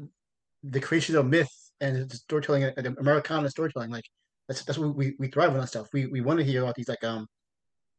the 0.63 0.81
creation 0.81 1.17
of 1.17 1.27
myth 1.27 1.70
and 1.81 2.11
storytelling, 2.13 2.63
the 2.63 2.95
Americana 2.99 3.51
storytelling. 3.51 3.91
Like 3.91 4.05
that's 4.49 4.65
that's 4.65 4.79
what 4.79 4.97
we, 4.97 5.15
we 5.19 5.29
thrive 5.29 5.55
on 5.55 5.67
stuff. 5.67 5.89
We 5.93 6.07
we 6.07 6.21
want 6.21 6.39
to 6.39 6.45
hear 6.45 6.63
about 6.63 6.75
these 6.75 6.89
like 6.89 7.05
um 7.05 7.27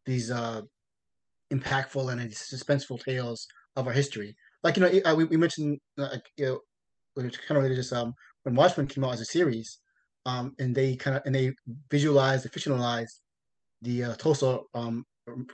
these 0.05 0.31
uh 0.31 0.61
impactful 1.51 2.11
and 2.11 2.31
suspenseful 2.31 3.03
tales 3.03 3.47
of 3.75 3.87
our 3.87 3.93
history. 3.93 4.35
Like 4.63 4.77
you 4.77 4.83
know, 4.83 5.11
uh, 5.11 5.15
we, 5.15 5.25
we 5.25 5.37
mentioned 5.37 5.79
like 5.97 6.23
you 6.37 6.61
know, 7.17 7.29
kind 7.47 7.65
of 7.65 7.75
just 7.75 7.93
um 7.93 8.13
when 8.43 8.55
Watchmen 8.55 8.87
came 8.87 9.03
out 9.03 9.13
as 9.13 9.21
a 9.21 9.25
series, 9.25 9.79
um, 10.25 10.53
and 10.59 10.73
they 10.75 10.95
kind 10.95 11.17
of 11.17 11.23
and 11.25 11.35
they 11.35 11.53
visualized, 11.89 12.45
they 12.45 12.49
fictionalized 12.49 13.19
the 13.81 14.03
uh, 14.05 14.15
Tulsa 14.15 14.59
um 14.73 15.05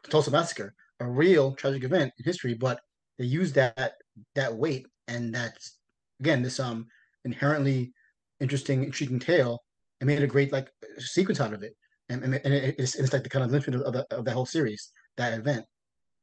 Tulsa 0.09 0.31
massacre, 0.31 0.73
a 0.99 1.05
real 1.07 1.53
tragic 1.53 1.83
event 1.83 2.11
in 2.17 2.25
history, 2.25 2.53
but 2.53 2.79
they 3.17 3.25
used 3.25 3.55
that 3.55 3.93
that 4.35 4.55
weight 4.55 4.87
and 5.07 5.33
that's 5.33 5.77
again 6.19 6.41
this 6.41 6.59
um 6.59 6.87
inherently 7.25 7.93
interesting, 8.39 8.83
intriguing 8.83 9.19
tale 9.19 9.63
and 9.99 10.07
made 10.07 10.23
a 10.23 10.27
great 10.27 10.51
like 10.51 10.69
sequence 10.99 11.39
out 11.39 11.53
of 11.53 11.63
it. 11.63 11.73
And, 12.09 12.23
and, 12.23 12.35
and 12.35 12.53
it's, 12.53 12.95
it's 12.95 13.11
like 13.13 13.23
the 13.23 13.29
kind 13.29 13.43
of 13.43 13.51
linchpin 13.51 13.75
of, 13.75 13.93
the, 13.93 14.05
of 14.11 14.25
that 14.25 14.33
whole 14.33 14.45
series, 14.45 14.91
that 15.17 15.33
event. 15.33 15.65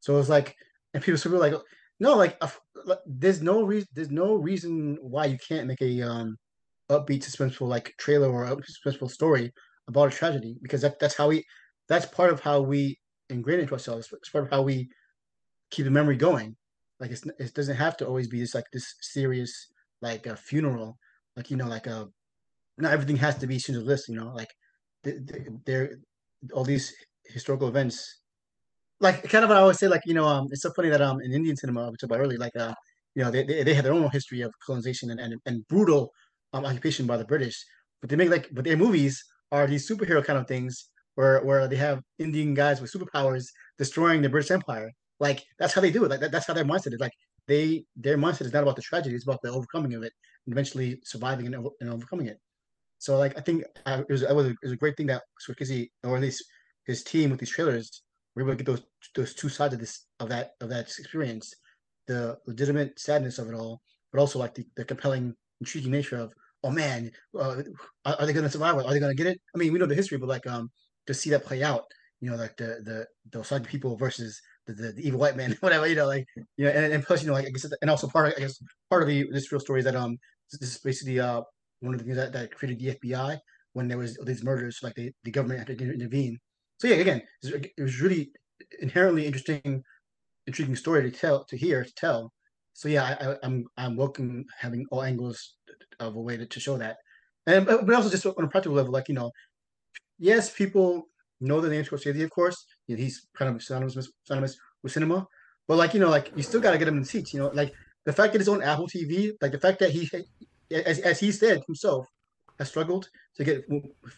So 0.01 0.15
it 0.15 0.19
was 0.19 0.29
like, 0.29 0.55
and 0.93 1.03
people 1.03 1.31
were 1.31 1.39
like, 1.39 1.55
no, 2.01 2.15
like, 2.15 2.37
uh, 2.41 2.49
there's 3.07 3.43
no 3.43 3.63
reason, 3.63 3.89
there's 3.95 4.11
no 4.11 4.35
reason 4.35 4.99
why 5.01 5.27
you 5.27 5.39
can't 5.39 5.67
make 5.67 5.81
a 5.83 6.03
um 6.03 6.37
upbeat, 6.91 7.25
suspenseful 7.25 7.69
like 7.69 7.95
trailer 7.99 8.31
or 8.31 8.45
a 8.45 8.57
suspenseful 8.57 9.11
story 9.11 9.53
about 9.89 10.13
a 10.13 10.17
tragedy 10.17 10.57
because 10.63 10.83
that 10.83 10.99
that's 10.99 11.17
how 11.17 11.29
we, 11.29 11.45
that's 11.89 12.07
part 12.07 12.33
of 12.33 12.41
how 12.41 12.61
we 12.61 12.99
ingrain 13.31 13.61
into 13.61 13.73
ourselves. 13.73 14.09
It's 14.13 14.29
part 14.29 14.45
of 14.45 14.51
how 14.51 14.63
we 14.63 14.89
keep 15.71 15.85
the 15.85 15.91
memory 15.91 16.17
going. 16.17 16.57
Like 17.01 17.11
it's, 17.11 17.27
it 17.39 17.55
doesn't 17.55 17.77
have 17.77 17.97
to 17.99 18.07
always 18.07 18.29
be 18.29 18.39
just 18.39 18.55
like 18.55 18.67
this 18.73 18.95
serious 19.01 19.69
like 20.03 20.27
a 20.27 20.37
funeral, 20.37 20.99
like 21.37 21.51
you 21.51 21.57
know, 21.57 21.69
like 21.69 21.87
a 21.87 22.09
not 22.79 22.93
everything 22.93 23.17
has 23.17 23.37
to 23.39 23.47
be 23.47 23.59
Schindler's 23.59 23.87
List. 23.87 24.09
You 24.09 24.17
know, 24.17 24.33
like 24.35 24.51
there 25.65 25.99
all 26.53 26.65
these 26.65 26.95
historical 27.27 27.69
events. 27.69 28.21
Like 29.01 29.25
kind 29.25 29.45
of 29.45 29.51
what 29.51 29.59
I 29.59 29.61
always 29.61 29.79
say, 29.79 29.89
like 29.89 30.03
you 30.07 30.15
know, 30.15 30.27
um, 30.27 30.49
it's 30.51 30.63
so 30.63 30.73
funny 30.73 30.89
that 30.89 31.01
um 31.01 31.21
in 31.21 31.33
Indian 31.33 31.57
cinema, 31.57 31.91
we 31.91 31.97
talked 31.97 32.05
about 32.05 32.21
earlier, 32.21 32.39
like 32.39 32.57
uh, 32.57 32.75
you 33.15 33.25
know, 33.25 33.31
they, 33.31 33.45
they, 33.45 33.63
they 33.63 33.75
have 33.75 33.85
their 33.85 33.93
own 33.93 34.09
history 34.11 34.41
of 34.41 34.53
colonization 34.65 35.11
and, 35.11 35.21
and, 35.21 35.35
and 35.47 35.67
brutal 35.69 36.11
um, 36.53 36.65
occupation 36.65 37.07
by 37.07 37.17
the 37.17 37.25
British, 37.25 37.65
but 38.01 38.11
they 38.11 38.17
make 38.17 38.31
like 38.31 38.49
but 38.53 38.65
their 38.65 38.77
movies 38.77 39.23
are 39.53 39.67
these 39.67 39.89
superhero 39.89 40.25
kind 40.25 40.39
of 40.39 40.47
things 40.47 40.91
where 41.17 41.43
where 41.45 41.69
they 41.69 41.77
have 41.77 42.01
Indian 42.19 42.55
guys 42.55 42.81
with 42.81 42.93
superpowers 42.93 43.47
destroying 43.79 44.23
the 44.23 44.29
British 44.29 44.51
Empire. 44.51 44.91
Like 45.21 45.43
that's 45.59 45.75
how 45.75 45.81
they 45.81 45.91
do 45.91 46.05
it. 46.05 46.11
Like 46.11 46.21
that, 46.21 46.33
that's 46.33 46.47
how 46.47 46.55
their 46.55 46.65
mindset 46.65 46.95
is. 46.95 47.01
Like 47.01 47.13
they 47.47 47.85
their 47.97 48.17
mindset 48.17 48.43
is 48.43 48.53
not 48.53 48.63
about 48.63 48.77
the 48.77 48.83
tragedy; 48.83 49.15
it's 49.15 49.25
about 49.25 49.43
the 49.43 49.51
overcoming 49.51 49.95
of 49.95 50.03
it 50.03 50.13
and 50.47 50.53
eventually 50.53 51.01
surviving 51.05 51.47
and, 51.47 51.69
and 51.81 51.91
overcoming 51.91 52.27
it. 52.27 52.39
So 52.99 53.19
like 53.19 53.37
I 53.37 53.41
think 53.41 53.65
uh, 53.87 54.03
it 54.09 54.13
was 54.13 54.23
it 54.23 54.35
was 54.35 54.47
a, 54.47 54.51
it 54.51 54.59
was 54.63 54.73
a 54.73 54.77
great 54.77 54.97
thing 54.97 55.07
that 55.09 55.23
Scorsese 55.41 55.91
or 56.05 56.17
at 56.17 56.23
least 56.23 56.45
his 56.87 57.03
team 57.03 57.31
with 57.31 57.41
these 57.41 57.51
trailers 57.51 58.03
were 58.35 58.43
able 58.43 58.53
to 58.53 58.57
get 58.57 58.67
those 58.67 58.83
those 59.15 59.35
two 59.35 59.49
sides 59.49 59.75
of 59.75 59.81
this 59.81 60.07
of 60.21 60.29
that 60.29 60.53
of 60.61 60.69
that 60.71 60.89
experience, 60.99 61.55
the 62.07 62.39
legitimate 62.47 62.99
sadness 62.99 63.39
of 63.39 63.49
it 63.49 63.55
all, 63.55 63.81
but 64.13 64.21
also 64.21 64.39
like 64.39 64.55
the, 64.55 64.65
the 64.77 64.85
compelling, 64.85 65.35
intriguing 65.61 65.93
nature 65.93 66.17
of 66.17 66.33
oh 66.63 66.71
man, 66.71 67.11
uh, 67.39 67.63
are, 68.07 68.27
they 68.27 68.33
going 68.33 68.45
to 68.45 68.51
survive? 68.51 68.75
Are 68.77 68.91
they 68.91 68.99
going 68.99 69.15
to 69.15 69.23
get 69.23 69.31
it? 69.31 69.39
I 69.55 69.59
mean, 69.59 69.71
we 69.71 69.79
know 69.79 69.87
the 69.87 69.95
history, 69.95 70.17
but 70.17 70.29
like 70.29 70.47
um 70.47 70.71
to 71.07 71.15
see 71.15 71.31
that 71.31 71.45
play 71.45 71.63
out, 71.63 71.85
you 72.21 72.31
know, 72.31 72.37
like 72.37 72.57
the 72.57 72.81
the 72.85 73.07
those 73.31 73.53
Osage 73.53 73.67
people 73.67 73.97
versus 73.97 74.41
the, 74.67 74.73
the, 74.73 74.93
the, 74.93 75.07
evil 75.07 75.21
white 75.21 75.37
man, 75.37 75.57
whatever, 75.61 75.87
you 75.87 75.95
know, 75.95 76.07
like 76.07 76.27
you 76.57 76.65
know, 76.65 76.71
and, 76.71 76.93
and 76.93 77.05
plus, 77.05 77.23
you 77.23 77.29
know, 77.29 77.35
like 77.35 77.47
I 77.47 77.51
guess, 77.51 77.67
and 77.81 77.91
also 77.91 78.09
part 78.09 78.29
of 78.29 78.35
I 78.37 78.41
guess 78.41 78.59
part 78.91 79.03
of 79.03 79.09
the 79.09 79.27
this 79.31 79.51
real 79.53 79.61
story 79.61 79.81
is 79.81 79.85
that 79.85 79.97
um 79.97 80.17
this 80.53 80.71
is 80.71 80.79
basically 80.79 81.21
uh 81.21 81.43
one 81.81 81.95
of 81.95 82.01
the 82.01 82.05
things 82.05 82.17
that, 82.17 82.33
that 82.33 82.55
created 82.55 82.81
the 82.81 82.95
FBI 82.95 83.39
when 83.75 83.89
there 83.89 83.99
was 83.99 84.17
these 84.25 84.43
murders, 84.43 84.81
like 84.83 84.95
the, 84.95 85.13
the 85.25 85.31
government 85.31 85.69
had 85.69 85.79
to 85.79 85.93
intervene. 85.93 86.39
So 86.79 86.89
yeah, 86.89 86.97
again, 86.97 87.23
it 87.43 87.73
was 87.79 88.01
really 88.01 88.31
inherently 88.81 89.27
interesting, 89.27 89.83
intriguing 90.47 90.77
story 90.77 91.03
to 91.03 91.17
tell, 91.17 91.45
to 91.45 91.57
hear, 91.57 91.85
to 91.85 91.95
tell. 91.95 92.33
So 92.73 92.89
yeah, 92.89 93.17
I, 93.21 93.25
am 93.25 93.39
I'm, 93.43 93.65
I'm 93.77 93.97
welcome 93.97 94.45
having 94.59 94.87
all 94.91 95.03
angles 95.03 95.55
of 96.01 96.17
a 96.17 96.21
way 96.21 96.37
to, 96.37 96.47
to 96.47 96.61
show 96.61 96.77
that, 96.79 96.97
and 97.47 97.67
but 97.67 97.93
also 97.93 98.11
just 98.11 98.27
on 98.27 98.43
a 98.43 98.49
practical 98.49 98.77
level, 98.77 98.93
like 98.93 99.09
you 99.09 99.15
know, 99.15 99.31
yes, 100.19 100.51
people 100.51 101.05
know 101.41 101.61
the 101.61 101.69
name 101.69 101.85
Scorsese, 101.85 102.25
of 102.25 102.31
course. 102.31 102.67
You 102.87 102.97
know, 102.97 103.03
he's 103.03 103.27
kind 103.37 103.55
of 103.55 103.63
synonymous, 103.63 104.09
synonymous 104.25 104.57
with 104.83 104.93
cinema, 104.93 105.27
but 105.67 105.77
like 105.77 105.95
you 105.95 106.01
know, 106.01 106.11
like 106.11 106.33
you 106.37 106.43
still 106.43 106.61
got 106.61 106.73
to 106.73 106.79
get 106.79 106.89
him 106.89 106.99
in 106.99 107.05
seats. 107.05 107.33
You 107.33 107.41
know, 107.41 107.51
like 107.55 107.73
the 108.05 108.13
fact 108.13 108.33
that 108.33 108.41
it's 108.41 108.49
on 108.49 108.63
Apple 108.63 108.87
TV, 108.87 109.33
like 109.41 109.53
the 109.53 109.59
fact 109.59 109.79
that 109.81 109.91
he 109.91 110.11
as, 110.71 110.99
as 111.01 111.21
he 111.21 111.33
said 111.33 111.63
himself, 111.67 112.07
has 112.59 112.69
struggled 112.69 113.09
to 113.37 113.45
get 113.45 113.65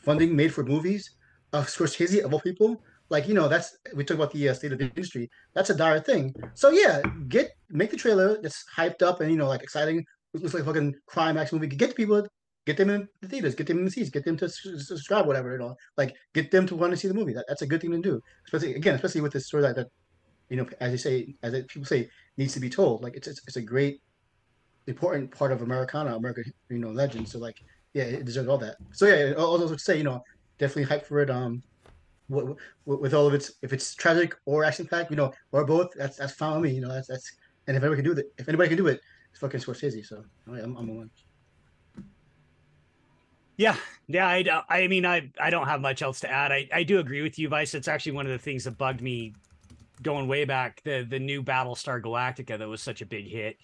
funding 0.05 0.35
made 0.35 0.53
for 0.53 0.65
movies. 0.65 1.11
Uh, 1.53 1.63
Scorsese, 1.63 2.25
of 2.25 2.35
all 2.35 2.41
people, 2.41 2.83
like 3.09 3.29
you 3.29 3.35
know, 3.35 3.49
that's 3.49 3.77
we 3.95 4.05
talk 4.05 4.17
about 4.17 4.33
the 4.33 4.49
uh, 4.49 4.55
state 4.55 4.73
of 4.73 4.79
the 4.79 4.85
industry. 4.87 5.31
That's 5.55 5.71
a 5.71 5.77
dire 5.77 6.01
thing. 6.01 6.35
So 6.55 6.71
yeah, 6.71 7.01
get 7.29 7.53
make 7.71 7.91
the 7.91 7.97
trailer 7.97 8.41
that's 8.43 8.65
hyped 8.77 9.03
up 9.03 9.21
and 9.21 9.31
you 9.31 9.37
know 9.37 9.49
like 9.49 9.63
exciting. 9.63 10.05
It 10.35 10.43
looks 10.43 10.55
like 10.55 10.65
a 10.65 10.67
fucking 10.67 10.95
crime 11.07 11.37
action 11.37 11.59
movie. 11.59 11.75
Get 11.75 11.95
people, 11.95 12.27
get 12.67 12.77
them 12.77 12.91
in 12.91 13.09
the 13.23 13.29
theaters, 13.29 13.55
get 13.55 13.67
them 13.67 13.79
in 13.79 13.85
the 13.85 13.91
seats, 13.91 14.11
get 14.11 14.25
them 14.25 14.37
to 14.37 14.49
subscribe, 14.49 15.27
whatever 15.27 15.53
you 15.53 15.59
know. 15.59 15.75
Like 15.97 16.15
get 16.35 16.51
them 16.51 16.67
to 16.67 16.77
want 16.77 16.91
to 16.93 16.97
see 16.97 17.09
the 17.09 17.15
movie. 17.15 17.33
That, 17.33 17.47
that's 17.49 17.63
a 17.63 17.67
good 17.67 17.81
thing 17.81 17.93
to 17.93 17.99
do. 17.99 18.21
Especially 18.45 18.75
again, 18.75 18.95
especially 18.97 19.23
with 19.23 19.33
this 19.33 19.47
story 19.47 19.63
that, 19.63 19.77
that 19.77 19.89
you 20.51 20.57
know, 20.57 20.67
as 20.81 20.93
you 20.93 20.99
say, 20.99 21.35
as 21.43 21.55
it, 21.55 21.69
people 21.69 21.87
say, 21.87 22.09
needs 22.37 22.53
to 22.55 22.61
be 22.61 22.69
told. 22.69 23.03
Like 23.03 23.17
it's 23.17 23.29
it's, 23.29 23.41
it's 23.47 23.57
a 23.57 23.63
great 23.63 24.03
important 24.87 25.31
part 25.31 25.53
of 25.53 25.63
Americana, 25.63 26.15
American, 26.15 26.45
you 26.69 26.79
know, 26.79 26.91
legend. 26.91 27.29
So 27.29 27.39
like, 27.39 27.57
yeah, 27.95 28.05
it 28.05 28.25
deserves 28.25 28.49
all 28.49 28.59
that. 28.59 28.77
So 28.93 29.07
yeah, 29.07 29.33
those 29.33 29.71
would 29.71 29.81
say, 29.81 29.97
you 29.99 30.05
know, 30.05 30.23
definitely 30.59 30.85
hype 30.85 31.07
for 31.07 31.21
it. 31.21 31.31
Um, 31.31 31.63
with, 32.29 32.57
with 32.85 33.15
all 33.15 33.27
of 33.27 33.35
its, 33.35 33.53
if 33.63 33.73
it's 33.73 33.95
tragic 33.95 34.35
or 34.47 34.65
action 34.65 34.87
packed, 34.87 35.11
you 35.11 35.17
know, 35.17 35.33
or 35.53 35.65
both, 35.65 35.93
that's 35.97 36.17
that's 36.17 36.35
fine 36.35 36.61
with 36.61 36.71
me. 36.71 36.77
You 36.77 36.83
know, 36.83 36.93
that's 36.93 37.09
that's, 37.09 37.31
and 37.67 37.77
if 37.77 37.83
anybody 37.83 38.03
can 38.03 38.15
do 38.15 38.21
it, 38.21 38.27
if 38.39 38.49
anybody 38.49 38.69
can 38.69 38.79
do 38.79 38.89
it, 38.89 39.01
it's 39.31 39.41
fucking 39.41 39.61
Scorsese. 39.61 40.05
So 40.05 40.25
I'm, 40.49 40.77
I'm 40.77 40.89
a 40.89 40.93
one. 40.93 41.11
Yeah, 43.57 43.77
yeah. 44.07 44.27
I, 44.27 44.63
I 44.69 44.87
mean, 44.89 45.07
I, 45.07 45.31
I 45.41 45.51
don't 45.51 45.67
have 45.67 45.81
much 45.81 46.03
else 46.03 46.21
to 46.21 46.31
add. 46.31 46.53
I, 46.53 46.69
I 46.73 46.83
do 46.83 46.99
agree 46.99 47.23
with 47.23 47.39
you, 47.39 47.49
Vice. 47.49 47.75
It's 47.75 47.89
actually 47.89 48.13
one 48.13 48.27
of 48.27 48.33
the 48.33 48.39
things 48.39 48.65
that 48.65 48.77
bugged 48.77 49.01
me 49.01 49.35
going 50.03 50.29
way 50.29 50.45
back. 50.45 50.83
The 50.85 51.07
the 51.09 51.19
new 51.19 51.43
Battlestar 51.43 52.03
Galactica 52.03 52.59
that 52.59 52.69
was 52.69 52.83
such 52.83 53.01
a 53.03 53.07
big 53.07 53.27
hit 53.29 53.57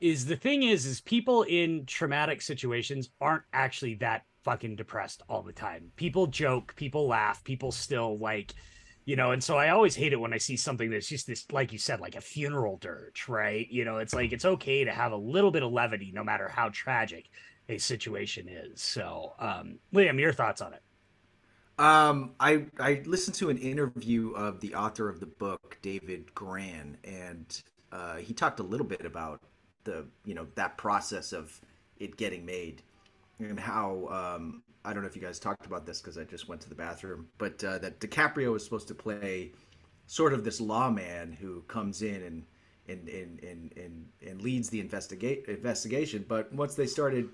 is 0.00 0.26
the 0.26 0.36
thing 0.36 0.64
is 0.64 0.84
is 0.84 1.00
people 1.00 1.44
in 1.44 1.86
traumatic 1.86 2.42
situations 2.42 3.10
aren't 3.20 3.44
actually 3.52 3.94
that 3.94 4.24
fucking 4.44 4.76
depressed 4.76 5.22
all 5.28 5.42
the 5.42 5.52
time. 5.52 5.90
People 5.96 6.26
joke, 6.26 6.74
people 6.76 7.06
laugh, 7.06 7.42
people 7.44 7.72
still 7.72 8.18
like 8.18 8.54
you 9.04 9.16
know, 9.16 9.32
and 9.32 9.42
so 9.42 9.56
I 9.56 9.70
always 9.70 9.96
hate 9.96 10.12
it 10.12 10.20
when 10.20 10.32
I 10.32 10.38
see 10.38 10.56
something 10.56 10.88
that's 10.88 11.08
just 11.08 11.26
this, 11.26 11.44
like 11.50 11.72
you 11.72 11.78
said, 11.78 12.00
like 12.00 12.14
a 12.14 12.20
funeral 12.20 12.76
dirge, 12.76 13.26
right? 13.28 13.68
You 13.68 13.84
know, 13.84 13.98
it's 13.98 14.14
like 14.14 14.32
it's 14.32 14.44
okay 14.44 14.84
to 14.84 14.92
have 14.92 15.10
a 15.10 15.16
little 15.16 15.50
bit 15.50 15.64
of 15.64 15.72
levity 15.72 16.12
no 16.14 16.22
matter 16.22 16.48
how 16.48 16.68
tragic 16.68 17.28
a 17.68 17.78
situation 17.78 18.48
is. 18.48 18.80
So, 18.80 19.32
um, 19.38 19.78
Liam, 19.94 20.18
your 20.18 20.32
thoughts 20.32 20.60
on 20.60 20.74
it? 20.74 20.82
Um, 21.78 22.32
I 22.38 22.66
I 22.78 23.02
listened 23.06 23.34
to 23.36 23.50
an 23.50 23.58
interview 23.58 24.32
of 24.32 24.60
the 24.60 24.74
author 24.74 25.08
of 25.08 25.20
the 25.20 25.26
book, 25.26 25.78
David 25.82 26.34
Grann, 26.34 26.98
and 27.04 27.62
uh, 27.90 28.16
he 28.16 28.34
talked 28.34 28.60
a 28.60 28.62
little 28.62 28.86
bit 28.86 29.04
about 29.04 29.40
the 29.84 30.06
you 30.24 30.34
know 30.34 30.46
that 30.54 30.76
process 30.76 31.32
of 31.32 31.60
it 31.98 32.16
getting 32.16 32.44
made 32.44 32.82
and 33.38 33.58
how 33.58 34.06
um, 34.10 34.62
I 34.84 34.92
don't 34.92 35.02
know 35.02 35.08
if 35.08 35.16
you 35.16 35.22
guys 35.22 35.38
talked 35.38 35.66
about 35.66 35.86
this 35.86 36.00
because 36.00 36.18
I 36.18 36.24
just 36.24 36.48
went 36.48 36.60
to 36.62 36.68
the 36.68 36.74
bathroom, 36.74 37.28
but 37.38 37.62
uh, 37.64 37.78
that 37.78 38.00
DiCaprio 38.00 38.52
was 38.52 38.64
supposed 38.64 38.88
to 38.88 38.94
play 38.94 39.52
sort 40.06 40.32
of 40.32 40.44
this 40.44 40.60
lawman 40.60 41.32
who 41.32 41.62
comes 41.62 42.02
in 42.02 42.22
and 42.22 42.44
and 42.88 43.08
and 43.08 43.42
and 43.42 43.72
and, 43.76 44.06
and 44.26 44.42
leads 44.42 44.68
the 44.68 44.80
investigate 44.80 45.46
investigation. 45.46 46.24
But 46.28 46.52
once 46.52 46.74
they 46.74 46.86
started 46.86 47.28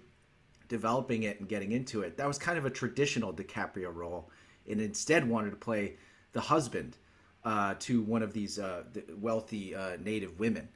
developing 0.68 1.24
it 1.24 1.40
and 1.40 1.48
getting 1.48 1.72
into 1.72 2.02
it, 2.02 2.16
that 2.16 2.26
was 2.26 2.38
kind 2.38 2.58
of 2.58 2.64
a 2.64 2.70
traditional 2.70 3.32
DiCaprio 3.32 3.94
role, 3.94 4.30
and 4.68 4.80
instead 4.80 5.28
wanted 5.28 5.50
to 5.50 5.56
play 5.56 5.96
the 6.32 6.40
husband 6.40 6.96
uh, 7.44 7.74
to 7.78 8.02
one 8.02 8.22
of 8.22 8.32
these 8.32 8.58
uh, 8.58 8.82
wealthy 9.18 9.74
uh, 9.74 9.96
native 10.02 10.38
women. 10.38 10.68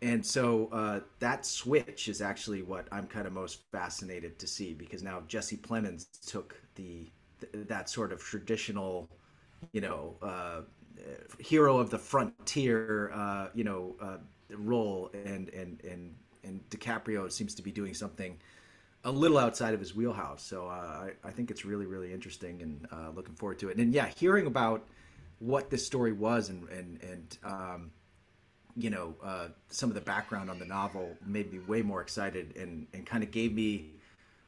And 0.00 0.24
so 0.24 0.68
uh, 0.72 1.00
that 1.20 1.46
switch 1.46 2.08
is 2.08 2.20
actually 2.20 2.62
what 2.62 2.88
I'm 2.90 3.06
kind 3.06 3.26
of 3.26 3.32
most 3.32 3.62
fascinated 3.70 4.38
to 4.40 4.46
see 4.46 4.74
because 4.74 5.02
now 5.02 5.22
Jesse 5.28 5.56
Plemons 5.56 6.06
took 6.26 6.60
the 6.74 7.08
th- 7.40 7.66
that 7.68 7.88
sort 7.88 8.12
of 8.12 8.20
traditional, 8.20 9.08
you 9.72 9.80
know, 9.80 10.16
uh, 10.22 10.62
hero 11.38 11.78
of 11.78 11.90
the 11.90 11.98
frontier, 11.98 13.12
uh, 13.14 13.48
you 13.54 13.64
know, 13.64 13.94
role, 14.50 15.10
and 15.24 15.48
and 15.50 15.80
and 15.84 16.14
and 16.44 16.60
DiCaprio 16.70 17.30
seems 17.30 17.54
to 17.54 17.62
be 17.62 17.70
doing 17.70 17.94
something 17.94 18.38
a 19.04 19.10
little 19.10 19.38
outside 19.38 19.74
of 19.74 19.80
his 19.80 19.94
wheelhouse. 19.94 20.42
So 20.42 20.66
uh, 20.66 20.70
I, 20.70 21.10
I 21.24 21.30
think 21.30 21.50
it's 21.50 21.64
really 21.64 21.86
really 21.86 22.12
interesting 22.12 22.62
and 22.62 22.86
uh, 22.92 23.10
looking 23.14 23.34
forward 23.34 23.58
to 23.60 23.68
it. 23.68 23.78
And 23.78 23.92
yeah, 23.92 24.08
hearing 24.16 24.46
about 24.46 24.86
what 25.38 25.70
this 25.70 25.84
story 25.84 26.12
was 26.12 26.48
and 26.48 26.68
and 26.68 27.02
and 27.02 27.38
um, 27.44 27.90
you 28.76 28.90
know, 28.90 29.14
uh, 29.22 29.48
some 29.68 29.90
of 29.90 29.94
the 29.94 30.00
background 30.00 30.50
on 30.50 30.58
the 30.58 30.64
novel 30.64 31.16
made 31.26 31.52
me 31.52 31.58
way 31.58 31.82
more 31.82 32.00
excited 32.00 32.56
and, 32.56 32.86
and 32.94 33.04
kind 33.04 33.22
of 33.22 33.30
gave 33.30 33.52
me 33.52 33.90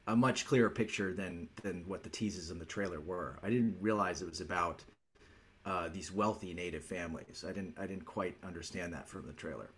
a 0.06 0.16
much 0.16 0.46
clearer 0.46 0.70
picture 0.70 1.12
than 1.12 1.48
than 1.62 1.84
what 1.86 2.02
the 2.02 2.10
teases 2.10 2.50
in 2.50 2.58
the 2.58 2.64
trailer 2.64 3.00
were. 3.00 3.38
I 3.42 3.50
didn't 3.50 3.76
realize 3.80 4.22
it 4.22 4.28
was 4.28 4.40
about 4.40 4.84
uh, 5.64 5.88
these 5.88 6.12
wealthy 6.12 6.52
native 6.54 6.84
families. 6.84 7.44
I 7.46 7.52
didn't 7.52 7.78
I 7.78 7.86
didn't 7.86 8.04
quite 8.04 8.36
understand 8.44 8.92
that 8.92 9.08
from 9.08 9.26
the 9.26 9.32
trailer. 9.32 9.70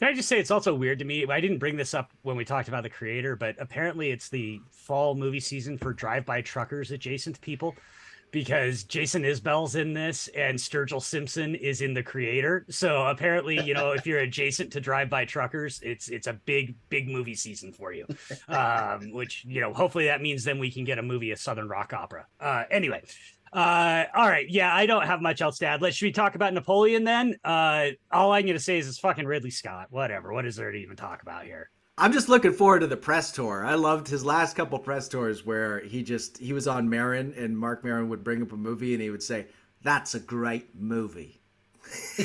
Can 0.00 0.08
I 0.08 0.14
just 0.14 0.30
say 0.30 0.38
it's 0.38 0.50
also 0.50 0.74
weird 0.74 0.98
to 1.00 1.04
me? 1.04 1.26
I 1.28 1.40
didn't 1.40 1.58
bring 1.58 1.76
this 1.76 1.92
up 1.92 2.10
when 2.22 2.34
we 2.34 2.42
talked 2.42 2.68
about 2.68 2.84
the 2.84 2.88
creator, 2.88 3.36
but 3.36 3.54
apparently 3.58 4.10
it's 4.10 4.30
the 4.30 4.58
fall 4.70 5.14
movie 5.14 5.40
season 5.40 5.76
for 5.76 5.92
drive-by 5.92 6.40
truckers 6.40 6.90
adjacent 6.90 7.38
people 7.42 7.76
because 8.30 8.84
Jason 8.84 9.24
Isbell's 9.24 9.74
in 9.74 9.92
this 9.92 10.28
and 10.28 10.58
Sturgill 10.58 11.02
Simpson 11.02 11.54
is 11.54 11.82
in 11.82 11.92
the 11.92 12.02
creator. 12.02 12.64
So 12.70 13.08
apparently, 13.08 13.62
you 13.62 13.74
know, 13.74 13.90
if 13.90 14.06
you're 14.06 14.20
adjacent 14.20 14.72
to 14.72 14.80
drive-by 14.80 15.26
truckers, 15.26 15.80
it's 15.82 16.08
it's 16.08 16.26
a 16.26 16.32
big 16.32 16.76
big 16.88 17.08
movie 17.08 17.34
season 17.34 17.72
for 17.72 17.92
you. 17.92 18.06
Um, 18.48 19.12
which 19.12 19.44
you 19.44 19.60
know, 19.60 19.72
hopefully 19.72 20.06
that 20.06 20.22
means 20.22 20.44
then 20.44 20.58
we 20.58 20.70
can 20.70 20.84
get 20.84 20.98
a 20.98 21.02
movie, 21.02 21.30
a 21.30 21.36
Southern 21.36 21.68
rock 21.68 21.92
opera. 21.92 22.26
Uh, 22.40 22.64
anyway, 22.70 23.02
uh, 23.52 24.04
all 24.14 24.28
right. 24.28 24.48
Yeah, 24.48 24.74
I 24.74 24.86
don't 24.86 25.06
have 25.06 25.20
much 25.20 25.40
else 25.40 25.58
to 25.58 25.66
add. 25.66 25.82
Let's 25.82 25.96
should 25.96 26.06
we 26.06 26.12
talk 26.12 26.34
about 26.36 26.54
Napoleon 26.54 27.04
then? 27.04 27.36
Uh, 27.44 27.88
all 28.12 28.32
I'm 28.32 28.46
gonna 28.46 28.58
say 28.58 28.78
is 28.78 28.88
it's 28.88 28.98
fucking 28.98 29.26
Ridley 29.26 29.50
Scott. 29.50 29.88
Whatever. 29.90 30.32
What 30.32 30.46
is 30.46 30.56
there 30.56 30.70
to 30.70 30.78
even 30.78 30.96
talk 30.96 31.22
about 31.22 31.44
here? 31.44 31.70
I'm 31.98 32.12
just 32.12 32.28
looking 32.28 32.52
forward 32.52 32.80
to 32.80 32.86
the 32.86 32.96
press 32.96 33.32
tour. 33.32 33.64
I 33.64 33.74
loved 33.74 34.08
his 34.08 34.24
last 34.24 34.56
couple 34.56 34.78
press 34.78 35.08
tours 35.08 35.44
where 35.44 35.80
he 35.80 36.02
just 36.02 36.38
he 36.38 36.52
was 36.52 36.68
on 36.68 36.88
Maron 36.88 37.34
and 37.36 37.58
Mark 37.58 37.84
Maron 37.84 38.08
would 38.08 38.24
bring 38.24 38.40
up 38.40 38.52
a 38.52 38.56
movie 38.56 38.94
and 38.94 39.02
he 39.02 39.10
would 39.10 39.22
say, 39.22 39.48
"That's 39.82 40.14
a 40.14 40.20
great 40.20 40.74
movie." 40.74 41.40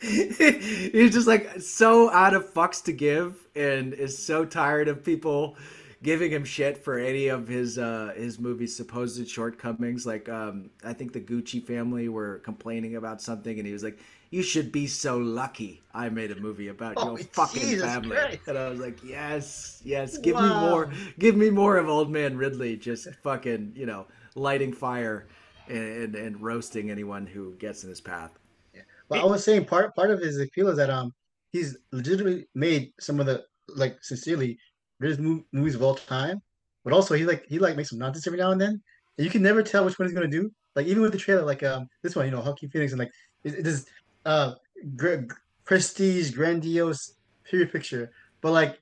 He's 0.00 1.12
just 1.12 1.26
like 1.26 1.60
so 1.60 2.10
out 2.10 2.34
of 2.34 2.52
fucks 2.52 2.84
to 2.84 2.92
give 2.92 3.46
and 3.54 3.94
is 3.94 4.18
so 4.18 4.44
tired 4.44 4.88
of 4.88 5.04
people 5.04 5.56
giving 6.02 6.32
him 6.32 6.44
shit 6.44 6.76
for 6.76 6.98
any 6.98 7.28
of 7.28 7.46
his 7.46 7.78
uh, 7.78 8.12
his 8.16 8.38
movie's 8.38 8.74
supposed 8.74 9.28
shortcomings. 9.28 10.04
Like 10.04 10.28
um, 10.28 10.70
I 10.84 10.92
think 10.92 11.12
the 11.12 11.20
Gucci 11.20 11.62
family 11.62 12.08
were 12.08 12.38
complaining 12.40 12.96
about 12.96 13.22
something, 13.22 13.58
and 13.58 13.66
he 13.66 13.72
was 13.72 13.82
like, 13.82 13.98
"You 14.30 14.42
should 14.42 14.72
be 14.72 14.86
so 14.86 15.18
lucky 15.18 15.80
I 15.94 16.08
made 16.08 16.30
a 16.30 16.36
movie 16.36 16.68
about 16.68 16.94
oh, 16.96 17.16
your 17.16 17.26
fucking 17.32 17.62
Jesus 17.62 17.86
family." 17.86 18.16
Christ. 18.16 18.40
And 18.48 18.58
I 18.58 18.68
was 18.68 18.80
like, 18.80 19.02
"Yes, 19.04 19.80
yes, 19.84 20.18
give 20.18 20.34
wow. 20.34 20.42
me 20.42 20.70
more, 20.70 20.92
give 21.18 21.36
me 21.36 21.50
more 21.50 21.76
of 21.76 21.88
Old 21.88 22.10
Man 22.10 22.36
Ridley, 22.36 22.76
just 22.76 23.08
fucking 23.22 23.72
you 23.76 23.86
know 23.86 24.06
lighting 24.34 24.72
fire 24.72 25.28
and, 25.68 25.76
and, 25.78 26.14
and 26.14 26.42
roasting 26.42 26.90
anyone 26.90 27.26
who 27.26 27.54
gets 27.54 27.84
in 27.84 27.90
his 27.90 28.00
path." 28.00 28.32
Yeah. 28.74 28.82
Well, 29.08 29.22
I 29.22 29.30
was 29.30 29.44
saying 29.44 29.66
part 29.66 29.94
part 29.94 30.10
of 30.10 30.20
his 30.20 30.40
appeal 30.40 30.68
is 30.68 30.76
that 30.78 30.90
um 30.90 31.12
he's 31.52 31.76
legitimately 31.92 32.46
made 32.54 32.92
some 32.98 33.20
of 33.20 33.26
the 33.26 33.44
like 33.68 34.02
sincerely 34.02 34.58
greatest 35.02 35.20
movies 35.52 35.74
of 35.74 35.82
all 35.82 35.94
time. 35.94 36.40
But 36.84 36.92
also 36.92 37.14
he 37.14 37.24
like 37.24 37.44
he 37.48 37.58
like 37.58 37.76
makes 37.76 37.90
some 37.90 37.98
nonsense 37.98 38.26
every 38.26 38.38
now 38.38 38.50
and 38.50 38.60
then, 38.60 38.82
and 39.16 39.24
you 39.24 39.30
can 39.30 39.42
never 39.42 39.62
tell 39.62 39.84
which 39.84 39.98
one 39.98 40.08
he's 40.08 40.14
gonna 40.14 40.28
do. 40.28 40.50
Like 40.74 40.86
even 40.86 41.02
with 41.02 41.12
the 41.12 41.18
trailer, 41.18 41.42
like 41.42 41.62
um 41.62 41.88
this 42.02 42.16
one, 42.16 42.24
you 42.26 42.32
know, 42.32 42.40
Joaquin 42.40 42.70
Phoenix, 42.70 42.92
and 42.92 42.98
like 42.98 43.12
it, 43.44 43.54
it 43.54 43.66
is 43.66 43.86
uh 44.24 44.54
gr- 44.96 45.26
prestige, 45.64 46.30
grandiose 46.30 47.14
period 47.44 47.70
picture, 47.70 48.10
but 48.40 48.52
like 48.52 48.80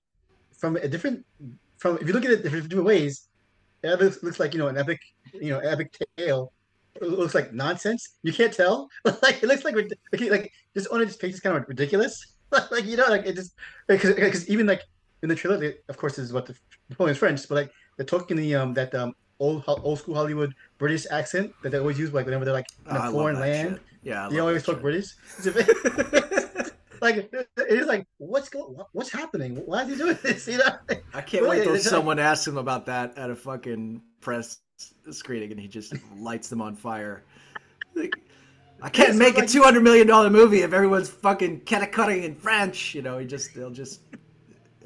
from 0.58 0.76
a 0.76 0.88
different 0.88 1.24
from 1.78 1.98
if 1.98 2.06
you 2.06 2.12
look 2.12 2.24
at 2.24 2.30
it 2.30 2.42
different, 2.42 2.68
different 2.68 2.86
ways, 2.86 3.28
it 3.82 4.00
looks, 4.00 4.22
looks 4.22 4.40
like 4.40 4.54
you 4.54 4.60
know 4.60 4.68
an 4.68 4.78
epic 4.78 5.00
you 5.34 5.50
know 5.50 5.58
epic 5.58 5.94
tale. 6.16 6.52
It 6.94 7.02
looks 7.02 7.34
like 7.34 7.52
nonsense. 7.52 8.18
You 8.22 8.32
can't 8.32 8.52
tell. 8.52 8.88
like 9.04 9.42
it 9.42 9.46
looks 9.46 9.64
like 9.64 9.74
like, 9.74 10.20
like 10.20 10.52
just 10.74 10.88
on 10.88 11.02
its 11.02 11.16
face 11.16 11.34
is 11.34 11.40
kind 11.40 11.56
of 11.56 11.68
ridiculous. 11.68 12.14
like 12.70 12.84
you 12.84 12.96
know, 12.96 13.08
like 13.08 13.26
it 13.26 13.36
just 13.36 13.54
because 13.86 14.48
even 14.48 14.66
like 14.66 14.82
in 15.22 15.28
the 15.28 15.34
trailer, 15.34 15.58
they, 15.58 15.76
of 15.88 15.96
course, 15.96 16.18
is 16.18 16.32
what 16.32 16.46
the 16.46 16.54
Napoleon's 16.88 17.18
French, 17.18 17.48
but 17.48 17.54
like 17.54 17.72
they're 17.96 18.06
talking 18.06 18.36
the 18.36 18.54
um 18.54 18.74
that 18.74 18.94
um 18.94 19.14
old 19.38 19.64
old 19.66 19.98
school 19.98 20.14
Hollywood 20.14 20.54
British 20.78 21.06
accent 21.10 21.52
that 21.62 21.70
they 21.70 21.78
always 21.78 21.98
use 21.98 22.12
like 22.12 22.26
whenever 22.26 22.44
they're 22.44 22.54
like 22.54 22.68
in 22.88 22.96
a 22.96 23.08
oh, 23.08 23.12
foreign 23.12 23.40
land. 23.40 23.74
Shit. 23.74 23.82
Yeah, 24.02 24.28
they 24.30 24.38
always 24.38 24.62
talk 24.62 24.76
shit. 24.76 24.82
British. 24.82 25.14
like 27.00 27.16
it 27.32 27.48
is 27.56 27.86
like 27.86 28.06
what's 28.18 28.48
going 28.48 28.76
what's 28.92 29.10
happening? 29.10 29.56
Why 29.66 29.82
is 29.82 29.88
he 29.88 29.96
doing 29.96 30.18
this? 30.22 30.46
You 30.46 30.58
know? 30.58 30.78
I 31.14 31.20
can't 31.22 31.48
wait 31.48 31.64
till 31.64 31.76
someone 31.78 32.18
like... 32.18 32.26
asks 32.26 32.46
him 32.46 32.58
about 32.58 32.86
that 32.86 33.16
at 33.16 33.30
a 33.30 33.36
fucking 33.36 34.02
press 34.20 34.58
screening 35.10 35.50
and 35.50 35.60
he 35.60 35.68
just 35.68 35.94
lights 36.16 36.48
them 36.48 36.62
on 36.62 36.74
fire. 36.74 37.24
Like, 37.94 38.14
I 38.82 38.88
can't 38.88 39.16
make 39.16 39.36
a 39.36 39.46
two 39.46 39.62
hundred 39.62 39.82
million 39.82 40.06
dollar 40.06 40.30
movie 40.30 40.60
if 40.60 40.72
everyone's 40.72 41.10
fucking 41.10 41.60
cutting 41.60 42.24
in 42.24 42.34
French. 42.34 42.94
You 42.94 43.02
know, 43.02 43.18
he 43.18 43.26
just 43.26 43.54
they'll 43.54 43.70
just 43.70 44.00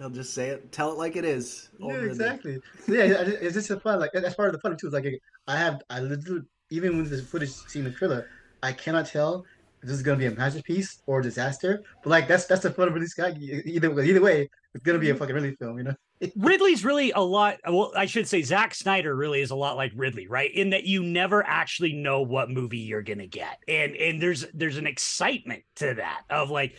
He'll 0.04 0.12
just 0.12 0.34
say 0.34 0.48
it, 0.48 0.70
tell 0.70 0.92
it 0.92 0.98
like 0.98 1.16
it 1.16 1.24
is. 1.24 1.70
Yeah, 1.78 1.94
exactly. 1.94 2.60
yeah, 2.86 3.22
it's 3.22 3.54
just 3.54 3.70
a 3.70 3.80
fun. 3.80 4.00
Like 4.00 4.10
that's 4.12 4.34
part 4.34 4.48
of 4.48 4.52
the 4.52 4.60
fun 4.60 4.76
too. 4.76 4.88
It's 4.88 4.92
like 4.92 5.06
I 5.48 5.56
have, 5.56 5.80
I 5.88 6.00
literally, 6.00 6.42
even 6.68 6.98
with 6.98 7.08
the 7.08 7.22
footage 7.22 7.48
seen 7.48 7.86
in 7.86 7.90
the 7.90 7.96
trailer, 7.96 8.28
I 8.62 8.72
cannot 8.72 9.06
tell 9.06 9.46
if 9.82 9.88
this 9.88 9.96
is 9.96 10.02
gonna 10.02 10.18
be 10.18 10.26
a 10.26 10.30
masterpiece 10.30 11.00
or 11.06 11.20
a 11.20 11.22
disaster. 11.22 11.82
But 12.02 12.10
like 12.10 12.28
that's 12.28 12.44
that's 12.44 12.60
the 12.60 12.70
fun 12.70 12.88
of 12.88 13.00
this 13.00 13.14
guy. 13.14 13.30
Either 13.30 13.98
either 13.98 14.20
way, 14.20 14.50
it's 14.74 14.84
gonna 14.84 14.98
be 14.98 15.08
a 15.08 15.14
fucking 15.14 15.34
Ridley 15.34 15.56
film, 15.56 15.78
you 15.78 15.84
know. 15.84 15.94
Ridley's 16.36 16.84
really 16.84 17.10
a 17.12 17.22
lot. 17.22 17.56
Well, 17.66 17.90
I 17.96 18.04
should 18.04 18.28
say 18.28 18.42
Zack 18.42 18.74
Snyder 18.74 19.16
really 19.16 19.40
is 19.40 19.52
a 19.52 19.56
lot 19.56 19.76
like 19.76 19.92
Ridley, 19.96 20.26
right? 20.26 20.54
In 20.54 20.68
that 20.68 20.84
you 20.84 21.02
never 21.02 21.42
actually 21.46 21.94
know 21.94 22.20
what 22.20 22.50
movie 22.50 22.76
you're 22.76 23.00
gonna 23.00 23.26
get, 23.26 23.56
and 23.68 23.96
and 23.96 24.20
there's 24.20 24.44
there's 24.52 24.76
an 24.76 24.86
excitement 24.86 25.62
to 25.76 25.94
that 25.94 26.24
of 26.28 26.50
like 26.50 26.74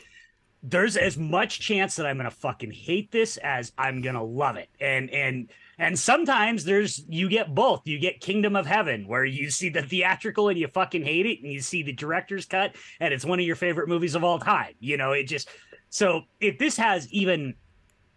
there's 0.67 0.97
as 0.97 1.17
much 1.17 1.59
chance 1.59 1.95
that 1.95 2.05
I'm 2.05 2.17
gonna 2.17 2.31
fucking 2.31 2.71
hate 2.71 3.11
this 3.11 3.37
as 3.37 3.71
I'm 3.77 4.01
gonna 4.01 4.23
love 4.23 4.57
it. 4.57 4.69
And 4.79 5.09
and 5.11 5.49
and 5.77 5.97
sometimes 5.97 6.63
there's 6.63 7.05
you 7.07 7.29
get 7.29 7.53
both. 7.53 7.81
You 7.85 7.99
get 7.99 8.19
Kingdom 8.19 8.55
of 8.55 8.65
Heaven, 8.65 9.07
where 9.07 9.25
you 9.25 9.49
see 9.49 9.69
the 9.69 9.83
theatrical 9.83 10.49
and 10.49 10.57
you 10.57 10.67
fucking 10.67 11.03
hate 11.03 11.25
it, 11.25 11.41
and 11.43 11.51
you 11.51 11.59
see 11.59 11.83
the 11.83 11.93
director's 11.93 12.45
cut, 12.45 12.75
and 12.99 13.13
it's 13.13 13.25
one 13.25 13.39
of 13.39 13.45
your 13.45 13.55
favorite 13.55 13.87
movies 13.87 14.15
of 14.15 14.23
all 14.23 14.39
time. 14.39 14.73
You 14.79 14.97
know, 14.97 15.11
it 15.11 15.25
just 15.25 15.49
so 15.89 16.23
if 16.39 16.57
this 16.57 16.77
has 16.77 17.11
even 17.11 17.53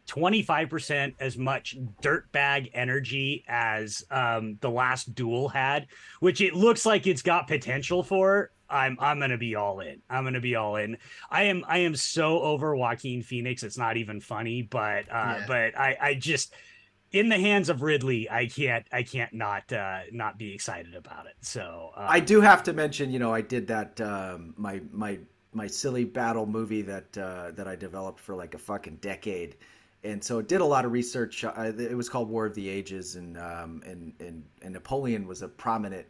25% 0.09 1.15
as 1.21 1.37
much 1.37 1.77
dirtbag 2.03 2.71
energy 2.73 3.45
as 3.47 4.03
um, 4.11 4.57
the 4.61 4.71
last 4.71 5.15
duel 5.15 5.49
had, 5.51 5.87
which 6.21 6.41
it 6.41 6.55
looks 6.55 6.87
like 6.87 7.07
it's 7.07 7.21
got 7.21 7.47
potential 7.47 8.03
for. 8.03 8.51
I'm 8.71 8.97
I'm 9.01 9.19
gonna 9.19 9.39
be 9.39 9.55
all 9.55 9.81
in. 9.81 10.01
I'm 10.09 10.25
gonna 10.25 10.41
be 10.41 10.57
all 10.57 10.77
in. 10.77 10.99
I 11.31 11.45
am 11.45 11.65
I 11.69 11.79
am 11.79 11.97
so 11.97 12.41
over 12.41 12.77
Joaquin 12.77 13.23
Phoenix. 13.23 13.63
It's 13.63 13.79
not 13.79 13.97
even 13.97 14.21
funny, 14.21 14.63
but 14.63 15.05
uh, 15.11 15.39
yeah. 15.39 15.45
but 15.47 15.79
I 15.79 15.97
I 16.01 16.15
just 16.15 16.55
in 17.11 17.29
the 17.29 17.39
hands 17.39 17.71
of 17.71 17.83
Ridley, 17.83 18.29
I 18.31 18.47
can't 18.47 18.87
I 18.93 19.03
can't 19.03 19.33
not 19.33 19.73
uh, 19.73 20.01
not 20.13 20.39
be 20.39 20.53
excited 20.53 20.95
about 20.95 21.27
it. 21.27 21.37
So 21.41 21.91
um, 21.97 22.07
I 22.09 22.21
do 22.21 22.41
have 22.41 22.63
to 22.65 22.73
mention, 22.73 23.11
you 23.11 23.19
know, 23.19 23.33
I 23.33 23.41
did 23.41 23.67
that 23.69 24.01
um, 24.01 24.55
my 24.57 24.81
my 24.93 25.19
my 25.53 25.67
silly 25.67 26.05
battle 26.05 26.47
movie 26.47 26.83
that 26.83 27.17
uh, 27.17 27.53
that 27.53 27.67
I 27.67 27.77
developed 27.77 28.21
for 28.21 28.35
like 28.35 28.55
a 28.55 28.59
fucking 28.59 28.97
decade 28.97 29.57
and 30.05 30.23
so 30.23 30.39
it 30.39 30.49
did 30.49 30.61
a 30.61 30.65
lot 30.65 30.85
of 30.85 30.93
research. 30.93 31.45
Uh, 31.45 31.73
it 31.77 31.97
was 31.97 32.09
called 32.09 32.29
War 32.29 32.47
of 32.47 32.55
the 32.55 32.69
Ages, 32.69 33.17
and 33.17 33.37
um, 33.37 33.83
and, 33.85 34.13
and 34.21 34.45
and 34.63 34.73
Napoleon 34.73 35.27
was 35.27 35.43
a 35.43 35.49
prominent 35.49 36.07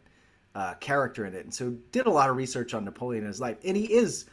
uh, 0.59 0.73
character 0.81 1.25
in 1.25 1.33
it, 1.33 1.45
and 1.45 1.53
so 1.53 1.69
did 1.93 2.05
a 2.05 2.09
lot 2.09 2.29
of 2.29 2.35
research 2.35 2.73
on 2.73 2.83
Napoleon 2.83 3.23
in 3.23 3.29
his 3.29 3.39
life. 3.39 3.55
And 3.63 3.77
he 3.77 3.93
is, 3.93 4.25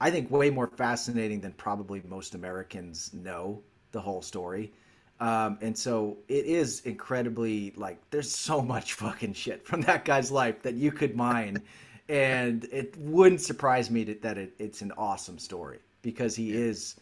I 0.00 0.10
think, 0.10 0.30
way 0.30 0.48
more 0.48 0.66
fascinating 0.66 1.42
than 1.42 1.52
probably 1.52 2.00
most 2.08 2.34
Americans 2.34 3.12
know 3.12 3.60
the 3.92 4.00
whole 4.00 4.22
story. 4.22 4.72
Um, 5.20 5.58
and 5.60 5.76
so 5.76 6.16
it 6.26 6.46
is 6.46 6.80
incredibly 6.86 7.74
like 7.76 7.98
there's 8.10 8.34
so 8.34 8.62
much 8.62 8.94
fucking 9.04 9.34
shit 9.34 9.66
from 9.66 9.82
that 9.82 10.06
guy's 10.06 10.30
life 10.30 10.62
that 10.62 10.72
you 10.72 10.90
could 10.90 11.14
mine, 11.14 11.62
and 12.08 12.64
it 12.72 12.96
wouldn't 12.96 13.42
surprise 13.42 13.90
me 13.90 14.04
that, 14.04 14.22
that 14.22 14.38
it, 14.38 14.54
it's 14.58 14.80
an 14.80 14.92
awesome 14.96 15.38
story 15.38 15.80
because 16.00 16.34
he 16.34 16.52
is 16.52 16.96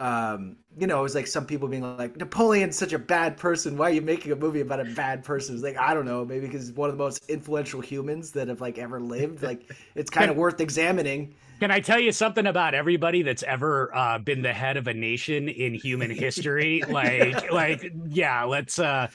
um, 0.00 0.56
you 0.78 0.86
know, 0.86 1.00
it 1.00 1.02
was 1.02 1.14
like 1.14 1.26
some 1.26 1.44
people 1.44 1.68
being 1.68 1.96
like, 1.98 2.16
Napoleon's 2.16 2.76
such 2.76 2.94
a 2.94 2.98
bad 2.98 3.36
person. 3.36 3.76
Why 3.76 3.90
are 3.90 3.92
you 3.92 4.00
making 4.00 4.32
a 4.32 4.36
movie 4.36 4.60
about 4.60 4.80
a 4.80 4.84
bad 4.84 5.22
person? 5.22 5.54
It's 5.54 5.62
like, 5.62 5.76
I 5.76 5.92
don't 5.92 6.06
know, 6.06 6.24
maybe 6.24 6.46
because 6.46 6.68
he's 6.68 6.76
one 6.76 6.88
of 6.88 6.96
the 6.96 7.04
most 7.04 7.28
influential 7.28 7.82
humans 7.82 8.32
that 8.32 8.48
have 8.48 8.62
like 8.62 8.78
ever 8.78 8.98
lived. 8.98 9.44
Like, 9.50 9.68
it's 9.96 10.10
kind 10.10 10.30
of 10.30 10.36
worth 10.36 10.60
examining. 10.60 11.34
Can 11.58 11.72
I 11.72 11.80
tell 11.80 11.98
you 11.98 12.12
something 12.12 12.46
about 12.46 12.72
everybody 12.72 13.22
that's 13.22 13.42
ever 13.42 13.94
uh, 13.94 14.18
been 14.18 14.42
the 14.42 14.52
head 14.52 14.76
of 14.76 14.86
a 14.86 14.94
nation 14.94 15.48
in 15.48 15.74
human 15.74 16.10
history? 16.10 16.82
like, 16.88 17.50
like, 17.50 17.92
yeah, 18.06 18.44
let's 18.44 18.78
uh 18.78 19.08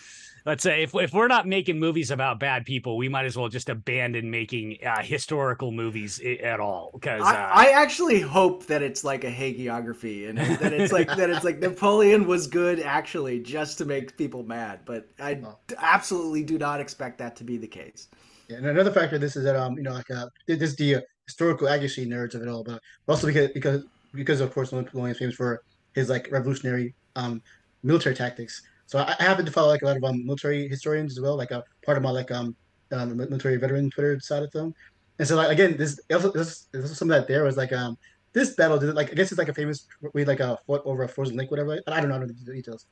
let's 0.45 0.63
say 0.63 0.83
if, 0.83 0.93
if 0.95 1.13
we're 1.13 1.27
not 1.27 1.47
making 1.47 1.79
movies 1.79 2.11
about 2.11 2.39
bad 2.39 2.65
people, 2.65 2.97
we 2.97 3.09
might 3.09 3.25
as 3.25 3.35
well 3.35 3.49
just 3.49 3.69
abandon 3.69 4.29
making 4.29 4.77
uh, 4.85 5.01
historical 5.01 5.71
movies 5.71 6.21
at 6.43 6.59
all. 6.59 6.91
Because 6.93 7.21
uh, 7.21 7.25
I, 7.25 7.67
I, 7.67 7.71
actually 7.71 8.21
hope 8.21 8.67
that 8.67 8.81
it's 8.81 9.03
like 9.03 9.23
a 9.23 9.31
hagiography 9.31 10.29
and 10.29 10.37
that 10.61 10.73
it's 10.73 10.93
like 10.93 11.07
that 11.07 11.29
it's 11.29 11.43
like 11.43 11.59
Napoleon 11.59 12.27
was 12.27 12.47
good 12.47 12.79
actually 12.79 13.39
just 13.39 13.77
to 13.79 13.85
make 13.85 14.15
people 14.17 14.43
mad. 14.43 14.79
But 14.85 15.07
I 15.19 15.41
oh. 15.43 15.57
absolutely 15.77 16.43
do 16.43 16.57
not 16.57 16.79
expect 16.79 17.17
that 17.17 17.35
to 17.37 17.43
be 17.43 17.57
the 17.57 17.67
case. 17.67 18.07
Yeah, 18.47 18.57
and 18.57 18.67
another 18.67 18.91
factor 18.91 19.15
of 19.15 19.21
this 19.21 19.35
is 19.35 19.43
that 19.43 19.55
um 19.55 19.75
you 19.75 19.83
know 19.83 19.93
like 19.93 20.09
uh, 20.11 20.27
this 20.47 20.75
the 20.75 20.95
uh, 20.95 21.01
historical 21.25 21.67
accuracy 21.67 22.05
nerds 22.05 22.35
of 22.35 22.43
it 22.43 22.47
all, 22.47 22.63
but 22.63 22.81
also 23.07 23.27
because 23.27 23.49
because 23.51 23.83
because 24.13 24.41
of 24.41 24.53
course 24.53 24.71
Napoleon 24.71 25.11
is 25.11 25.17
famous 25.17 25.35
for 25.35 25.63
his 25.93 26.09
like 26.09 26.29
revolutionary 26.31 26.93
um 27.15 27.41
military 27.83 28.15
tactics. 28.15 28.61
So 28.87 28.99
I, 28.99 29.15
I 29.19 29.23
happen 29.23 29.45
to 29.45 29.51
follow 29.51 29.69
like 29.69 29.81
a 29.81 29.85
lot 29.85 29.97
of 29.97 30.03
um, 30.03 30.25
military 30.25 30.67
historians 30.67 31.13
as 31.13 31.21
well. 31.21 31.35
Like 31.35 31.51
a 31.51 31.63
part 31.85 31.97
of 31.97 32.03
my 32.03 32.11
like 32.11 32.31
um 32.31 32.55
um, 32.91 33.17
military 33.17 33.57
veteran 33.57 33.89
Twitter 33.89 34.19
side 34.19 34.43
of 34.43 34.51
them. 34.51 34.73
And 35.19 35.27
so 35.27 35.35
like 35.35 35.49
again, 35.51 35.77
this 35.77 35.99
also 36.11 36.31
this, 36.31 36.67
this 36.71 36.91
is 36.91 36.97
some 36.97 37.09
of 37.09 37.17
that 37.17 37.27
there 37.27 37.43
was 37.43 37.57
like 37.57 37.73
um 37.73 37.97
this 38.33 38.53
battle 38.55 38.77
did 38.77 38.93
like 38.93 39.11
I 39.11 39.13
guess 39.13 39.31
it's 39.31 39.39
like 39.39 39.49
a 39.49 39.53
famous 39.53 39.87
we 40.13 40.25
like 40.25 40.41
a 40.41 40.57
fought 40.67 40.81
over 40.85 41.03
a 41.03 41.07
frozen 41.09 41.37
lake 41.37 41.51
whatever 41.51 41.79
I 41.87 41.99
don't 42.01 42.09
know 42.09 42.15
I 42.15 42.19
don't 42.19 42.27
know 42.27 42.33
the 42.45 42.53
details, 42.53 42.85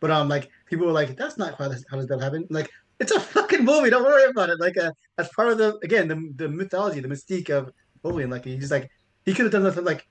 but 0.00 0.10
um 0.10 0.28
like 0.28 0.50
people 0.66 0.86
were 0.86 0.92
like 0.92 1.16
that's 1.16 1.36
not 1.36 1.58
how 1.58 1.68
this 1.68 1.84
how 1.90 1.96
does 1.96 2.06
that 2.06 2.20
happen 2.20 2.46
like 2.50 2.70
it's 2.98 3.12
a 3.12 3.20
fucking 3.20 3.64
movie 3.64 3.90
don't 3.90 4.04
worry 4.04 4.24
about 4.30 4.48
it 4.48 4.58
like 4.58 4.78
uh, 4.78 4.90
as 5.18 5.28
part 5.36 5.48
of 5.48 5.58
the 5.58 5.78
again 5.82 6.08
the 6.08 6.32
the 6.36 6.48
mythology 6.48 7.00
the 7.00 7.08
mystique 7.08 7.50
of 7.50 7.70
Napoleon 7.94 8.30
like 8.30 8.44
he's 8.44 8.70
like 8.70 8.90
he 9.26 9.34
could 9.34 9.44
have 9.44 9.52
done 9.52 9.64
nothing 9.64 9.84
like 9.84 10.08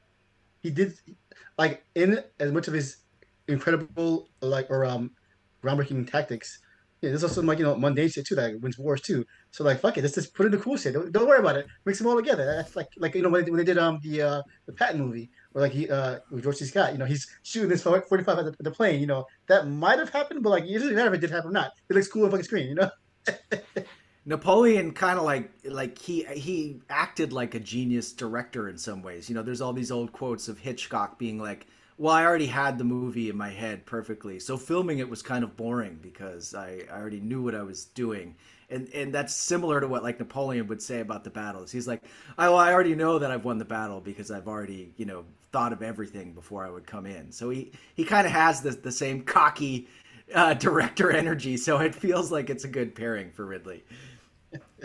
he 0.62 0.70
did 0.70 0.94
like 1.58 1.84
in 1.96 2.24
as 2.40 2.52
much 2.52 2.68
of 2.68 2.76
his 2.76 2.98
incredible 3.48 4.30
like 4.42 4.70
or 4.70 4.86
um 4.86 5.12
groundbreaking 5.66 6.10
tactics 6.10 6.60
yeah, 7.02 7.10
there's 7.10 7.24
also 7.24 7.42
like 7.42 7.60
you 7.60 7.66
know 7.66 7.76
mundane 7.76 8.10
shit 8.10 8.26
too 8.26 8.36
that 8.36 8.60
wins 8.62 8.80
wars 8.80 9.02
too. 9.02 9.26
So 9.52 9.64
like 9.64 9.80
fuck 9.80 9.98
it, 9.98 10.02
let's 10.02 10.16
just 10.16 10.34
put 10.34 10.46
in 10.46 10.52
the 10.52 10.58
cool 10.58 10.78
shit. 10.78 10.94
Don't, 10.94 11.12
don't 11.12 11.28
worry 11.28 11.40
about 11.40 11.58
it. 11.58 11.68
Mix 11.86 12.00
them 12.00 12.08
all 12.08 12.16
together. 12.16 12.46
That's 12.46 12.76
like 12.76 12.88
like 12.98 13.14
you 13.14 13.22
know 13.22 13.30
when 13.30 13.44
they, 13.46 13.52
when 13.52 13.58
they 13.58 13.64
did 13.64 13.78
um 13.78 14.00
the 14.02 14.22
uh 14.22 14.42
the 14.66 14.74
Patton 14.74 15.00
movie 15.00 15.30
or 15.54 15.62
like 15.62 15.72
he 15.72 15.90
uh 15.90 16.20
with 16.32 16.44
George 16.44 16.56
C. 16.56 16.66
Scott, 16.66 16.94
you 16.94 16.98
know 16.98 17.06
he's 17.06 17.28
shooting 17.44 17.70
this 17.70 17.84
45 17.84 18.28
at 18.28 18.46
the, 18.46 18.56
the 18.60 18.72
plane. 18.72 19.00
You 19.00 19.08
know 19.08 19.26
that 19.48 19.68
might 19.68 20.00
have 20.00 20.10
happened, 20.10 20.42
but 20.42 20.50
like 20.50 20.64
it 20.64 20.74
doesn't 20.74 20.96
matter 20.96 21.10
if 21.10 21.16
it 21.16 21.22
did 21.22 21.32
happen 21.32 21.50
or 21.50 21.54
not. 21.54 21.74
It 21.90 21.94
looks 21.94 22.08
cool 22.08 22.26
on 22.26 22.32
fucking 22.32 22.46
screen. 22.46 22.70
You 22.70 22.76
know. 22.76 22.90
Napoleon 24.28 24.92
kind 24.92 25.20
of 25.20 25.26
like 25.26 25.52
like 25.66 26.00
he 26.00 26.24
he 26.34 26.82
acted 26.90 27.32
like 27.32 27.54
a 27.54 27.60
genius 27.60 28.14
director 28.14 28.70
in 28.70 28.78
some 28.80 29.04
ways. 29.04 29.30
You 29.30 29.36
know, 29.36 29.44
there's 29.44 29.62
all 29.62 29.74
these 29.74 29.92
old 29.92 30.12
quotes 30.12 30.48
of 30.48 30.58
Hitchcock 30.58 31.20
being 31.20 31.38
like, 31.38 31.68
well, 31.98 32.14
I 32.14 32.26
already 32.26 32.48
had 32.48 32.78
the 32.78 32.84
movie 32.84 33.30
in 33.30 33.38
my 33.38 33.50
head 33.50 33.86
perfectly. 33.86 34.40
So 34.40 34.58
filming 34.58 35.00
it 35.00 35.10
was 35.10 35.22
kind 35.22 35.44
of 35.44 35.56
boring 35.56 35.98
because 36.02 36.54
I, 36.54 36.82
I 36.92 36.98
already 36.98 37.22
knew 37.22 37.42
what 37.42 37.56
I 37.56 37.64
was 37.64 37.86
doing. 37.86 38.36
And 38.70 38.90
and 38.94 39.14
that's 39.14 39.34
similar 39.36 39.80
to 39.80 39.88
what 39.88 40.04
like 40.04 40.20
Napoleon 40.20 40.68
would 40.68 40.82
say 40.82 41.00
about 41.00 41.24
the 41.24 41.30
battles. 41.30 41.72
He's 41.72 41.88
like, 41.88 42.04
I, 42.38 42.50
well, 42.50 42.58
I 42.58 42.74
already 42.74 42.96
know 42.96 43.20
that 43.20 43.32
I've 43.32 43.46
won 43.46 43.60
the 43.60 43.66
battle 43.66 44.02
because 44.02 44.32
I've 44.32 44.48
already, 44.48 44.94
you 44.98 45.06
know, 45.06 45.24
thought 45.52 45.72
of 45.72 45.82
everything 45.84 46.34
before 46.34 46.66
I 46.66 46.70
would 46.70 46.86
come 46.88 47.06
in. 47.06 47.32
So 47.32 47.50
he, 47.50 47.72
he 47.96 48.04
kind 48.04 48.26
of 48.28 48.34
has 48.34 48.62
the, 48.62 48.72
the 48.72 48.92
same 48.92 49.22
cocky 49.22 49.88
uh, 50.34 50.54
director 50.56 51.12
energy. 51.12 51.58
So 51.58 51.78
it 51.80 51.96
feels 51.96 52.32
like 52.32 52.50
it's 52.50 52.64
a 52.66 52.68
good 52.68 52.96
pairing 52.96 53.32
for 53.32 53.46
Ridley. 53.46 53.84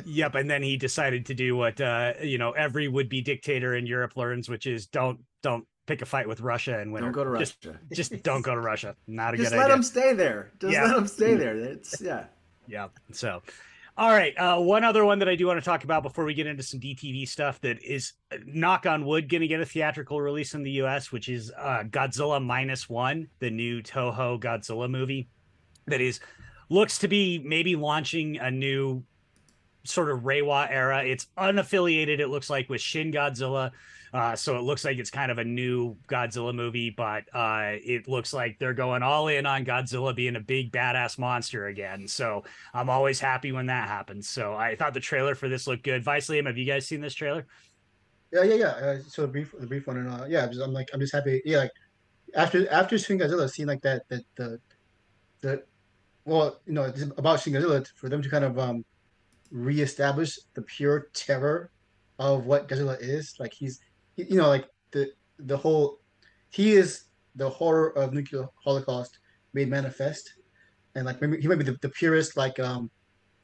yep 0.05 0.35
and 0.35 0.51
then 0.51 0.63
he 0.63 0.77
decided 0.77 1.27
to 1.27 1.35
do 1.35 1.57
what 1.57 1.81
uh 1.81 2.13
you 2.23 2.39
know 2.39 2.53
every 2.53 2.89
would-be 2.89 3.21
dictator 3.21 3.75
in 3.75 3.87
europe 3.87 4.17
learns 4.17 4.49
which 4.49 4.67
is 4.67 4.87
don't 4.87 5.21
don't 5.43 5.67
pick 5.91 6.03
a 6.03 6.07
fight 6.07 6.29
with 6.29 6.41
Russia 6.41 6.79
and 6.79 6.93
win. 6.93 7.03
Don't 7.03 7.13
go 7.13 7.25
to 7.25 7.31
Russia. 7.31 7.79
Just, 7.93 8.13
just 8.13 8.23
don't 8.23 8.43
go 8.43 8.55
to 8.55 8.61
Russia. 8.61 8.95
Not 9.09 9.35
a 9.35 9.37
just 9.37 9.51
good 9.51 9.59
idea. 9.59 9.59
Just 9.59 9.69
let 9.69 9.75
them 9.75 9.83
stay 9.83 10.13
there. 10.15 10.53
Just 10.61 10.73
yeah. 10.73 10.85
let 10.85 10.95
them 10.95 11.07
stay 11.07 11.35
there. 11.35 11.57
It's 11.57 12.01
yeah. 12.01 12.25
Yeah. 12.69 12.89
So, 13.13 13.43
all 13.97 14.11
right. 14.11 14.33
Uh, 14.39 14.61
one 14.61 14.85
other 14.85 15.05
one 15.05 15.19
that 15.19 15.29
I 15.29 15.35
do 15.35 15.49
want 15.49 15.59
to 15.59 15.65
talk 15.65 15.83
about 15.83 16.05
before 16.05 16.25
we 16.25 16.35
get 16.35 16.47
into 16.47 16.63
some 16.63 16.79
DTV 16.79 17.27
stuff 17.27 17.61
that 17.63 17.83
is 17.83 18.13
uh, 18.33 18.37
knock 18.47 18.87
on 18.87 19.05
wood 19.05 19.29
going 19.29 19.41
to 19.41 19.49
get 19.49 19.61
a 19.61 19.67
theatrical 19.67 20.21
release 20.21 20.55
in 20.55 20.63
the 20.63 20.71
U.S., 20.73 21.11
which 21.11 21.29
is 21.29 21.53
uh, 21.59 21.83
Godzilla 21.89 22.43
minus 22.45 22.89
one, 22.89 23.29
the 23.41 23.51
new 23.51 23.83
Toho 23.83 24.41
Godzilla 24.41 24.89
movie 24.89 25.29
that 25.87 26.01
is 26.01 26.21
looks 26.69 26.99
to 26.99 27.09
be 27.09 27.43
maybe 27.45 27.75
launching 27.75 28.39
a 28.39 28.51
new 28.51 29.03
sort 29.83 30.11
of 30.11 30.21
Reiwa 30.21 30.71
era. 30.71 31.05
It's 31.05 31.27
unaffiliated. 31.37 32.21
It 32.21 32.29
looks 32.29 32.49
like 32.49 32.69
with 32.69 32.81
Shin 32.81 33.13
Godzilla 33.13 33.73
uh, 34.13 34.35
so 34.35 34.59
it 34.59 34.63
looks 34.63 34.85
like 34.85 34.99
it's 34.99 35.11
kind 35.11 35.31
of 35.31 35.39
a 35.39 35.45
new 35.45 35.97
Godzilla 36.09 36.55
movie, 36.55 36.91
but 36.91 37.25
uh, 37.33 37.77
it 37.85 38.09
looks 38.09 38.33
like 38.33 38.59
they're 38.59 38.75
going 38.75 39.03
all 39.03 39.29
in 39.29 39.47
on 39.47 39.65
Godzilla 39.65 40.15
being 40.15 40.37
a 40.37 40.41
big 40.41 40.73
badass 40.73 41.19
monster 41.19 41.67
again. 41.67 42.09
So 42.09 42.45
I'm 42.75 42.91
always 42.91 43.21
happy 43.21 43.53
when 43.53 43.67
that 43.67 43.89
happens. 43.89 44.29
So 44.29 44.55
I 44.55 44.75
thought 44.77 44.95
the 44.95 45.01
trailer 45.01 45.35
for 45.35 45.49
this 45.49 45.67
looked 45.67 45.85
good. 45.85 46.03
Vice 46.03 46.29
Liam, 46.29 46.47
have 46.47 46.59
you 46.59 46.65
guys 46.65 46.87
seen 46.87 47.01
this 47.01 47.15
trailer? 47.15 47.47
Yeah, 48.33 48.45
yeah, 48.45 48.55
yeah. 48.55 48.67
Uh, 48.67 48.99
so 49.07 49.23
the 49.23 49.29
brief, 49.29 49.55
the 49.59 49.67
brief 49.67 49.87
one, 49.87 49.99
and 49.99 50.09
uh, 50.09 50.25
yeah, 50.29 50.45
I'm, 50.45 50.51
just, 50.51 50.63
I'm 50.63 50.73
like, 50.73 50.89
I'm 50.93 51.01
just 51.01 51.13
happy. 51.13 51.43
Yeah, 51.45 51.59
like 51.59 51.73
after 52.35 52.71
after 52.71 52.99
Shin 52.99 53.19
Godzilla, 53.19 53.51
seeing 53.51 53.69
like 53.69 53.83
that, 53.83 54.09
that 54.09 54.23
the 54.37 54.61
the 55.41 55.63
well, 56.25 56.61
you 56.67 56.73
know, 56.73 56.85
it's 56.85 57.03
about 57.03 57.41
Shin 57.41 57.53
Godzilla 57.53 57.87
for 57.97 58.09
them 58.09 58.23
to 58.23 58.29
kind 58.29 58.45
of 58.45 58.59
um 58.59 58.85
reestablish 59.51 60.39
the 60.55 60.63
pure 60.63 61.09
terror 61.13 61.71
of 62.19 62.47
what 62.47 62.69
Godzilla 62.69 62.97
is. 63.01 63.35
Like 63.41 63.53
he's 63.53 63.81
you 64.29 64.37
know, 64.37 64.49
like 64.49 64.67
the 64.93 65.11
the 65.39 65.57
whole 65.57 66.01
he 66.51 66.73
is 66.73 67.05
the 67.37 67.49
horror 67.49 67.97
of 67.97 68.13
nuclear 68.13 68.47
holocaust 68.65 69.19
made 69.55 69.69
manifest, 69.69 70.35
and 70.95 71.07
like 71.07 71.21
maybe 71.21 71.41
he 71.41 71.49
might 71.49 71.59
be 71.59 71.65
the, 71.65 71.77
the 71.81 71.89
purest 71.89 72.37
like 72.37 72.59
um 72.59 72.91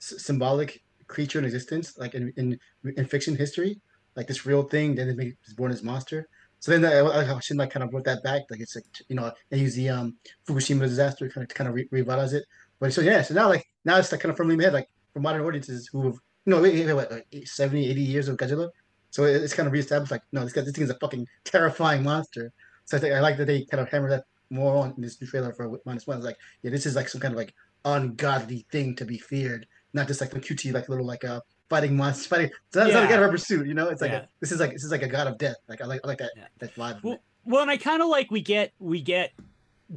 s- 0.01 0.23
symbolic 0.25 0.83
creature 1.07 1.39
in 1.39 1.45
existence, 1.45 1.97
like 1.99 2.15
in, 2.15 2.33
in 2.37 2.59
in 2.97 3.05
fiction 3.07 3.37
history, 3.37 3.81
like 4.17 4.27
this 4.27 4.47
real 4.47 4.63
thing. 4.63 4.95
Then 4.95 5.09
it 5.09 5.57
born 5.57 5.73
as 5.73 5.83
monster. 5.83 6.29
So 6.59 6.73
then 6.73 6.85
I, 6.85 6.99
I, 6.99 7.37
I 7.37 7.41
should 7.41 7.59
like 7.59 7.71
kind 7.71 7.85
of 7.85 7.91
brought 7.91 8.05
that 8.05 8.23
back, 8.23 8.43
like 8.51 8.61
it's 8.61 8.75
like 8.75 8.85
you 9.09 9.17
know, 9.17 9.33
and 9.51 9.61
use 9.61 9.75
the 9.75 9.91
um 9.91 10.17
Fukushima 10.49 10.81
disaster 10.81 11.29
kind 11.29 11.49
of 11.49 11.55
kind 11.55 11.69
of 11.69 11.75
re- 11.75 11.89
revitalize 11.91 12.33
it. 12.33 12.45
But 12.81 12.93
so 12.93 13.01
yeah, 13.01 13.23
so 13.23 13.35
now 13.35 13.49
like 13.49 13.65
now 13.85 13.99
it's 13.99 14.11
like 14.11 14.21
kind 14.21 14.31
of 14.31 14.37
firmly 14.37 14.55
in 14.55 14.59
my 14.59 14.65
head, 14.65 14.73
like 14.73 14.89
for 15.13 15.21
modern 15.21 15.43
audiences 15.43 15.89
who 15.93 16.05
have 16.07 16.17
you 16.47 16.53
know, 16.55 16.63
wait, 16.63 16.87
wait, 16.87 16.95
wait, 16.95 17.11
what, 17.11 17.23
70, 17.49 17.91
80 17.91 18.01
years 18.03 18.29
of 18.29 18.37
Godzilla, 18.37 18.69
so 19.11 19.25
it's 19.25 19.55
kind 19.55 19.67
of 19.67 19.73
reestablished 19.73 20.13
like, 20.13 20.23
no, 20.33 20.45
this 20.45 20.53
guy, 20.53 20.63
this 20.63 20.73
thing 20.73 20.85
is 20.85 20.91
a 20.91 20.99
fucking 20.99 21.27
terrifying 21.45 22.03
monster. 22.03 22.53
So 22.85 22.97
I 22.97 23.01
think 23.01 23.15
I 23.15 23.21
like 23.21 23.37
that 23.39 23.47
they 23.47 23.65
kind 23.65 23.81
of 23.81 23.89
hammer 23.89 24.09
that 24.11 24.25
more 24.51 24.77
on 24.77 24.95
in 24.97 25.03
this 25.03 25.21
new 25.21 25.27
trailer 25.27 25.53
for 25.53 25.79
minus 25.85 26.07
one. 26.07 26.19
It's 26.19 26.27
like, 26.27 26.39
yeah, 26.63 26.71
this 26.71 26.87
is 26.87 26.97
like 26.97 27.09
some 27.09 27.21
kind 27.21 27.33
of 27.33 27.39
like 27.39 27.55
ungodly 27.85 28.67
thing 28.71 28.95
to 28.97 29.05
be 29.05 29.19
feared, 29.19 29.67
not 29.93 30.07
just 30.07 30.21
like 30.21 30.31
the 30.31 30.41
QT 30.41 30.73
like 30.73 30.89
little 30.89 31.07
like 31.07 31.25
uh 31.25 31.41
fighting 31.69 31.97
monster 31.97 32.29
fighting. 32.29 32.51
It's 32.69 32.77
not, 32.77 32.89
yeah. 32.89 32.95
not 32.95 33.05
a 33.05 33.09
god 33.09 33.23
of 33.23 33.31
pursuit, 33.31 33.67
you 33.67 33.75
know. 33.75 33.89
It's 33.89 34.03
like 34.03 34.13
yeah. 34.13 34.19
a, 34.19 34.29
this 34.41 34.53
is 34.53 34.61
like 34.61 34.73
this 34.73 34.85
is 34.85 34.91
like 34.91 35.03
a 35.03 35.09
god 35.09 35.27
of 35.27 35.39
death. 35.39 35.57
Like 35.69 35.81
I 35.81 35.87
like 35.87 36.01
I 36.05 36.09
like 36.09 36.19
that 36.19 36.33
yeah. 36.37 36.47
that 36.59 36.75
vibe. 36.75 37.03
Well, 37.03 37.19
well, 37.45 37.63
and 37.63 37.71
I 37.71 37.77
kind 37.77 38.03
of 38.03 38.09
like 38.09 38.31
we 38.31 38.41
get 38.41 38.73
we 38.79 39.01
get 39.01 39.33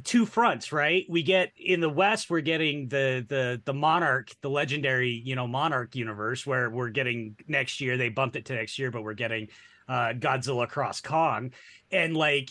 two 0.04 0.26
fronts, 0.26 0.72
right? 0.72 1.04
We 1.08 1.22
get 1.22 1.52
in 1.56 1.80
the 1.80 1.88
West, 1.88 2.30
we're 2.30 2.40
getting 2.40 2.88
the 2.88 3.24
the 3.28 3.60
the 3.64 3.74
Monarch, 3.74 4.30
the 4.40 4.50
legendary, 4.50 5.10
you 5.10 5.34
know, 5.34 5.46
Monarch 5.46 5.94
universe, 5.94 6.46
where 6.46 6.70
we're 6.70 6.90
getting 6.90 7.36
next 7.48 7.80
year. 7.80 7.96
They 7.96 8.08
bumped 8.08 8.36
it 8.36 8.46
to 8.46 8.54
next 8.54 8.78
year, 8.78 8.90
but 8.90 9.02
we're 9.02 9.14
getting 9.14 9.48
uh 9.88 10.12
Godzilla 10.12 10.68
cross 10.68 11.00
Kong, 11.00 11.52
and 11.90 12.16
like 12.16 12.50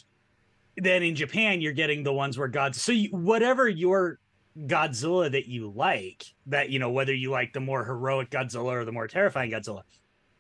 then 0.78 1.04
in 1.04 1.16
Japan, 1.16 1.62
you're 1.62 1.74
getting 1.74 2.04
the 2.04 2.14
ones 2.14 2.38
where 2.38 2.48
God's 2.48 2.82
so 2.82 2.92
you, 2.92 3.10
whatever 3.10 3.68
your 3.68 4.20
Godzilla 4.58 5.32
that 5.32 5.48
you 5.48 5.72
like, 5.74 6.26
that 6.48 6.70
you 6.70 6.80
know, 6.80 6.92
whether 6.92 7.14
you 7.14 7.32
like 7.32 7.54
the 7.54 7.60
more 7.60 7.86
heroic 7.86 8.30
Godzilla 8.30 8.74
or 8.74 8.86
the 8.86 8.92
more 8.92 9.08
terrifying 9.08 9.52
Godzilla, 9.52 9.84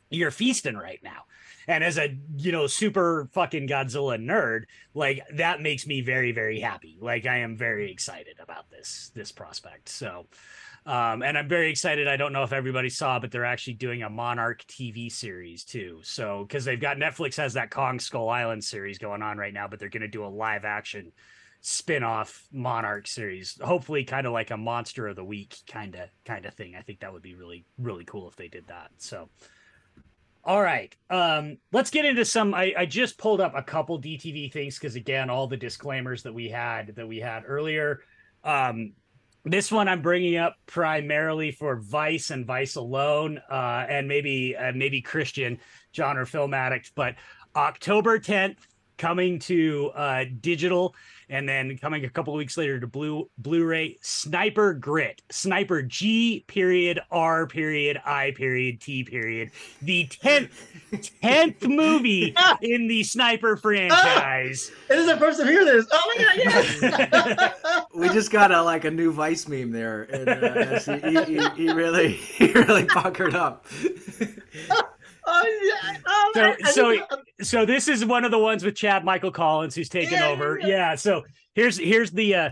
you're 0.09 0.31
feasting 0.31 0.75
right 0.75 0.99
now. 1.03 1.23
And 1.69 1.83
as 1.83 1.99
a, 1.99 2.17
you 2.35 2.51
know, 2.51 2.65
super 2.65 3.29
fucking 3.31 3.67
Godzilla 3.67 4.19
nerd, 4.19 4.63
like 4.95 5.21
that 5.35 5.61
makes 5.61 5.85
me 5.85 6.01
very, 6.01 6.31
very 6.31 6.59
happy. 6.59 6.97
Like 6.99 7.27
I 7.27 7.37
am 7.37 7.55
very 7.55 7.91
excited 7.91 8.37
about 8.41 8.71
this, 8.71 9.11
this 9.13 9.31
prospect. 9.31 9.87
So, 9.87 10.25
um, 10.87 11.21
and 11.21 11.37
I'm 11.37 11.47
very 11.47 11.69
excited. 11.69 12.07
I 12.07 12.17
don't 12.17 12.33
know 12.33 12.41
if 12.41 12.53
everybody 12.53 12.89
saw, 12.89 13.19
but 13.19 13.29
they're 13.29 13.45
actually 13.45 13.75
doing 13.75 14.01
a 14.01 14.09
Monarch 14.09 14.65
TV 14.65 15.11
series 15.11 15.63
too. 15.63 15.99
So, 16.01 16.43
because 16.47 16.65
they've 16.65 16.81
got 16.81 16.97
Netflix 16.97 17.37
has 17.37 17.53
that 17.53 17.69
Kong 17.69 17.99
Skull 17.99 18.29
Island 18.29 18.63
series 18.63 18.97
going 18.97 19.21
on 19.21 19.37
right 19.37 19.53
now, 19.53 19.67
but 19.67 19.77
they're 19.77 19.89
going 19.89 20.01
to 20.01 20.07
do 20.07 20.25
a 20.25 20.27
live 20.27 20.65
action 20.65 21.11
spin-off 21.61 22.47
monarch 22.53 23.05
series 23.05 23.59
hopefully 23.61 24.05
kind 24.05 24.25
of 24.25 24.31
like 24.31 24.49
a 24.49 24.55
monster 24.55 25.09
of 25.09 25.17
the 25.17 25.23
week 25.25 25.57
kind 25.67 25.93
of 25.93 26.07
kind 26.23 26.45
of 26.45 26.53
thing 26.53 26.73
i 26.73 26.81
think 26.81 27.01
that 27.01 27.11
would 27.11 27.21
be 27.21 27.35
really 27.35 27.65
really 27.77 28.05
cool 28.05 28.29
if 28.29 28.35
they 28.37 28.47
did 28.47 28.65
that 28.67 28.89
so 28.97 29.27
all 30.49 30.63
right. 30.63 30.95
Um, 31.11 31.57
let's 31.71 31.91
get 31.91 32.05
into 32.05 32.25
some. 32.25 32.55
I, 32.55 32.73
I 32.75 32.85
just 32.87 33.19
pulled 33.19 33.39
up 33.39 33.53
a 33.55 33.61
couple 33.61 34.01
DTV 34.01 34.51
things 34.51 34.79
because 34.79 34.95
again, 34.95 35.29
all 35.29 35.45
the 35.45 35.55
disclaimers 35.55 36.23
that 36.23 36.33
we 36.33 36.49
had 36.49 36.95
that 36.95 37.07
we 37.07 37.19
had 37.19 37.43
earlier. 37.45 38.01
Um, 38.43 38.93
this 39.45 39.71
one 39.71 39.87
I'm 39.87 40.01
bringing 40.01 40.37
up 40.37 40.55
primarily 40.65 41.51
for 41.51 41.75
Vice 41.75 42.31
and 42.31 42.47
Vice 42.47 42.77
alone, 42.77 43.39
uh, 43.51 43.85
and 43.87 44.07
maybe 44.07 44.55
uh, 44.57 44.71
maybe 44.73 45.03
Christian 45.03 45.59
genre 45.95 46.25
film 46.25 46.55
addict. 46.55 46.93
But 46.95 47.13
October 47.55 48.17
10th, 48.17 48.57
coming 48.97 49.37
to 49.41 49.91
uh, 49.93 50.25
digital 50.41 50.95
and 51.29 51.47
then 51.47 51.77
coming 51.77 52.05
a 52.05 52.09
couple 52.09 52.33
of 52.33 52.37
weeks 52.37 52.57
later 52.57 52.79
to 52.79 52.87
blue 52.87 53.29
blu-ray 53.37 53.97
sniper 54.01 54.73
grit 54.73 55.21
sniper 55.29 55.81
g 55.81 56.43
period 56.47 56.99
r 57.11 57.47
period 57.47 58.01
i 58.05 58.31
period 58.31 58.81
t 58.81 59.03
period. 59.03 59.51
The 59.81 60.07
10th 60.07 60.49
10th 61.23 61.67
movie 61.67 62.35
in 62.61 62.87
the 62.87 63.03
sniper 63.03 63.55
franchise. 63.57 64.71
Oh, 64.89 64.93
it 64.93 64.99
is 64.99 65.05
the 65.07 65.17
first 65.17 65.39
to 65.39 65.45
hear 65.45 65.63
this. 65.63 65.85
Oh 65.91 66.13
my 66.17 66.23
god 66.23 66.35
yes 66.37 67.53
we 67.95 68.09
just 68.09 68.31
got 68.31 68.51
a 68.51 68.61
like 68.61 68.85
a 68.85 68.91
new 68.91 69.11
vice 69.11 69.47
meme 69.47 69.71
there 69.71 70.03
and 70.03 70.29
uh, 70.29 70.79
he, 70.79 71.23
he, 71.37 71.49
he, 71.55 71.71
really 71.71 72.13
he 72.13 72.51
really 72.51 72.85
puckered 72.85 73.35
up. 73.35 73.65
Oh, 75.31 75.71
yeah. 75.83 75.97
oh, 76.07 76.31
so 76.33 76.71
so 76.71 77.05
so 77.41 77.65
this 77.65 77.87
is 77.87 78.05
one 78.05 78.25
of 78.25 78.31
the 78.31 78.39
ones 78.39 78.63
with 78.63 78.75
Chad 78.75 79.03
Michael 79.03 79.31
Collins 79.31 79.75
who's 79.75 79.89
taken 79.89 80.13
yeah, 80.13 80.27
over. 80.27 80.59
Yeah. 80.59 80.67
yeah. 80.67 80.95
So 80.95 81.23
here's 81.53 81.77
here's 81.77 82.11
the 82.11 82.35
uh 82.35 82.49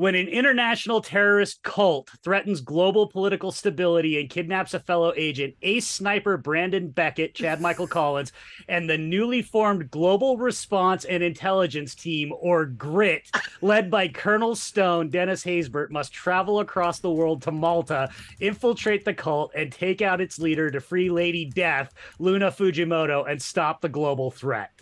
when 0.00 0.14
an 0.14 0.28
international 0.28 1.02
terrorist 1.02 1.62
cult 1.62 2.08
threatens 2.24 2.62
global 2.62 3.06
political 3.06 3.52
stability 3.52 4.18
and 4.18 4.30
kidnaps 4.30 4.72
a 4.72 4.80
fellow 4.80 5.12
agent, 5.14 5.54
ace 5.60 5.86
sniper 5.86 6.38
Brandon 6.38 6.88
Beckett, 6.88 7.34
Chad 7.34 7.60
Michael 7.60 7.86
Collins, 7.86 8.32
and 8.66 8.88
the 8.88 8.96
newly 8.96 9.42
formed 9.42 9.90
Global 9.90 10.38
Response 10.38 11.04
and 11.04 11.22
Intelligence 11.22 11.94
Team, 11.94 12.32
or 12.40 12.64
GRIT, 12.64 13.28
led 13.60 13.90
by 13.90 14.08
Colonel 14.08 14.56
Stone, 14.56 15.10
Dennis 15.10 15.44
Haysbert, 15.44 15.90
must 15.90 16.14
travel 16.14 16.60
across 16.60 17.00
the 17.00 17.12
world 17.12 17.42
to 17.42 17.52
Malta, 17.52 18.08
infiltrate 18.40 19.04
the 19.04 19.12
cult, 19.12 19.52
and 19.54 19.70
take 19.70 20.00
out 20.00 20.22
its 20.22 20.38
leader 20.38 20.70
to 20.70 20.80
free 20.80 21.10
Lady 21.10 21.44
Death, 21.44 21.92
Luna 22.18 22.50
Fujimoto, 22.50 23.30
and 23.30 23.42
stop 23.42 23.82
the 23.82 23.88
global 23.90 24.30
threat. 24.30 24.80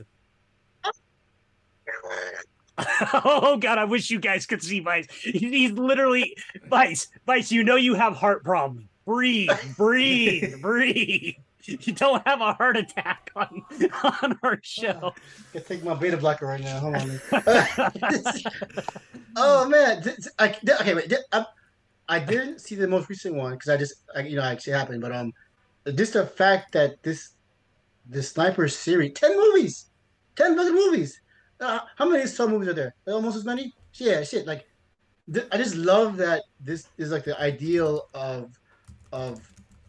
oh 3.24 3.56
god, 3.56 3.78
I 3.78 3.84
wish 3.84 4.10
you 4.10 4.20
guys 4.20 4.46
could 4.46 4.62
see 4.62 4.80
Vice. 4.80 5.06
He's 5.10 5.72
literally 5.72 6.36
Vice. 6.68 7.08
Vice, 7.26 7.50
you 7.50 7.64
know 7.64 7.76
you 7.76 7.94
have 7.94 8.14
heart 8.14 8.44
problems. 8.44 8.86
Breathe, 9.04 9.50
breathe, 9.76 10.54
breathe. 10.60 11.34
You 11.64 11.92
don't 11.92 12.26
have 12.26 12.40
a 12.40 12.54
heart 12.54 12.76
attack 12.76 13.30
on 13.36 13.62
on 14.02 14.38
our 14.42 14.58
show. 14.62 15.12
I 15.54 15.58
take 15.58 15.82
my 15.82 15.94
beta 15.94 16.16
blocker 16.16 16.46
right 16.46 16.60
now. 16.60 16.78
Hold 16.78 16.94
on. 16.96 17.20
oh 19.36 19.68
man, 19.68 20.02
I, 20.38 20.56
okay, 20.80 20.94
wait. 20.94 21.12
I, 21.32 21.44
I 22.08 22.20
didn't 22.20 22.60
see 22.60 22.74
the 22.74 22.88
most 22.88 23.08
recent 23.10 23.34
one 23.34 23.52
because 23.52 23.68
I 23.68 23.76
just, 23.76 23.96
I, 24.16 24.20
you 24.20 24.36
know, 24.36 24.42
I 24.42 24.52
actually 24.52 24.72
happened. 24.74 25.02
But 25.02 25.12
um, 25.12 25.32
just 25.94 26.14
the 26.14 26.26
fact 26.26 26.72
that 26.72 27.02
this, 27.02 27.32
the 28.08 28.22
sniper 28.22 28.66
series, 28.68 29.12
ten 29.12 29.36
movies, 29.36 29.86
ten 30.36 30.54
million 30.56 30.74
movies 30.74 31.20
uh, 31.60 31.80
how 31.96 32.08
many 32.08 32.26
Saw 32.26 32.46
movies 32.46 32.68
are 32.68 32.74
there? 32.74 32.94
Almost 33.06 33.36
as 33.36 33.44
many. 33.44 33.72
Yeah, 33.94 34.22
shit. 34.22 34.46
Like, 34.46 34.66
th- 35.32 35.46
I 35.52 35.56
just 35.56 35.74
love 35.74 36.16
that 36.18 36.42
this 36.60 36.88
is 36.98 37.10
like 37.10 37.24
the 37.24 37.38
ideal 37.40 38.08
of 38.14 38.58
of 39.12 39.40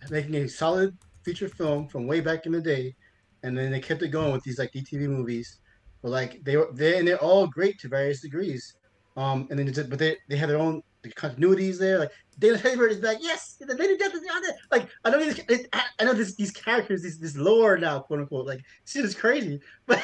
making 0.09 0.35
a 0.35 0.47
solid 0.47 0.97
feature 1.23 1.49
film 1.49 1.87
from 1.87 2.07
way 2.07 2.21
back 2.21 2.45
in 2.45 2.51
the 2.51 2.61
day, 2.61 2.95
and 3.43 3.57
then 3.57 3.71
they 3.71 3.79
kept 3.79 4.01
it 4.01 4.09
going 4.09 4.31
with 4.31 4.43
these 4.43 4.59
like 4.59 4.71
DTV 4.71 5.07
movies. 5.07 5.59
But 6.01 6.11
like 6.11 6.43
they 6.43 6.57
were 6.57 6.69
they 6.73 6.97
and 6.97 7.07
they're 7.07 7.17
all 7.17 7.47
great 7.47 7.79
to 7.79 7.87
various 7.87 8.21
degrees. 8.21 8.75
Um, 9.17 9.47
and 9.49 9.59
then 9.59 9.89
but 9.89 9.99
they 9.99 10.17
they 10.29 10.37
have 10.37 10.49
their 10.49 10.59
own 10.59 10.81
the 11.01 11.09
continuities 11.09 11.77
there. 11.77 11.99
Like 11.99 12.11
Dana 12.39 12.57
Hayward 12.57 12.91
is 12.91 12.99
back. 12.99 13.17
Yes, 13.19 13.57
the 13.59 13.75
Lady 13.75 13.97
Death 13.97 14.13
is 14.13 14.21
on 14.33 14.41
there. 14.41 14.55
Like 14.71 14.89
I 15.03 15.09
know 15.09 15.19
these 15.19 15.67
I 15.73 16.03
know 16.03 16.13
this 16.13 16.35
these 16.35 16.51
characters, 16.51 17.03
this 17.03 17.17
this 17.17 17.35
lore 17.35 17.77
now, 17.77 17.99
quote 17.99 18.21
unquote. 18.21 18.45
Like 18.45 18.61
shit 18.85 19.05
is 19.05 19.15
crazy, 19.15 19.59
but 19.85 20.01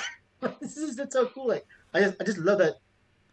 this 0.62 0.78
is 0.78 0.96
just 0.96 1.14
so 1.14 1.28
cool. 1.28 1.48
Like 1.48 1.66
I 1.94 2.02
just 2.02 2.16
I 2.20 2.24
just 2.24 2.38
love 2.38 2.60
that. 2.60 2.76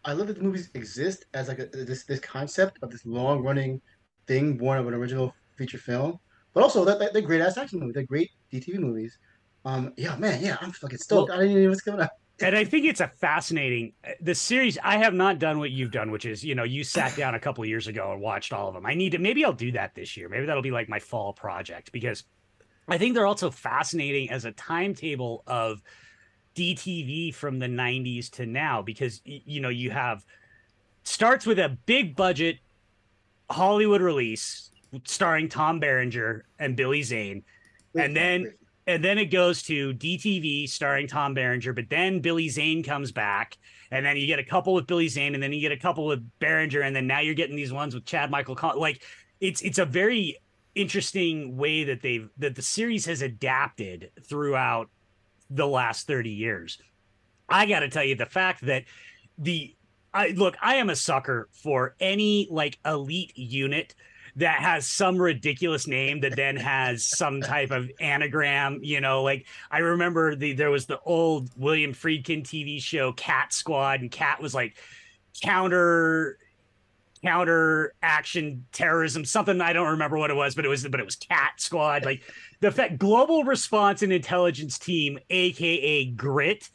I 0.05 0.13
love 0.13 0.27
that 0.27 0.37
the 0.37 0.43
movies 0.43 0.69
exist 0.73 1.25
as 1.33 1.47
like 1.47 1.59
a, 1.59 1.65
this 1.67 2.03
this 2.03 2.19
concept 2.19 2.79
of 2.81 2.91
this 2.91 3.05
long 3.05 3.41
running 3.41 3.81
thing 4.27 4.57
born 4.57 4.77
of 4.77 4.87
an 4.87 4.93
original 4.93 5.33
feature 5.57 5.77
film, 5.77 6.19
but 6.53 6.63
also 6.63 6.83
that, 6.85 6.99
that 6.99 7.13
they're 7.13 7.21
great 7.21 7.41
ass 7.41 7.57
action 7.57 7.79
movies. 7.79 7.95
They're 7.95 8.03
great 8.03 8.31
DTV 8.51 8.79
movies. 8.79 9.17
Um, 9.65 9.93
yeah, 9.95 10.15
man, 10.17 10.43
yeah, 10.43 10.57
I'm 10.59 10.71
fucking 10.71 10.97
stoked. 10.97 11.29
Well, 11.29 11.37
I 11.37 11.41
didn't 11.41 11.51
even 11.51 11.63
know 11.63 11.69
what's 11.69 11.81
coming 11.81 12.01
up. 12.01 12.11
and 12.41 12.55
I 12.55 12.65
think 12.65 12.85
it's 12.85 12.99
a 12.99 13.07
fascinating 13.07 13.93
the 14.19 14.35
series. 14.35 14.77
I 14.83 14.97
have 14.97 15.13
not 15.13 15.39
done 15.39 15.59
what 15.59 15.71
you've 15.71 15.91
done, 15.91 16.11
which 16.11 16.25
is 16.25 16.43
you 16.43 16.55
know 16.55 16.63
you 16.63 16.83
sat 16.83 17.15
down 17.17 17.35
a 17.35 17.39
couple 17.39 17.65
years 17.65 17.87
ago 17.87 18.11
and 18.11 18.21
watched 18.21 18.51
all 18.51 18.67
of 18.67 18.73
them. 18.73 18.85
I 18.85 18.93
need 18.93 19.11
to 19.11 19.19
maybe 19.19 19.45
I'll 19.45 19.53
do 19.53 19.71
that 19.73 19.95
this 19.95 20.17
year. 20.17 20.27
Maybe 20.27 20.45
that'll 20.45 20.61
be 20.61 20.71
like 20.71 20.89
my 20.89 20.99
fall 20.99 21.33
project 21.33 21.91
because 21.91 22.23
I 22.87 22.97
think 22.97 23.13
they're 23.15 23.27
also 23.27 23.49
fascinating 23.49 24.29
as 24.29 24.45
a 24.45 24.51
timetable 24.51 25.43
of 25.47 25.81
DTV 26.55 27.33
from 27.33 27.59
the 27.59 27.67
90s 27.67 28.29
to 28.31 28.45
now 28.45 28.81
because 28.81 29.21
you 29.25 29.59
know 29.59 29.69
you 29.69 29.91
have 29.91 30.25
starts 31.03 31.45
with 31.45 31.59
a 31.59 31.77
big 31.85 32.15
budget 32.15 32.57
Hollywood 33.49 34.01
release 34.01 34.71
starring 35.05 35.49
Tom 35.49 35.79
Berenger 35.79 36.45
and 36.59 36.75
Billy 36.75 37.03
Zane. 37.03 37.43
And 37.95 38.15
then 38.15 38.53
and 38.85 39.03
then 39.03 39.17
it 39.17 39.25
goes 39.25 39.63
to 39.63 39.93
DTV 39.93 40.67
starring 40.67 41.07
Tom 41.07 41.33
Berenger 41.33 41.73
but 41.73 41.85
then 41.89 42.19
Billy 42.19 42.49
Zane 42.49 42.83
comes 42.83 43.11
back 43.11 43.57
and 43.91 44.05
then 44.05 44.17
you 44.17 44.27
get 44.27 44.39
a 44.39 44.43
couple 44.43 44.73
with 44.73 44.87
Billy 44.87 45.07
Zane 45.07 45.35
and 45.35 45.43
then 45.43 45.53
you 45.53 45.61
get 45.61 45.71
a 45.71 45.77
couple 45.77 46.05
with 46.05 46.27
Berenger 46.39 46.81
and 46.81 46.95
then 46.95 47.07
now 47.07 47.19
you're 47.19 47.35
getting 47.35 47.55
these 47.55 47.71
ones 47.71 47.93
with 47.93 48.05
Chad 48.05 48.31
Michael 48.31 48.55
Con- 48.55 48.77
like 48.77 49.03
it's 49.39 49.61
it's 49.61 49.77
a 49.77 49.85
very 49.85 50.37
interesting 50.75 51.55
way 51.55 51.83
that 51.83 52.01
they've 52.01 52.29
that 52.37 52.55
the 52.55 52.61
series 52.61 53.05
has 53.05 53.21
adapted 53.21 54.09
throughout 54.23 54.89
the 55.49 55.67
last 55.67 56.07
30 56.07 56.29
years. 56.29 56.77
I 57.49 57.65
got 57.65 57.81
to 57.81 57.89
tell 57.89 58.03
you 58.03 58.15
the 58.15 58.25
fact 58.25 58.65
that 58.65 58.85
the 59.37 59.75
I 60.13 60.29
look, 60.29 60.55
I 60.61 60.75
am 60.75 60.89
a 60.89 60.95
sucker 60.95 61.49
for 61.51 61.95
any 61.99 62.47
like 62.51 62.77
elite 62.85 63.35
unit 63.35 63.95
that 64.35 64.59
has 64.59 64.87
some 64.87 65.17
ridiculous 65.17 65.87
name 65.87 66.21
that 66.21 66.35
then 66.35 66.55
has 66.55 67.05
some 67.05 67.41
type 67.41 67.71
of 67.71 67.91
anagram, 67.99 68.79
you 68.81 68.99
know, 68.99 69.21
like 69.21 69.45
I 69.69 69.79
remember 69.79 70.35
the 70.35 70.53
there 70.53 70.71
was 70.71 70.85
the 70.85 70.99
old 71.01 71.49
William 71.57 71.93
Friedkin 71.93 72.43
TV 72.43 72.81
show 72.81 73.11
Cat 73.13 73.53
Squad 73.53 74.01
and 74.01 74.11
Cat 74.11 74.41
was 74.41 74.55
like 74.55 74.75
counter 75.41 76.37
counter 77.23 77.93
action 78.01 78.65
terrorism 78.71 79.23
something 79.23 79.61
i 79.61 79.71
don't 79.71 79.91
remember 79.91 80.17
what 80.17 80.29
it 80.29 80.35
was 80.35 80.55
but 80.55 80.65
it 80.65 80.67
was 80.67 80.85
but 80.87 80.99
it 80.99 81.05
was 81.05 81.15
cat 81.15 81.53
squad. 81.57 82.05
Like 82.05 82.21
the 82.59 82.71
fact 82.71 82.97
global 82.97 83.43
response 83.43 84.01
and 84.01 84.11
intelligence 84.11 84.77
team 84.77 85.19
aka 85.29 86.05
grit 86.11 86.69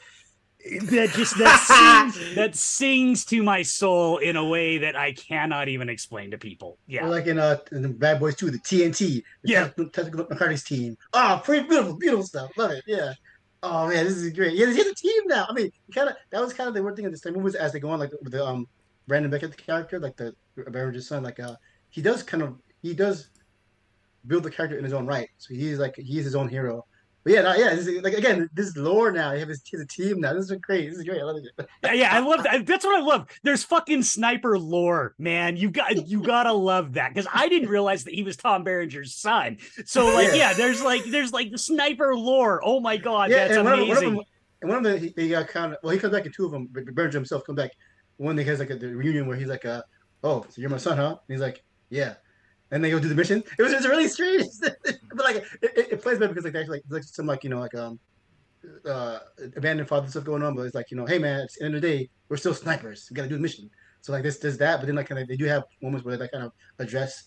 that 0.82 1.10
just 1.10 1.38
that 1.38 2.10
sings 2.14 2.34
that 2.34 2.56
sings 2.56 3.24
to 3.26 3.42
my 3.42 3.62
soul 3.62 4.18
in 4.18 4.36
a 4.36 4.44
way 4.44 4.78
that 4.78 4.96
i 4.96 5.12
cannot 5.12 5.68
even 5.68 5.88
explain 5.88 6.30
to 6.30 6.38
people. 6.38 6.78
Yeah. 6.86 7.06
Or 7.06 7.10
like 7.10 7.26
in 7.26 7.38
uh 7.38 7.58
in 7.72 7.92
bad 7.92 8.20
boys 8.20 8.36
2 8.36 8.50
the 8.50 8.58
tnt 8.58 8.98
the 8.98 9.24
yeah. 9.44 9.68
Tactical 9.92 10.26
Narcotics 10.28 10.64
team. 10.64 10.96
Oh 11.12 11.40
pretty 11.44 11.66
beautiful 11.68 11.94
beautiful 11.94 12.24
stuff. 12.24 12.50
Love 12.56 12.72
it. 12.72 12.84
Yeah. 12.86 13.12
Oh 13.62 13.88
man 13.88 14.04
this 14.04 14.16
is 14.16 14.32
great. 14.32 14.54
Yeah 14.54 14.66
he's 14.66 14.86
a 14.86 14.94
team 14.94 15.22
now. 15.26 15.46
I 15.48 15.52
mean 15.52 15.70
kind 15.94 16.08
of 16.08 16.16
that 16.30 16.40
was 16.40 16.52
kind 16.52 16.68
of 16.68 16.74
the 16.74 16.82
weird 16.82 16.96
thing 16.96 17.04
in 17.04 17.12
the 17.12 17.18
same 17.18 17.34
movies 17.34 17.54
as 17.54 17.72
they 17.72 17.80
go 17.80 17.90
on 17.90 18.00
like 18.00 18.12
the 18.22 18.44
um 18.44 18.66
Brandon 19.08 19.30
Beckett 19.30 19.50
the 19.50 19.56
character, 19.56 19.98
like 19.98 20.16
the 20.16 20.34
Berenger's 20.56 21.08
son, 21.08 21.22
like 21.24 21.40
uh, 21.40 21.56
he 21.88 22.02
does 22.02 22.22
kind 22.22 22.42
of 22.42 22.56
he 22.82 22.94
does 22.94 23.30
build 24.26 24.44
the 24.44 24.50
character 24.50 24.78
in 24.78 24.84
his 24.84 24.92
own 24.92 25.06
right. 25.06 25.28
So 25.38 25.54
he's 25.54 25.78
like 25.78 25.96
he's 25.96 26.24
his 26.24 26.36
own 26.36 26.48
hero. 26.48 26.84
But 27.24 27.32
yeah, 27.32 27.42
no, 27.42 27.54
yeah, 27.54 27.74
this 27.74 27.86
is, 27.86 28.02
like 28.02 28.14
again, 28.14 28.48
this 28.54 28.68
is 28.68 28.76
lore 28.76 29.10
now. 29.10 29.32
You 29.32 29.40
have 29.40 29.48
his, 29.48 29.62
his 29.68 29.84
team 29.86 30.20
now. 30.20 30.34
This 30.34 30.50
is 30.50 30.56
great. 30.58 30.88
This 30.88 30.98
is 30.98 31.04
great. 31.04 31.20
I 31.20 31.24
love 31.24 31.36
it. 31.36 31.68
yeah, 31.98 32.14
I 32.14 32.20
love 32.20 32.44
that. 32.44 32.64
That's 32.64 32.84
what 32.84 32.96
I 32.96 33.04
love. 33.04 33.28
There's 33.42 33.64
fucking 33.64 34.02
sniper 34.04 34.58
lore, 34.58 35.14
man. 35.18 35.56
You 35.56 35.70
got 35.70 36.06
you 36.06 36.22
gotta 36.22 36.52
love 36.52 36.92
that 36.94 37.12
because 37.12 37.26
I 37.32 37.48
didn't 37.48 37.70
realize 37.70 38.04
that 38.04 38.14
he 38.14 38.22
was 38.22 38.36
Tom 38.36 38.62
Berenger's 38.62 39.16
son. 39.16 39.58
So 39.84 40.06
like, 40.14 40.28
yeah, 40.28 40.34
yeah 40.34 40.52
there's 40.52 40.82
like 40.82 41.04
there's 41.04 41.32
like 41.32 41.50
the 41.50 41.58
sniper 41.58 42.14
lore. 42.14 42.60
Oh 42.62 42.80
my 42.80 42.96
god, 42.96 43.30
yeah, 43.30 43.48
that's 43.48 43.58
and 43.58 43.68
amazing. 43.68 43.88
One 43.88 43.96
of, 43.96 44.02
them, 44.02 44.20
and 44.60 44.70
one 44.70 44.78
of 44.78 44.84
them, 44.84 44.98
he, 44.98 45.22
he 45.22 45.28
got 45.30 45.48
kind 45.48 45.72
of 45.72 45.78
well, 45.82 45.92
he 45.92 45.98
comes 45.98 46.12
back 46.12 46.26
in 46.26 46.32
two 46.32 46.44
of 46.44 46.52
them. 46.52 46.68
But 46.70 46.86
Berenger 46.94 47.18
himself 47.18 47.44
comes 47.44 47.56
back 47.56 47.72
one 48.18 48.36
that 48.36 48.46
has 48.46 48.58
like 48.58 48.70
a 48.70 48.76
the 48.76 48.94
reunion 48.94 49.26
where 49.26 49.36
he's 49.36 49.48
like, 49.48 49.64
"Oh, 50.22 50.44
so 50.48 50.60
you're 50.60 50.70
my 50.70 50.76
son, 50.76 50.96
huh?" 50.96 51.16
And 51.26 51.34
he's 51.34 51.40
like, 51.40 51.64
"Yeah." 51.90 52.14
And 52.70 52.84
they 52.84 52.90
go 52.90 52.98
do 53.00 53.08
the 53.08 53.14
mission. 53.14 53.42
It 53.58 53.62
was 53.62 53.72
just 53.72 53.88
really 53.88 54.08
strange, 54.08 54.44
but 54.60 55.24
like 55.24 55.36
it, 55.62 55.92
it, 55.92 56.02
plays 56.02 56.18
better 56.18 56.28
because 56.28 56.44
like 56.44 56.52
there's 56.52 56.68
like, 56.68 56.82
like 56.90 57.02
some 57.02 57.26
like 57.26 57.42
you 57.42 57.48
know 57.48 57.60
like 57.60 57.74
um 57.74 57.98
uh 58.84 59.20
abandoned 59.56 59.88
father 59.88 60.08
stuff 60.08 60.24
going 60.24 60.42
on, 60.42 60.54
but 60.54 60.62
it's 60.62 60.74
like 60.74 60.90
you 60.90 60.96
know, 60.96 61.06
hey 61.06 61.18
man, 61.18 61.40
at 61.40 61.48
the 61.58 61.64
end 61.64 61.74
of 61.74 61.80
the 61.80 61.88
day, 61.88 62.10
we're 62.28 62.36
still 62.36 62.52
snipers. 62.52 63.06
We 63.10 63.14
got 63.14 63.22
to 63.22 63.28
do 63.28 63.36
the 63.36 63.40
mission. 63.40 63.70
So 64.02 64.12
like 64.12 64.22
this 64.22 64.38
does 64.38 64.58
that, 64.58 64.80
but 64.80 64.86
then 64.86 64.96
like 64.96 65.08
kind 65.08 65.20
of 65.20 65.28
they 65.28 65.36
do 65.36 65.46
have 65.46 65.64
moments 65.80 66.04
where 66.04 66.16
they 66.16 66.24
like 66.24 66.32
kind 66.32 66.44
of 66.44 66.52
address 66.78 67.24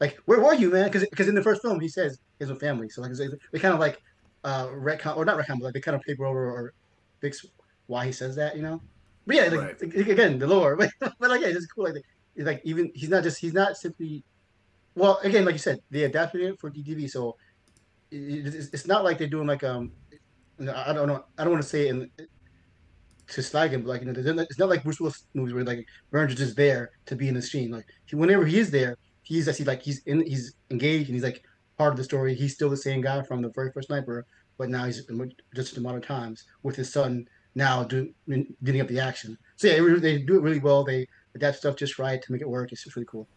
like 0.00 0.18
where 0.26 0.40
were 0.40 0.54
you, 0.54 0.70
man? 0.70 0.84
Because 0.84 1.08
because 1.08 1.28
in 1.28 1.34
the 1.34 1.42
first 1.42 1.62
film 1.62 1.80
he 1.80 1.88
says 1.88 2.18
he 2.38 2.44
has 2.44 2.50
a 2.50 2.56
family, 2.56 2.88
so 2.88 3.02
like 3.02 3.12
they 3.52 3.58
kind 3.58 3.74
of 3.74 3.80
like 3.80 4.00
uh 4.44 4.66
retcon 4.68 5.16
or 5.16 5.24
not 5.24 5.38
retcon, 5.38 5.58
but 5.58 5.64
like 5.64 5.74
they 5.74 5.80
kind 5.80 5.96
of 5.96 6.02
paper 6.02 6.24
over 6.26 6.50
or 6.50 6.72
fix 7.20 7.44
why 7.86 8.06
he 8.06 8.12
says 8.12 8.36
that, 8.36 8.56
you 8.56 8.62
know. 8.62 8.80
But 9.28 9.36
yeah, 9.36 9.48
like, 9.48 9.82
right. 9.82 10.08
again, 10.08 10.38
the 10.38 10.46
lore. 10.46 10.74
But, 10.78 10.90
but 11.20 11.28
like, 11.28 11.42
yeah, 11.42 11.48
it's 11.48 11.66
cool. 11.66 11.84
Like, 11.84 12.02
it's 12.34 12.46
like 12.46 12.62
even 12.64 12.90
he's 12.94 13.10
not 13.10 13.22
just 13.22 13.38
he's 13.38 13.52
not 13.52 13.76
simply. 13.76 14.24
Well, 14.94 15.20
again, 15.22 15.44
like 15.44 15.52
you 15.52 15.58
said, 15.58 15.80
they 15.90 16.04
adapted 16.04 16.40
it 16.40 16.58
for 16.58 16.70
DTV, 16.70 17.10
so 17.10 17.36
it, 18.10 18.54
it's 18.72 18.86
not 18.86 19.04
like 19.04 19.18
they're 19.18 19.28
doing 19.28 19.46
like 19.46 19.62
um. 19.62 19.92
I 20.58 20.92
don't 20.94 21.06
know. 21.06 21.24
I 21.36 21.44
don't 21.44 21.52
want 21.52 21.62
to 21.62 21.68
say 21.68 21.88
it 21.88 21.90
in, 21.90 22.10
to 23.28 23.42
slag 23.42 23.72
him, 23.72 23.82
but 23.82 23.90
like 23.90 24.00
you 24.00 24.10
know, 24.10 24.42
it's 24.42 24.58
not 24.58 24.70
like 24.70 24.82
Bruce 24.82 24.98
Willis 24.98 25.24
movies 25.34 25.52
where 25.52 25.62
like 25.62 25.86
Burns 26.10 26.32
is 26.32 26.38
just 26.38 26.56
there 26.56 26.90
to 27.04 27.14
be 27.14 27.28
in 27.28 27.34
the 27.34 27.42
scene. 27.42 27.70
Like 27.70 27.84
he, 28.06 28.16
whenever 28.16 28.46
he 28.46 28.58
is 28.58 28.70
there, 28.70 28.96
he's 29.24 29.46
actually 29.46 29.66
like 29.66 29.82
he's 29.82 30.00
in, 30.06 30.24
he's 30.24 30.54
engaged 30.70 31.10
and 31.10 31.14
he's 31.14 31.22
like 31.22 31.44
part 31.76 31.92
of 31.92 31.98
the 31.98 32.04
story. 32.04 32.34
He's 32.34 32.54
still 32.54 32.70
the 32.70 32.78
same 32.78 33.02
guy 33.02 33.22
from 33.22 33.42
the 33.42 33.50
very 33.50 33.70
first 33.72 33.88
sniper, 33.88 34.26
but 34.56 34.70
now 34.70 34.86
he's 34.86 35.04
just 35.54 35.76
in 35.76 35.82
modern 35.82 36.00
times 36.00 36.44
with 36.62 36.76
his 36.76 36.90
son 36.90 37.26
now 37.58 37.82
do, 37.82 38.14
getting 38.64 38.80
up 38.80 38.88
the 38.88 39.00
action. 39.00 39.36
So 39.56 39.66
yeah, 39.66 39.98
they 39.98 40.18
do 40.18 40.36
it 40.36 40.42
really 40.42 40.60
well. 40.60 40.84
They 40.84 41.06
adapt 41.34 41.58
stuff 41.58 41.76
just 41.76 41.98
right 41.98 42.22
to 42.22 42.32
make 42.32 42.40
it 42.40 42.48
work. 42.48 42.72
It's 42.72 42.84
just 42.84 42.96
really 42.96 43.06
cool. 43.06 43.28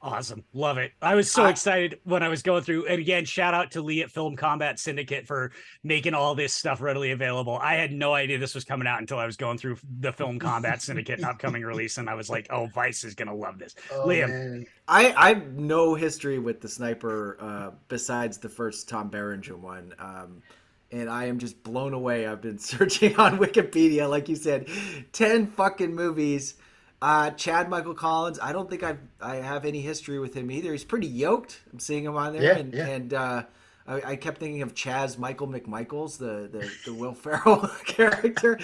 Awesome. 0.00 0.42
Love 0.52 0.78
it. 0.78 0.92
I 1.00 1.14
was 1.14 1.30
so 1.30 1.46
excited 1.46 2.00
when 2.02 2.24
I 2.24 2.28
was 2.28 2.42
going 2.42 2.64
through. 2.64 2.86
And 2.86 3.00
again, 3.00 3.24
shout 3.24 3.54
out 3.54 3.70
to 3.72 3.82
Lee 3.82 4.02
at 4.02 4.10
Film 4.10 4.34
Combat 4.34 4.80
Syndicate 4.80 5.28
for 5.28 5.52
making 5.84 6.12
all 6.12 6.34
this 6.34 6.52
stuff 6.52 6.80
readily 6.80 7.12
available. 7.12 7.56
I 7.62 7.74
had 7.74 7.92
no 7.92 8.12
idea 8.12 8.36
this 8.38 8.54
was 8.54 8.64
coming 8.64 8.88
out 8.88 8.98
until 8.98 9.18
I 9.18 9.26
was 9.26 9.36
going 9.36 9.58
through 9.58 9.76
the 10.00 10.12
Film 10.12 10.40
Combat 10.40 10.82
Syndicate 10.82 11.22
upcoming 11.24 11.62
release. 11.62 11.98
And 11.98 12.10
I 12.10 12.14
was 12.14 12.28
like, 12.28 12.48
oh, 12.50 12.66
Vice 12.66 13.04
is 13.04 13.14
going 13.14 13.28
to 13.28 13.34
love 13.34 13.60
this. 13.60 13.76
Oh, 13.92 14.06
Liam. 14.06 14.28
Man. 14.28 14.66
I, 14.88 15.14
I 15.16 15.28
have 15.34 15.52
no 15.52 15.94
history 15.94 16.40
with 16.40 16.60
the 16.60 16.68
sniper 16.68 17.36
uh, 17.40 17.70
besides 17.86 18.38
the 18.38 18.48
first 18.48 18.88
Tom 18.88 19.08
Berenger 19.08 19.56
one. 19.56 19.94
Um, 20.00 20.42
and 20.92 21.08
I 21.08 21.24
am 21.24 21.38
just 21.38 21.62
blown 21.62 21.94
away. 21.94 22.26
I've 22.26 22.42
been 22.42 22.58
searching 22.60 23.16
on 23.16 23.38
Wikipedia, 23.38 24.08
like 24.08 24.28
you 24.28 24.36
said, 24.36 24.68
10 25.12 25.48
fucking 25.48 25.94
movies 25.94 26.54
uh, 27.02 27.30
Chad 27.32 27.68
Michael 27.68 27.94
Collins. 27.94 28.38
I 28.40 28.52
don't 28.52 28.70
think 28.70 28.82
I 28.84 28.96
I 29.20 29.36
have 29.36 29.64
any 29.64 29.80
history 29.80 30.20
with 30.20 30.34
him 30.34 30.50
either. 30.50 30.70
He's 30.70 30.84
pretty 30.84 31.08
yoked. 31.08 31.60
I'm 31.72 31.80
seeing 31.80 32.04
him 32.04 32.16
on 32.16 32.32
there, 32.32 32.42
yeah, 32.42 32.56
and, 32.56 32.72
yeah. 32.72 32.86
and 32.86 33.14
uh, 33.14 33.42
I, 33.88 34.02
I, 34.12 34.16
kept 34.16 34.38
thinking 34.38 34.62
of 34.62 34.72
Chaz 34.74 35.18
Michael 35.18 35.48
McMichaels, 35.48 36.16
the 36.16 36.48
the, 36.48 36.70
the 36.86 36.94
Will 36.94 37.14
Ferrell 37.14 37.68
character. 37.84 38.58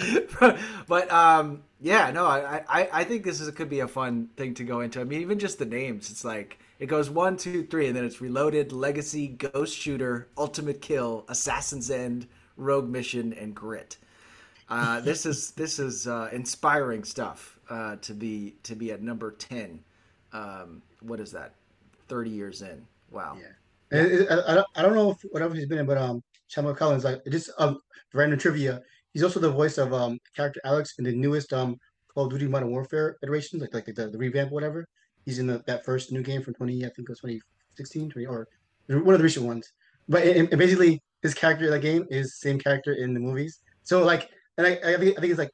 but 0.87 1.11
um, 1.11 1.63
yeah, 1.81 2.11
no, 2.11 2.25
I, 2.25 2.63
I 2.67 2.89
I 2.93 3.03
think 3.03 3.25
this 3.25 3.41
is 3.41 3.51
could 3.51 3.69
be 3.69 3.81
a 3.81 3.87
fun 3.89 4.29
thing 4.37 4.53
to 4.55 4.63
go 4.63 4.79
into. 4.79 5.01
I 5.01 5.03
mean, 5.03 5.19
even 5.19 5.37
just 5.37 5.59
the 5.59 5.65
names, 5.65 6.09
it's 6.09 6.23
like 6.23 6.59
it 6.79 6.87
goes 6.87 7.09
one, 7.09 7.35
two, 7.35 7.65
three, 7.65 7.87
and 7.87 7.95
then 7.95 8.05
it's 8.05 8.21
Reloaded, 8.21 8.71
Legacy, 8.71 9.27
Ghost 9.27 9.77
Shooter, 9.77 10.29
Ultimate 10.37 10.81
Kill, 10.81 11.25
Assassin's 11.27 11.91
End, 11.91 12.27
Rogue 12.55 12.89
Mission, 12.89 13.33
and 13.33 13.53
Grit. 13.53 13.97
Uh, 14.69 14.99
this 15.01 15.25
is 15.25 15.51
this 15.51 15.77
is 15.77 16.07
uh, 16.07 16.29
inspiring 16.31 17.03
stuff 17.03 17.59
uh, 17.69 17.97
to 17.97 18.13
be 18.13 18.55
to 18.63 18.75
be 18.75 18.91
at 18.91 19.01
number 19.01 19.31
ten. 19.31 19.81
Um, 20.31 20.81
what 21.01 21.19
is 21.19 21.31
that? 21.33 21.55
Thirty 22.07 22.29
years 22.29 22.61
in. 22.61 22.85
Wow. 23.11 23.37
Yeah. 23.91 24.05
yeah. 24.05 24.35
I, 24.47 24.59
I, 24.59 24.63
I 24.75 24.81
don't 24.81 24.95
know 24.95 25.11
if, 25.11 25.17
whatever 25.31 25.53
he's 25.55 25.65
been 25.65 25.79
in, 25.79 25.85
but 25.85 25.97
um, 25.97 26.23
Samuel 26.47 26.75
Collins, 26.75 27.03
like 27.03 27.21
just 27.29 27.51
um, 27.57 27.79
random 28.13 28.39
trivia. 28.39 28.81
He's 29.13 29.23
also 29.23 29.39
the 29.39 29.51
voice 29.51 29.77
of 29.77 29.93
um 29.93 30.17
character 30.33 30.61
Alex 30.63 30.93
in 30.97 31.03
the 31.03 31.11
newest 31.11 31.51
um 31.51 31.77
Call 32.13 32.25
of 32.25 32.31
Duty 32.31 32.47
Modern 32.47 32.71
Warfare 32.71 33.17
iteration, 33.21 33.59
like 33.59 33.73
like 33.73 33.85
the, 33.85 34.09
the 34.09 34.17
revamp, 34.17 34.51
whatever. 34.51 34.87
He's 35.29 35.39
in 35.39 35.47
the, 35.47 35.63
that 35.67 35.85
first 35.85 36.11
new 36.11 36.23
game 36.23 36.41
from 36.41 36.55
twenty, 36.55 36.85
I 36.85 36.89
think 36.89 37.07
it 37.07 37.09
was 37.09 37.19
2016, 37.19 38.09
20, 38.09 38.25
or 38.25 38.47
one 38.87 39.13
of 39.13 39.19
the 39.19 39.23
recent 39.23 39.45
ones. 39.45 39.71
But 40.07 40.25
it, 40.25 40.51
it 40.51 40.57
basically, 40.57 41.01
his 41.21 41.35
character 41.35 41.65
in 41.65 41.71
that 41.71 41.81
game 41.81 42.07
is 42.09 42.39
same 42.39 42.57
character 42.57 42.93
in 42.93 43.13
the 43.13 43.19
movies. 43.19 43.59
So 43.83 44.03
like, 44.03 44.29
and 44.57 44.65
I, 44.65 44.71
I 44.71 44.97
think 44.97 45.17
I 45.17 45.21
think 45.21 45.31
it's 45.31 45.37
like 45.37 45.53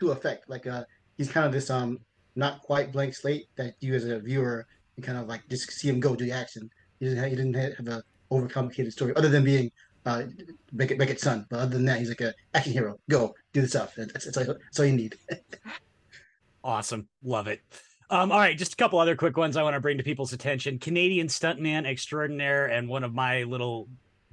to 0.00 0.10
effect. 0.10 0.50
Like 0.50 0.66
uh, 0.66 0.84
he's 1.16 1.30
kind 1.30 1.46
of 1.46 1.52
this 1.52 1.70
um 1.70 1.98
not 2.34 2.60
quite 2.60 2.92
blank 2.92 3.14
slate 3.14 3.46
that 3.56 3.74
you 3.80 3.94
as 3.94 4.04
a 4.04 4.18
viewer 4.20 4.66
you 4.96 5.02
kind 5.02 5.18
of 5.18 5.26
like 5.26 5.48
just 5.48 5.70
see 5.72 5.88
him 5.88 6.00
go 6.00 6.14
do 6.14 6.24
the 6.24 6.32
action. 6.32 6.70
He 6.98 7.06
didn't 7.06 7.18
have, 7.18 7.30
he 7.30 7.36
didn't 7.36 7.54
have 7.54 7.88
a 7.88 8.02
overcomplicated 8.30 8.92
story 8.92 9.14
other 9.16 9.28
than 9.28 9.44
being 9.44 9.70
uh 10.04 10.24
Beckett 10.72 10.98
Beckett's 10.98 11.22
son. 11.22 11.46
But 11.50 11.60
other 11.60 11.76
than 11.76 11.84
that, 11.86 11.98
he's 11.98 12.08
like 12.08 12.20
a 12.20 12.34
action 12.54 12.72
hero. 12.72 12.98
Go 13.08 13.34
do 13.52 13.60
the 13.60 13.68
stuff. 13.68 13.94
That's, 13.96 14.24
that's, 14.24 14.36
all, 14.36 14.44
that's 14.44 14.80
all 14.80 14.86
you 14.86 14.92
need. 14.92 15.16
awesome, 16.64 17.08
love 17.22 17.46
it. 17.46 17.60
Um, 18.08 18.30
all 18.30 18.38
right, 18.38 18.56
just 18.56 18.74
a 18.74 18.76
couple 18.76 19.00
other 19.00 19.16
quick 19.16 19.36
ones 19.36 19.56
I 19.56 19.62
want 19.62 19.74
to 19.74 19.80
bring 19.80 19.98
to 19.98 20.04
people's 20.04 20.32
attention. 20.32 20.78
Canadian 20.78 21.26
stuntman 21.26 21.86
extraordinaire 21.86 22.66
and 22.66 22.88
one 22.88 23.02
of 23.02 23.14
my 23.14 23.42
little 23.42 23.88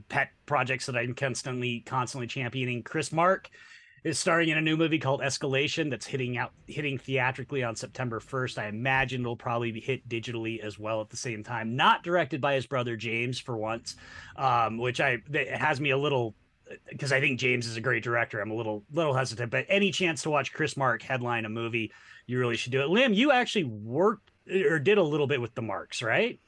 pet 0.10 0.30
projects 0.46 0.86
that 0.86 0.96
I'm 0.96 1.16
constantly 1.16 1.80
constantly 1.80 2.28
championing, 2.28 2.84
Chris 2.84 3.12
Mark 3.12 3.50
is 4.04 4.20
starring 4.20 4.50
in 4.50 4.58
a 4.58 4.62
new 4.62 4.76
movie 4.76 5.00
called 5.00 5.22
Escalation 5.22 5.90
that's 5.90 6.06
hitting 6.06 6.38
out 6.38 6.52
hitting 6.68 6.98
theatrically 6.98 7.64
on 7.64 7.76
September 7.76 8.20
1st. 8.20 8.58
I 8.58 8.68
imagine 8.68 9.22
it'll 9.22 9.36
probably 9.36 9.72
be 9.72 9.80
hit 9.80 10.08
digitally 10.08 10.60
as 10.60 10.78
well 10.78 11.02
at 11.02 11.10
the 11.10 11.18
same 11.18 11.44
time. 11.44 11.76
Not 11.76 12.04
directed 12.04 12.42
by 12.42 12.56
his 12.56 12.68
brother 12.68 12.96
James 12.96 13.40
for 13.40 13.58
once, 13.58 13.96
um, 14.36 14.78
which 14.78 15.00
I 15.00 15.20
has 15.52 15.80
me 15.80 15.92
a 15.92 15.98
little 15.98 16.36
because 16.90 17.12
I 17.12 17.20
think 17.20 17.40
James 17.40 17.66
is 17.66 17.78
a 17.78 17.82
great 17.82 18.04
director. 18.04 18.40
I'm 18.40 18.52
a 18.52 18.56
little 18.56 18.84
little 18.92 19.14
hesitant, 19.14 19.52
but 19.52 19.66
any 19.70 19.92
chance 19.92 20.24
to 20.24 20.30
watch 20.30 20.54
Chris 20.54 20.76
Mark 20.76 21.02
headline 21.02 21.46
a 21.46 21.50
movie, 21.50 21.92
you 22.26 22.40
really 22.40 22.58
should 22.58 22.72
do 22.72 22.82
it. 22.82 22.88
Liam, 22.88 23.16
you 23.16 23.32
actually 23.32 23.66
worked 23.66 24.32
or 24.50 24.80
did 24.80 24.98
a 24.98 25.04
little 25.04 25.28
bit 25.28 25.42
with 25.42 25.56
the 25.56 25.62
Marks, 25.62 26.02
right? 26.02 26.40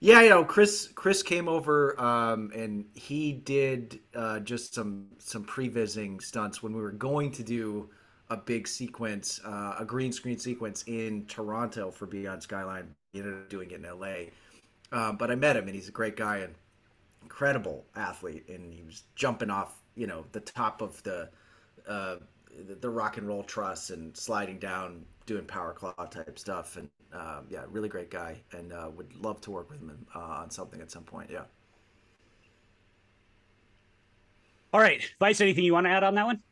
Yeah, 0.00 0.20
you 0.20 0.28
know, 0.28 0.44
Chris 0.44 0.90
Chris 0.94 1.22
came 1.22 1.48
over 1.48 1.98
um, 2.00 2.50
and 2.54 2.84
he 2.94 3.32
did 3.32 4.00
uh, 4.14 4.40
just 4.40 4.74
some 4.74 5.06
some 5.18 5.44
pre-visiting 5.44 6.20
stunts 6.20 6.62
when 6.62 6.74
we 6.74 6.82
were 6.82 6.92
going 6.92 7.30
to 7.32 7.42
do 7.42 7.88
a 8.30 8.36
big 8.36 8.66
sequence, 8.66 9.40
uh, 9.44 9.76
a 9.78 9.84
green 9.84 10.12
screen 10.12 10.38
sequence 10.38 10.84
in 10.86 11.24
Toronto 11.26 11.90
for 11.90 12.06
Beyond 12.06 12.42
Skyline. 12.42 12.94
He 13.12 13.20
ended 13.20 13.34
up 13.34 13.48
doing 13.48 13.70
it 13.70 13.76
in 13.76 13.84
L.A. 13.84 14.30
Um, 14.92 15.16
but 15.16 15.30
I 15.30 15.34
met 15.34 15.56
him 15.56 15.66
and 15.66 15.74
he's 15.74 15.88
a 15.88 15.92
great 15.92 16.16
guy 16.16 16.38
and 16.38 16.54
incredible 17.22 17.84
athlete, 17.96 18.48
and 18.48 18.72
he 18.72 18.82
was 18.82 19.02
jumping 19.14 19.50
off, 19.50 19.80
you 19.94 20.06
know, 20.06 20.24
the 20.32 20.40
top 20.40 20.82
of 20.82 21.02
the 21.02 21.28
uh, 21.88 22.16
the, 22.68 22.74
the 22.74 22.90
rock 22.90 23.16
and 23.16 23.26
roll 23.26 23.42
truss 23.42 23.90
and 23.90 24.16
sliding 24.16 24.58
down, 24.58 25.04
doing 25.26 25.44
parkour 25.44 26.10
type 26.10 26.38
stuff, 26.38 26.76
and 26.76 26.88
um, 27.12 27.46
yeah, 27.48 27.64
really 27.68 27.88
great 27.88 28.10
guy, 28.10 28.42
and 28.52 28.72
uh, 28.72 28.90
would 28.94 29.14
love 29.16 29.40
to 29.42 29.50
work 29.50 29.70
with 29.70 29.80
him 29.80 30.06
uh, 30.14 30.18
on 30.18 30.50
something 30.50 30.80
at 30.80 30.90
some 30.90 31.04
point. 31.04 31.30
Yeah. 31.30 31.44
All 34.72 34.80
right, 34.80 35.02
Vice. 35.20 35.40
Anything 35.40 35.64
you 35.64 35.72
want 35.72 35.86
to 35.86 35.90
add 35.90 36.04
on 36.04 36.14
that 36.16 36.26
one? 36.26 36.42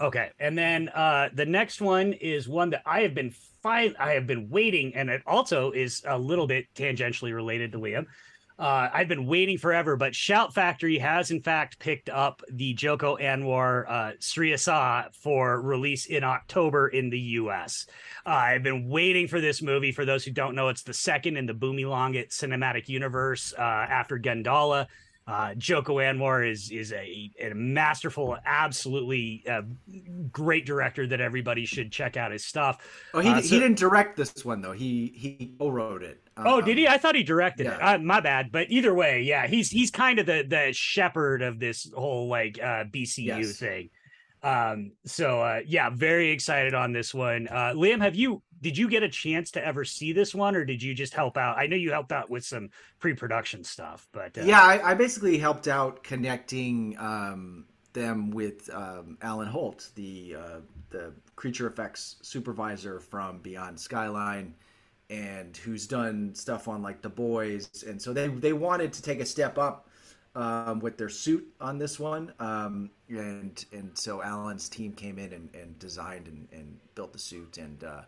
Okay, 0.00 0.30
and 0.38 0.56
then 0.56 0.88
uh, 0.90 1.28
the 1.34 1.44
next 1.44 1.80
one 1.80 2.12
is 2.14 2.48
one 2.48 2.70
that 2.70 2.82
I 2.86 3.00
have 3.00 3.14
been 3.14 3.34
fine. 3.62 3.94
I 3.98 4.12
have 4.12 4.26
been 4.26 4.48
waiting, 4.48 4.94
and 4.94 5.10
it 5.10 5.22
also 5.26 5.72
is 5.72 6.02
a 6.06 6.18
little 6.18 6.46
bit 6.46 6.66
tangentially 6.74 7.34
related 7.34 7.72
to 7.72 7.78
Liam. 7.78 8.06
Uh, 8.58 8.88
I've 8.92 9.06
been 9.06 9.26
waiting 9.26 9.56
forever, 9.56 9.96
but 9.96 10.16
Shout 10.16 10.52
Factory 10.52 10.98
has 10.98 11.30
in 11.30 11.40
fact 11.40 11.78
picked 11.78 12.08
up 12.08 12.42
the 12.50 12.74
Joko 12.74 13.16
Anwar 13.16 13.88
uh, 13.88 14.12
Sri 14.18 14.50
Asih 14.50 15.14
for 15.14 15.60
release 15.60 16.06
in 16.06 16.24
October 16.24 16.88
in 16.88 17.08
the 17.08 17.20
U.S. 17.20 17.86
Uh, 18.26 18.30
I've 18.30 18.64
been 18.64 18.88
waiting 18.88 19.28
for 19.28 19.40
this 19.40 19.62
movie. 19.62 19.92
For 19.92 20.04
those 20.04 20.24
who 20.24 20.32
don't 20.32 20.56
know, 20.56 20.68
it's 20.68 20.82
the 20.82 20.92
second 20.92 21.36
in 21.36 21.46
the 21.46 21.54
Bumi 21.54 21.84
Langit 21.84 22.30
cinematic 22.30 22.88
universe 22.88 23.54
uh, 23.56 23.62
after 23.62 24.18
Gundala. 24.18 24.88
Uh, 25.28 25.54
Joko 25.56 25.96
Anwar 25.96 26.50
is 26.50 26.70
is 26.70 26.90
a, 26.90 27.30
a 27.38 27.52
masterful, 27.54 28.38
absolutely 28.46 29.44
uh, 29.46 29.60
great 30.32 30.64
director 30.64 31.06
that 31.06 31.20
everybody 31.20 31.66
should 31.66 31.92
check 31.92 32.16
out 32.16 32.32
his 32.32 32.46
stuff. 32.46 32.78
Oh, 33.12 33.20
he, 33.20 33.28
uh, 33.28 33.42
so, 33.42 33.48
he 33.48 33.60
didn't 33.60 33.78
direct 33.78 34.16
this 34.16 34.42
one 34.42 34.62
though. 34.62 34.72
He 34.72 35.12
he 35.14 35.54
co-wrote 35.58 36.02
it. 36.02 36.22
oh, 36.38 36.62
did 36.62 36.78
he? 36.78 36.88
I 36.88 36.96
thought 36.96 37.14
he 37.14 37.22
directed 37.22 37.66
yeah. 37.66 37.74
it. 37.74 37.82
Uh, 37.82 37.98
my 37.98 38.20
bad. 38.20 38.50
But 38.50 38.70
either 38.70 38.94
way, 38.94 39.20
yeah, 39.20 39.46
he's 39.46 39.68
he's 39.68 39.90
kind 39.90 40.18
of 40.18 40.24
the 40.24 40.46
the 40.48 40.72
shepherd 40.72 41.42
of 41.42 41.60
this 41.60 41.90
whole 41.94 42.28
like 42.28 42.58
uh, 42.58 42.84
BCU 42.84 43.26
yes. 43.26 43.58
thing. 43.58 43.90
Um, 44.42 44.92
so 45.04 45.42
uh, 45.42 45.60
yeah, 45.66 45.90
very 45.90 46.30
excited 46.30 46.72
on 46.72 46.92
this 46.92 47.12
one. 47.12 47.48
Uh, 47.48 47.72
Liam, 47.74 48.00
have 48.00 48.14
you 48.14 48.42
did 48.60 48.76
you 48.76 48.88
get 48.88 49.02
a 49.02 49.08
chance 49.08 49.50
to 49.52 49.64
ever 49.64 49.84
see 49.84 50.12
this 50.12 50.34
one, 50.34 50.56
or 50.56 50.64
did 50.64 50.82
you 50.82 50.94
just 50.94 51.14
help 51.14 51.36
out? 51.36 51.58
I 51.58 51.66
know 51.66 51.76
you 51.76 51.92
helped 51.92 52.12
out 52.12 52.30
with 52.30 52.44
some 52.44 52.70
pre-production 52.98 53.64
stuff, 53.64 54.08
but 54.12 54.36
uh... 54.38 54.42
yeah, 54.42 54.62
I, 54.62 54.92
I, 54.92 54.94
basically 54.94 55.38
helped 55.38 55.68
out 55.68 56.02
connecting 56.02 56.96
um, 56.98 57.66
them 57.92 58.30
with 58.30 58.68
um, 58.72 59.18
Alan 59.22 59.48
Holt, 59.48 59.90
the 59.94 60.36
uh, 60.38 60.60
the 60.90 61.12
creature 61.36 61.66
effects 61.66 62.16
supervisor 62.22 63.00
from 63.00 63.38
Beyond 63.38 63.78
Skyline, 63.78 64.54
and 65.10 65.56
who's 65.56 65.86
done 65.86 66.34
stuff 66.34 66.68
on 66.68 66.82
like 66.82 67.02
The 67.02 67.08
Boys, 67.08 67.84
and 67.86 68.00
so 68.00 68.12
they 68.12 68.28
they 68.28 68.52
wanted 68.52 68.92
to 68.94 69.02
take 69.02 69.20
a 69.20 69.26
step 69.26 69.58
up 69.58 69.88
um, 70.34 70.80
with 70.80 70.96
their 70.96 71.08
suit 71.08 71.46
on 71.60 71.78
this 71.78 71.98
one, 71.98 72.32
um, 72.38 72.90
and 73.08 73.64
and 73.72 73.96
so 73.96 74.22
Alan's 74.22 74.68
team 74.68 74.92
came 74.92 75.18
in 75.18 75.32
and, 75.32 75.48
and 75.54 75.78
designed 75.78 76.28
and, 76.28 76.48
and 76.52 76.78
built 76.94 77.12
the 77.12 77.18
suit, 77.18 77.58
and 77.58 77.82
uh, 77.84 78.02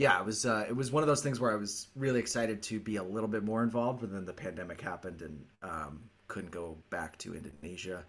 yeah, 0.00 0.18
it 0.18 0.24
was 0.24 0.46
uh, 0.46 0.64
it 0.66 0.74
was 0.74 0.90
one 0.90 1.02
of 1.02 1.08
those 1.08 1.22
things 1.22 1.40
where 1.40 1.52
I 1.52 1.56
was 1.56 1.88
really 1.94 2.20
excited 2.20 2.62
to 2.62 2.80
be 2.80 2.96
a 2.96 3.02
little 3.02 3.28
bit 3.28 3.44
more 3.44 3.62
involved, 3.62 4.00
but 4.00 4.10
then 4.10 4.24
the 4.24 4.32
pandemic 4.32 4.80
happened 4.80 5.20
and 5.20 5.44
um, 5.62 6.00
couldn't 6.26 6.52
go 6.52 6.78
back 6.88 7.18
to 7.18 7.34
Indonesia, 7.34 8.02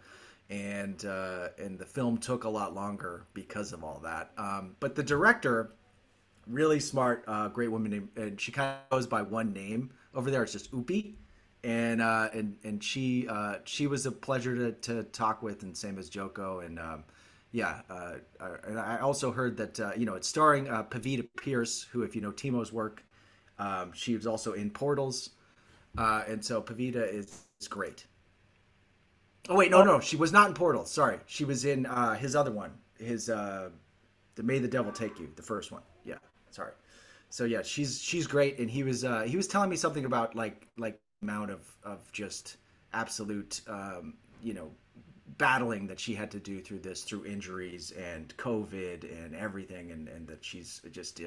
and 0.49 1.03
uh, 1.03 1.49
and 1.59 1.77
the 1.77 1.85
film 1.85 2.17
took 2.17 2.45
a 2.45 2.49
lot 2.49 2.73
longer 2.73 3.25
because 3.33 3.73
of 3.73 3.83
all 3.83 3.99
that. 4.05 4.31
Um, 4.37 4.77
but 4.79 4.95
the 4.95 5.03
director, 5.03 5.73
really 6.47 6.79
smart, 6.79 7.25
uh, 7.27 7.49
great 7.49 7.69
woman, 7.69 7.91
named, 7.91 8.07
and 8.15 8.39
she 8.39 8.53
kind 8.53 8.77
of 8.89 8.97
goes 8.97 9.05
by 9.05 9.21
one 9.21 9.51
name 9.51 9.91
over 10.15 10.31
there. 10.31 10.43
It's 10.43 10.53
just 10.53 10.71
Upi, 10.71 11.15
and 11.65 12.01
uh, 12.01 12.29
and 12.33 12.55
and 12.63 12.81
she 12.81 13.27
uh, 13.27 13.55
she 13.65 13.87
was 13.87 14.05
a 14.05 14.13
pleasure 14.13 14.55
to, 14.55 14.71
to 14.93 15.03
talk 15.11 15.43
with, 15.43 15.63
and 15.63 15.75
same 15.75 15.99
as 15.99 16.07
Joko, 16.07 16.61
and 16.61 16.79
um, 16.79 17.03
yeah, 17.51 17.81
uh, 17.89 18.13
uh, 18.39 18.57
and 18.65 18.79
I 18.79 18.99
also 18.99 19.31
heard 19.31 19.57
that 19.57 19.79
uh, 19.79 19.91
you 19.97 20.05
know 20.05 20.15
it's 20.15 20.27
starring 20.27 20.69
uh, 20.69 20.83
Pevita 20.83 21.27
Pearce, 21.35 21.85
who, 21.91 22.03
if 22.03 22.15
you 22.15 22.21
know 22.21 22.31
Timo's 22.31 22.71
work, 22.71 23.03
um, 23.59 23.91
she 23.93 24.15
was 24.15 24.25
also 24.25 24.53
in 24.53 24.69
Portals, 24.69 25.31
uh, 25.97 26.23
and 26.27 26.43
so 26.43 26.61
Pavita 26.61 27.11
is, 27.13 27.45
is 27.59 27.67
great. 27.67 28.05
Oh 29.49 29.55
wait, 29.55 29.71
no, 29.71 29.83
no, 29.83 29.99
she 29.99 30.15
was 30.15 30.31
not 30.31 30.47
in 30.47 30.53
Portals. 30.53 30.91
Sorry, 30.91 31.19
she 31.25 31.43
was 31.43 31.65
in 31.65 31.85
uh, 31.85 32.15
his 32.15 32.35
other 32.35 32.51
one, 32.51 32.71
his 32.97 33.25
the 33.25 33.71
May 34.43 34.59
the 34.59 34.67
Devil 34.67 34.93
Take 34.93 35.19
You, 35.19 35.29
the 35.35 35.43
first 35.43 35.71
one. 35.71 35.81
Yeah, 36.05 36.19
sorry. 36.51 36.71
so 37.29 37.43
yeah, 37.43 37.63
she's 37.63 38.01
she's 38.01 38.27
great, 38.27 38.59
and 38.59 38.69
he 38.69 38.83
was 38.83 39.01
he 39.25 39.35
was 39.35 39.47
telling 39.47 39.69
me 39.69 39.75
something 39.75 40.05
about 40.05 40.35
like 40.35 40.67
like 40.77 40.99
amount 41.21 41.51
of 41.51 41.67
of 41.83 42.09
just 42.13 42.57
absolute 42.93 43.61
um, 43.67 44.13
you 44.41 44.53
know 44.53 44.71
battling 45.41 45.87
that 45.87 45.99
she 45.99 46.13
had 46.13 46.29
to 46.29 46.39
do 46.39 46.61
through 46.61 46.77
this 46.77 47.01
through 47.01 47.25
injuries 47.25 47.91
and 47.97 48.37
covid 48.37 49.03
and 49.25 49.35
everything 49.35 49.89
and, 49.89 50.07
and 50.07 50.27
that 50.27 50.45
she's 50.45 50.81
just 50.91 51.19
uh, 51.19 51.23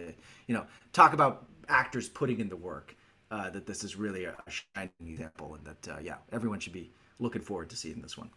you 0.47 0.55
know 0.55 0.65
talk 0.93 1.15
about 1.15 1.47
actors 1.69 2.09
putting 2.09 2.39
in 2.39 2.49
the 2.49 2.55
work 2.57 2.95
uh, 3.32 3.51
that 3.51 3.66
this 3.66 3.82
is 3.82 3.97
really 3.97 4.24
a 4.24 4.35
shining 4.47 4.93
example 5.01 5.57
and 5.57 5.65
that 5.65 5.89
uh, 5.93 5.99
yeah 6.01 6.15
everyone 6.31 6.61
should 6.61 6.73
be 6.73 6.93
looking 7.19 7.43
forward 7.43 7.69
to 7.69 7.74
seeing 7.74 8.01
this 8.01 8.16
one 8.16 8.31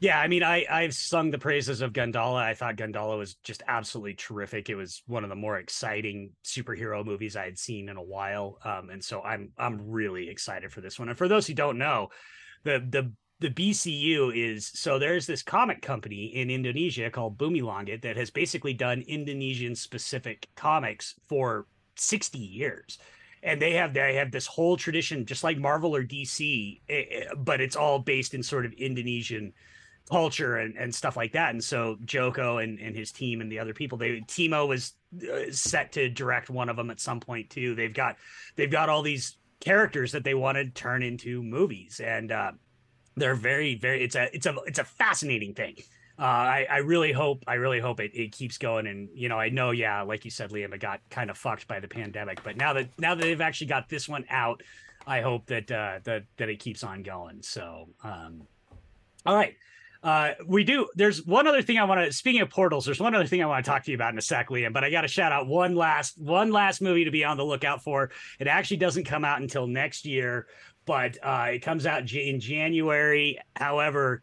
yeah, 0.00 0.18
I 0.18 0.28
mean, 0.28 0.42
I 0.42 0.66
I've 0.68 0.92
sung 0.92 1.30
the 1.30 1.38
praises 1.38 1.80
of 1.80 1.92
Gundala. 1.94 2.42
I 2.42 2.52
thought 2.52 2.76
Gundala 2.76 3.16
was 3.16 3.36
just 3.36 3.62
absolutely 3.66 4.14
terrific. 4.14 4.68
It 4.68 4.74
was 4.74 5.02
one 5.06 5.22
of 5.22 5.30
the 5.30 5.36
more 5.36 5.56
exciting 5.56 6.32
superhero 6.44 7.02
movies 7.06 7.36
I 7.36 7.44
had 7.44 7.58
seen 7.58 7.88
in 7.88 7.96
a 7.96 8.02
while, 8.02 8.58
um, 8.64 8.90
and 8.90 9.02
so 9.02 9.22
I'm 9.22 9.52
I'm 9.56 9.90
really 9.90 10.28
excited 10.28 10.72
for 10.72 10.82
this 10.82 10.98
one. 10.98 11.08
And 11.08 11.16
for 11.16 11.28
those 11.28 11.46
who 11.46 11.54
don't 11.54 11.78
know, 11.78 12.08
the 12.64 12.84
the 12.86 13.12
the 13.40 13.50
BCU 13.50 14.34
is 14.34 14.66
so 14.66 14.98
there's 14.98 15.26
this 15.26 15.42
comic 15.42 15.82
company 15.82 16.26
in 16.26 16.50
Indonesia 16.50 17.10
called 17.10 17.36
Bumi 17.36 17.62
Langit 17.62 18.02
that 18.02 18.16
has 18.16 18.30
basically 18.30 18.72
done 18.72 19.02
Indonesian 19.06 19.74
specific 19.74 20.48
comics 20.54 21.14
for 21.28 21.66
60 21.96 22.38
years 22.38 22.98
and 23.42 23.60
they 23.60 23.72
have 23.74 23.92
they 23.92 24.14
have 24.14 24.30
this 24.30 24.46
whole 24.46 24.76
tradition 24.76 25.26
just 25.26 25.44
like 25.44 25.58
Marvel 25.58 25.94
or 25.94 26.04
DC 26.04 26.80
eh, 26.88 27.04
eh, 27.10 27.24
but 27.36 27.60
it's 27.60 27.76
all 27.76 27.98
based 27.98 28.34
in 28.34 28.42
sort 28.42 28.66
of 28.66 28.72
Indonesian 28.72 29.52
culture 30.08 30.58
and, 30.58 30.76
and 30.76 30.94
stuff 30.94 31.16
like 31.16 31.32
that. 31.32 31.50
And 31.50 31.62
so 31.62 31.96
Joko 32.04 32.58
and, 32.58 32.78
and 32.78 32.94
his 32.94 33.10
team 33.12 33.40
and 33.40 33.50
the 33.50 33.58
other 33.58 33.74
people, 33.74 33.96
they 33.98 34.20
Timo 34.22 34.68
was 34.68 34.94
uh, 35.22 35.50
set 35.50 35.92
to 35.92 36.08
direct 36.08 36.50
one 36.50 36.68
of 36.68 36.76
them 36.76 36.90
at 36.90 37.00
some 37.00 37.20
point 37.20 37.50
too. 37.50 37.74
They've 37.74 37.94
got 37.94 38.16
they've 38.56 38.70
got 38.70 38.88
all 38.88 39.02
these 39.02 39.36
characters 39.60 40.12
that 40.12 40.24
they 40.24 40.34
want 40.34 40.56
to 40.56 40.66
turn 40.70 41.02
into 41.02 41.42
movies, 41.42 42.00
and 42.04 42.32
uh, 42.32 42.52
they're 43.16 43.34
very 43.34 43.74
very. 43.74 44.02
It's 44.02 44.16
a 44.16 44.34
it's 44.34 44.46
a 44.46 44.54
it's 44.66 44.78
a 44.78 44.84
fascinating 44.84 45.54
thing. 45.54 45.76
Uh, 46.16 46.22
I, 46.22 46.66
I 46.70 46.76
really 46.78 47.10
hope 47.10 47.42
I 47.48 47.54
really 47.54 47.80
hope 47.80 47.98
it, 47.98 48.12
it 48.14 48.30
keeps 48.30 48.56
going 48.56 48.86
and 48.86 49.08
you 49.14 49.28
know 49.28 49.36
I 49.36 49.48
know 49.48 49.72
yeah 49.72 50.02
like 50.02 50.24
you 50.24 50.30
said 50.30 50.50
Liam 50.50 50.72
it 50.72 50.78
got 50.78 51.00
kind 51.10 51.28
of 51.28 51.36
fucked 51.36 51.66
by 51.66 51.80
the 51.80 51.88
pandemic 51.88 52.40
but 52.44 52.56
now 52.56 52.72
that 52.72 52.88
now 53.00 53.16
that 53.16 53.22
they've 53.22 53.40
actually 53.40 53.66
got 53.66 53.88
this 53.88 54.08
one 54.08 54.24
out 54.30 54.62
I 55.08 55.22
hope 55.22 55.46
that 55.46 55.68
uh, 55.72 55.98
that 56.04 56.22
that 56.36 56.48
it 56.48 56.60
keeps 56.60 56.84
on 56.84 57.02
going 57.02 57.42
so 57.42 57.88
um, 58.04 58.46
all 59.26 59.34
right 59.34 59.56
uh, 60.04 60.34
we 60.46 60.64
do. 60.64 60.86
There's 60.94 61.24
one 61.24 61.46
other 61.46 61.62
thing 61.62 61.78
I 61.78 61.84
want 61.84 62.04
to. 62.04 62.12
Speaking 62.12 62.42
of 62.42 62.50
portals, 62.50 62.84
there's 62.84 63.00
one 63.00 63.14
other 63.14 63.26
thing 63.26 63.42
I 63.42 63.46
want 63.46 63.64
to 63.64 63.70
talk 63.70 63.84
to 63.84 63.90
you 63.90 63.94
about 63.94 64.12
in 64.12 64.18
a 64.18 64.22
sec, 64.22 64.50
Liam. 64.50 64.74
But 64.74 64.84
I 64.84 64.90
got 64.90 65.00
to 65.00 65.08
shout 65.08 65.32
out 65.32 65.46
one 65.46 65.74
last 65.74 66.18
one 66.18 66.52
last 66.52 66.82
movie 66.82 67.06
to 67.06 67.10
be 67.10 67.24
on 67.24 67.38
the 67.38 67.44
lookout 67.44 67.82
for. 67.82 68.10
It 68.38 68.46
actually 68.46 68.76
doesn't 68.76 69.04
come 69.04 69.24
out 69.24 69.40
until 69.40 69.66
next 69.66 70.04
year, 70.04 70.46
but 70.86 71.18
uh, 71.22 71.48
it 71.52 71.60
comes 71.60 71.86
out 71.86 72.10
in 72.12 72.40
January. 72.40 73.38
However, 73.56 74.22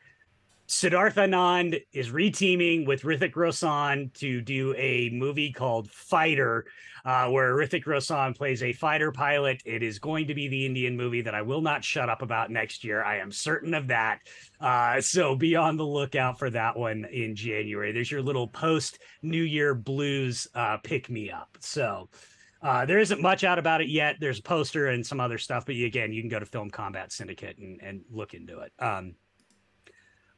Siddhartha 0.68 1.22
Anand 1.22 1.82
is 1.92 2.12
reteaming 2.12 2.86
with 2.86 3.02
Hrithik 3.02 3.36
Roshan 3.36 4.12
to 4.16 4.42
do 4.42 4.74
a 4.78 5.10
movie 5.10 5.52
called 5.52 5.92
Fighter 5.92 6.66
uh, 7.04 7.28
where 7.30 7.56
Hrithik 7.56 7.86
Roshan 7.86 8.34
plays 8.34 8.64
a 8.64 8.74
fighter 8.74 9.12
pilot. 9.12 9.62
It 9.66 9.84
is 9.84 10.00
going 10.00 10.28
to 10.28 10.34
be 10.34 10.48
the 10.48 10.66
Indian 10.66 10.96
movie 10.96 11.22
that 11.22 11.36
I 11.36 11.42
will 11.42 11.62
not 11.62 11.84
shut 11.84 12.10
up 12.10 12.22
about 12.22 12.52
next 12.52 12.84
year. 12.84 13.04
I 13.04 13.18
am 13.18 13.32
certain 13.32 13.74
of 13.74 13.88
that. 13.88 14.20
Uh, 14.60 15.02
so 15.02 15.36
be 15.36 15.56
on 15.56 15.78
the 15.78 15.86
lookout 15.86 16.38
for 16.38 16.50
that 16.52 16.78
one 16.78 17.06
in 17.06 17.36
January. 17.36 17.92
There's 17.92 18.12
your 18.12 18.22
little 18.22 18.48
post 18.48 19.00
New 19.22 19.44
Year 19.44 19.74
blues 19.74 20.48
uh, 20.56 20.78
pick 20.78 21.10
me 21.10 21.32
up. 21.32 21.58
So. 21.60 22.10
Uh, 22.62 22.86
there 22.86 23.00
isn't 23.00 23.22
much 23.22 23.44
out 23.44 23.58
about 23.58 23.82
it 23.82 23.90
yet. 23.90 24.18
There's 24.20 24.40
a 24.40 24.44
poster 24.44 24.88
and 24.88 25.06
some 25.06 25.20
other 25.20 25.40
stuff, 25.40 25.66
but 25.66 25.76
again, 25.76 26.14
you 26.14 26.22
can 26.22 26.30
go 26.30 26.40
to 26.40 26.46
Film 26.46 26.70
Combat 26.70 27.12
Syndicate 27.12 27.58
and, 27.58 27.82
and 27.82 28.02
look 28.12 28.34
into 28.36 28.60
it. 28.60 28.72
Um, 28.78 29.16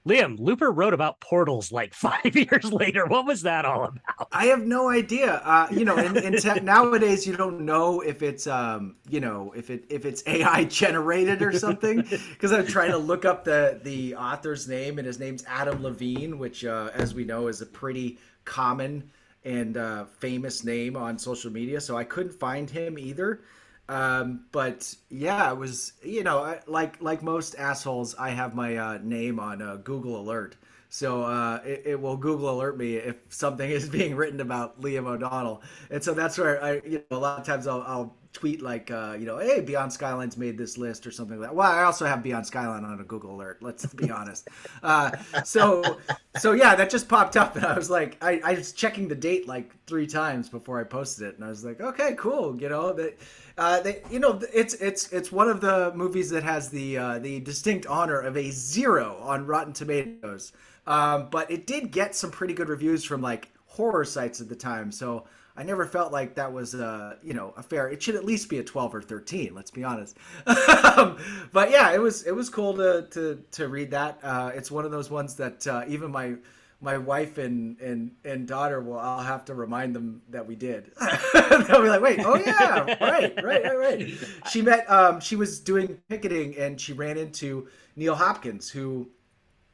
Liam, 0.08 0.38
Looper 0.38 0.70
wrote 0.70 0.94
about 0.94 1.22
portals 1.22 1.72
like 1.72 1.94
five 1.94 2.36
years 2.36 2.72
later. 2.72 3.06
What 3.06 3.26
was 3.26 3.42
that 3.44 3.66
all 3.66 3.86
about? 3.86 4.28
I 4.32 4.46
have 4.48 4.66
no 4.66 4.90
idea. 4.90 5.36
Uh, 5.44 5.68
you 5.72 5.86
know, 5.86 5.96
and, 5.96 6.18
and 6.18 6.42
te- 6.42 6.60
nowadays 6.62 7.26
you 7.26 7.36
don't 7.36 7.62
know 7.62 8.02
if 8.02 8.22
it's, 8.22 8.48
um, 8.48 8.98
you 9.10 9.20
know, 9.20 9.54
if 9.56 9.70
it 9.70 9.86
if 9.90 10.06
it's 10.06 10.24
AI 10.28 10.66
generated 10.66 11.42
or 11.42 11.58
something. 11.58 12.02
Because 12.02 12.52
I'm 12.52 12.68
trying 12.68 12.92
to 12.92 12.98
look 12.98 13.26
up 13.26 13.44
the 13.44 13.80
the 13.84 14.16
author's 14.16 14.68
name, 14.68 14.98
and 14.98 15.08
his 15.08 15.20
name's 15.20 15.44
Adam 15.48 15.82
Levine, 15.82 16.38
which, 16.38 16.66
uh, 16.66 16.90
as 16.94 17.14
we 17.14 17.24
know, 17.24 17.48
is 17.48 17.62
a 17.62 17.66
pretty 17.66 18.20
common 18.46 19.10
and 19.46 19.78
uh, 19.78 20.06
famous 20.06 20.64
name 20.64 20.96
on 20.96 21.18
social 21.18 21.52
media. 21.52 21.82
So 21.82 21.98
I 21.98 22.04
couldn't 22.04 22.34
find 22.34 22.70
him 22.70 22.98
either. 22.98 23.42
Um, 23.90 24.46
but 24.52 24.96
yeah, 25.10 25.52
it 25.52 25.58
was 25.58 25.94
you 26.02 26.24
know 26.24 26.58
like 26.68 27.02
like 27.02 27.22
most 27.22 27.56
assholes, 27.56 28.16
I 28.16 28.30
have 28.30 28.56
my 28.56 28.78
uh, 28.78 29.00
name 29.04 29.40
on 29.40 29.62
uh, 29.62 29.76
Google 29.76 30.22
Alert, 30.22 30.56
so 30.88 31.24
uh, 31.24 31.60
it, 31.66 31.82
it, 31.86 32.02
will 32.02 32.16
Google 32.16 32.50
alert 32.50 32.78
me 32.78 32.96
if 32.96 33.18
something 33.28 33.70
is 33.80 33.90
being 33.90 34.16
written 34.16 34.40
about 34.40 34.80
Liam 34.80 35.06
O'Donnell, 35.06 35.62
and 35.90 36.02
so 36.02 36.14
that's 36.14 36.38
where 36.38 36.64
I 36.64 36.82
you 36.86 37.04
know 37.12 37.18
a 37.18 37.20
lot 37.20 37.40
of 37.40 37.46
times 37.46 37.68
I'll, 37.68 37.84
I'll 37.86 38.16
tweet 38.34 38.62
like 38.62 38.92
uh, 38.92 39.16
you 39.18 39.26
know 39.26 39.38
hey 39.38 39.62
Beyond 39.62 39.94
Skylines 39.94 40.38
made 40.38 40.58
this 40.58 40.78
list 40.78 41.08
or 41.08 41.12
something 41.12 41.40
like 41.40 41.50
that. 41.50 41.56
Well, 41.56 41.72
I 41.72 41.84
also 41.84 42.06
have 42.06 42.22
Beyond 42.24 42.46
Skyline 42.46 42.84
on 42.84 43.00
a 43.00 43.04
Google 43.04 43.36
Alert. 43.36 43.62
Let's 43.62 43.86
be 43.86 44.12
honest. 44.12 44.48
Uh, 44.82 45.12
so 45.46 45.98
so 46.38 46.52
yeah, 46.52 46.76
that 46.76 46.90
just 46.90 47.08
popped 47.08 47.38
up, 47.38 47.56
and 47.56 47.66
I 47.66 47.74
was 47.74 47.90
like 47.90 48.18
I, 48.22 48.42
I 48.44 48.54
was 48.54 48.74
checking 48.74 49.08
the 49.08 49.16
date 49.16 49.48
like 49.48 49.72
three 49.86 50.08
times 50.08 50.50
before 50.50 50.80
I 50.80 50.84
posted 50.84 51.28
it, 51.28 51.36
and 51.36 51.46
I 51.46 51.48
was 51.48 51.64
like 51.64 51.80
okay 51.80 52.16
cool, 52.18 52.60
you 52.60 52.68
know 52.68 52.92
that 52.94 53.18
uh, 53.58 53.84
you 54.10 54.20
know, 54.20 54.40
it's 54.52 54.74
it's 54.76 55.12
it's 55.12 55.32
one 55.32 55.48
of 55.48 55.62
the 55.62 55.92
movies 55.96 56.30
that 56.32 56.44
has 56.44 56.70
the 56.70 56.98
uh, 56.98 57.20
the 57.20 57.40
distinct 57.42 57.86
honor 57.86 58.20
of 58.20 58.36
a 58.36 58.50
zero 58.50 59.18
on 59.22 59.46
Rotten 59.46 59.74
Tomatoes, 59.74 60.54
um, 60.88 61.28
but 61.30 61.52
it 61.52 61.68
did 61.68 61.92
get 61.92 62.16
some 62.16 62.32
pretty 62.32 62.56
good 62.56 62.70
reviews 62.70 63.04
from 63.04 63.22
like 63.22 63.50
horror 63.68 64.06
sites 64.06 64.42
at 64.42 64.50
the 64.50 64.56
time. 64.56 64.92
So 64.92 65.26
I 65.56 65.64
never 65.64 65.86
felt 65.86 66.12
like 66.12 66.36
that 66.36 66.52
was 66.52 66.74
uh, 66.74 67.16
you 67.24 67.34
know 67.34 67.54
a 67.58 67.64
fair. 67.64 67.88
It 67.88 68.02
should 68.02 68.16
at 68.16 68.26
least 68.26 68.50
be 68.50 68.60
a 68.60 68.64
twelve 68.64 68.94
or 68.96 69.02
thirteen. 69.02 69.54
Let's 69.54 69.72
be 69.72 69.84
honest. 69.84 70.18
but 70.46 71.70
yeah, 71.70 71.92
it 71.92 72.02
was 72.02 72.24
it 72.24 72.36
was 72.36 72.50
cool 72.50 72.74
to 72.76 73.08
to 73.12 73.44
to 73.52 73.68
read 73.68 73.92
that. 73.92 74.20
Uh, 74.24 74.52
it's 74.54 74.72
one 74.72 74.86
of 74.86 74.92
those 74.92 75.10
ones 75.10 75.36
that 75.36 75.66
uh, 75.68 75.84
even 75.88 76.12
my 76.12 76.36
my 76.84 76.98
wife 76.98 77.38
and 77.38 77.80
and 77.80 78.12
and 78.26 78.48
daughter 78.48 78.82
will 78.82 79.00
I'll 79.00 79.22
have 79.24 79.46
to 79.46 79.56
remind 79.56 79.96
them 79.96 80.22
that 80.30 80.46
we 80.46 80.56
did. 80.56 80.92
They'll 81.34 81.82
be 81.82 81.90
like, 81.90 82.02
wait, 82.02 82.20
oh 82.24 82.36
yeah, 82.36 82.80
right, 83.00 83.34
right, 83.44 83.64
right, 83.64 83.78
right. 83.78 84.14
She 84.52 84.62
met 84.62 84.90
um 84.92 85.20
she 85.22 85.36
was 85.36 85.60
doing 85.60 86.00
picketing 86.10 86.58
and 86.58 86.80
she 86.80 86.94
ran 86.94 87.18
into 87.18 87.68
Neil 87.96 88.16
Hopkins, 88.16 88.70
who, 88.70 89.10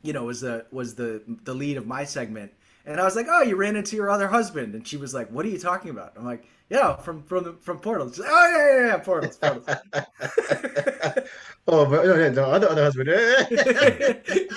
you 0.03 0.13
know, 0.13 0.25
was 0.25 0.41
the 0.41 0.65
was 0.71 0.95
the 0.95 1.23
the 1.43 1.53
lead 1.53 1.77
of 1.77 1.87
my 1.87 2.03
segment. 2.03 2.51
And 2.89 2.99
I 2.99 3.05
was 3.05 3.15
like, 3.15 3.27
oh, 3.29 3.43
you 3.43 3.55
ran 3.55 3.75
into 3.75 3.95
your 3.95 4.09
other 4.09 4.27
husband, 4.27 4.73
and 4.73 4.85
she 4.85 4.97
was 4.97 5.13
like, 5.13 5.29
what 5.29 5.45
are 5.45 5.49
you 5.49 5.59
talking 5.59 5.91
about? 5.91 6.13
I'm 6.17 6.25
like, 6.25 6.45
yeah, 6.71 6.95
from 6.95 7.21
from 7.21 7.43
the 7.43 7.53
from 7.61 7.77
Portals. 7.77 8.17
Like, 8.17 8.29
oh 8.31 8.47
yeah, 8.49 8.81
yeah, 8.81 8.87
yeah, 8.87 8.97
Portals, 8.97 9.37
Portals. 9.37 9.65
oh, 11.67 11.85
but 11.85 11.99
oh, 11.99 12.03
no, 12.03 12.15
no, 12.15 12.29
the 12.31 12.47
other 12.47 12.67
other 12.67 12.83
husband. 12.85 13.09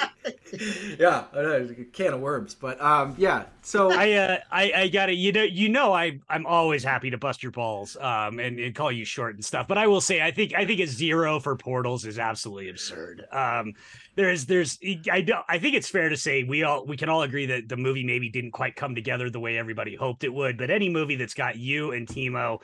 yeah, 0.99 1.25
I 1.33 1.43
know, 1.43 1.69
a 1.71 1.85
can 1.85 2.13
of 2.13 2.21
worms, 2.21 2.55
but 2.55 2.81
um, 2.81 3.15
yeah. 3.17 3.45
So 3.63 3.91
I, 3.99 4.13
uh, 4.13 4.39
I, 4.51 4.73
I 4.75 4.89
got 4.89 5.09
it. 5.09 5.15
You 5.15 5.33
know, 5.33 5.43
you 5.43 5.69
know, 5.69 5.93
I, 5.93 6.21
I'm 6.29 6.47
always 6.47 6.85
happy 6.85 7.11
to 7.11 7.19
bust 7.19 7.43
your 7.43 7.53
balls, 7.53 7.97
um, 8.01 8.39
and, 8.39 8.59
and 8.59 8.75
call 8.75 8.93
you 8.93 9.05
short 9.05 9.35
and 9.35 9.45
stuff. 9.45 9.67
But 9.67 9.79
I 9.79 9.87
will 9.87 10.01
say, 10.01 10.21
I 10.21 10.31
think, 10.31 10.55
I 10.55 10.67
think 10.67 10.81
a 10.81 10.87
zero 10.87 11.41
for 11.41 11.57
portals 11.57 12.05
is 12.05 12.19
absolutely 12.19 12.69
absurd. 12.69 13.25
Um, 13.33 13.75
there's, 14.15 14.45
there's, 14.45 14.79
I 15.11 15.23
don't, 15.23 15.45
I 15.49 15.59
think 15.59 15.75
it's 15.75 15.89
fair 15.89 16.09
to 16.09 16.17
say 16.17 16.43
we 16.43 16.65
all, 16.65 16.85
we 16.85 16.97
can 16.97 17.09
all 17.09 17.23
agree 17.23 17.47
that 17.47 17.69
the 17.69 17.77
movie 17.77 18.05
maybe 18.05 18.29
didn't 18.29 18.53
quite 18.53 18.77
come 18.77 18.95
together 18.95 19.31
the 19.31 19.41
way 19.41 19.57
everybody 19.57 19.97
hoped 19.97 20.25
it 20.25 20.33
would. 20.33 20.59
But 20.59 20.71
any 20.71 20.91
movie 20.91 21.17
that's 21.17 21.35
got 21.35 21.57
you 21.57 21.93
and 21.93 22.07
Timo 22.07 22.61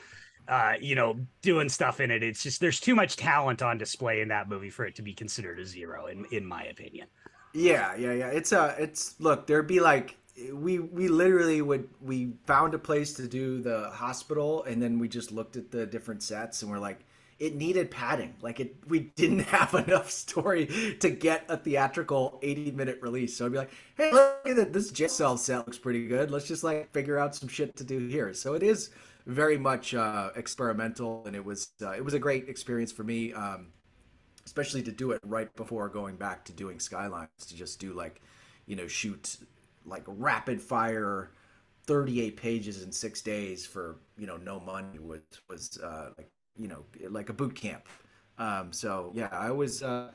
uh, 0.49 0.73
you 0.81 0.95
know, 0.95 1.15
doing 1.43 1.69
stuff 1.69 2.01
in 2.01 2.11
it. 2.11 2.23
It's 2.23 2.43
just 2.43 2.59
there's 2.61 2.81
too 2.81 2.95
much 2.95 3.17
talent 3.17 3.63
on 3.63 3.77
display 3.77 4.23
in 4.23 4.29
that 4.29 4.49
movie 4.49 4.71
for 4.71 4.87
it 4.87 4.95
to 4.97 5.03
be 5.03 5.13
considered 5.13 5.59
a 5.59 5.67
zero, 5.67 6.07
in 6.07 6.25
in 6.33 6.47
my 6.47 6.65
opinion. 6.65 7.07
Yeah, 7.53 7.97
yeah, 7.97 8.13
yeah. 8.13 8.29
It's 8.29 8.53
a, 8.53 8.61
uh, 8.61 8.75
it's 8.79 9.19
look. 9.21 9.47
There'd 9.47 9.67
be 9.67 9.81
like 9.81 10.17
we 10.53 10.79
we 10.79 11.09
literally 11.09 11.63
would 11.63 11.89
we 12.01 12.33
found 12.47 12.75
a 12.75 12.79
place 12.79 13.15
to 13.15 13.27
do 13.27 13.61
the 13.61 13.91
hospital, 13.91 14.65
and 14.65 14.83
then 14.83 14.99
we 14.99 15.09
just 15.09 15.33
looked 15.33 15.57
at 15.57 15.71
the 15.71 15.87
different 15.87 16.23
sets, 16.23 16.63
and 16.63 16.71
we're 16.71 16.79
like, 16.79 17.01
it 17.39 17.55
needed 17.55 17.91
padding. 17.91 18.35
Like 18.41 18.61
it, 18.61 18.77
we 18.87 19.01
didn't 19.17 19.41
have 19.41 19.75
enough 19.75 20.11
story 20.11 20.97
to 21.01 21.11
get 21.11 21.45
a 21.49 21.57
theatrical 21.57 22.39
80 22.43 22.73
minute 22.73 22.99
release. 23.01 23.37
So 23.37 23.47
I'd 23.47 23.53
be 23.53 23.59
like, 23.59 23.73
hey, 23.97 24.13
look 24.13 24.47
at 24.47 24.57
that. 24.57 24.73
This 24.73 24.91
jet 24.91 25.11
cell 25.11 25.37
set 25.37 25.67
looks 25.67 25.79
pretty 25.79 26.07
good. 26.07 26.31
Let's 26.31 26.47
just 26.47 26.65
like 26.65 26.93
figure 26.93 27.19
out 27.19 27.35
some 27.35 27.49
shit 27.49 27.77
to 27.77 27.85
do 27.85 28.07
here. 28.07 28.35
So 28.35 28.55
it 28.55 28.63
is 28.63 28.91
very 29.27 29.59
much 29.59 29.95
uh, 29.95 30.31
experimental, 30.37 31.25
and 31.27 31.37
it 31.37 31.45
was 31.45 31.71
uh, 31.83 31.91
it 31.91 32.05
was 32.05 32.15
a 32.15 32.19
great 32.19 32.49
experience 32.49 32.93
for 32.93 33.05
me. 33.05 33.33
Um, 33.33 33.69
especially 34.49 34.83
to 34.83 34.91
do 34.91 35.11
it 35.11 35.21
right 35.25 35.55
before 35.57 35.91
going 35.91 36.17
back 36.17 36.43
to 36.43 36.53
doing 36.53 36.81
skylines 36.81 37.47
to 37.47 37.55
just 37.55 37.79
do 37.79 37.93
like 37.93 38.23
you 38.65 38.75
know 38.75 38.87
shoot 38.87 39.37
like 39.85 40.05
rapid 40.07 40.59
fire 40.59 41.31
38 41.85 42.37
pages 42.37 42.83
in 42.83 42.91
six 42.91 43.21
days 43.23 43.67
for 43.67 43.97
you 44.19 44.27
know 44.27 44.37
no 44.39 44.59
money 44.61 44.99
was 44.99 45.21
was 45.49 45.79
uh, 45.83 46.11
like 46.17 46.31
you 46.59 46.69
know 46.69 46.85
like 47.09 47.29
a 47.29 47.33
boot 47.33 47.55
camp. 47.55 47.89
Um, 48.39 48.73
so 48.73 49.11
yeah, 49.15 49.29
I 49.33 49.51
was 49.51 49.83
uh, 49.83 50.11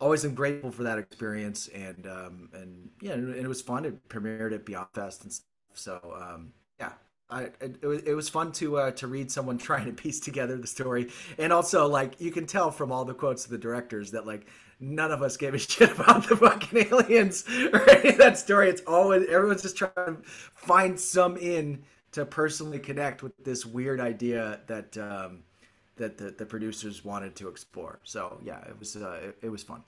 always 0.00 0.24
am 0.24 0.34
grateful 0.34 0.70
for 0.70 0.82
that 0.82 0.98
experience, 0.98 1.68
and 1.68 2.06
um, 2.06 2.48
and 2.52 2.90
yeah, 3.00 3.12
and 3.12 3.34
it 3.34 3.48
was 3.48 3.62
fun. 3.62 3.84
It 3.84 4.08
premiered 4.08 4.52
at 4.52 4.66
Beyond 4.66 4.88
Fest 4.92 5.22
and 5.24 5.32
stuff. 5.32 5.46
So 5.74 6.00
um, 6.20 6.52
yeah, 6.78 6.92
I, 7.30 7.44
it, 7.60 7.78
it, 7.82 8.14
was, 8.14 8.28
fun 8.28 8.52
to 8.52 8.76
uh, 8.76 8.90
to 8.92 9.06
read 9.06 9.30
someone 9.30 9.58
trying 9.70 9.86
to 9.86 9.92
piece 9.92 10.20
together 10.20 10.56
the 10.56 10.66
story, 10.66 11.10
and 11.38 11.52
also 11.52 11.86
like 11.86 12.20
you 12.20 12.30
can 12.30 12.46
tell 12.46 12.70
from 12.70 12.92
all 12.92 13.04
the 13.04 13.14
quotes 13.14 13.44
of 13.44 13.50
the 13.50 13.58
directors 13.58 14.10
that 14.10 14.26
like 14.26 14.46
none 14.80 15.10
of 15.10 15.22
us 15.22 15.36
gave 15.36 15.54
a 15.54 15.58
shit 15.58 15.90
about 15.98 16.28
the 16.28 16.36
fucking 16.36 16.86
aliens 16.92 17.44
or 17.72 17.88
any 17.90 18.10
of 18.10 18.18
that 18.18 18.38
story. 18.38 18.68
It's 18.68 18.82
always 18.86 19.26
everyone's 19.28 19.62
just 19.62 19.76
trying 19.76 19.92
to 19.96 20.16
find 20.22 20.98
some 20.98 21.36
in 21.36 21.82
to 22.12 22.24
personally 22.24 22.78
connect 22.78 23.22
with 23.22 23.32
this 23.42 23.66
weird 23.66 24.00
idea 24.00 24.60
that 24.66 24.96
um, 24.98 25.44
that 25.96 26.18
the, 26.18 26.30
the 26.30 26.46
producers 26.46 27.04
wanted 27.04 27.34
to 27.36 27.48
explore. 27.48 28.00
So 28.04 28.38
yeah, 28.42 28.60
it 28.68 28.78
was 28.78 28.96
uh, 28.96 29.20
it, 29.22 29.38
it 29.42 29.48
was 29.48 29.62
fun. 29.62 29.82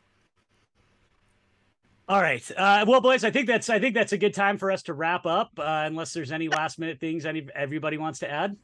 All 2.09 2.23
right. 2.23 2.49
Uh, 2.57 2.85
well, 2.87 3.01
boys, 3.01 3.25
I 3.25 3.31
think 3.31 3.49
that's 3.49 3.69
I 3.69 3.81
think 3.81 3.95
that's 3.95 4.13
a 4.13 4.19
good 4.19 4.35
time 4.35 4.59
for 4.59 4.71
us 4.71 4.83
to 4.85 4.95
wrap 4.95 5.27
up. 5.27 5.51
Uh, 5.59 5.83
unless 5.87 6.13
there's 6.13 6.31
any 6.31 6.49
last 6.49 6.79
minute 6.79 7.01
things 7.01 7.27
any 7.27 7.49
everybody 7.55 7.99
wants 7.99 8.21
to 8.21 8.31
add. 8.31 8.57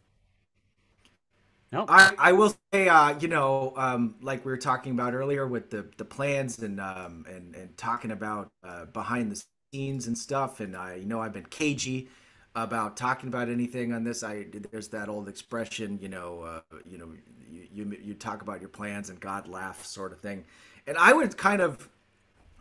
No, 1.72 1.86
I, 1.88 2.12
I 2.18 2.32
will 2.32 2.54
say, 2.72 2.88
uh, 2.88 3.18
you 3.18 3.28
know, 3.28 3.72
um, 3.76 4.14
like 4.20 4.44
we 4.44 4.52
were 4.52 4.58
talking 4.58 4.92
about 4.92 5.14
earlier 5.14 5.48
with 5.48 5.70
the 5.70 5.88
the 5.96 6.04
plans 6.04 6.60
and 6.60 6.78
um, 6.80 7.24
and 7.28 7.56
and 7.56 7.76
talking 7.76 8.12
about 8.12 8.52
uh, 8.62 8.84
behind 8.84 9.32
the 9.32 9.42
scenes 9.72 10.06
and 10.06 10.16
stuff. 10.16 10.60
And 10.60 10.76
I, 10.76 10.96
you 10.96 11.06
know, 11.06 11.20
I've 11.20 11.32
been 11.32 11.46
cagey 11.46 12.08
about 12.54 12.96
talking 12.96 13.28
about 13.28 13.48
anything 13.48 13.92
on 13.92 14.04
this. 14.04 14.22
I 14.22 14.46
there's 14.70 14.88
that 14.88 15.08
old 15.08 15.28
expression, 15.28 15.98
you 16.00 16.10
know, 16.10 16.42
uh, 16.42 16.76
you 16.88 16.98
know, 16.98 17.12
you, 17.50 17.66
you 17.72 17.98
you 18.04 18.14
talk 18.14 18.42
about 18.42 18.60
your 18.60 18.68
plans 18.68 19.10
and 19.10 19.18
God 19.18 19.48
laughs, 19.48 19.88
sort 19.88 20.12
of 20.12 20.20
thing. 20.20 20.44
And 20.86 20.96
I 20.96 21.12
would 21.12 21.36
kind 21.36 21.62
of 21.62 21.88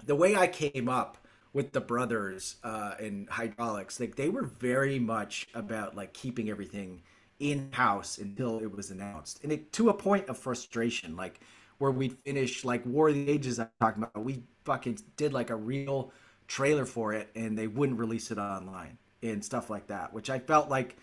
the 0.06 0.16
way 0.16 0.36
I 0.36 0.48
came 0.48 0.90
up 0.90 1.18
with 1.54 1.74
the 1.74 1.82
brothers 1.82 2.56
uh, 2.64 2.94
in 3.00 3.28
Hydraulx, 3.28 4.00
like 4.00 4.16
they 4.16 4.30
were 4.30 4.44
very 4.44 5.00
much 5.00 5.48
about 5.54 5.96
like 5.96 6.14
keeping 6.14 6.50
everything 6.50 7.02
in 7.40 7.72
house 7.72 8.18
until 8.18 8.60
it 8.60 8.72
was 8.76 8.92
announced, 8.92 9.44
and 9.44 9.52
it 9.52 9.74
to 9.74 9.90
a 9.90 9.94
point 9.94 10.30
of 10.30 10.38
frustration, 10.38 11.16
like 11.16 11.40
where 11.80 11.92
we'd 11.92 12.18
finish 12.20 12.64
like 12.64 12.86
War 12.86 13.10
of 13.10 13.16
the 13.16 13.30
Ages. 13.30 13.60
I'm 13.60 13.70
talking 13.80 14.04
about. 14.04 14.24
We 14.24 14.44
fucking 14.64 15.00
did 15.18 15.34
like 15.34 15.50
a 15.50 15.56
real 15.56 16.12
trailer 16.48 16.86
for 16.86 17.14
it, 17.14 17.30
and 17.36 17.58
they 17.58 17.68
wouldn't 17.68 18.00
release 18.00 18.32
it 18.32 18.38
online 18.38 18.98
and 19.24 19.44
stuff 19.44 19.70
like 19.70 19.88
that, 19.88 20.14
which 20.14 20.30
I 20.30 20.40
felt 20.40 20.70
like 20.70 20.98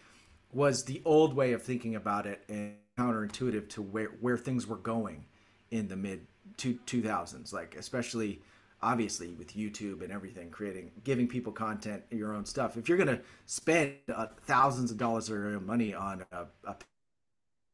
was 0.53 0.85
the 0.85 1.03
old 1.05 1.35
way 1.35 1.53
of 1.53 1.63
thinking 1.63 1.95
about 1.95 2.27
it 2.27 2.43
and 2.49 2.75
counterintuitive 2.99 3.69
to 3.71 3.83
where 3.83 4.09
where 4.21 4.37
things 4.37 4.67
were 4.67 4.77
going 4.77 5.25
in 5.71 5.89
the 5.89 5.97
mid 5.97 6.27
two 6.57 6.79
two 6.87 7.03
thousands, 7.03 7.53
like 7.53 7.77
especially 7.77 8.41
obviously 8.83 9.33
with 9.33 9.55
YouTube 9.55 10.03
and 10.03 10.13
everything, 10.13 10.51
creating, 10.51 10.91
giving 11.05 11.27
people 11.27 11.53
content, 11.53 12.03
your 12.11 12.35
own 12.35 12.45
stuff. 12.45 12.77
If 12.77 12.89
you're 12.89 12.99
going 12.99 13.17
to 13.17 13.21
spend 13.47 13.93
uh, 14.15 14.27
thousands 14.47 14.91
of 14.91 14.99
dollars 14.99 15.29
of 15.29 15.67
money 15.67 15.95
on 15.95 16.25
a, 16.33 16.47
a, 16.65 16.77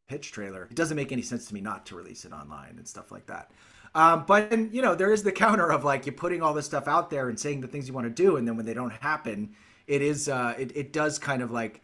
pitch 0.06 0.32
trailer, 0.32 0.68
it 0.70 0.76
doesn't 0.76 0.96
make 0.96 1.12
any 1.12 1.22
sense 1.22 1.46
to 1.46 1.54
me 1.54 1.62
not 1.62 1.86
to 1.86 1.96
release 1.96 2.26
it 2.26 2.32
online 2.32 2.74
and 2.76 2.86
stuff 2.86 3.10
like 3.10 3.24
that. 3.26 3.50
Um, 3.94 4.24
but 4.26 4.52
and, 4.52 4.72
you 4.74 4.82
know, 4.82 4.94
there 4.94 5.12
is 5.12 5.22
the 5.22 5.32
counter 5.32 5.70
of 5.72 5.82
like 5.82 6.04
you're 6.04 6.14
putting 6.14 6.42
all 6.42 6.52
this 6.52 6.66
stuff 6.66 6.88
out 6.88 7.08
there 7.08 7.30
and 7.30 7.40
saying 7.40 7.62
the 7.62 7.68
things 7.68 7.88
you 7.88 7.94
want 7.94 8.06
to 8.06 8.22
do, 8.22 8.36
and 8.36 8.46
then 8.46 8.56
when 8.56 8.66
they 8.66 8.74
don't 8.74 8.92
happen, 8.92 9.54
it 9.86 10.02
is 10.02 10.28
uh, 10.28 10.54
it, 10.58 10.76
it 10.76 10.92
does 10.92 11.18
kind 11.18 11.40
of 11.40 11.50
like 11.50 11.80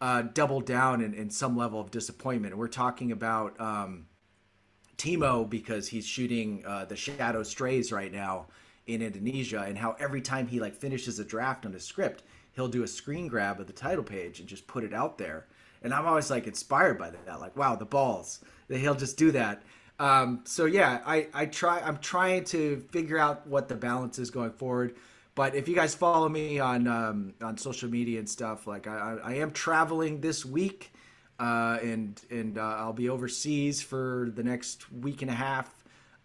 uh, 0.00 0.22
double 0.34 0.60
down 0.60 1.00
in, 1.00 1.14
in 1.14 1.30
some 1.30 1.56
level 1.56 1.80
of 1.80 1.90
disappointment. 1.90 2.56
We're 2.56 2.68
talking 2.68 3.12
about 3.12 3.60
um, 3.60 4.06
Timo 4.96 5.48
because 5.48 5.88
he's 5.88 6.06
shooting 6.06 6.64
uh, 6.66 6.86
the 6.86 6.96
Shadow 6.96 7.42
Strays 7.42 7.92
right 7.92 8.12
now 8.12 8.46
in 8.94 9.02
Indonesia, 9.02 9.64
and 9.66 9.78
how 9.78 9.96
every 9.98 10.20
time 10.20 10.46
he 10.46 10.60
like 10.60 10.74
finishes 10.74 11.18
a 11.18 11.24
draft 11.24 11.66
on 11.66 11.74
a 11.74 11.80
script, 11.80 12.22
he'll 12.52 12.68
do 12.68 12.82
a 12.82 12.88
screen 12.88 13.28
grab 13.28 13.60
of 13.60 13.66
the 13.66 13.72
title 13.72 14.04
page 14.04 14.40
and 14.40 14.48
just 14.48 14.66
put 14.66 14.84
it 14.84 14.92
out 14.92 15.18
there. 15.18 15.46
And 15.82 15.94
I'm 15.94 16.06
always 16.06 16.30
like 16.30 16.46
inspired 16.46 16.98
by 16.98 17.10
that, 17.10 17.40
like 17.40 17.56
wow, 17.56 17.76
the 17.76 17.84
balls 17.84 18.40
that 18.68 18.78
he'll 18.78 18.94
just 18.94 19.16
do 19.16 19.30
that. 19.32 19.62
Um, 19.98 20.40
so 20.44 20.64
yeah, 20.64 21.00
I 21.06 21.28
I 21.34 21.46
try 21.46 21.80
I'm 21.80 21.98
trying 21.98 22.44
to 22.44 22.84
figure 22.90 23.18
out 23.18 23.46
what 23.46 23.68
the 23.68 23.76
balance 23.76 24.18
is 24.18 24.30
going 24.30 24.52
forward. 24.52 24.96
But 25.34 25.54
if 25.54 25.68
you 25.68 25.74
guys 25.74 25.94
follow 25.94 26.28
me 26.28 26.58
on 26.58 26.86
um, 26.86 27.34
on 27.40 27.56
social 27.56 27.88
media 27.88 28.18
and 28.18 28.28
stuff, 28.28 28.66
like 28.66 28.86
I, 28.86 29.18
I 29.22 29.34
am 29.34 29.52
traveling 29.52 30.20
this 30.20 30.44
week 30.44 30.92
uh, 31.40 31.78
and 31.82 32.20
and 32.30 32.58
uh, 32.58 32.76
I'll 32.78 32.92
be 32.92 33.08
overseas 33.08 33.82
for 33.82 34.30
the 34.34 34.42
next 34.42 34.92
week 34.92 35.22
and 35.22 35.30
a 35.30 35.34
half. 35.34 35.79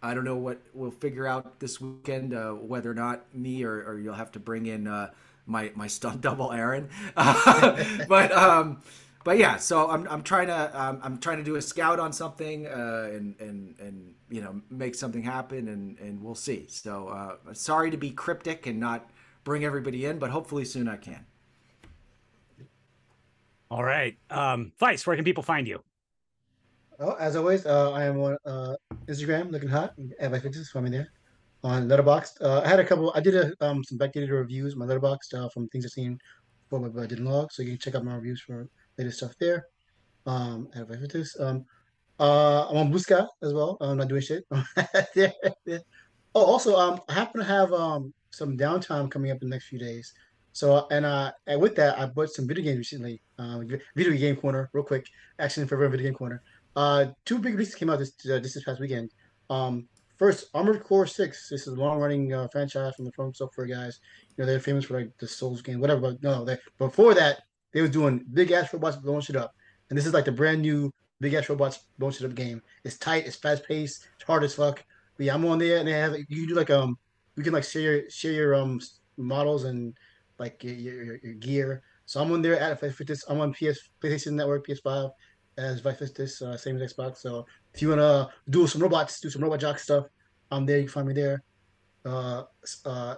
I 0.06 0.14
don't 0.14 0.24
know 0.24 0.36
what 0.36 0.60
we'll 0.72 0.90
figure 0.90 1.26
out 1.26 1.60
this 1.60 1.80
weekend, 1.80 2.34
uh, 2.34 2.52
whether 2.52 2.90
or 2.90 2.94
not 2.94 3.34
me 3.34 3.64
or, 3.64 3.82
or, 3.84 3.98
you'll 3.98 4.14
have 4.14 4.32
to 4.32 4.40
bring 4.40 4.66
in 4.66 4.86
uh, 4.86 5.10
my 5.46 5.72
my 5.74 5.86
stunt 5.86 6.20
double 6.28 6.52
Aaron. 6.52 6.88
but 7.14 8.32
um, 8.32 8.82
but 9.24 9.38
yeah, 9.38 9.56
so 9.56 9.90
I'm, 9.90 10.06
I'm 10.08 10.22
trying 10.22 10.46
to 10.46 10.80
um, 10.80 11.00
I'm 11.02 11.18
trying 11.18 11.38
to 11.38 11.44
do 11.44 11.56
a 11.56 11.62
scout 11.62 11.98
on 11.98 12.12
something 12.12 12.66
uh, 12.68 13.10
and 13.12 13.34
and 13.40 13.74
and 13.80 14.14
you 14.30 14.40
know 14.40 14.60
make 14.70 14.94
something 14.94 15.22
happen 15.22 15.68
and 15.68 15.98
and 15.98 16.22
we'll 16.22 16.36
see. 16.36 16.66
So 16.68 17.08
uh, 17.08 17.52
sorry 17.52 17.90
to 17.90 17.96
be 17.96 18.10
cryptic 18.10 18.66
and 18.66 18.78
not 18.78 19.10
bring 19.42 19.64
everybody 19.64 20.06
in, 20.06 20.18
but 20.20 20.30
hopefully 20.30 20.64
soon 20.64 20.88
I 20.88 20.96
can. 20.96 21.26
All 23.68 23.82
right. 23.82 24.16
Um, 24.30 24.72
Vice, 24.78 25.06
where 25.06 25.16
can 25.16 25.24
people 25.24 25.42
find 25.42 25.66
you? 25.66 25.82
Oh, 26.98 27.12
as 27.20 27.36
always, 27.36 27.66
uh, 27.66 27.92
I 27.92 28.04
am 28.04 28.20
on 28.20 28.38
uh, 28.46 28.74
Instagram 29.06 29.50
looking 29.50 29.68
hot. 29.68 29.94
At 30.18 30.30
my 30.30 30.38
fixes, 30.38 30.70
find 30.70 30.84
me 30.84 30.90
there. 30.90 31.12
On 31.62 31.88
Letterboxd, 31.88 32.40
uh, 32.40 32.62
I 32.64 32.68
had 32.68 32.80
a 32.80 32.84
couple. 32.84 33.12
I 33.14 33.20
did 33.20 33.34
a, 33.34 33.52
um, 33.60 33.84
some 33.84 33.98
backdated 33.98 34.30
reviews, 34.30 34.76
my 34.76 34.86
Letterboxd 34.86 35.34
uh, 35.34 35.48
from 35.50 35.68
things 35.68 35.84
I've 35.84 35.90
seen 35.90 36.18
for 36.70 36.80
my 36.80 36.88
budget 36.88 37.18
log, 37.18 37.52
so 37.52 37.62
you 37.62 37.70
can 37.70 37.78
check 37.78 37.94
out 37.94 38.04
my 38.04 38.14
reviews 38.14 38.40
for 38.40 38.68
latest 38.96 39.18
stuff 39.18 39.34
there. 39.38 39.66
Um, 40.24 40.68
at 40.74 40.88
my 40.88 40.96
fixes. 40.96 41.36
Um, 41.38 41.64
uh, 42.18 42.66
I'm 42.70 42.76
on 42.78 42.92
Busca 42.92 43.26
as 43.42 43.52
well. 43.52 43.76
I'm 43.80 43.98
not 43.98 44.08
doing 44.08 44.22
shit. 44.22 44.44
Oh, 46.38 46.44
also, 46.44 46.76
um, 46.76 47.00
I 47.08 47.14
happen 47.14 47.40
to 47.40 47.46
have 47.46 47.72
um 47.72 48.12
some 48.30 48.58
downtime 48.58 49.10
coming 49.10 49.30
up 49.30 49.40
in 49.40 49.48
the 49.48 49.54
next 49.54 49.68
few 49.68 49.78
days. 49.78 50.12
So 50.52 50.86
and 50.90 51.06
uh 51.06 51.32
and 51.46 51.60
with 51.60 51.74
that 51.76 51.98
I 51.98 52.04
bought 52.04 52.28
some 52.28 52.46
video 52.46 52.62
games 52.62 52.78
recently. 52.78 53.22
Uh, 53.38 53.60
video 53.96 54.18
game 54.18 54.36
corner, 54.36 54.68
real 54.74 54.84
quick. 54.84 55.06
Action 55.38 55.66
for 55.66 55.76
video 55.88 56.04
game 56.04 56.14
corner. 56.14 56.42
Uh, 56.76 57.06
two 57.24 57.38
big 57.38 57.54
releases 57.54 57.74
came 57.74 57.88
out 57.88 57.98
this 57.98 58.12
uh, 58.30 58.38
this 58.38 58.62
past 58.62 58.80
weekend. 58.80 59.10
Um, 59.48 59.88
first, 60.18 60.50
Armored 60.54 60.84
Core 60.84 61.06
Six. 61.06 61.48
This 61.48 61.62
is 61.66 61.68
a 61.68 61.80
long 61.80 61.98
running 61.98 62.34
uh, 62.34 62.48
franchise 62.48 62.94
from 62.94 63.06
the 63.06 63.12
From 63.12 63.32
Software 63.32 63.66
guys. 63.66 63.98
You 64.36 64.44
know 64.44 64.46
they're 64.46 64.60
famous 64.60 64.84
for 64.84 64.98
like 65.00 65.16
the 65.18 65.26
Souls 65.26 65.62
game, 65.62 65.80
whatever. 65.80 66.02
But 66.02 66.22
no, 66.22 66.44
they, 66.44 66.58
before 66.78 67.14
that 67.14 67.40
they 67.72 67.80
was 67.80 67.90
doing 67.90 68.24
big 68.34 68.52
ass 68.52 68.72
robots 68.74 68.98
blowing 68.98 69.22
shit 69.22 69.36
up, 69.36 69.54
and 69.88 69.98
this 69.98 70.06
is 70.06 70.12
like 70.12 70.26
the 70.26 70.32
brand 70.32 70.60
new 70.60 70.92
big 71.20 71.32
ass 71.32 71.48
robots 71.48 71.86
blowing 71.98 72.12
shit 72.12 72.28
up 72.28 72.34
game. 72.34 72.60
It's 72.84 72.98
tight, 72.98 73.26
it's 73.26 73.36
fast 73.36 73.66
paced, 73.66 74.06
it's 74.16 74.24
hard 74.24 74.44
as 74.44 74.54
fuck. 74.54 74.84
But 75.16 75.26
yeah, 75.26 75.34
I'm 75.34 75.46
on 75.46 75.58
there, 75.58 75.78
and 75.78 75.88
they 75.88 75.92
have 75.92 76.14
you 76.28 76.46
do 76.46 76.54
like 76.54 76.70
um 76.70 76.98
you 77.36 77.42
can 77.42 77.54
like 77.54 77.64
share 77.64 78.08
share 78.10 78.32
your 78.32 78.54
um 78.54 78.80
models 79.16 79.64
and 79.64 79.94
like 80.38 80.62
your, 80.62 80.74
your, 80.74 81.18
your 81.22 81.34
gear. 81.34 81.82
So 82.04 82.20
I'm 82.20 82.30
on 82.32 82.42
there 82.42 82.58
at 82.60 82.78
for 82.78 83.04
this. 83.04 83.24
I'm 83.28 83.40
on 83.40 83.54
PS 83.54 83.88
PlayStation 84.02 84.32
Network, 84.32 84.66
PS5 84.66 85.10
as 85.58 85.80
Vice 85.80 86.42
uh, 86.42 86.56
same 86.56 86.80
as 86.80 86.92
Xbox. 86.92 87.18
So 87.18 87.46
if 87.74 87.82
you 87.82 87.90
wanna 87.90 88.28
do 88.50 88.66
some 88.66 88.82
robots, 88.82 89.20
do 89.20 89.30
some 89.30 89.42
robot 89.42 89.60
jock 89.60 89.78
stuff, 89.78 90.06
I'm 90.50 90.66
there. 90.66 90.78
You 90.78 90.84
can 90.84 90.92
find 90.92 91.08
me 91.08 91.14
there. 91.14 91.42
Uh, 92.04 92.44
uh, 92.84 93.16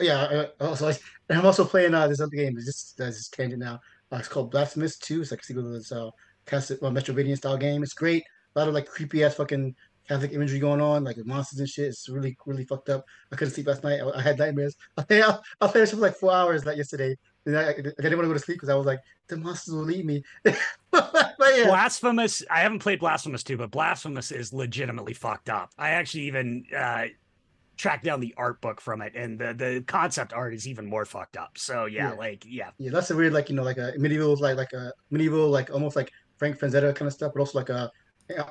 yeah. 0.00 0.46
also, 0.60 0.92
I'm 1.30 1.46
also 1.46 1.64
playing 1.64 1.94
uh, 1.94 2.06
this 2.08 2.20
other 2.20 2.36
game. 2.36 2.56
It's 2.56 2.66
just 2.66 3.00
uh, 3.00 3.06
this 3.06 3.28
tangent 3.28 3.60
now. 3.60 3.80
Uh, 4.12 4.16
it's 4.16 4.28
called 4.28 4.50
Blasphemous 4.50 4.98
Two. 4.98 5.22
It's 5.22 5.30
like 5.30 5.40
a 5.40 5.44
sequel 5.44 5.64
to 5.64 5.70
this 5.70 5.92
uh, 5.92 6.08
uh, 6.08 6.10
Metroidvania 6.50 7.36
style 7.36 7.56
game. 7.56 7.82
It's 7.82 7.94
great. 7.94 8.24
A 8.54 8.58
lot 8.58 8.68
of 8.68 8.74
like 8.74 8.86
creepy 8.86 9.24
ass 9.24 9.34
fucking 9.34 9.74
Catholic 10.08 10.32
imagery 10.32 10.58
going 10.58 10.80
on, 10.80 11.04
like 11.04 11.16
monsters 11.24 11.58
and 11.58 11.68
shit. 11.68 11.86
It's 11.86 12.08
really, 12.08 12.36
really 12.46 12.64
fucked 12.64 12.88
up. 12.90 13.04
I 13.32 13.36
couldn't 13.36 13.54
sleep 13.54 13.66
last 13.66 13.82
night. 13.82 14.00
I, 14.00 14.18
I 14.18 14.22
had 14.22 14.38
nightmares. 14.38 14.76
I 14.96 15.04
I, 15.10 15.38
I 15.60 15.68
played 15.68 15.88
for 15.88 15.96
like 15.96 16.16
four 16.16 16.32
hours 16.32 16.64
like 16.64 16.76
yesterday. 16.76 17.16
And 17.46 17.56
I, 17.56 17.70
I 17.70 17.72
didn't 17.74 17.96
want 17.98 18.22
to 18.22 18.28
go 18.28 18.32
to 18.32 18.38
sleep 18.38 18.56
because 18.56 18.68
I 18.68 18.74
was 18.74 18.86
like, 18.86 19.00
the 19.28 19.36
monsters 19.36 19.74
will 19.74 19.90
eat 19.90 20.04
me. 20.04 20.22
yeah. 20.44 20.54
Blasphemous. 21.64 22.42
I 22.50 22.60
haven't 22.60 22.80
played 22.80 23.00
Blasphemous 23.00 23.42
2, 23.44 23.56
but 23.56 23.70
Blasphemous 23.70 24.32
is 24.32 24.52
legitimately 24.52 25.14
fucked 25.14 25.48
up. 25.48 25.70
I 25.78 25.90
actually 25.90 26.24
even 26.24 26.64
uh, 26.76 27.04
tracked 27.76 28.04
down 28.04 28.20
the 28.20 28.34
art 28.36 28.60
book 28.60 28.80
from 28.80 29.00
it, 29.00 29.14
and 29.14 29.38
the, 29.38 29.54
the 29.54 29.84
concept 29.86 30.32
art 30.32 30.54
is 30.54 30.66
even 30.66 30.86
more 30.86 31.04
fucked 31.04 31.36
up. 31.36 31.56
So 31.56 31.86
yeah, 31.86 32.10
yeah. 32.10 32.16
like 32.16 32.44
yeah. 32.46 32.70
Yeah, 32.78 32.90
that's 32.90 33.10
a 33.10 33.16
weird, 33.16 33.32
like, 33.32 33.48
you 33.48 33.56
know, 33.56 33.62
like 33.62 33.78
a 33.78 33.92
medieval, 33.96 34.36
like 34.36 34.56
like 34.56 34.72
a 34.72 34.92
medieval, 35.10 35.48
like 35.48 35.70
almost 35.70 35.96
like 35.96 36.12
Frank 36.36 36.58
Frazetta 36.58 36.94
kind 36.94 37.06
of 37.06 37.12
stuff, 37.12 37.32
but 37.34 37.40
also 37.40 37.58
like 37.58 37.68
a 37.68 37.90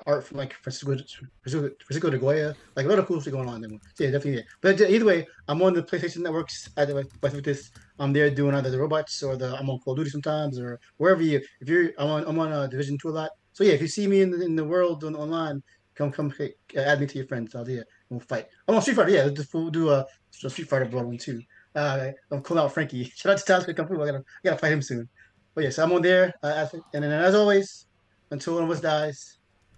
art 0.05 0.25
from 0.25 0.37
like 0.37 0.53
Francisco 0.53 0.95
de 0.95 2.17
Goya, 2.17 2.55
like 2.75 2.85
a 2.85 2.89
lot 2.89 2.99
of 2.99 3.05
cool 3.07 3.21
stuff 3.21 3.33
going 3.33 3.49
on. 3.49 3.61
There. 3.61 3.69
So 3.93 4.03
yeah, 4.03 4.11
definitely. 4.11 4.41
Yeah. 4.41 4.47
But 4.61 4.81
either 4.81 5.05
way, 5.05 5.27
I'm 5.47 5.61
on 5.61 5.73
the 5.73 5.83
PlayStation 5.83 6.19
Networks 6.19 6.69
at 6.77 6.87
the 6.87 7.07
with 7.21 7.43
this. 7.43 7.71
I'm 7.99 8.13
there 8.13 8.29
doing 8.29 8.55
either 8.55 8.69
the 8.69 8.79
robots 8.79 9.21
or 9.23 9.35
the 9.35 9.57
I'm 9.57 9.69
on 9.69 9.79
Call 9.79 9.93
of 9.93 9.97
Duty 9.97 10.09
sometimes 10.09 10.59
or 10.59 10.79
wherever 10.97 11.21
you. 11.21 11.41
If 11.61 11.69
you're 11.69 11.91
I'm 11.97 12.09
on 12.09 12.23
I'm 12.27 12.39
on 12.39 12.51
uh, 12.51 12.67
Division 12.67 12.97
Two 12.97 13.09
a 13.09 13.11
lot. 13.11 13.31
So 13.53 13.63
yeah, 13.63 13.73
if 13.73 13.81
you 13.81 13.87
see 13.87 14.07
me 14.07 14.21
in 14.21 14.31
the, 14.31 14.41
in 14.41 14.55
the 14.55 14.65
world 14.65 15.03
on, 15.03 15.15
online, 15.15 15.63
come 15.95 16.11
come 16.11 16.33
add 16.75 16.99
me 16.99 17.07
to 17.07 17.17
your 17.17 17.27
friends. 17.27 17.55
I'll 17.55 17.65
do 17.65 17.79
it. 17.79 17.87
We'll 18.09 18.19
fight. 18.19 18.47
I'm 18.67 18.75
on 18.75 18.81
Street 18.81 18.95
Fighter. 18.95 19.11
Yeah, 19.11 19.29
we'll 19.53 19.69
do 19.69 19.89
a, 19.89 20.05
a 20.43 20.49
Street 20.49 20.67
Fighter 20.69 20.85
Brawl 20.85 21.05
one 21.05 21.17
too. 21.17 21.41
Uh, 21.73 22.11
I'm 22.31 22.41
calling 22.41 22.63
out 22.63 22.73
Frankie. 22.73 23.03
Shout 23.15 23.33
out 23.33 23.39
to 23.39 23.45
Tyler 23.45 23.73
Kung 23.73 23.87
Fu. 23.87 24.01
I 24.01 24.05
gotta 24.05 24.19
I 24.19 24.21
gotta 24.43 24.57
fight 24.57 24.71
him 24.71 24.81
soon. 24.81 25.09
But 25.53 25.63
yes, 25.63 25.73
yeah, 25.73 25.75
so 25.75 25.83
I'm 25.83 25.93
on 25.93 26.01
there. 26.01 26.33
Uh, 26.43 26.67
and 26.93 27.03
then 27.03 27.11
as 27.11 27.35
always, 27.35 27.87
until 28.31 28.55
one 28.55 28.63
of 28.63 28.69
us 28.69 28.81
dies. 28.81 29.37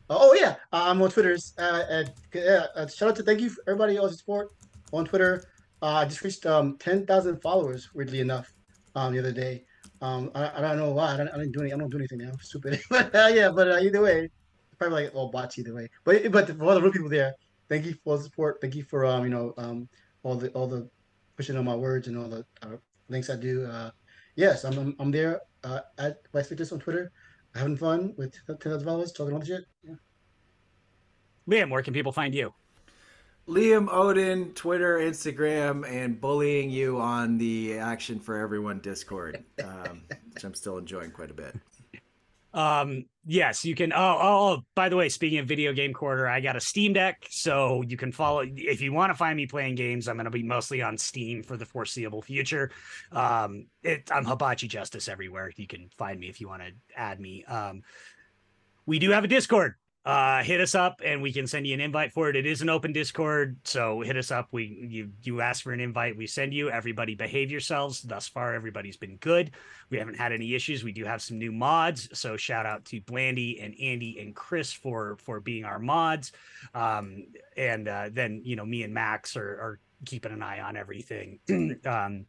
Uh, 0.09 0.17
oh 0.19 0.33
yeah, 0.33 0.55
uh, 0.71 0.85
I'm 0.85 1.01
on 1.01 1.09
Twitter's. 1.09 1.53
Uh, 1.57 2.03
uh, 2.35 2.87
shout 2.87 3.09
out 3.09 3.15
to 3.17 3.23
thank 3.23 3.41
you 3.41 3.49
for 3.49 3.61
everybody 3.67 3.97
all 3.97 4.07
the 4.07 4.13
support 4.13 4.51
on 4.93 5.05
Twitter. 5.05 5.43
Uh, 5.81 5.87
I 5.87 6.05
just 6.05 6.23
reached 6.23 6.45
um, 6.45 6.77
10,000 6.77 7.41
followers. 7.41 7.89
Weirdly 7.93 8.21
enough, 8.21 8.53
um, 8.95 9.13
the 9.13 9.19
other 9.19 9.33
day. 9.33 9.65
Um, 10.01 10.31
I, 10.33 10.57
I 10.57 10.61
don't 10.61 10.77
know 10.77 10.91
why. 10.91 11.13
I 11.13 11.17
don't, 11.17 11.27
I 11.29 11.37
don't 11.37 11.51
do 11.51 11.61
any. 11.61 11.73
I 11.73 11.77
don't 11.77 11.89
do 11.89 11.97
anything 11.97 12.19
now. 12.19 12.31
Stupid. 12.41 12.79
but 12.89 13.11
yeah, 13.13 13.49
but 13.49 13.83
either 13.83 14.01
way, 14.01 14.29
probably 14.77 15.03
like 15.03 15.15
all 15.15 15.29
bots 15.29 15.59
either 15.59 15.73
way. 15.73 15.89
But 16.05 16.31
but 16.31 16.47
for 16.47 16.63
all 16.63 16.75
the 16.75 16.81
real 16.81 16.91
people 16.91 17.09
there, 17.09 17.35
thank 17.67 17.85
you 17.85 17.95
for 18.03 18.17
the 18.17 18.23
support. 18.23 18.59
Thank 18.61 18.75
you 18.75 18.83
for 18.83 19.05
um 19.05 19.23
you 19.23 19.29
know 19.29 19.53
um 19.57 19.89
all 20.23 20.35
the 20.35 20.49
all 20.51 20.67
the 20.67 20.89
pushing 21.35 21.57
on 21.57 21.65
my 21.65 21.75
words 21.75 22.07
and 22.07 22.17
all 22.17 22.29
the 22.29 22.45
uh, 22.61 22.77
links 23.09 23.29
I 23.29 23.35
do. 23.35 23.65
Uh, 23.65 23.91
yes, 24.35 24.63
I'm 24.63 24.77
I'm, 24.77 24.95
I'm 24.99 25.11
there 25.11 25.41
uh, 25.65 25.81
at 25.97 26.21
Vice 26.31 26.47
Fitness 26.47 26.71
on 26.71 26.79
Twitter 26.79 27.11
having 27.57 27.77
fun 27.77 28.13
with 28.17 28.35
Tennis 28.59 28.83
Fellas, 28.83 29.11
talking 29.11 29.33
all 29.33 29.39
the 29.39 29.45
shit. 29.45 29.65
Yeah. 29.83 29.95
Liam, 31.49 31.69
where 31.69 31.81
can 31.81 31.93
people 31.93 32.11
find 32.11 32.33
you? 32.35 32.53
Liam 33.47 33.87
Odin, 33.89 34.53
Twitter, 34.53 34.97
Instagram, 34.97 35.89
and 35.89 36.19
bullying 36.19 36.69
you 36.69 36.99
on 36.99 37.37
the 37.37 37.77
Action 37.77 38.19
for 38.19 38.37
Everyone 38.37 38.79
Discord, 38.79 39.43
um, 39.63 40.03
which 40.33 40.43
I'm 40.43 40.53
still 40.53 40.77
enjoying 40.77 41.11
quite 41.11 41.31
a 41.31 41.33
bit. 41.33 41.55
Um, 42.57 43.05
yes, 43.23 43.63
you 43.63 43.75
can. 43.75 43.93
Oh, 43.93 44.17
oh, 44.19 44.19
oh, 44.19 44.61
by 44.73 44.89
the 44.89 44.95
way, 44.95 45.09
speaking 45.09 45.37
of 45.37 45.45
video 45.45 45.73
game 45.73 45.93
quarter, 45.93 46.27
I 46.27 46.39
got 46.39 46.55
a 46.55 46.59
Steam 46.59 46.91
Deck, 46.93 47.23
so 47.29 47.83
you 47.87 47.97
can 47.97 48.11
follow. 48.11 48.43
If 48.43 48.81
you 48.81 48.91
want 48.91 49.11
to 49.11 49.15
find 49.15 49.37
me 49.37 49.45
playing 49.45 49.75
games, 49.75 50.07
I'm 50.07 50.15
going 50.15 50.25
to 50.25 50.31
be 50.31 50.41
mostly 50.41 50.81
on 50.81 50.97
Steam 50.97 51.43
for 51.43 51.55
the 51.55 51.67
foreseeable 51.67 52.23
future. 52.23 52.71
Um, 53.11 53.67
it, 53.83 54.09
I'm 54.11 54.25
Hibachi 54.25 54.67
Justice 54.67 55.07
everywhere. 55.07 55.51
You 55.55 55.67
can 55.67 55.89
find 55.99 56.19
me 56.19 56.29
if 56.29 56.41
you 56.41 56.47
want 56.47 56.63
to 56.63 56.71
add 56.95 57.19
me. 57.19 57.43
Um, 57.45 57.83
we 58.87 58.97
do 58.97 59.11
have 59.11 59.23
a 59.23 59.27
Discord 59.27 59.75
uh, 60.07 60.41
hit 60.41 60.61
us 60.61 60.73
up 60.73 61.01
and 61.03 61.21
we 61.21 61.33
can 61.33 61.45
send 61.45 61.67
you 61.67 61.73
an 61.73 61.81
invite 61.81 62.13
for 62.13 62.29
it. 62.29 62.37
It 62.37 62.45
is 62.45 62.61
an 62.61 62.69
open 62.69 62.93
Discord, 62.93 63.57
so 63.65 63.99
hit 63.99 64.15
us 64.15 64.31
up. 64.31 64.47
We 64.51 64.87
you 64.89 65.11
you 65.21 65.41
ask 65.41 65.61
for 65.61 65.73
an 65.73 65.81
invite, 65.81 66.15
we 66.15 66.27
send 66.27 66.53
you. 66.53 66.69
Everybody 66.69 67.13
behave 67.13 67.51
yourselves. 67.51 68.01
Thus 68.03 68.25
far, 68.25 68.55
everybody's 68.55 68.95
been 68.95 69.17
good. 69.17 69.51
We 69.89 69.97
haven't 69.97 70.15
had 70.15 70.31
any 70.31 70.55
issues. 70.55 70.81
We 70.81 70.93
do 70.93 71.03
have 71.03 71.21
some 71.21 71.37
new 71.37 71.51
mods, 71.51 72.07
so 72.17 72.37
shout 72.37 72.65
out 72.65 72.85
to 72.85 73.01
Blandy 73.01 73.59
and 73.59 73.75
Andy 73.81 74.17
and 74.21 74.33
Chris 74.33 74.71
for 74.71 75.17
for 75.17 75.41
being 75.41 75.65
our 75.65 75.77
mods. 75.77 76.31
Um, 76.73 77.27
and 77.57 77.89
uh, 77.89 78.09
then 78.09 78.41
you 78.45 78.55
know 78.55 78.65
me 78.65 78.83
and 78.83 78.93
Max 78.93 79.35
are, 79.35 79.41
are 79.41 79.79
keeping 80.05 80.31
an 80.31 80.41
eye 80.41 80.61
on 80.61 80.77
everything. 80.77 81.39
um, 81.85 82.25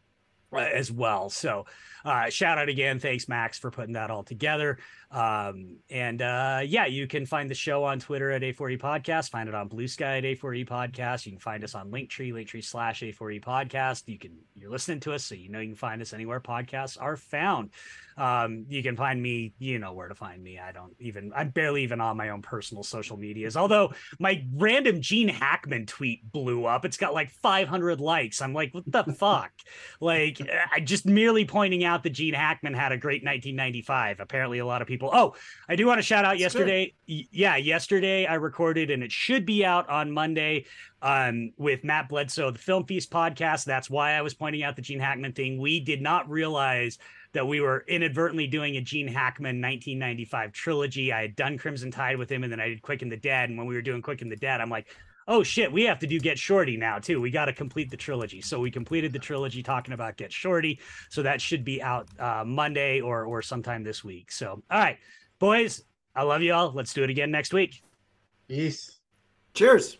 as 0.52 0.90
well. 0.90 1.30
So, 1.30 1.66
uh, 2.04 2.30
shout 2.30 2.58
out 2.58 2.68
again. 2.68 2.98
Thanks, 2.98 3.28
Max, 3.28 3.58
for 3.58 3.70
putting 3.70 3.94
that 3.94 4.10
all 4.10 4.22
together. 4.22 4.78
Um, 5.10 5.76
and 5.90 6.20
uh, 6.20 6.60
yeah, 6.64 6.86
you 6.86 7.06
can 7.06 7.24
find 7.24 7.50
the 7.50 7.54
show 7.54 7.84
on 7.84 7.98
Twitter 7.98 8.30
at 8.30 8.42
A4E 8.42 8.78
Podcast. 8.78 9.30
Find 9.30 9.48
it 9.48 9.54
on 9.54 9.68
Blue 9.68 9.88
Sky 9.88 10.18
at 10.18 10.24
A4E 10.24 10.66
Podcast. 10.66 11.24
You 11.24 11.32
can 11.32 11.40
find 11.40 11.64
us 11.64 11.74
on 11.74 11.90
Linktree, 11.90 12.32
Linktree 12.32 12.64
slash 12.64 13.00
A4E 13.00 13.42
Podcast. 13.42 14.02
You 14.06 14.18
can 14.18 14.36
you're 14.54 14.70
listening 14.70 15.00
to 15.00 15.14
us, 15.14 15.24
so 15.24 15.34
you 15.34 15.48
know 15.48 15.60
you 15.60 15.68
can 15.68 15.76
find 15.76 16.02
us 16.02 16.12
anywhere 16.12 16.40
podcasts 16.40 17.00
are 17.00 17.16
found. 17.16 17.70
Um, 18.18 18.66
you 18.68 18.82
can 18.82 18.96
find 18.96 19.22
me, 19.22 19.54
you 19.58 19.78
know 19.78 19.92
where 19.92 20.08
to 20.08 20.14
find 20.14 20.42
me. 20.42 20.58
I 20.58 20.72
don't 20.72 20.94
even 20.98 21.32
I'm 21.34 21.50
barely 21.50 21.84
even 21.84 22.00
on 22.00 22.16
my 22.16 22.28
own 22.30 22.42
personal 22.42 22.82
social 22.82 23.16
medias. 23.16 23.56
Although 23.56 23.94
my 24.18 24.44
random 24.54 25.00
Gene 25.00 25.28
Hackman 25.28 25.86
tweet 25.86 26.30
blew 26.30 26.66
up. 26.66 26.84
It's 26.84 26.96
got 26.98 27.14
like 27.14 27.30
500 27.30 28.00
likes. 28.00 28.42
I'm 28.42 28.52
like, 28.52 28.74
what 28.74 28.84
the 28.86 29.04
fuck? 29.18 29.52
Like, 30.00 30.37
I 30.72 30.80
just 30.80 31.06
merely 31.06 31.44
pointing 31.44 31.84
out 31.84 32.02
that 32.02 32.10
Gene 32.10 32.34
Hackman 32.34 32.74
had 32.74 32.92
a 32.92 32.96
great 32.96 33.24
1995. 33.24 34.20
Apparently, 34.20 34.58
a 34.58 34.66
lot 34.66 34.82
of 34.82 34.88
people. 34.88 35.10
Oh, 35.12 35.34
I 35.68 35.76
do 35.76 35.86
want 35.86 35.98
to 35.98 36.02
shout 36.02 36.24
out 36.24 36.32
That's 36.32 36.40
yesterday. 36.40 36.94
Yeah, 37.06 37.56
yesterday 37.56 38.26
I 38.26 38.34
recorded 38.34 38.90
and 38.90 39.02
it 39.02 39.12
should 39.12 39.46
be 39.46 39.64
out 39.64 39.88
on 39.88 40.10
Monday 40.12 40.66
um, 41.02 41.52
with 41.56 41.84
Matt 41.84 42.08
Bledsoe, 42.08 42.50
the 42.50 42.58
Film 42.58 42.84
Feast 42.84 43.10
podcast. 43.10 43.64
That's 43.64 43.88
why 43.90 44.12
I 44.12 44.22
was 44.22 44.34
pointing 44.34 44.62
out 44.62 44.76
the 44.76 44.82
Gene 44.82 45.00
Hackman 45.00 45.32
thing. 45.32 45.58
We 45.58 45.80
did 45.80 46.02
not 46.02 46.28
realize 46.28 46.98
that 47.32 47.46
we 47.46 47.60
were 47.60 47.84
inadvertently 47.88 48.46
doing 48.46 48.76
a 48.76 48.80
Gene 48.80 49.08
Hackman 49.08 49.60
1995 49.60 50.52
trilogy. 50.52 51.12
I 51.12 51.22
had 51.22 51.36
done 51.36 51.58
Crimson 51.58 51.90
Tide 51.90 52.16
with 52.16 52.30
him 52.30 52.42
and 52.42 52.50
then 52.50 52.60
I 52.60 52.68
did 52.68 52.82
Quick 52.82 53.02
and 53.02 53.12
the 53.12 53.16
Dead. 53.16 53.48
And 53.50 53.58
when 53.58 53.66
we 53.66 53.74
were 53.74 53.82
doing 53.82 54.02
Quick 54.02 54.22
and 54.22 54.32
the 54.32 54.36
Dead, 54.36 54.60
I'm 54.60 54.70
like, 54.70 54.88
oh 55.28 55.42
shit, 55.42 55.70
we 55.70 55.84
have 55.84 56.00
to 56.00 56.06
do 56.06 56.18
Get 56.18 56.38
Shorty 56.38 56.76
now 56.76 56.98
too. 56.98 57.20
We 57.20 57.30
got 57.30 57.44
to 57.44 57.52
complete 57.52 57.90
the 57.90 57.96
trilogy. 57.96 58.40
So 58.40 58.58
we 58.58 58.70
completed 58.70 59.12
the 59.12 59.18
trilogy 59.18 59.62
talking 59.62 59.94
about 59.94 60.16
Get 60.16 60.32
Shorty. 60.32 60.80
So 61.10 61.22
that 61.22 61.40
should 61.40 61.62
be 61.62 61.80
out 61.80 62.08
uh, 62.18 62.42
Monday 62.44 63.00
or 63.00 63.24
or 63.24 63.42
sometime 63.42 63.84
this 63.84 64.02
week. 64.02 64.32
So 64.32 64.62
all 64.70 64.78
right, 64.78 64.98
boys, 65.38 65.84
I 66.16 66.22
love 66.22 66.42
you 66.42 66.54
all. 66.54 66.72
Let's 66.72 66.92
do 66.92 67.04
it 67.04 67.10
again 67.10 67.30
next 67.30 67.52
week. 67.52 67.82
Peace. 68.48 68.98
Cheers. 69.54 69.98